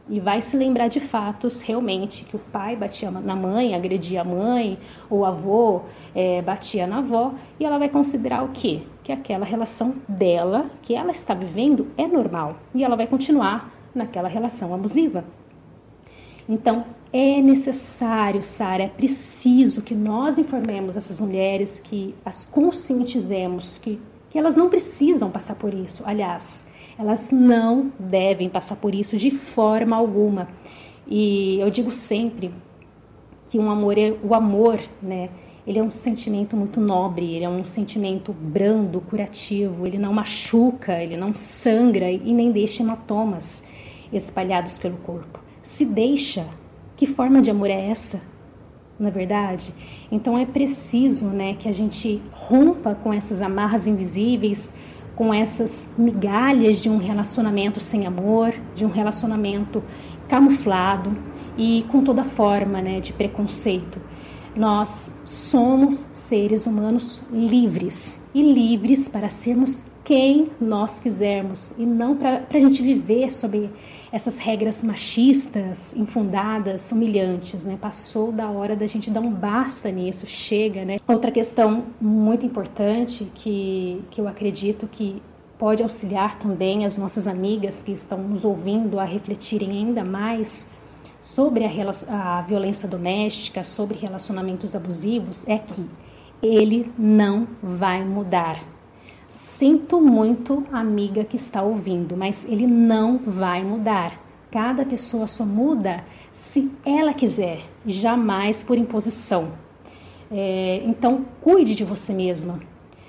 e 0.08 0.20
vai 0.20 0.40
se 0.40 0.56
lembrar 0.56 0.88
de 0.88 1.00
fatos 1.00 1.60
realmente 1.60 2.24
que 2.24 2.36
o 2.36 2.38
pai 2.38 2.76
batia 2.76 3.10
na 3.10 3.34
mãe, 3.34 3.74
agredia 3.74 4.20
a 4.20 4.24
mãe, 4.24 4.78
o 5.10 5.24
avô 5.24 5.82
é, 6.14 6.40
batia 6.42 6.86
na 6.86 6.98
avó, 6.98 7.34
e 7.58 7.64
ela 7.64 7.78
vai 7.78 7.88
considerar 7.88 8.44
o 8.44 8.48
quê? 8.48 8.82
Que 9.06 9.12
aquela 9.12 9.46
relação 9.46 9.94
dela, 10.08 10.68
que 10.82 10.92
ela 10.92 11.12
está 11.12 11.32
vivendo, 11.32 11.86
é 11.96 12.08
normal, 12.08 12.56
e 12.74 12.82
ela 12.82 12.96
vai 12.96 13.06
continuar 13.06 13.72
naquela 13.94 14.26
relação 14.26 14.74
abusiva. 14.74 15.24
Então, 16.48 16.84
é 17.12 17.40
necessário, 17.40 18.42
Sara, 18.42 18.82
é 18.82 18.88
preciso 18.88 19.80
que 19.80 19.94
nós 19.94 20.38
informemos 20.38 20.96
essas 20.96 21.20
mulheres, 21.20 21.78
que 21.78 22.16
as 22.24 22.44
conscientizemos, 22.44 23.78
que, 23.78 24.00
que 24.28 24.36
elas 24.36 24.56
não 24.56 24.68
precisam 24.68 25.30
passar 25.30 25.54
por 25.54 25.72
isso. 25.72 26.02
Aliás, 26.04 26.66
elas 26.98 27.30
não 27.30 27.92
devem 28.00 28.48
passar 28.48 28.74
por 28.74 28.92
isso 28.92 29.16
de 29.16 29.30
forma 29.30 29.94
alguma. 29.94 30.48
E 31.06 31.60
eu 31.60 31.70
digo 31.70 31.92
sempre 31.92 32.52
que 33.48 33.56
um 33.56 33.70
amor 33.70 33.96
é, 33.96 34.16
o 34.24 34.34
amor, 34.34 34.80
né, 35.00 35.30
ele 35.66 35.78
é 35.80 35.82
um 35.82 35.90
sentimento 35.90 36.56
muito 36.56 36.80
nobre, 36.80 37.34
ele 37.34 37.44
é 37.44 37.48
um 37.48 37.66
sentimento 37.66 38.32
brando, 38.32 39.00
curativo, 39.00 39.86
ele 39.86 39.98
não 39.98 40.12
machuca, 40.12 41.02
ele 41.02 41.16
não 41.16 41.34
sangra 41.34 42.10
e 42.10 42.32
nem 42.32 42.52
deixa 42.52 42.82
hematomas 42.82 43.66
espalhados 44.12 44.78
pelo 44.78 44.96
corpo. 44.98 45.40
Se 45.60 45.84
deixa, 45.84 46.46
que 46.96 47.04
forma 47.04 47.42
de 47.42 47.50
amor 47.50 47.68
é 47.68 47.90
essa? 47.90 48.20
Na 48.98 49.08
é 49.08 49.10
verdade, 49.10 49.74
então 50.10 50.38
é 50.38 50.46
preciso, 50.46 51.26
né, 51.28 51.54
que 51.54 51.68
a 51.68 51.72
gente 51.72 52.22
rompa 52.32 52.94
com 52.94 53.12
essas 53.12 53.42
amarras 53.42 53.86
invisíveis, 53.86 54.74
com 55.14 55.34
essas 55.34 55.92
migalhas 55.98 56.80
de 56.80 56.88
um 56.88 56.96
relacionamento 56.96 57.78
sem 57.80 58.06
amor, 58.06 58.54
de 58.74 58.86
um 58.86 58.90
relacionamento 58.90 59.82
camuflado 60.28 61.16
e 61.58 61.84
com 61.88 62.02
toda 62.02 62.24
forma, 62.24 62.80
né, 62.80 63.00
de 63.00 63.12
preconceito. 63.12 64.00
Nós 64.56 65.14
somos 65.22 66.06
seres 66.10 66.64
humanos 66.64 67.22
livres 67.30 68.18
e 68.34 68.42
livres 68.42 69.06
para 69.06 69.28
sermos 69.28 69.84
quem 70.02 70.50
nós 70.58 70.98
quisermos 70.98 71.74
e 71.76 71.84
não 71.84 72.16
para 72.16 72.46
a 72.48 72.58
gente 72.58 72.80
viver 72.80 73.30
sob 73.32 73.68
essas 74.10 74.38
regras 74.38 74.82
machistas, 74.82 75.94
infundadas, 75.94 76.90
humilhantes, 76.90 77.64
né? 77.64 77.76
Passou 77.78 78.32
da 78.32 78.48
hora 78.48 78.74
da 78.74 78.86
gente 78.86 79.10
dar 79.10 79.20
um 79.20 79.30
basta 79.30 79.90
nisso, 79.90 80.26
chega, 80.26 80.84
né? 80.84 80.96
Outra 81.06 81.30
questão 81.30 81.84
muito 82.00 82.46
importante 82.46 83.30
que, 83.34 84.00
que 84.10 84.20
eu 84.20 84.28
acredito 84.28 84.86
que 84.86 85.20
pode 85.58 85.82
auxiliar 85.82 86.38
também 86.38 86.84
as 86.86 86.96
nossas 86.96 87.26
amigas 87.26 87.82
que 87.82 87.92
estão 87.92 88.18
nos 88.18 88.44
ouvindo 88.44 88.98
a 88.98 89.04
refletirem 89.04 89.70
ainda 89.70 90.04
mais 90.04 90.66
sobre 91.26 91.64
a, 91.64 92.38
a 92.38 92.42
violência 92.42 92.88
doméstica, 92.88 93.64
sobre 93.64 93.98
relacionamentos 93.98 94.76
abusivos, 94.76 95.44
é 95.48 95.58
que 95.58 95.84
ele 96.40 96.88
não 96.96 97.48
vai 97.60 98.04
mudar. 98.04 98.62
Sinto 99.28 100.00
muito, 100.00 100.64
amiga 100.70 101.24
que 101.24 101.34
está 101.34 101.64
ouvindo, 101.64 102.16
mas 102.16 102.48
ele 102.48 102.64
não 102.64 103.18
vai 103.18 103.64
mudar. 103.64 104.24
Cada 104.52 104.86
pessoa 104.86 105.26
só 105.26 105.44
muda 105.44 106.04
se 106.32 106.70
ela 106.84 107.12
quiser, 107.12 107.64
jamais 107.84 108.62
por 108.62 108.78
imposição. 108.78 109.54
É, 110.30 110.80
então, 110.84 111.24
cuide 111.40 111.74
de 111.74 111.82
você 111.82 112.12
mesma. 112.12 112.60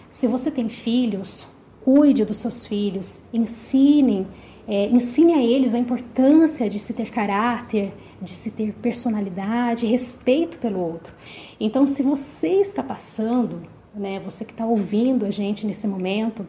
Se 0.10 0.26
você 0.26 0.50
tem 0.50 0.70
filhos, 0.70 1.48
cuide 1.86 2.26
dos 2.26 2.38
seus 2.38 2.66
filhos, 2.66 3.22
ensine, 3.32 4.26
é, 4.68 4.88
ensine 4.88 5.34
a 5.34 5.44
eles 5.44 5.76
a 5.76 5.78
importância 5.78 6.68
de 6.68 6.80
se 6.80 6.96
ter 6.96 7.12
caráter, 7.12 7.94
de 8.22 8.32
se 8.32 8.52
ter 8.52 8.74
personalidade, 8.74 9.86
respeito 9.86 10.58
pelo 10.58 10.80
outro. 10.80 11.14
Então, 11.60 11.86
se 11.86 12.02
você 12.04 12.62
está 12.62 12.82
passando, 12.82 13.62
né, 13.94 14.20
você 14.20 14.44
que 14.44 14.52
está 14.52 14.66
ouvindo 14.66 15.26
a 15.26 15.30
gente 15.30 15.66
nesse 15.66 15.88
momento, 15.88 16.46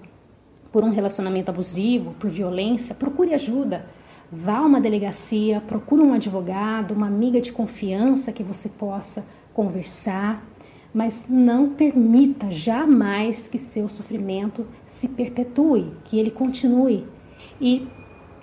por 0.72 0.84
um 0.84 0.90
relacionamento 0.90 1.50
abusivo, 1.50 2.14
por 2.18 2.30
violência, 2.30 2.94
procure 2.94 3.34
ajuda. 3.34 3.86
Vá 4.30 4.58
a 4.58 4.66
uma 4.66 4.80
delegacia, 4.80 5.60
procure 5.60 6.02
um 6.02 6.12
advogado, 6.12 6.92
uma 6.92 7.06
amiga 7.06 7.40
de 7.40 7.52
confiança 7.52 8.32
que 8.32 8.42
você 8.42 8.68
possa 8.68 9.26
conversar, 9.54 10.46
mas 10.92 11.26
não 11.28 11.70
permita 11.70 12.50
jamais 12.50 13.48
que 13.48 13.58
seu 13.58 13.88
sofrimento 13.88 14.66
se 14.86 15.08
perpetue, 15.08 15.92
que 16.04 16.18
ele 16.18 16.30
continue. 16.30 17.06
E 17.60 17.86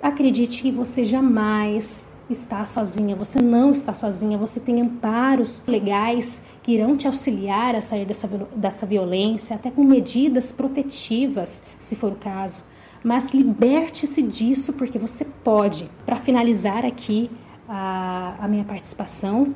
acredite 0.02 0.62
que 0.62 0.72
você 0.72 1.06
jamais 1.06 2.08
está 2.30 2.66
sozinha, 2.66 3.16
você 3.16 3.42
não 3.42 3.72
está 3.72 3.94
sozinha, 3.94 4.38
você 4.38 4.60
tem 4.60 4.82
amparos 4.82 5.64
legais 5.68 6.46
que 6.64 6.74
irão 6.74 6.98
te 6.98 7.08
auxiliar 7.08 7.76
a 7.76 7.82
sair 7.82 8.06
dessa, 8.06 8.28
dessa 8.56 8.86
violência, 8.86 9.56
até 9.56 9.70
com 9.70 9.84
medidas 9.84 10.52
protetivas, 10.52 11.64
se 11.78 11.96
for 11.96 12.12
o 12.12 12.16
caso. 12.16 12.64
Mas 13.04 13.34
liberte-se 13.34 14.22
disso 14.24 14.74
porque 14.74 14.98
você 14.98 15.26
pode. 15.26 15.90
Para 16.06 16.18
finalizar 16.18 16.84
aqui 16.86 17.30
a, 17.70 18.36
a 18.40 18.48
minha 18.48 18.64
participação, 18.64 19.54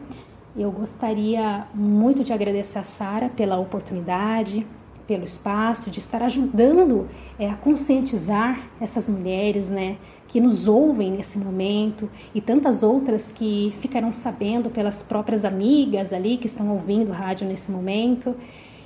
eu 0.55 0.71
gostaria 0.71 1.67
muito 1.73 2.23
de 2.23 2.31
agradecer 2.31 2.77
a 2.77 2.83
Sara 2.83 3.29
pela 3.29 3.57
oportunidade, 3.57 4.67
pelo 5.07 5.23
espaço, 5.23 5.89
de 5.89 5.97
estar 5.97 6.21
ajudando 6.21 7.07
é, 7.39 7.49
a 7.49 7.55
conscientizar 7.55 8.67
essas 8.79 9.09
mulheres, 9.09 9.67
né, 9.67 9.97
que 10.29 10.39
nos 10.39 10.67
ouvem 10.67 11.11
nesse 11.11 11.37
momento 11.37 12.09
e 12.33 12.39
tantas 12.39 12.83
outras 12.83 13.31
que 13.31 13.73
ficarão 13.81 14.13
sabendo 14.13 14.69
pelas 14.69 15.03
próprias 15.03 15.43
amigas 15.43 16.13
ali 16.13 16.37
que 16.37 16.47
estão 16.47 16.69
ouvindo 16.69 17.11
rádio 17.11 17.47
nesse 17.47 17.69
momento. 17.69 18.35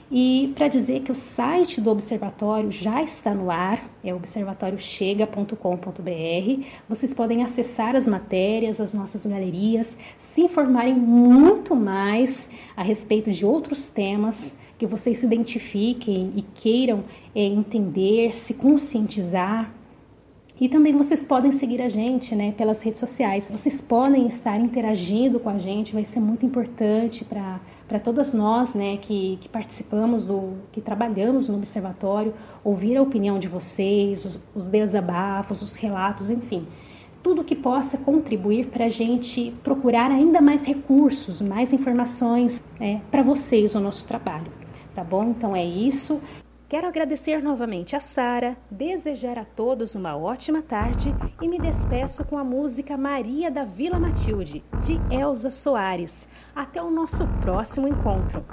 E 0.10 0.52
para 0.56 0.68
dizer 0.68 1.02
que 1.02 1.11
o 1.11 1.15
site 1.15 1.82
do 1.82 1.90
observatório 1.90 2.72
já 2.72 3.03
está 3.03 3.34
no 3.34 3.52
ar, 3.52 3.90
é 4.03 4.14
observatóriochega.com.br. 4.14 6.64
Vocês 6.88 7.14
podem 7.14 7.44
acessar 7.44 7.95
as 7.95 8.07
matérias, 8.07 8.80
as 8.80 8.94
nossas 8.94 9.26
galerias, 9.26 9.98
se 10.18 10.44
informarem 10.44 10.94
muito 10.94 11.76
mais 11.76 12.49
a 12.78 12.84
respeito 12.84 13.32
de 13.32 13.45
outros 13.45 13.90
temas 13.90 14.56
que 14.78 14.86
vocês 14.86 15.18
se 15.18 15.26
identifiquem 15.26 16.32
e 16.36 16.41
queiram 16.41 17.03
é, 17.36 17.44
entender, 17.44 18.36
se 18.36 18.53
conscientizar. 18.53 19.83
E 20.64 20.69
também 20.69 20.95
vocês 20.95 21.26
podem 21.26 21.52
seguir 21.52 21.81
a 21.81 21.90
gente 21.90 22.34
né, 22.34 22.53
pelas 22.53 22.81
redes 22.81 22.98
sociais. 22.98 23.52
Vocês 23.52 23.81
podem 23.81 24.27
estar 24.27 24.57
interagindo 24.57 25.38
com 25.38 25.49
a 25.49 25.57
gente, 25.57 25.91
vai 25.91 26.06
ser 26.06 26.22
muito 26.22 26.45
importante 26.45 27.26
para 27.26 27.99
todas 28.02 28.34
nós 28.34 28.73
né, 28.73 28.95
que, 28.95 29.38
que 29.41 29.49
participamos, 29.49 30.26
do, 30.26 30.53
que 30.72 30.80
trabalhamos 30.80 31.49
no 31.49 31.57
observatório, 31.57 32.34
ouvir 32.64 32.95
a 32.95 33.02
opinião 33.02 33.38
de 33.38 33.45
vocês, 33.49 34.23
os, 34.23 34.40
os 34.56 34.69
desabafos, 34.69 35.61
os 35.61 35.76
relatos, 35.76 36.31
enfim 36.31 36.65
tudo 37.22 37.44
que 37.44 37.56
possa 37.56 37.98
contribuir 37.98 38.68
para 38.68 38.85
a 38.85 38.90
gente 38.90 39.53
procurar 39.64 40.11
ainda 40.11 40.41
mais 40.41 40.65
recursos, 40.65 41.41
mais 41.41 41.72
informações 41.72 42.61
é, 42.81 42.99
para 43.10 43.22
vocês 43.22 43.76
o 43.76 43.80
nosso 43.80 44.06
trabalho. 44.06 44.52
Tá 44.94 45.03
bom? 45.03 45.23
Então 45.30 45.56
é 45.56 45.65
isso. 45.65 46.22
Quero 46.74 46.88
agradecer 46.88 47.40
novamente 47.40 47.95
a 47.95 48.00
Sara, 48.00 48.58
desejar 48.72 49.38
a 49.38 49.45
todos 49.45 49.94
uma 49.94 50.18
ótima 50.18 50.60
tarde 50.60 51.14
e 51.40 51.48
me 51.48 51.60
despeço 51.60 52.26
com 52.26 52.36
a 52.36 52.44
música 52.44 52.98
Maria 52.98 53.52
da 53.52 53.64
Vila 53.64 54.00
Matilde, 54.00 54.64
de 54.82 54.94
Elza 55.16 55.52
Soares. 55.52 56.28
Até 56.56 56.82
o 56.82 56.90
nosso 56.90 57.28
próximo 57.41 57.88
encontro. 57.88 58.44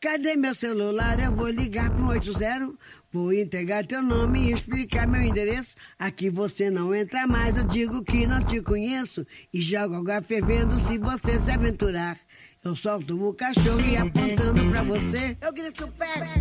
Cadê 0.00 0.36
meu 0.36 0.54
celular? 0.54 1.18
Eu 1.18 1.32
vou 1.32 1.48
ligar 1.48 1.90
pro 1.90 2.08
80. 2.08 2.74
Vou 3.10 3.32
entregar 3.32 3.86
teu 3.86 4.02
nome 4.02 4.48
e 4.48 4.52
explicar 4.52 5.06
meu 5.06 5.22
endereço. 5.22 5.74
Aqui 5.98 6.30
você 6.30 6.70
não 6.70 6.94
entra 6.94 7.26
mais, 7.26 7.56
eu 7.56 7.64
digo 7.64 8.02
que 8.02 8.26
não 8.26 8.42
te 8.42 8.60
conheço. 8.62 9.26
E 9.52 9.60
jogo 9.60 9.96
água 9.96 10.20
fervendo 10.20 10.76
se 10.78 10.96
você 10.96 11.38
se 11.38 11.50
aventurar. 11.50 12.16
Eu 12.64 12.76
solto 12.76 13.28
o 13.28 13.34
cachorro 13.34 13.80
e 13.80 13.96
apontando 13.96 14.70
pra 14.70 14.84
você, 14.84 15.36
eu 15.40 15.52
grito 15.52 15.88
perto. 15.98 16.40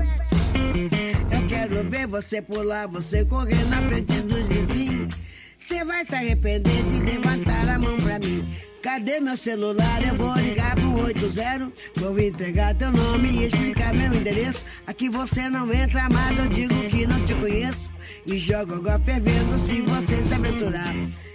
Eu 1.31 1.47
quero 1.47 1.89
ver 1.89 2.05
você 2.05 2.39
pular, 2.39 2.87
você 2.87 3.25
correr 3.25 3.65
na 3.65 3.81
frente 3.89 4.21
dos 4.21 4.45
vizinhos. 4.45 5.15
Você 5.57 5.83
vai 5.83 6.05
se 6.05 6.13
arrepender 6.13 6.83
de 6.83 6.99
levantar 6.99 7.67
a 7.67 7.79
mão 7.79 7.97
pra 7.97 8.19
mim. 8.19 8.47
Cadê 8.83 9.19
meu 9.19 9.35
celular? 9.35 10.07
Eu 10.07 10.15
vou 10.15 10.35
ligar 10.35 10.75
pro 10.75 11.05
80. 11.05 11.71
Vou 11.95 12.19
entregar 12.19 12.75
teu 12.75 12.91
nome 12.91 13.27
e 13.27 13.45
explicar 13.45 13.91
meu 13.91 14.13
endereço. 14.13 14.63
Aqui 14.85 15.09
você 15.09 15.49
não 15.49 15.73
entra 15.73 16.07
mais, 16.07 16.37
eu 16.37 16.47
digo 16.49 16.75
que 16.87 17.07
não 17.07 17.19
te 17.25 17.33
conheço. 17.33 17.89
E 18.27 18.37
jogo 18.37 18.75
água 18.75 18.99
fervendo 18.99 19.57
se 19.65 19.81
você 19.81 20.21
se 20.21 20.33
aventurar. 20.35 20.93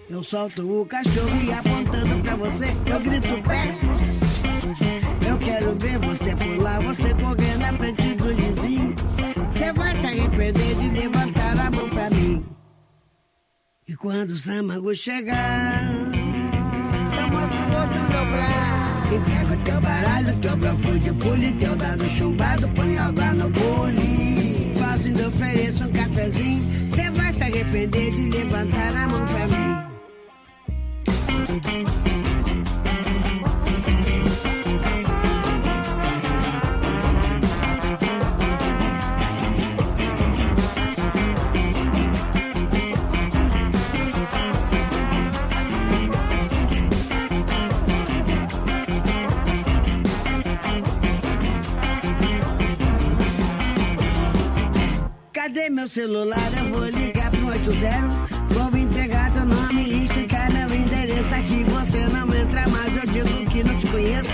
Eu 0.08 0.22
solto 0.22 0.80
o 0.80 0.86
cachorro 0.86 1.42
e 1.44 1.52
apontando 1.52 2.22
pra 2.22 2.36
você, 2.36 2.66
eu 2.86 3.00
grito 3.00 3.42
perto. 4.74 5.26
Eu 5.28 5.38
quero 5.38 5.76
ver 5.78 5.98
você 5.98 6.36
pular, 6.36 6.80
você 6.80 7.14
correr 7.14 7.58
na 7.58 7.72
frente 7.72 8.14
do 8.14 8.34
vizinho. 8.34 8.94
Você 9.50 9.72
vai 9.72 10.00
se 10.00 10.06
arrepender 10.06 10.74
de 10.74 10.88
levantar 10.90 11.58
a 11.58 11.70
mão 11.70 11.88
pra 11.88 12.10
mim. 12.10 12.44
E 13.88 13.94
quando 13.94 14.30
o 14.30 14.36
Samago 14.36 14.94
chegar, 14.94 15.82
eu 17.18 17.28
mostro 17.28 17.78
outro 17.78 18.00
meu 18.10 18.26
braço. 18.32 19.14
Entrega 19.14 19.56
teu 19.64 19.80
baralho, 19.80 20.36
teu 20.40 20.56
bloco 20.56 20.98
de 20.98 21.12
pule, 21.12 21.52
teu 21.52 21.76
dado 21.76 22.04
chumbado, 22.10 22.68
põe 22.70 22.98
água 22.98 23.32
no 23.32 23.48
bule. 23.50 24.72
Faço 24.76 25.06
ainda 25.06 25.28
ofereço 25.28 25.84
um 25.84 25.92
cafezinho, 25.92 26.62
você 26.90 27.10
vai 27.10 27.32
se 27.32 27.42
arrepender 27.42 28.10
de 28.10 28.30
levantar 28.30 28.96
a 28.96 29.08
mão 29.08 29.24
pra 29.24 29.46
mim. 29.46 29.86
Meu 55.70 55.88
celular, 55.88 56.52
eu 56.56 56.68
vou 56.68 56.84
ligar 56.84 57.30
pro 57.30 57.46
80. 57.46 57.80
Vou 58.50 58.70
vir 58.70 58.86
pegar 58.88 59.32
teu 59.32 59.46
nome 59.46 59.82
e 59.82 60.04
explicar 60.04 60.52
meu 60.52 60.74
endereço 60.74 61.34
aqui. 61.34 61.64
Você 61.64 62.06
não 62.12 62.34
entra 62.34 62.68
mais, 62.68 62.96
eu 62.96 63.06
digo 63.06 63.50
que 63.50 63.64
não 63.64 63.76
te 63.78 63.86
conheço. 63.86 64.30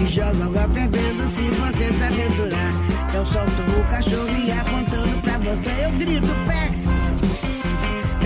E 0.00 0.06
jogo 0.06 0.42
água 0.42 0.68
fervendo 0.74 1.24
se 1.34 1.50
você 1.58 1.92
se 1.92 2.04
aventurar. 2.04 2.72
Eu 3.14 3.26
solto 3.26 3.80
o 3.80 3.90
cachorro 3.90 4.28
e 4.38 4.52
apontando 4.52 5.22
pra 5.22 5.38
você, 5.38 5.86
eu 5.86 5.92
grito, 5.92 6.28
Pex. 6.46 6.76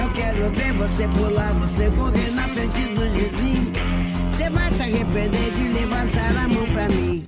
Eu 0.02 0.12
quero 0.12 0.50
ver 0.50 0.72
você 0.72 1.08
pular, 1.08 1.54
você 1.54 1.90
correr 1.92 2.30
na 2.32 2.42
frente 2.48 2.88
dos 2.94 3.12
vizinhos. 3.12 3.70
Você 4.32 4.50
vai 4.50 4.72
se 4.72 4.82
arrepender 4.82 5.50
de 5.52 5.68
levantar 5.68 6.36
a 6.36 6.48
mão 6.48 6.66
pra 6.72 6.88
mim. 6.88 7.26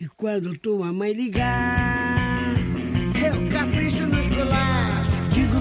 E 0.00 0.08
quando 0.08 0.58
tua 0.58 0.92
mãe 0.92 1.12
ligar, 1.12 1.89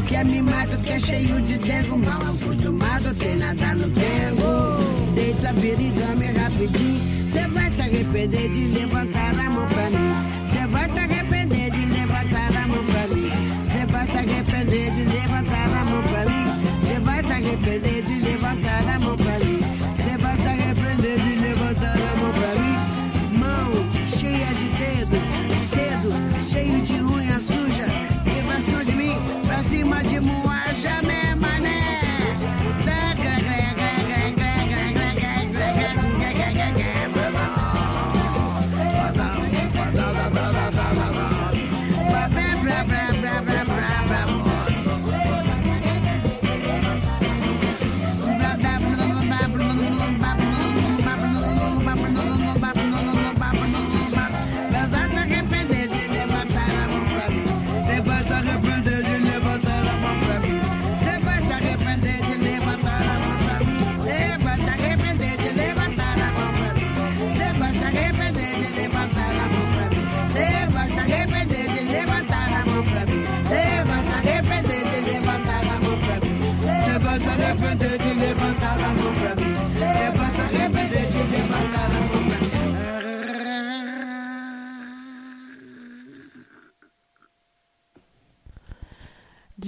que 0.09 0.15
é 0.15 0.23
mimado, 0.23 0.75
que 0.79 0.91
é 0.91 0.99
cheio 0.99 1.39
de 1.39 1.57
dengo. 1.59 1.95
Mal 1.95 2.19
acostumado, 2.19 3.13
tem 3.13 3.37
nada 3.37 3.75
no 3.75 3.87
tempo. 3.91 5.13
Deita, 5.13 5.53
vira 5.53 5.81
e 5.81 5.91
dorme 5.91 6.25
rapidinho. 6.25 6.99
Você 7.31 7.47
vai 7.47 7.71
se 7.71 7.81
arrepender 7.81 8.49
de 8.49 8.65
levantar 8.79 9.39
a 9.39 9.49
mão 9.51 9.67
pra 9.67 9.89
mim. 9.91 10.11
Você 10.49 10.65
vai 10.65 10.91
se 10.91 10.99
arrepender 10.99 11.69
de 11.69 11.85
levantar 11.85 12.55
a 12.57 12.67
mão 12.67 12.83
pra 12.85 13.15
mim. 13.15 13.29
Você 13.69 13.85
vai 13.85 14.07
se 14.07 14.17
arrepender 14.17 14.91
de 14.91 15.03
levantar 15.03 15.65
a 15.79 15.85
mão 15.85 16.01
pra 16.01 16.25
mim. 16.25 16.45
Você 16.81 16.99
vai 17.01 17.23
se 17.23 17.31
arrepender 17.31 17.88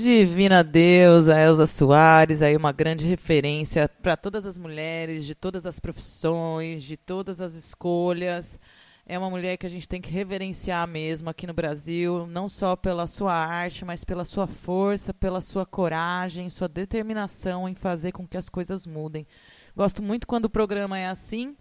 Divina 0.01 0.63
deusa 0.63 1.39
Elza 1.39 1.67
Soares, 1.67 2.41
aí 2.41 2.57
uma 2.57 2.71
grande 2.71 3.07
referência 3.07 3.87
para 3.87 4.17
todas 4.17 4.47
as 4.47 4.57
mulheres, 4.57 5.25
de 5.25 5.35
todas 5.35 5.67
as 5.67 5.79
profissões, 5.79 6.81
de 6.81 6.97
todas 6.97 7.39
as 7.39 7.53
escolhas. 7.53 8.59
É 9.05 9.17
uma 9.19 9.29
mulher 9.29 9.57
que 9.57 9.65
a 9.65 9.69
gente 9.69 9.87
tem 9.87 10.01
que 10.01 10.09
reverenciar 10.09 10.87
mesmo 10.87 11.29
aqui 11.29 11.45
no 11.45 11.53
Brasil, 11.53 12.25
não 12.25 12.49
só 12.49 12.75
pela 12.75 13.05
sua 13.05 13.33
arte, 13.33 13.85
mas 13.85 14.03
pela 14.03 14.25
sua 14.25 14.47
força, 14.47 15.13
pela 15.13 15.39
sua 15.39 15.67
coragem, 15.67 16.49
sua 16.49 16.67
determinação 16.67 17.69
em 17.69 17.75
fazer 17.75 18.11
com 18.11 18.27
que 18.27 18.37
as 18.37 18.49
coisas 18.49 18.87
mudem. 18.87 19.27
Gosto 19.75 20.01
muito 20.01 20.25
quando 20.25 20.45
o 20.45 20.49
programa 20.49 20.97
é 20.97 21.07
assim, 21.07 21.55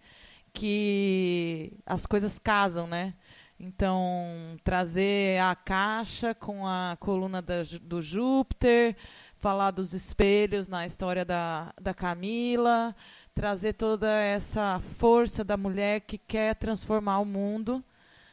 que 0.52 1.74
as 1.84 2.06
coisas 2.06 2.38
casam, 2.38 2.86
né? 2.86 3.14
Então, 3.62 4.56
trazer 4.64 5.38
a 5.38 5.54
caixa 5.54 6.34
com 6.34 6.66
a 6.66 6.96
coluna 6.98 7.42
da 7.42 7.56
do 7.82 8.00
Júpiter, 8.00 8.96
falar 9.36 9.70
dos 9.70 9.92
espelhos 9.92 10.66
na 10.66 10.86
história 10.86 11.26
da, 11.26 11.70
da 11.78 11.92
Camila, 11.92 12.96
trazer 13.34 13.74
toda 13.74 14.10
essa 14.10 14.80
força 14.80 15.44
da 15.44 15.58
mulher 15.58 16.00
que 16.00 16.16
quer 16.16 16.54
transformar 16.54 17.18
o 17.18 17.26
mundo. 17.26 17.84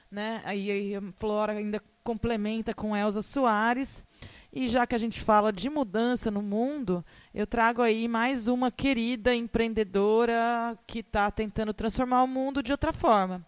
Né? 0.10 0.42
Aí 0.46 0.96
a 0.96 1.02
Flora 1.18 1.52
ainda 1.52 1.84
complementa 2.06 2.74
com 2.74 2.96
Elza 2.96 3.22
Soares. 3.22 4.06
E 4.54 4.66
já 4.70 4.88
que 4.88 4.96
a 4.96 4.98
gente 4.98 5.20
fala 5.20 5.52
de 5.52 5.70
mudança 5.70 6.32
no 6.32 6.42
mundo, 6.42 7.04
eu 7.34 7.46
trago 7.46 7.82
aí 7.82 8.08
mais 8.08 8.48
uma 8.48 8.72
querida 8.72 9.36
empreendedora 9.36 10.80
que 10.88 11.00
está 11.00 11.30
tentando 11.30 11.74
transformar 11.74 12.24
o 12.24 12.28
mundo 12.28 12.64
de 12.64 12.72
outra 12.72 12.94
forma. 12.94 13.46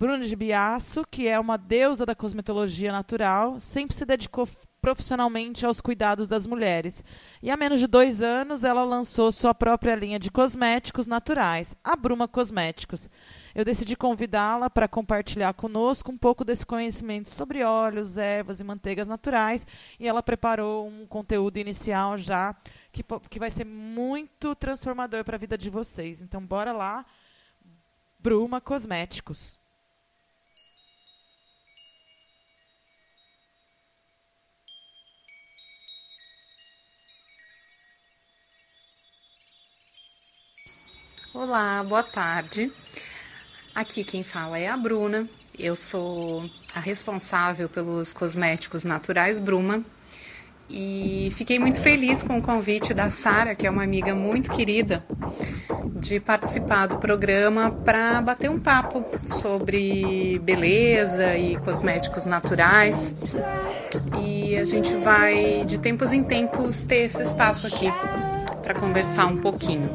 Bruna 0.00 0.24
de 0.24 0.34
Biasso, 0.34 1.04
que 1.10 1.28
é 1.28 1.38
uma 1.38 1.58
deusa 1.58 2.06
da 2.06 2.14
cosmetologia 2.14 2.90
natural, 2.90 3.60
sempre 3.60 3.94
se 3.94 4.06
dedicou 4.06 4.48
profissionalmente 4.80 5.66
aos 5.66 5.78
cuidados 5.78 6.26
das 6.26 6.46
mulheres. 6.46 7.04
E 7.42 7.50
há 7.50 7.56
menos 7.58 7.78
de 7.78 7.86
dois 7.86 8.22
anos 8.22 8.64
ela 8.64 8.82
lançou 8.82 9.30
sua 9.30 9.54
própria 9.54 9.94
linha 9.94 10.18
de 10.18 10.30
cosméticos 10.30 11.06
naturais, 11.06 11.76
a 11.84 11.94
Bruma 11.94 12.26
Cosméticos. 12.26 13.10
Eu 13.54 13.62
decidi 13.62 13.94
convidá-la 13.94 14.70
para 14.70 14.88
compartilhar 14.88 15.52
conosco 15.52 16.10
um 16.10 16.16
pouco 16.16 16.46
desse 16.46 16.64
conhecimento 16.64 17.28
sobre 17.28 17.62
óleos, 17.62 18.16
ervas 18.16 18.58
e 18.58 18.64
manteigas 18.64 19.06
naturais. 19.06 19.66
E 19.98 20.08
ela 20.08 20.22
preparou 20.22 20.88
um 20.88 21.06
conteúdo 21.06 21.58
inicial 21.58 22.16
já 22.16 22.56
que, 22.90 23.04
que 23.28 23.38
vai 23.38 23.50
ser 23.50 23.66
muito 23.66 24.54
transformador 24.54 25.24
para 25.24 25.36
a 25.36 25.38
vida 25.38 25.58
de 25.58 25.68
vocês. 25.68 26.22
Então, 26.22 26.40
bora 26.40 26.72
lá. 26.72 27.04
Bruma 28.18 28.62
Cosméticos. 28.62 29.59
Olá, 41.32 41.84
boa 41.88 42.02
tarde. 42.02 42.72
Aqui 43.72 44.02
quem 44.02 44.24
fala 44.24 44.58
é 44.58 44.66
a 44.66 44.76
Bruna. 44.76 45.28
Eu 45.56 45.76
sou 45.76 46.50
a 46.74 46.80
responsável 46.80 47.68
pelos 47.68 48.12
cosméticos 48.12 48.82
naturais 48.82 49.38
Bruma. 49.38 49.80
E 50.68 51.32
fiquei 51.36 51.56
muito 51.56 51.78
feliz 51.78 52.24
com 52.24 52.36
o 52.38 52.42
convite 52.42 52.92
da 52.92 53.10
Sara, 53.10 53.54
que 53.54 53.64
é 53.64 53.70
uma 53.70 53.84
amiga 53.84 54.12
muito 54.12 54.50
querida, 54.50 55.04
de 56.00 56.18
participar 56.18 56.86
do 56.86 56.96
programa 56.96 57.70
para 57.70 58.20
bater 58.20 58.50
um 58.50 58.58
papo 58.58 59.04
sobre 59.24 60.36
beleza 60.40 61.36
e 61.36 61.56
cosméticos 61.58 62.26
naturais. 62.26 63.32
E 64.20 64.56
a 64.56 64.64
gente 64.64 64.96
vai 64.96 65.64
de 65.64 65.78
tempos 65.78 66.12
em 66.12 66.24
tempos 66.24 66.82
ter 66.82 67.04
esse 67.04 67.22
espaço 67.22 67.68
aqui 67.68 67.86
para 68.64 68.74
conversar 68.74 69.26
um 69.26 69.36
pouquinho 69.36 69.88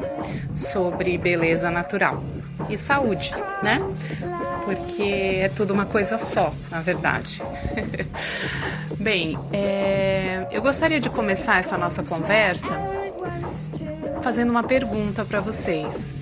sobre 0.56 1.18
beleza 1.18 1.70
natural 1.70 2.24
e 2.70 2.78
saúde, 2.78 3.32
né? 3.62 3.82
Porque 4.64 5.40
é 5.42 5.50
tudo 5.50 5.74
uma 5.74 5.86
coisa 5.86 6.18
só, 6.18 6.52
na 6.72 6.82
verdade. 6.82 7.42
Bem, 8.98 9.38
é, 9.54 10.48
eu 10.52 10.62
gostaria 10.62 11.00
de 11.00 11.10
começar 11.10 11.60
essa 11.60 11.78
nossa 11.78 12.04
conversa 12.04 12.74
fazendo 14.22 14.50
uma 14.50 14.64
pergunta 14.64 15.24
para 15.24 15.40
vocês. 15.40 16.16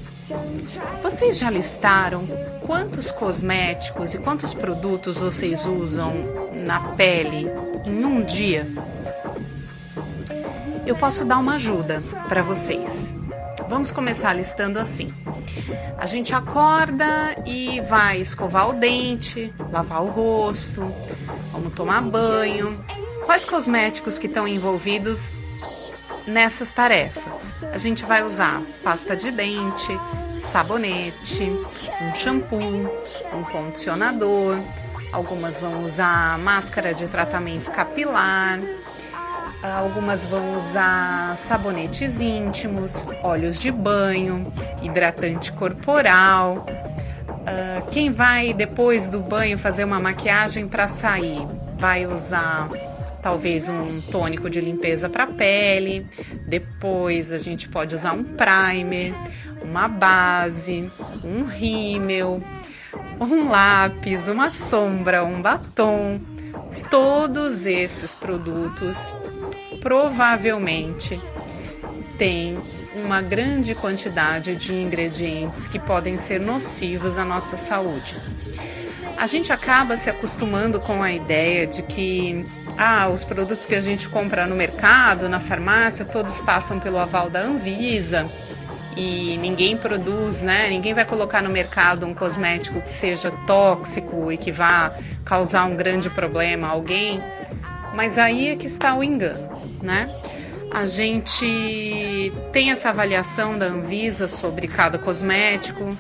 Vocês 1.02 1.38
já 1.38 1.50
listaram 1.50 2.22
quantos 2.66 3.12
cosméticos 3.12 4.14
e 4.14 4.18
quantos 4.18 4.54
produtos 4.54 5.20
vocês 5.20 5.66
usam 5.66 6.14
na 6.66 6.80
pele 6.96 7.50
em 7.86 8.06
um 8.06 8.24
dia? 8.24 8.68
Eu 10.86 10.96
posso 10.96 11.26
dar 11.26 11.40
uma 11.40 11.56
ajuda 11.56 12.02
para 12.28 12.42
vocês. 12.42 13.16
Vamos 13.74 13.90
começar 13.90 14.34
listando 14.34 14.78
assim. 14.78 15.12
A 15.98 16.06
gente 16.06 16.32
acorda 16.36 17.36
e 17.44 17.82
vai 17.82 18.20
escovar 18.22 18.70
o 18.70 18.74
dente, 18.74 19.52
lavar 19.72 20.04
o 20.04 20.10
rosto, 20.10 20.94
vamos 21.52 21.74
tomar 21.74 22.00
banho. 22.04 22.68
Quais 23.26 23.46
cosméticos 23.46 24.20
que 24.20 24.28
estão 24.28 24.48
envolvidos 24.48 25.34
nessas 26.28 26.72
tarefas? 26.72 27.64
A 27.64 27.80
gente 27.80 28.06
vai 28.06 28.22
usar 28.22 28.62
pasta 28.84 29.18
de 29.18 29.32
dente, 29.32 30.00
sabonete, 30.38 31.44
um 32.00 32.14
shampoo, 32.14 32.60
um 33.34 33.44
condicionador, 33.44 34.56
algumas 35.12 35.60
vão 35.60 35.84
usar 35.84 36.38
máscara 36.38 36.94
de 36.94 37.08
tratamento 37.08 37.72
capilar, 37.72 38.60
algumas 39.72 40.26
vão 40.26 40.56
usar 40.56 41.38
sabonetes 41.38 42.20
íntimos, 42.20 43.06
óleos 43.24 43.58
de 43.58 43.72
banho, 43.72 44.52
hidratante 44.82 45.52
corporal. 45.54 46.66
Uh, 47.30 47.90
quem 47.90 48.12
vai 48.12 48.54
depois 48.54 49.08
do 49.08 49.20
banho 49.20 49.58
fazer 49.58 49.84
uma 49.84 50.00
maquiagem 50.00 50.68
para 50.68 50.88
sair 50.88 51.48
vai 51.78 52.06
usar 52.06 52.70
talvez 53.22 53.70
um 53.70 53.88
tônico 54.12 54.50
de 54.50 54.60
limpeza 54.60 55.10
para 55.10 55.26
pele. 55.26 56.06
Depois 56.48 57.32
a 57.32 57.38
gente 57.38 57.70
pode 57.70 57.96
usar 57.96 58.14
um 58.14 58.24
primer, 58.24 59.14
uma 59.64 59.88
base, 59.88 60.92
um 61.24 61.46
rímel, 61.46 62.42
um 63.20 63.50
lápis, 63.50 64.28
uma 64.28 64.50
sombra, 64.50 65.24
um 65.24 65.42
batom. 65.42 66.20
Todos 66.90 67.66
esses 67.66 68.16
produtos 68.16 69.14
provavelmente 69.82 71.20
têm 72.18 72.58
uma 72.96 73.22
grande 73.22 73.74
quantidade 73.74 74.56
de 74.56 74.74
ingredientes 74.74 75.68
que 75.68 75.80
podem 75.80 76.18
ser 76.18 76.40
nocivos 76.40 77.18
à 77.18 77.26
nossa 77.26 77.58
saúde. 77.58 78.16
A 79.18 79.26
gente 79.26 79.52
acaba 79.52 79.98
se 79.98 80.10
acostumando 80.10 80.80
com 80.80 81.02
a 81.02 81.12
ideia 81.12 81.66
de 81.66 81.82
que 81.84 82.46
ah, 82.78 83.08
os 83.10 83.24
produtos 83.24 83.66
que 83.66 83.76
a 83.76 83.82
gente 83.82 84.10
compra 84.10 84.48
no 84.48 84.56
mercado, 84.56 85.30
na 85.30 85.40
farmácia, 85.40 86.06
todos 86.06 86.42
passam 86.42 86.80
pelo 86.80 86.98
aval 86.98 87.30
da 87.30 87.42
Anvisa 87.42 88.30
e 88.96 89.38
ninguém 89.38 89.78
produz, 89.78 90.42
né? 90.42 90.70
Ninguém 90.70 90.94
vai 90.94 91.06
colocar 91.06 91.42
no 91.42 91.50
mercado 91.50 92.06
um 92.06 92.14
cosmético 92.14 92.82
que 92.82 92.90
seja 92.90 93.32
tóxico 93.46 94.32
e 94.32 94.38
que 94.38 94.52
vá 94.52 94.94
causar 95.26 95.66
um 95.66 95.76
grande 95.76 96.10
problema 96.10 96.68
a 96.68 96.72
alguém. 96.72 97.22
Mas 97.94 98.18
aí 98.18 98.50
é 98.50 98.56
que 98.56 98.66
está 98.66 98.96
o 98.96 99.04
engano, 99.04 99.50
né? 99.82 100.08
A 100.72 100.86
gente 100.86 102.34
tem 102.52 102.72
essa 102.72 102.90
avaliação 102.90 103.58
da 103.58 103.68
Anvisa 103.68 104.28
sobre 104.28 104.68
cada 104.68 104.98
cosmético 104.98 105.96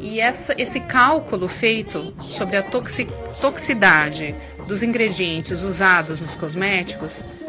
e 0.00 0.20
essa, 0.20 0.60
esse 0.60 0.80
cálculo 0.80 1.46
feito 1.46 2.12
sobre 2.18 2.56
a 2.56 2.62
toxi, 2.62 3.06
toxicidade 3.40 4.34
dos 4.66 4.82
ingredientes 4.82 5.62
usados 5.62 6.20
nos 6.20 6.36
cosméticos 6.36 7.44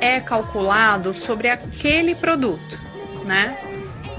é 0.00 0.18
calculado 0.18 1.12
sobre 1.12 1.48
aquele 1.48 2.14
produto, 2.14 2.80
né? 3.24 3.69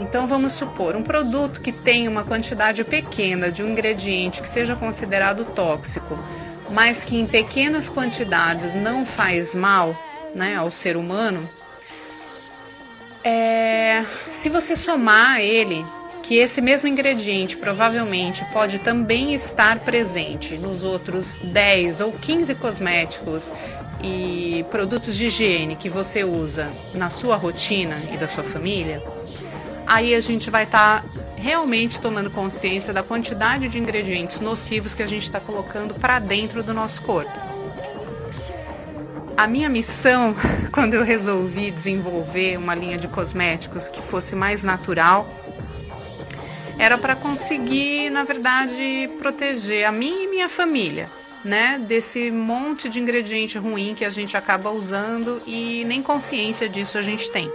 Então 0.02 0.26
vamos 0.26 0.54
supor 0.54 0.96
um 0.96 1.04
produto 1.04 1.62
que 1.62 1.72
tem 1.72 2.08
uma 2.08 2.24
quantidade 2.24 2.84
pequena 2.84 3.52
de 3.52 3.64
um 3.64 3.70
ingrediente 3.70 4.42
que 4.42 4.50
seja 4.50 4.76
considerado 4.76 5.46
tóxico, 5.46 6.18
mas 6.72 7.04
que 7.04 7.16
em 7.16 7.28
pequenas 7.28 7.88
quantidades 7.88 8.74
não 8.74 9.06
faz 9.06 9.54
mal, 9.54 9.96
né, 10.36 10.56
ao 10.56 10.72
ser 10.72 10.98
humano. 10.98 11.48
É, 13.24 14.04
se 14.32 14.50
você 14.50 14.76
somar 14.76 15.40
ele 15.40 15.86
que 16.24 16.38
esse 16.38 16.62
mesmo 16.62 16.88
ingrediente 16.88 17.58
provavelmente 17.58 18.44
pode 18.52 18.80
também 18.80 19.34
estar 19.34 19.80
presente 19.80 20.58
nos 20.58 20.84
outros 20.84 21.36
10 21.44 22.02
ou 22.02 22.12
15 22.14 22.56
cosméticos 22.56 23.54
e 24.04 24.66
produtos 24.72 25.16
de 25.16 25.28
higiene 25.28 25.76
que 25.76 25.90
você 25.90 26.24
usa 26.24 26.72
na 26.94 27.10
sua 27.12 27.36
rotina 27.36 27.96
e 28.12 28.18
da 28.18 28.28
sua 28.28 28.44
família, 28.44 29.04
aí 29.92 30.16
a 30.16 30.22
gente 30.22 30.50
vai 30.50 30.64
estar 30.64 31.02
tá 31.02 31.10
realmente 31.36 32.00
tomando 32.00 32.32
consciência 32.32 32.94
da 32.94 33.04
quantidade 33.04 33.68
de 33.68 33.78
ingredientes 33.78 34.40
nocivos 34.40 34.94
que 34.94 35.04
a 35.04 35.08
gente 35.08 35.24
está 35.24 35.38
colocando 35.38 36.00
para 36.00 36.18
dentro 36.18 36.64
do 36.64 36.74
nosso 36.74 37.02
corpo. 37.02 37.32
A 39.36 39.48
minha 39.48 39.68
missão, 39.68 40.34
quando 40.72 40.94
eu 40.94 41.04
resolvi 41.04 41.72
desenvolver 41.72 42.58
uma 42.58 42.74
linha 42.74 42.98
de 42.98 43.10
cosméticos 43.10 43.90
que 43.90 44.02
fosse 44.02 44.34
mais 44.34 44.64
natural 44.64 45.28
era 46.80 46.98
para 46.98 47.14
conseguir, 47.14 48.10
na 48.10 48.24
verdade, 48.24 49.10
proteger 49.20 49.86
a 49.86 49.92
mim 49.92 50.24
e 50.24 50.28
minha 50.28 50.48
família, 50.48 51.10
né, 51.44 51.80
desse 51.86 52.32
monte 52.32 52.88
de 52.88 53.00
ingrediente 53.00 53.58
ruim 53.58 53.94
que 53.94 54.06
a 54.06 54.10
gente 54.10 54.38
acaba 54.38 54.72
usando 54.72 55.42
e 55.46 55.84
nem 55.86 56.02
consciência 56.02 56.70
disso 56.70 56.98
a 56.98 57.02
gente 57.02 57.30
tem. 57.30 57.52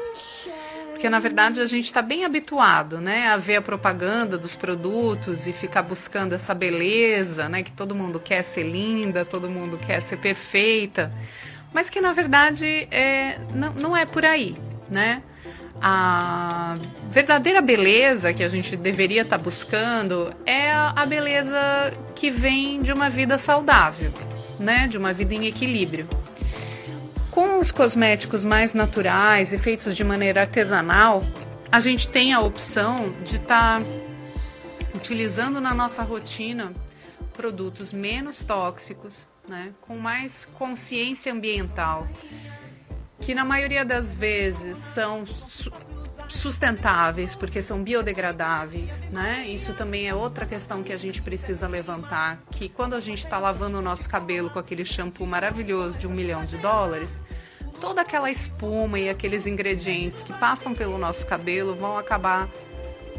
Porque 0.96 1.10
na 1.10 1.18
verdade 1.18 1.60
a 1.60 1.66
gente 1.66 1.84
está 1.84 2.00
bem 2.00 2.24
habituado, 2.24 3.02
né, 3.02 3.28
a 3.28 3.36
ver 3.36 3.56
a 3.56 3.60
propaganda 3.62 4.38
dos 4.38 4.56
produtos 4.56 5.46
e 5.46 5.52
ficar 5.52 5.82
buscando 5.82 6.32
essa 6.32 6.54
beleza, 6.54 7.50
né, 7.50 7.62
que 7.62 7.70
todo 7.70 7.94
mundo 7.94 8.18
quer 8.18 8.42
ser 8.42 8.62
linda, 8.62 9.22
todo 9.22 9.46
mundo 9.50 9.76
quer 9.76 10.00
ser 10.00 10.16
perfeita, 10.16 11.12
mas 11.70 11.90
que 11.90 12.00
na 12.00 12.14
verdade 12.14 12.88
é, 12.90 13.38
não, 13.54 13.74
não 13.74 13.96
é 13.96 14.06
por 14.06 14.24
aí, 14.24 14.56
né? 14.90 15.22
a 15.82 16.78
verdadeira 17.10 17.60
beleza 17.60 18.32
que 18.32 18.42
a 18.42 18.48
gente 18.48 18.74
deveria 18.74 19.20
estar 19.20 19.36
tá 19.36 19.44
buscando 19.44 20.32
é 20.46 20.72
a 20.72 21.04
beleza 21.04 21.92
que 22.14 22.30
vem 22.30 22.80
de 22.80 22.90
uma 22.90 23.10
vida 23.10 23.36
saudável, 23.36 24.10
né? 24.58 24.88
De 24.88 24.96
uma 24.96 25.12
vida 25.12 25.34
em 25.34 25.44
equilíbrio. 25.44 26.08
Com 27.36 27.58
os 27.58 27.70
cosméticos 27.70 28.44
mais 28.44 28.72
naturais 28.72 29.52
e 29.52 29.58
feitos 29.58 29.94
de 29.94 30.02
maneira 30.02 30.40
artesanal, 30.40 31.22
a 31.70 31.78
gente 31.80 32.08
tem 32.08 32.32
a 32.32 32.40
opção 32.40 33.14
de 33.24 33.36
estar 33.36 33.78
tá 33.78 33.86
utilizando 34.96 35.60
na 35.60 35.74
nossa 35.74 36.02
rotina 36.02 36.72
produtos 37.34 37.92
menos 37.92 38.42
tóxicos, 38.42 39.26
né? 39.46 39.74
Com 39.82 39.98
mais 39.98 40.46
consciência 40.46 41.30
ambiental 41.30 42.08
que 43.20 43.34
na 43.34 43.44
maioria 43.44 43.84
das 43.84 44.16
vezes 44.16 44.78
são 44.78 45.26
sustentáveis, 46.28 47.34
porque 47.34 47.62
são 47.62 47.82
biodegradáveis, 47.82 49.02
né? 49.10 49.46
Isso 49.46 49.74
também 49.74 50.08
é 50.08 50.14
outra 50.14 50.46
questão 50.46 50.82
que 50.82 50.92
a 50.92 50.96
gente 50.96 51.22
precisa 51.22 51.68
levantar, 51.68 52.42
que 52.50 52.68
quando 52.68 52.94
a 52.94 53.00
gente 53.00 53.18
está 53.18 53.38
lavando 53.38 53.78
o 53.78 53.82
nosso 53.82 54.08
cabelo 54.08 54.50
com 54.50 54.58
aquele 54.58 54.84
shampoo 54.84 55.26
maravilhoso 55.26 55.98
de 55.98 56.06
um 56.06 56.10
milhão 56.10 56.44
de 56.44 56.56
dólares, 56.58 57.22
toda 57.80 58.02
aquela 58.02 58.30
espuma 58.30 58.98
e 58.98 59.08
aqueles 59.08 59.46
ingredientes 59.46 60.22
que 60.22 60.32
passam 60.32 60.74
pelo 60.74 60.98
nosso 60.98 61.26
cabelo 61.26 61.74
vão 61.76 61.96
acabar 61.96 62.48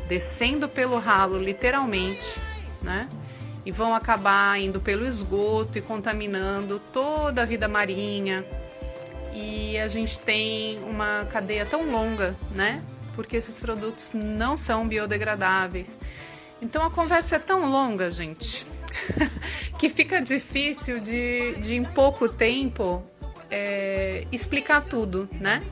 descendo 0.08 0.68
pelo 0.68 1.00
ralo, 1.00 1.42
literalmente, 1.42 2.42
né? 2.82 3.08
E 3.66 3.72
vão 3.72 3.94
acabar 3.94 4.60
indo 4.60 4.80
pelo 4.80 5.06
esgoto 5.06 5.78
e 5.78 5.82
contaminando 5.82 6.80
toda 6.92 7.42
a 7.42 7.46
vida 7.46 7.68
marinha, 7.68 8.46
e 9.34 9.78
a 9.78 9.88
gente 9.88 10.18
tem 10.20 10.80
uma 10.84 11.26
cadeia 11.30 11.66
tão 11.66 11.92
longa, 11.92 12.36
né? 12.56 12.82
Porque 13.18 13.35
esses 13.35 13.60
produtos 13.60 14.14
não 14.14 14.57
são 14.57 14.88
biodegradáveis. 14.88 15.99
Então 16.61 16.84
a 16.85 16.89
conversa 16.89 17.35
é 17.35 17.39
tão 17.39 17.69
longa, 17.69 18.10
gente, 18.10 18.65
que 19.77 19.89
fica 19.89 20.22
difícil 20.22 20.99
de, 20.99 21.56
de 21.56 21.76
em 21.76 21.84
pouco 21.84 22.30
tempo 22.30 23.03
é, 23.52 24.26
explicar 24.31 24.85
tudo, 24.85 25.27
né? 25.34 25.64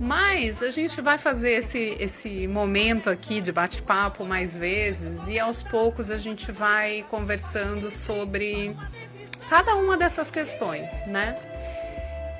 Mas 0.00 0.62
a 0.62 0.70
gente 0.70 1.00
vai 1.00 1.18
fazer 1.18 1.54
esse, 1.54 1.96
esse 1.98 2.46
momento 2.46 3.10
aqui 3.10 3.40
de 3.40 3.50
bate-papo 3.50 4.24
mais 4.24 4.56
vezes 4.56 5.28
e 5.28 5.38
aos 5.40 5.62
poucos 5.62 6.10
a 6.10 6.16
gente 6.16 6.52
vai 6.52 7.04
conversando 7.10 7.90
sobre 7.90 8.76
cada 9.48 9.74
uma 9.74 9.96
dessas 9.96 10.30
questões, 10.30 11.04
né? 11.06 11.34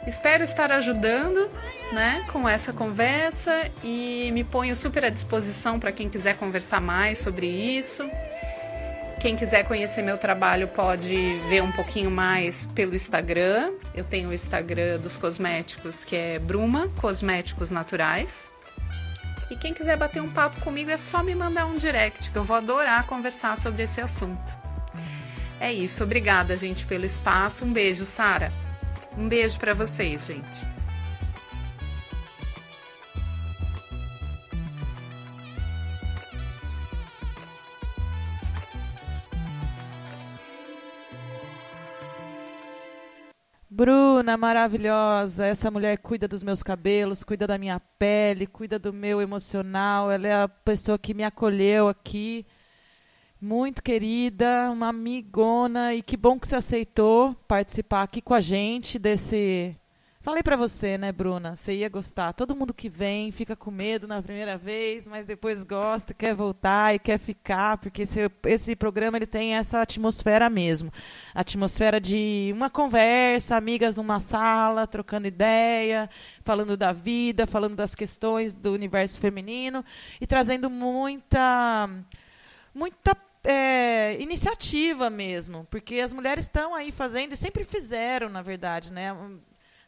Espero 0.09 0.43
estar 0.43 0.73
ajudando 0.73 1.51
né, 1.93 2.25
com 2.33 2.49
essa 2.49 2.73
conversa 2.73 3.71
e 3.85 4.31
me 4.33 4.43
ponho 4.43 4.75
super 4.75 5.05
à 5.05 5.11
disposição 5.11 5.79
para 5.79 5.93
quem 5.93 6.09
quiser 6.09 6.35
conversar 6.39 6.81
mais 6.81 7.19
sobre 7.19 7.47
isso. 7.47 8.09
Quem 9.21 9.37
quiser 9.37 9.65
conhecer 9.65 10.01
meu 10.01 10.17
trabalho 10.17 10.67
pode 10.67 11.39
ver 11.51 11.63
um 11.63 11.71
pouquinho 11.71 12.11
mais 12.11 12.65
pelo 12.75 12.95
Instagram. 12.95 13.71
Eu 13.95 14.03
tenho 14.03 14.31
o 14.31 14.33
Instagram 14.33 14.99
dos 14.99 15.19
cosméticos 15.19 16.07
que 16.07 16.17
é 16.17 16.39
Bruma 16.39 16.89
Cosméticos 16.99 17.71
Naturais. 17.71 18.51
E 19.51 19.57
quem 19.57 19.75
quiser 19.75 19.99
bater 19.99 20.23
um 20.23 20.31
papo 20.31 20.59
comigo 20.63 20.91
é 20.91 20.97
só 20.97 21.23
me 21.23 21.35
mandar 21.35 21.67
um 21.67 21.75
direct, 21.75 22.31
que 22.31 22.39
eu 22.39 22.45
vou 22.45 22.57
adorar 22.57 23.07
conversar 23.07 23.59
sobre 23.59 23.83
esse 23.83 24.01
assunto. 24.01 24.57
É 25.61 25.71
isso, 25.71 26.03
obrigada, 26.03 26.57
gente, 26.57 26.87
pelo 26.87 27.05
espaço. 27.05 27.67
Um 27.67 27.73
beijo, 27.75 28.07
Sara. 28.07 28.51
Um 29.19 29.29
beijo 29.29 29.59
para 29.59 29.75
vocês, 29.75 30.29
gente. 30.29 30.65
Bruna, 43.69 44.37
maravilhosa. 44.37 45.47
Essa 45.47 45.69
mulher 45.69 45.99
cuida 45.99 46.29
dos 46.29 46.45
meus 46.45 46.63
cabelos, 46.63 47.25
cuida 47.25 47.45
da 47.45 47.59
minha 47.59 47.81
pele, 47.99 48.47
cuida 48.47 48.79
do 48.79 48.93
meu 48.93 49.21
emocional. 49.21 50.13
Ela 50.13 50.29
é 50.29 50.43
a 50.43 50.49
pessoa 50.49 50.97
que 50.97 51.13
me 51.13 51.25
acolheu 51.25 51.89
aqui 51.89 52.47
muito 53.41 53.83
querida, 53.83 54.71
uma 54.71 54.89
amigona, 54.89 55.95
e 55.95 56.03
que 56.03 56.17
bom 56.17 56.39
que 56.39 56.49
você 56.49 56.57
aceitou 56.57 57.35
participar 57.47 58.03
aqui 58.03 58.21
com 58.21 58.35
a 58.35 58.41
gente 58.41 58.99
desse. 58.99 59.77
Falei 60.21 60.43
para 60.43 60.57
você, 60.57 60.99
né, 60.99 61.13
Bruna? 61.13 61.55
Você 61.55 61.77
ia 61.77 61.89
gostar. 61.89 62.33
Todo 62.33 62.55
mundo 62.55 62.75
que 62.75 62.89
vem 62.89 63.31
fica 63.31 63.55
com 63.55 63.71
medo 63.71 64.07
na 64.09 64.21
primeira 64.21 64.59
vez, 64.59 65.07
mas 65.07 65.25
depois 65.25 65.63
gosta, 65.63 66.13
quer 66.13 66.35
voltar 66.35 66.95
e 66.95 66.99
quer 66.99 67.19
ficar, 67.19 67.79
porque 67.79 68.03
esse, 68.03 68.29
esse 68.45 68.75
programa 68.75 69.17
ele 69.17 69.27
tem 69.27 69.55
essa 69.55 69.81
atmosfera 69.81 70.51
mesmo. 70.51 70.93
Atmosfera 71.33 72.01
de 72.01 72.51
uma 72.53 72.69
conversa, 72.69 73.57
amigas 73.57 73.95
numa 73.95 74.21
sala, 74.21 74.87
trocando 74.87 75.29
ideia, 75.29 76.11
falando 76.43 76.77
da 76.77 76.93
vida, 76.93 77.47
falando 77.47 77.77
das 77.77 77.95
questões 77.95 78.57
do 78.57 78.73
universo 78.73 79.21
feminino 79.21 79.85
e 80.21 80.27
trazendo 80.27 80.69
muita 80.69 81.89
muita 82.75 83.17
é, 83.45 84.21
iniciativa 84.21 85.09
mesmo, 85.09 85.67
porque 85.71 86.01
as 86.01 86.13
mulheres 86.13 86.45
estão 86.45 86.75
aí 86.75 86.91
fazendo 86.91 87.33
e 87.33 87.37
sempre 87.37 87.65
fizeram, 87.65 88.29
na 88.29 88.43
verdade, 88.43 88.93
né? 88.93 89.15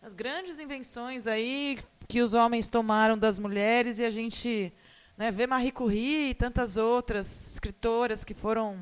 As 0.03 0.15
grandes 0.15 0.59
invenções 0.59 1.27
aí 1.27 1.79
que 2.09 2.21
os 2.21 2.35
homens 2.35 2.69
tomaram 2.69 3.19
das 3.19 3.39
mulheres 3.39 3.99
e 3.99 4.05
a 4.05 4.11
gente 4.11 4.73
né, 5.17 5.31
vê 5.31 5.47
Marie 5.47 5.71
Curie 5.71 6.31
e 6.31 6.35
tantas 6.35 6.77
outras 6.77 7.53
escritoras 7.53 8.25
que 8.25 8.35
foram 8.35 8.79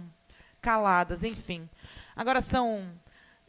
caladas, 0.61 1.25
enfim. 1.25 1.69
Agora 2.15 2.41
são 2.41 2.93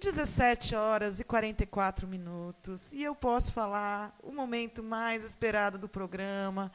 17 0.02 0.76
horas 0.76 1.20
e 1.20 1.24
44 1.24 2.08
minutos 2.08 2.92
e 2.92 3.04
eu 3.04 3.14
posso 3.14 3.52
falar 3.52 4.18
o 4.24 4.32
momento 4.32 4.82
mais 4.82 5.24
esperado 5.24 5.78
do 5.78 5.88
programa 5.88 6.72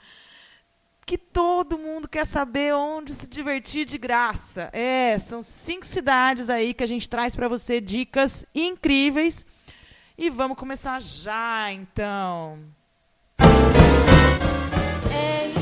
que 1.06 1.18
todo 1.18 1.78
mundo 1.78 2.08
quer 2.08 2.26
saber 2.26 2.74
onde 2.74 3.14
se 3.14 3.26
divertir 3.26 3.84
de 3.84 3.98
graça. 3.98 4.70
É, 4.72 5.18
são 5.18 5.42
cinco 5.42 5.84
cidades 5.86 6.48
aí 6.48 6.72
que 6.72 6.82
a 6.82 6.86
gente 6.86 7.08
traz 7.08 7.36
para 7.36 7.48
você 7.48 7.80
dicas 7.80 8.46
incríveis. 8.54 9.44
E 10.16 10.30
vamos 10.30 10.56
começar 10.56 11.02
já, 11.02 11.72
então. 11.72 12.58
Ei, 15.10 15.52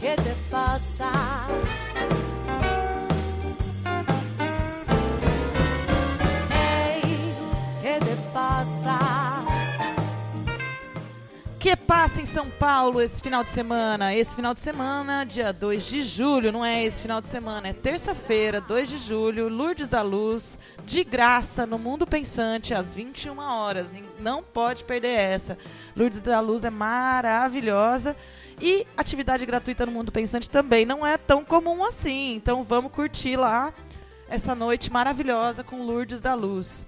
que 0.00 0.22
te 0.22 0.50
passa? 0.50 1.77
Que 11.58 11.74
passa 11.74 12.22
em 12.22 12.24
São 12.24 12.48
Paulo 12.48 13.00
esse 13.00 13.20
final 13.20 13.42
de 13.42 13.50
semana? 13.50 14.14
Esse 14.14 14.34
final 14.36 14.54
de 14.54 14.60
semana, 14.60 15.24
dia 15.24 15.52
2 15.52 15.86
de 15.86 16.02
julho, 16.02 16.52
não 16.52 16.64
é 16.64 16.84
esse 16.84 17.02
final 17.02 17.20
de 17.20 17.28
semana, 17.28 17.68
é 17.68 17.72
terça-feira, 17.72 18.60
2 18.60 18.88
de 18.88 18.98
julho, 18.98 19.48
Lourdes 19.48 19.88
da 19.88 20.00
Luz, 20.00 20.56
de 20.84 21.02
graça, 21.02 21.66
no 21.66 21.76
Mundo 21.76 22.06
Pensante, 22.06 22.72
às 22.72 22.94
21 22.94 23.38
horas. 23.38 23.92
Não 24.20 24.40
pode 24.40 24.84
perder 24.84 25.18
essa. 25.18 25.58
Lourdes 25.96 26.20
da 26.20 26.38
Luz 26.38 26.62
é 26.62 26.70
maravilhosa. 26.70 28.14
E 28.60 28.86
atividade 28.96 29.44
gratuita 29.44 29.84
no 29.84 29.92
Mundo 29.92 30.12
Pensante 30.12 30.48
também 30.48 30.86
não 30.86 31.04
é 31.04 31.16
tão 31.16 31.44
comum 31.44 31.84
assim. 31.84 32.34
Então 32.34 32.62
vamos 32.62 32.92
curtir 32.92 33.36
lá 33.36 33.74
essa 34.28 34.54
noite 34.54 34.92
maravilhosa 34.92 35.64
com 35.64 35.82
Lourdes 35.82 36.20
da 36.20 36.34
Luz. 36.34 36.86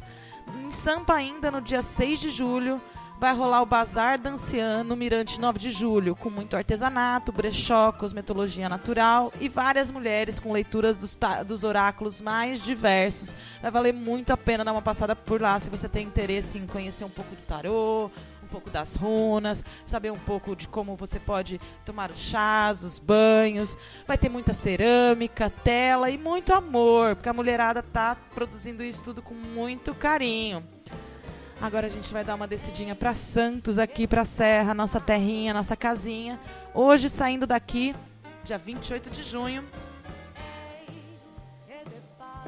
Em 0.65 0.71
Sampa 0.71 1.15
ainda, 1.15 1.51
no 1.51 1.61
dia 1.61 1.83
6 1.83 2.21
de 2.21 2.31
julho, 2.31 2.81
vai 3.21 3.35
rolar 3.35 3.61
o 3.61 3.67
Bazar 3.67 4.19
da 4.19 4.31
Anciã 4.31 4.83
no 4.83 4.97
Mirante 4.97 5.39
9 5.39 5.59
de 5.59 5.71
Julho, 5.71 6.17
com 6.17 6.31
muito 6.31 6.57
artesanato, 6.57 7.31
brechó, 7.31 7.93
cosmetologia 7.93 8.67
natural 8.67 9.31
e 9.39 9.47
várias 9.47 9.91
mulheres 9.91 10.41
com 10.41 10.51
leituras 10.51 10.97
dos, 10.97 11.19
dos 11.47 11.63
oráculos 11.63 12.23
mais 12.23 12.63
diversos. 12.63 13.35
Vai 13.61 13.71
valer 13.71 13.93
muito 13.93 14.33
a 14.33 14.39
pena 14.39 14.65
dar 14.65 14.73
uma 14.73 14.81
passada 14.81 15.15
por 15.15 15.39
lá 15.39 15.61
se 15.61 15.69
você 15.69 15.87
tem 15.87 16.07
interesse 16.07 16.57
em 16.57 16.67
conhecer 16.67 17.05
um 17.05 17.11
pouco 17.11 17.37
do 17.37 17.43
tarô, 17.43 18.11
um 18.43 18.47
pouco 18.49 18.71
das 18.71 18.95
runas, 18.95 19.63
saber 19.85 20.11
um 20.11 20.19
pouco 20.19 20.57
de 20.57 20.67
como 20.67 20.97
você 20.97 21.21
pode 21.21 21.61
tomar 21.85 22.11
os 22.11 22.19
chás, 22.19 22.83
os 22.83 22.99
banhos. 22.99 23.77
Vai 24.07 24.17
ter 24.17 24.31
muita 24.31 24.55
cerâmica, 24.55 25.51
tela 25.51 26.09
e 26.09 26.17
muito 26.17 26.55
amor, 26.55 27.17
porque 27.17 27.29
a 27.29 27.35
mulherada 27.35 27.83
tá 27.83 28.17
produzindo 28.35 28.83
isso 28.83 29.05
tudo 29.05 29.21
com 29.21 29.35
muito 29.35 29.95
carinho. 29.95 30.65
Agora 31.61 31.89
a 31.89 31.91
gente 31.91 32.11
vai 32.11 32.25
dar 32.25 32.37
uma 32.37 32.49
descidinha 32.49 32.95
para 32.95 33.15
Santos, 33.15 33.79
aqui 33.79 34.07
para 34.07 34.25
Serra, 34.25 34.73
nossa 34.73 34.99
terrinha, 34.99 35.53
nossa 35.53 35.77
casinha. 35.77 36.41
Hoje 36.73 37.11
saindo 37.11 37.47
daqui, 37.47 37.95
dia 38.43 38.57
28 38.57 39.11
de 39.11 39.23
junho. 39.23 39.63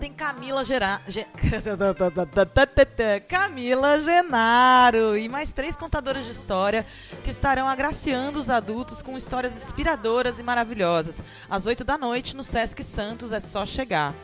Tem 0.01 0.10
Camila 0.14 0.64
Gera... 0.64 1.02
Ge... 1.06 1.26
Camila 3.28 4.01
Genaro 4.01 5.16
e 5.16 5.28
mais 5.28 5.52
três 5.52 5.76
contadoras 5.76 6.24
de 6.24 6.32
história 6.32 6.86
que 7.22 7.30
estarão 7.30 7.68
agraciando 7.68 8.40
os 8.40 8.48
adultos 8.48 9.02
com 9.02 9.16
histórias 9.16 9.55
inspiradoras 9.55 10.39
e 10.39 10.43
maravilhosas. 10.43 11.22
Às 11.51 11.66
8 11.66 11.84
da 11.84 11.98
noite 11.98 12.34
no 12.34 12.43
Sesc 12.43 12.82
Santos 12.82 13.30
é 13.30 13.40
só 13.40 13.66
chegar. 13.66 14.14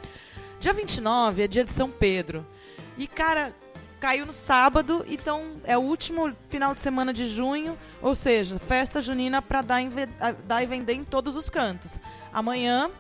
Dia 0.59 0.73
29 0.73 1.43
é 1.43 1.47
dia 1.47 1.65
de 1.65 1.73
São 1.73 1.90
Pedro. 1.90 2.44
E 2.97 3.06
cara, 3.06 3.52
caiu 4.00 4.24
no 4.24 4.32
sábado, 4.32 5.04
então 5.08 5.56
é 5.64 5.76
o 5.76 5.80
último 5.80 6.32
final 6.48 6.74
de 6.74 6.80
semana 6.80 7.12
de 7.12 7.26
junho, 7.26 7.76
ou 8.00 8.14
seja, 8.14 8.58
festa 8.58 9.00
junina 9.00 9.42
para 9.42 9.62
dar, 9.62 9.82
dar, 10.46 10.62
e 10.62 10.66
vender 10.66 10.94
em 10.94 11.04
todos 11.04 11.36
os 11.36 11.50
cantos. 11.50 11.98
Amanhã, 12.32 12.90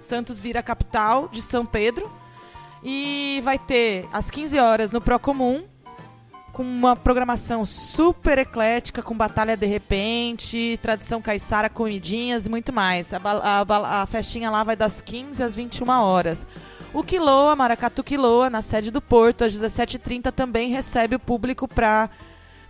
Santos 0.00 0.40
vira 0.40 0.62
capital 0.62 1.28
de 1.28 1.42
São 1.42 1.66
Pedro 1.66 2.10
e 2.82 3.40
vai 3.42 3.58
ter 3.58 4.08
às 4.12 4.30
15 4.30 4.58
horas 4.58 4.92
no 4.92 5.00
Procomum, 5.00 5.64
com 6.52 6.62
uma 6.62 6.96
programação 6.96 7.66
super 7.66 8.38
eclética, 8.38 9.02
com 9.02 9.14
batalha 9.14 9.56
de 9.58 9.66
repente, 9.66 10.78
tradição 10.80 11.20
caiçara, 11.20 11.68
comidinhas 11.68 12.46
e 12.46 12.48
muito 12.48 12.72
mais. 12.72 13.12
A, 13.12 13.20
a, 13.22 14.02
a 14.02 14.06
festinha 14.06 14.48
lá 14.48 14.64
vai 14.64 14.74
das 14.74 15.02
15 15.02 15.42
às 15.42 15.54
21 15.54 15.86
horas. 15.90 16.46
O 16.96 17.04
Quiloa, 17.04 17.54
Maracatu 17.54 18.02
Quiloa, 18.02 18.48
na 18.48 18.62
sede 18.62 18.90
do 18.90 19.02
Porto, 19.02 19.44
às 19.44 19.52
17h30, 19.52 20.32
também 20.32 20.70
recebe 20.70 21.14
o 21.14 21.18
público 21.18 21.68
para 21.68 22.08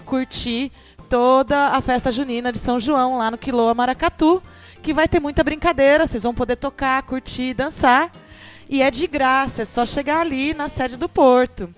curtir 0.05 0.73
toda 1.09 1.69
a 1.69 1.81
festa 1.81 2.11
junina 2.11 2.51
de 2.51 2.59
São 2.59 2.81
João 2.81 3.19
lá 3.19 3.31
no 3.31 3.39
Quiloa 3.39 3.73
Maracatu, 3.73 4.43
que 4.83 4.93
vai 4.93 5.07
ter 5.07 5.21
muita 5.21 5.45
brincadeira, 5.45 6.09
vocês 6.09 6.25
vão 6.25 6.35
poder 6.35 6.57
tocar, 6.57 7.01
curtir, 7.05 7.55
dançar. 7.55 8.11
E 8.69 8.83
é 8.83 8.91
de 8.91 9.07
graça, 9.07 9.63
é 9.63 9.65
só 9.65 9.87
chegar 9.87 10.23
ali 10.23 10.53
na 10.55 10.69
sede 10.69 10.97
do 10.97 11.09
Porto. 11.09 11.73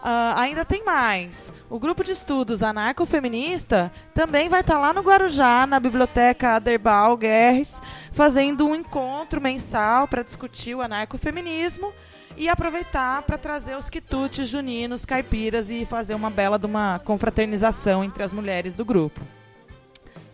Uh, 0.00 0.32
ainda 0.34 0.64
tem 0.64 0.82
mais. 0.82 1.52
O 1.68 1.78
grupo 1.78 2.02
de 2.02 2.12
estudos 2.12 2.62
anarcofeminista 2.62 3.92
também 4.14 4.48
vai 4.48 4.62
estar 4.62 4.74
tá 4.74 4.80
lá 4.80 4.94
no 4.94 5.02
Guarujá, 5.02 5.66
na 5.66 5.78
Biblioteca 5.78 6.56
Aderbal 6.56 7.18
Guerres, 7.18 7.82
fazendo 8.10 8.66
um 8.66 8.74
encontro 8.74 9.42
mensal 9.42 10.08
para 10.08 10.22
discutir 10.22 10.74
o 10.74 10.80
anarcofeminismo 10.80 11.92
e 12.34 12.48
aproveitar 12.48 13.20
para 13.22 13.36
trazer 13.36 13.76
os 13.76 13.90
quitutes 13.90 14.48
juninos, 14.48 15.04
caipiras 15.04 15.70
e 15.70 15.84
fazer 15.84 16.14
uma 16.14 16.30
bela 16.30 16.58
de 16.58 16.64
uma 16.64 16.98
confraternização 17.00 18.02
entre 18.02 18.22
as 18.22 18.32
mulheres 18.32 18.74
do 18.74 18.86
grupo. 18.86 19.20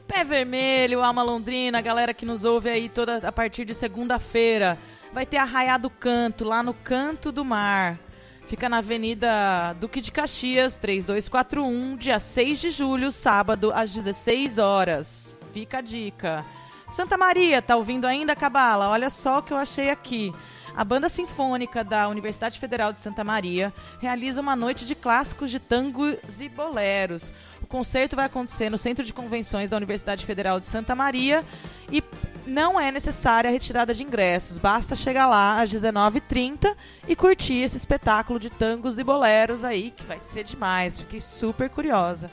Pé 0.07 0.23
Vermelho, 0.23 1.03
Alma 1.03 1.25
Londrina, 1.25 1.79
a 1.79 1.83
galera 1.83 2.15
que 2.15 2.25
nos 2.25 2.45
ouve 2.45 2.69
aí 2.69 2.89
toda 2.89 3.17
a 3.17 3.33
partir 3.33 3.65
de 3.65 3.75
segunda-feira. 3.75 4.79
Vai 5.13 5.27
ter 5.27 5.39
Arraiá 5.39 5.77
do 5.77 5.91
Canto, 5.91 6.45
lá 6.45 6.63
no 6.63 6.73
Canto 6.73 7.33
do 7.33 7.45
Mar. 7.45 7.99
Fica 8.47 8.69
na 8.69 8.79
Avenida 8.79 9.75
Duque 9.81 10.01
de 10.01 10.13
Caxias, 10.13 10.79
3241, 10.79 11.97
dia 11.97 12.21
6 12.21 12.61
de 12.61 12.71
julho, 12.71 13.11
sábado, 13.11 13.73
às 13.75 13.93
16 13.93 14.59
horas. 14.59 15.37
Fica 15.53 15.79
a 15.79 15.81
dica. 15.81 16.45
Santa 16.89 17.19
Maria, 17.19 17.61
tá 17.61 17.75
ouvindo 17.75 18.07
ainda, 18.07 18.37
Cabala? 18.37 18.89
Olha 18.89 19.11
só 19.11 19.39
o 19.39 19.43
que 19.43 19.53
eu 19.53 19.57
achei 19.57 19.91
aqui. 19.91 20.33
A 20.77 20.85
Banda 20.85 21.09
Sinfônica 21.09 21.83
da 21.83 22.07
Universidade 22.07 22.61
Federal 22.61 22.93
de 22.93 23.01
Santa 23.01 23.25
Maria 23.25 23.73
realiza 23.99 24.43
uma 24.43 24.55
noite 24.55 24.85
de 24.85 24.95
clássicos 24.95 25.51
de 25.51 25.59
tangos 25.59 26.19
e 26.39 26.49
boleros. 26.49 27.33
O 27.63 27.67
concerto 27.67 28.15
vai 28.15 28.27
acontecer 28.27 28.71
no 28.71 28.77
Centro 28.77 29.03
de 29.03 29.13
Convenções 29.13 29.71
da 29.71 29.77
Universidade 29.77 30.25
Federal 30.25 30.61
de 30.61 30.67
Santa 30.67 30.95
Maria 30.95 31.43
e 31.91 32.03
não 32.47 32.79
é 32.79 32.93
necessária 32.93 33.49
a 33.49 33.53
retirada 33.53 33.93
de 33.93 34.05
ingressos. 34.05 34.59
Basta 34.59 34.95
chegar 34.95 35.27
lá 35.27 35.61
às 35.61 35.71
19h30 35.71 36.75
e 37.09 37.17
curtir 37.17 37.63
esse 37.63 37.77
espetáculo 37.77 38.39
de 38.39 38.49
tangos 38.49 38.99
e 38.99 39.05
boleros 39.05 39.65
aí, 39.65 39.91
que 39.91 40.05
vai 40.05 40.19
ser 40.21 40.45
demais. 40.45 40.99
Fiquei 40.99 41.21
super 41.21 41.69
curiosa. 41.69 42.31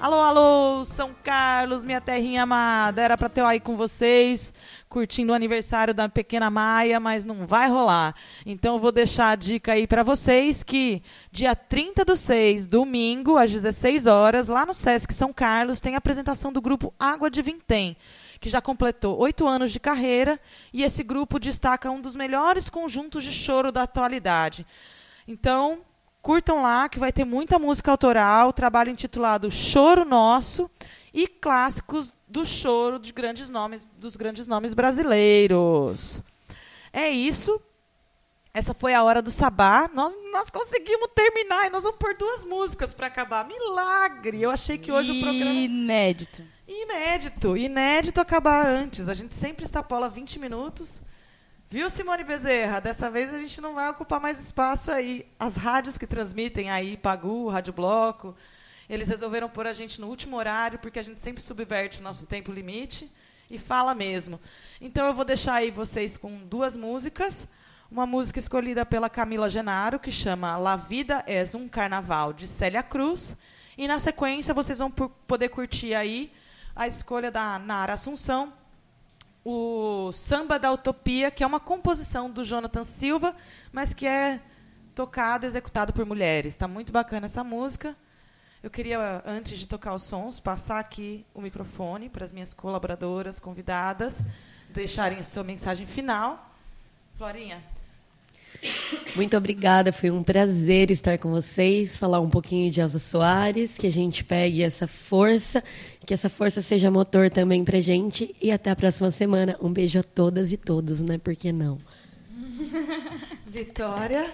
Alô, 0.00 0.20
alô, 0.20 0.84
São 0.84 1.12
Carlos, 1.24 1.82
minha 1.82 2.00
terrinha 2.00 2.44
amada. 2.44 3.02
Era 3.02 3.18
para 3.18 3.28
ter 3.28 3.44
aí 3.44 3.58
com 3.58 3.74
vocês, 3.74 4.54
curtindo 4.88 5.32
o 5.32 5.34
aniversário 5.34 5.92
da 5.92 6.08
pequena 6.08 6.48
Maia, 6.48 7.00
mas 7.00 7.24
não 7.24 7.44
vai 7.48 7.68
rolar. 7.68 8.14
Então 8.46 8.76
eu 8.76 8.80
vou 8.80 8.92
deixar 8.92 9.30
a 9.30 9.34
dica 9.34 9.72
aí 9.72 9.88
para 9.88 10.04
vocês 10.04 10.62
que 10.62 11.02
dia 11.32 11.56
30 11.56 12.04
do 12.04 12.14
6, 12.14 12.68
domingo, 12.68 13.36
às 13.36 13.50
16 13.50 14.06
horas, 14.06 14.46
lá 14.46 14.64
no 14.64 14.72
Sesc 14.72 15.12
São 15.12 15.32
Carlos, 15.32 15.80
tem 15.80 15.96
a 15.96 15.98
apresentação 15.98 16.52
do 16.52 16.60
grupo 16.60 16.94
Água 16.96 17.28
de 17.28 17.42
Vintém 17.42 17.96
que 18.40 18.48
já 18.48 18.60
completou 18.60 19.18
oito 19.18 19.46
anos 19.46 19.72
de 19.72 19.80
carreira, 19.80 20.40
e 20.72 20.82
esse 20.82 21.02
grupo 21.02 21.38
destaca 21.38 21.90
um 21.90 22.00
dos 22.00 22.14
melhores 22.14 22.68
conjuntos 22.68 23.24
de 23.24 23.32
choro 23.32 23.72
da 23.72 23.82
atualidade. 23.82 24.66
Então, 25.26 25.80
curtam 26.22 26.62
lá, 26.62 26.88
que 26.88 26.98
vai 26.98 27.12
ter 27.12 27.24
muita 27.24 27.58
música 27.58 27.90
autoral, 27.90 28.52
trabalho 28.52 28.90
intitulado 28.90 29.50
Choro 29.50 30.04
Nosso 30.04 30.70
e 31.12 31.26
clássicos 31.26 32.12
do 32.26 32.44
choro 32.44 32.98
de 32.98 33.12
grandes 33.12 33.48
nomes, 33.48 33.86
dos 33.96 34.16
grandes 34.16 34.46
nomes 34.46 34.74
brasileiros. 34.74 36.22
É 36.92 37.08
isso. 37.08 37.60
Essa 38.52 38.74
foi 38.74 38.94
a 38.94 39.02
hora 39.02 39.22
do 39.22 39.30
sabá. 39.30 39.88
Nós, 39.92 40.16
nós 40.32 40.50
conseguimos 40.50 41.08
terminar 41.14 41.66
e 41.66 41.70
nós 41.70 41.84
vamos 41.84 41.98
pôr 41.98 42.16
duas 42.16 42.44
músicas 42.44 42.92
para 42.92 43.06
acabar. 43.06 43.46
Milagre! 43.46 44.42
Eu 44.42 44.50
achei 44.50 44.76
que 44.76 44.90
hoje 44.90 45.12
o 45.12 45.20
programa. 45.20 45.50
Inédito. 45.52 46.42
Inédito. 46.68 47.56
Inédito 47.56 48.20
acabar 48.20 48.66
antes. 48.66 49.08
A 49.08 49.14
gente 49.14 49.34
sempre 49.34 49.64
extrapola 49.64 50.06
20 50.06 50.38
minutos. 50.38 51.02
Viu, 51.70 51.88
Simone 51.88 52.24
Bezerra? 52.24 52.78
Dessa 52.78 53.08
vez 53.08 53.32
a 53.32 53.38
gente 53.38 53.58
não 53.58 53.74
vai 53.74 53.88
ocupar 53.88 54.20
mais 54.20 54.38
espaço 54.38 54.92
aí. 54.92 55.26
As 55.38 55.56
rádios 55.56 55.96
que 55.96 56.06
transmitem 56.06 56.70
aí, 56.70 56.98
Pagu, 56.98 57.48
Rádio 57.48 57.72
Bloco, 57.72 58.36
eles 58.88 59.08
resolveram 59.08 59.48
pôr 59.48 59.66
a 59.66 59.72
gente 59.72 59.98
no 59.98 60.08
último 60.08 60.36
horário, 60.36 60.78
porque 60.78 60.98
a 60.98 61.02
gente 61.02 61.22
sempre 61.22 61.42
subverte 61.42 62.00
o 62.00 62.02
nosso 62.02 62.26
tempo 62.26 62.52
limite 62.52 63.10
e 63.50 63.58
fala 63.58 63.94
mesmo. 63.94 64.38
Então 64.78 65.06
eu 65.06 65.14
vou 65.14 65.24
deixar 65.24 65.54
aí 65.54 65.70
vocês 65.70 66.18
com 66.18 66.36
duas 66.36 66.76
músicas. 66.76 67.48
Uma 67.90 68.06
música 68.06 68.38
escolhida 68.38 68.84
pela 68.84 69.08
Camila 69.08 69.48
Genaro, 69.48 69.98
que 69.98 70.12
chama 70.12 70.58
La 70.58 70.76
Vida 70.76 71.24
es 71.26 71.54
um 71.54 71.66
Carnaval, 71.66 72.34
de 72.34 72.46
Célia 72.46 72.82
Cruz. 72.82 73.38
E 73.78 73.88
na 73.88 73.98
sequência 73.98 74.52
vocês 74.52 74.78
vão 74.78 74.90
poder 74.90 75.48
curtir 75.48 75.94
aí 75.94 76.30
a 76.78 76.86
escolha 76.86 77.28
da 77.28 77.58
Nara 77.58 77.94
Assunção, 77.94 78.52
o 79.44 80.12
Samba 80.12 80.60
da 80.60 80.70
Utopia, 80.70 81.28
que 81.28 81.42
é 81.42 81.46
uma 81.46 81.58
composição 81.58 82.30
do 82.30 82.44
Jonathan 82.44 82.84
Silva, 82.84 83.34
mas 83.72 83.92
que 83.92 84.06
é 84.06 84.40
tocado, 84.94 85.44
executado 85.44 85.92
por 85.92 86.06
mulheres. 86.06 86.52
Está 86.52 86.68
muito 86.68 86.92
bacana 86.92 87.26
essa 87.26 87.42
música. 87.42 87.96
Eu 88.62 88.70
queria, 88.70 89.20
antes 89.26 89.58
de 89.58 89.66
tocar 89.66 89.92
os 89.92 90.04
sons, 90.04 90.38
passar 90.38 90.78
aqui 90.78 91.26
o 91.34 91.40
microfone 91.40 92.08
para 92.08 92.24
as 92.24 92.30
minhas 92.30 92.54
colaboradoras, 92.54 93.40
convidadas, 93.40 94.22
deixarem 94.70 95.18
a 95.18 95.24
sua 95.24 95.42
mensagem 95.42 95.84
final. 95.84 96.54
Florinha. 97.14 97.60
Muito 99.14 99.36
obrigada, 99.36 99.92
foi 99.92 100.10
um 100.10 100.22
prazer 100.22 100.90
estar 100.90 101.18
com 101.18 101.30
vocês, 101.30 101.96
falar 101.96 102.20
um 102.20 102.30
pouquinho 102.30 102.70
de 102.70 102.80
Elza 102.80 102.98
Soares, 102.98 103.76
que 103.76 103.86
a 103.86 103.92
gente 103.92 104.22
pegue 104.22 104.62
essa 104.62 104.86
força, 104.86 105.62
que 106.06 106.14
essa 106.14 106.28
força 106.28 106.62
seja 106.62 106.90
motor 106.90 107.30
também 107.30 107.64
pra 107.64 107.80
gente 107.80 108.34
e 108.40 108.50
até 108.50 108.70
a 108.70 108.76
próxima 108.76 109.10
semana. 109.10 109.56
Um 109.60 109.72
beijo 109.72 109.98
a 109.98 110.02
todas 110.02 110.52
e 110.52 110.56
todos, 110.56 111.00
né? 111.00 111.18
Por 111.18 111.34
que 111.34 111.52
não? 111.52 111.78
Vitória. 113.46 114.32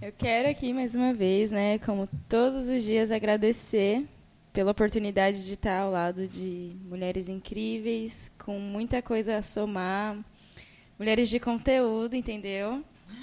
Eu 0.00 0.12
quero 0.12 0.48
aqui 0.48 0.72
mais 0.72 0.94
uma 0.94 1.14
vez, 1.14 1.50
né, 1.50 1.78
como 1.78 2.08
todos 2.28 2.68
os 2.68 2.82
dias 2.82 3.12
agradecer 3.12 4.04
pela 4.52 4.72
oportunidade 4.72 5.46
de 5.46 5.54
estar 5.54 5.78
ao 5.78 5.90
lado 5.90 6.26
de 6.26 6.72
mulheres 6.88 7.28
incríveis, 7.28 8.30
com 8.36 8.58
muita 8.58 9.00
coisa 9.00 9.36
a 9.36 9.42
somar, 9.42 10.18
mulheres 10.98 11.28
de 11.28 11.38
conteúdo, 11.38 12.16
entendeu? 12.16 12.82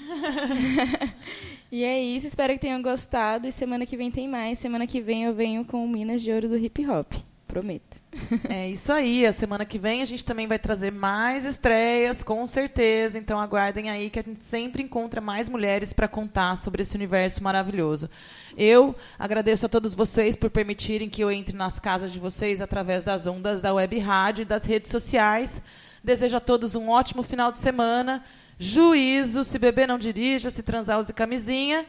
e 1.71 1.83
é 1.83 2.01
isso, 2.01 2.27
espero 2.27 2.53
que 2.53 2.59
tenham 2.59 2.81
gostado. 2.81 3.47
E 3.47 3.51
semana 3.51 3.85
que 3.85 3.97
vem 3.97 4.11
tem 4.11 4.27
mais. 4.27 4.59
Semana 4.59 4.87
que 4.87 5.01
vem 5.01 5.25
eu 5.25 5.33
venho 5.33 5.65
com 5.65 5.87
Minas 5.87 6.21
de 6.21 6.31
Ouro 6.31 6.49
do 6.49 6.57
Hip 6.57 6.87
Hop. 6.87 7.13
Prometo. 7.47 7.99
É 8.47 8.69
isso 8.69 8.91
aí. 8.91 9.25
A 9.25 9.33
semana 9.33 9.65
que 9.65 9.79
vem 9.79 10.03
a 10.03 10.05
gente 10.05 10.23
também 10.23 10.45
vai 10.45 10.59
trazer 10.59 10.91
mais 10.91 11.45
estreias, 11.45 12.21
com 12.21 12.45
certeza. 12.45 13.17
Então 13.17 13.39
aguardem 13.39 13.89
aí 13.89 14.09
que 14.09 14.19
a 14.19 14.23
gente 14.23 14.43
sempre 14.45 14.83
encontra 14.83 15.19
mais 15.19 15.49
mulheres 15.49 15.91
para 15.91 16.07
contar 16.07 16.57
sobre 16.57 16.83
esse 16.83 16.95
universo 16.95 17.43
maravilhoso. 17.43 18.07
Eu 18.55 18.95
agradeço 19.17 19.65
a 19.65 19.69
todos 19.69 19.95
vocês 19.95 20.35
por 20.35 20.51
permitirem 20.51 21.09
que 21.09 21.23
eu 21.23 21.31
entre 21.31 21.55
nas 21.55 21.79
casas 21.79 22.11
de 22.11 22.19
vocês 22.19 22.61
através 22.61 23.03
das 23.03 23.25
ondas 23.25 23.61
da 23.63 23.73
web 23.73 23.97
rádio 23.97 24.43
e 24.43 24.45
das 24.45 24.63
redes 24.63 24.91
sociais. 24.91 25.61
Desejo 26.03 26.37
a 26.37 26.39
todos 26.39 26.75
um 26.75 26.89
ótimo 26.89 27.23
final 27.23 27.51
de 27.51 27.59
semana. 27.59 28.23
Juízo, 28.59 29.45
se 29.45 29.57
beber 29.57 29.87
não 29.87 29.97
dirija, 29.97 30.49
se 30.49 30.61
transar 30.61 30.99
use 30.99 31.13
camisinha. 31.13 31.85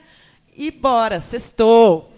E 0.56 0.70
bora, 0.70 1.20
sextou! 1.20 2.12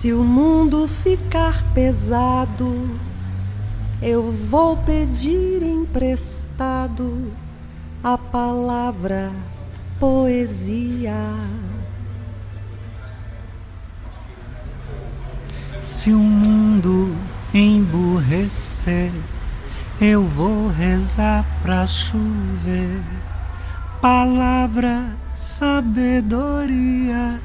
Se 0.00 0.14
o 0.14 0.24
mundo 0.24 0.88
ficar 0.88 1.62
pesado, 1.74 2.98
eu 4.00 4.32
vou 4.32 4.74
pedir 4.78 5.62
emprestado 5.62 7.30
a 8.02 8.16
palavra 8.16 9.30
poesia. 9.98 11.34
Se 15.82 16.12
o 16.12 16.18
mundo 16.18 17.14
emburrecer, 17.52 19.12
eu 20.00 20.24
vou 20.24 20.68
rezar 20.68 21.44
pra 21.60 21.86
chover. 21.86 23.02
Palavra, 24.00 25.14
sabedoria. 25.34 27.38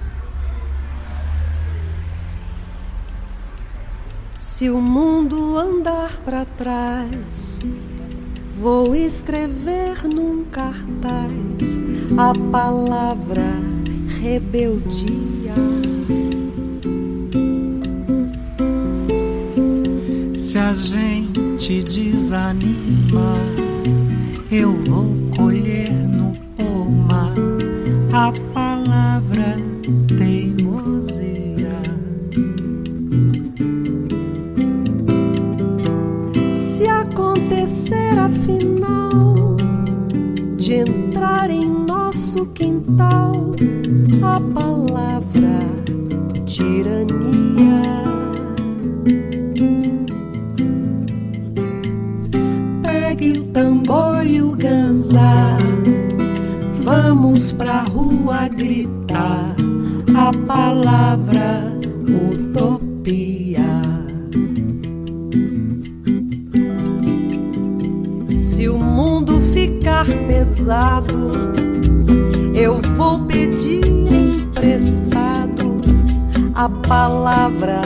Se 4.57 4.69
o 4.69 4.79
mundo 4.79 5.57
andar 5.57 6.15
para 6.23 6.45
trás, 6.45 7.59
vou 8.57 8.95
escrever 8.95 10.07
num 10.07 10.45
cartaz 10.45 11.81
a 12.17 12.31
palavra 12.53 13.43
rebeldia. 14.17 15.55
Se 20.33 20.57
a 20.57 20.71
gente 20.71 21.83
desanima, 21.83 23.33
eu 24.49 24.71
vou 24.85 25.13
colher 25.35 25.91
no 25.91 26.31
pomar 26.55 27.33
a 28.13 28.31
palavra 28.53 28.64
de 40.65 40.73
entrar 40.73 41.51
em 41.51 41.63
nosso 41.63 42.47
quintal 42.47 43.51
a 44.23 44.41
palavra 44.59 45.59
tirania. 46.43 47.83
Pegue 52.81 53.33
o 53.33 53.43
tambor 53.43 54.25
e 54.25 54.41
o 54.41 54.55
ganzá. 54.55 55.55
Vamos 56.81 57.51
pra 57.51 57.83
rua 57.83 58.47
gritar 58.47 59.55
a 60.17 60.31
palavra 60.47 61.77
utopia. 62.01 62.44
Ficar 70.55 71.01
pesado, 71.01 71.31
eu 72.53 72.81
vou 72.95 73.25
pedir 73.25 73.85
emprestado 73.85 75.81
a 76.53 76.69
palavra 76.69 77.81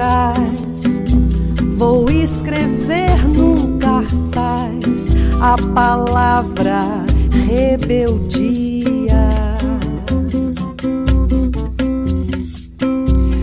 trás, 0.00 1.02
vou 1.76 2.10
escrever 2.10 3.18
num 3.36 3.78
cartaz 3.78 5.14
a 5.42 5.56
palavra 5.74 6.86
rebeldia. 7.46 9.28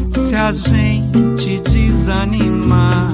Se 0.10 0.36
a 0.36 0.52
gente 0.52 1.60
desanimar, 1.60 3.14